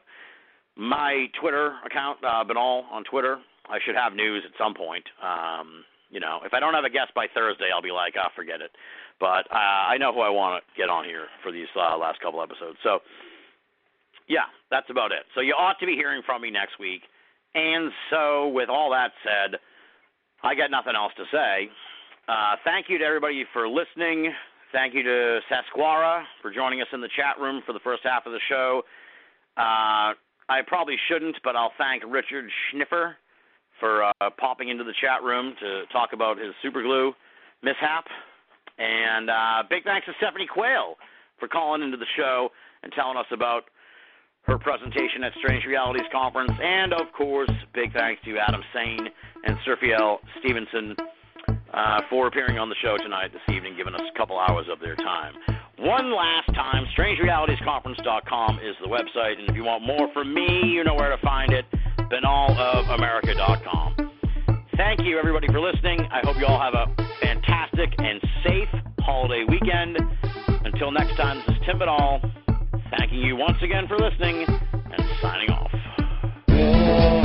my 0.77 1.27
Twitter 1.39 1.75
account, 1.85 2.19
uh, 2.23 2.43
Binnall 2.43 2.83
on 2.91 3.03
Twitter. 3.05 3.37
I 3.67 3.79
should 3.85 3.95
have 3.95 4.13
news 4.13 4.43
at 4.45 4.51
some 4.57 4.73
point. 4.73 5.03
Um, 5.23 5.83
you 6.15 6.21
know, 6.21 6.39
if 6.45 6.53
I 6.53 6.61
don't 6.61 6.73
have 6.73 6.87
a 6.87 6.89
guest 6.89 7.11
by 7.13 7.27
Thursday, 7.27 7.67
I'll 7.75 7.83
be 7.83 7.91
like, 7.91 8.15
oh, 8.15 8.31
forget 8.37 8.63
it. 8.63 8.71
But 9.19 9.51
uh, 9.51 9.91
I 9.91 9.97
know 9.99 10.13
who 10.13 10.21
I 10.21 10.31
want 10.31 10.63
to 10.63 10.63
get 10.79 10.89
on 10.89 11.03
here 11.03 11.27
for 11.43 11.51
these 11.51 11.67
uh, 11.75 11.97
last 11.97 12.21
couple 12.21 12.41
episodes. 12.41 12.79
So, 12.83 12.99
yeah, 14.31 14.47
that's 14.71 14.87
about 14.89 15.11
it. 15.11 15.27
So 15.35 15.41
you 15.41 15.51
ought 15.51 15.75
to 15.81 15.85
be 15.85 15.99
hearing 15.99 16.23
from 16.25 16.41
me 16.41 16.49
next 16.49 16.79
week. 16.79 17.01
And 17.53 17.91
so, 18.09 18.47
with 18.47 18.69
all 18.69 18.89
that 18.91 19.11
said, 19.27 19.59
I 20.41 20.55
got 20.55 20.71
nothing 20.71 20.95
else 20.95 21.11
to 21.17 21.25
say. 21.31 21.67
Uh, 22.31 22.55
thank 22.63 22.87
you 22.87 22.97
to 22.97 23.03
everybody 23.03 23.43
for 23.51 23.67
listening. 23.67 24.31
Thank 24.71 24.93
you 24.93 25.03
to 25.03 25.39
Sasquara 25.51 26.23
for 26.41 26.51
joining 26.51 26.79
us 26.79 26.87
in 26.93 27.01
the 27.01 27.11
chat 27.11 27.39
room 27.43 27.61
for 27.65 27.73
the 27.73 27.83
first 27.83 28.03
half 28.03 28.25
of 28.25 28.31
the 28.31 28.43
show. 28.47 28.83
Uh, 29.57 30.15
I 30.47 30.63
probably 30.65 30.95
shouldn't, 31.09 31.35
but 31.43 31.57
I'll 31.57 31.73
thank 31.77 32.03
Richard 32.07 32.49
Schniffer 32.71 33.15
for 33.79 34.03
uh, 34.03 34.11
popping 34.37 34.69
into 34.69 34.83
the 34.83 34.93
chat 35.01 35.23
room 35.23 35.53
to 35.59 35.83
talk 35.91 36.13
about 36.13 36.37
his 36.37 36.53
superglue 36.63 37.11
mishap. 37.63 38.05
And 38.77 39.29
uh, 39.29 39.63
big 39.69 39.83
thanks 39.83 40.05
to 40.07 40.13
Stephanie 40.17 40.47
Quayle 40.47 40.95
for 41.39 41.47
calling 41.47 41.81
into 41.81 41.97
the 41.97 42.05
show 42.17 42.49
and 42.83 42.91
telling 42.93 43.17
us 43.17 43.25
about 43.31 43.63
her 44.43 44.57
presentation 44.59 45.23
at 45.23 45.33
Strange 45.39 45.65
Realities 45.65 46.05
Conference. 46.11 46.51
And 46.61 46.93
of 46.93 47.11
course, 47.17 47.49
big 47.73 47.93
thanks 47.93 48.21
to 48.25 48.37
Adam 48.37 48.61
Sain 48.73 48.99
and 49.45 49.57
Sirfiel 49.65 50.17
Stevenson 50.39 50.95
uh, 51.73 52.01
for 52.09 52.27
appearing 52.27 52.57
on 52.57 52.69
the 52.69 52.75
show 52.81 52.97
tonight, 52.97 53.31
this 53.33 53.55
evening, 53.55 53.75
giving 53.75 53.93
us 53.95 54.01
a 54.13 54.17
couple 54.17 54.39
hours 54.39 54.67
of 54.71 54.79
their 54.79 54.95
time. 54.95 55.33
One 55.77 56.15
last 56.15 56.47
time, 56.53 56.85
StrangeRealitiesConference.com 56.97 58.59
is 58.59 58.75
the 58.81 58.87
website, 58.87 59.39
and 59.39 59.49
if 59.49 59.55
you 59.55 59.65
want 59.65 59.83
more 59.83 60.07
from 60.13 60.33
me, 60.33 60.61
you 60.63 60.83
know 60.83 60.95
where 60.95 61.09
to 61.09 61.21
find 61.21 61.51
it, 61.51 61.65
BinnallofAmerica.com. 61.97 64.11
Thank 64.77 65.01
you, 65.03 65.17
everybody, 65.17 65.47
for 65.47 65.59
listening. 65.59 66.01
I 66.11 66.21
hope 66.23 66.37
you 66.37 66.45
all 66.45 66.59
have 66.59 66.73
a 66.73 66.87
fantastic 67.21 67.93
and 67.97 68.21
safe 68.43 68.69
holiday 68.99 69.43
weekend. 69.47 69.97
Until 70.65 70.91
next 70.91 71.15
time, 71.15 71.41
this 71.47 71.55
is 71.55 71.61
Tim 71.65 71.79
Binnall, 71.79 72.21
thanking 72.97 73.19
you 73.19 73.35
once 73.35 73.57
again 73.61 73.87
for 73.87 73.97
listening 73.97 74.45
and 74.47 75.01
signing 75.21 75.49
off. 75.49 77.24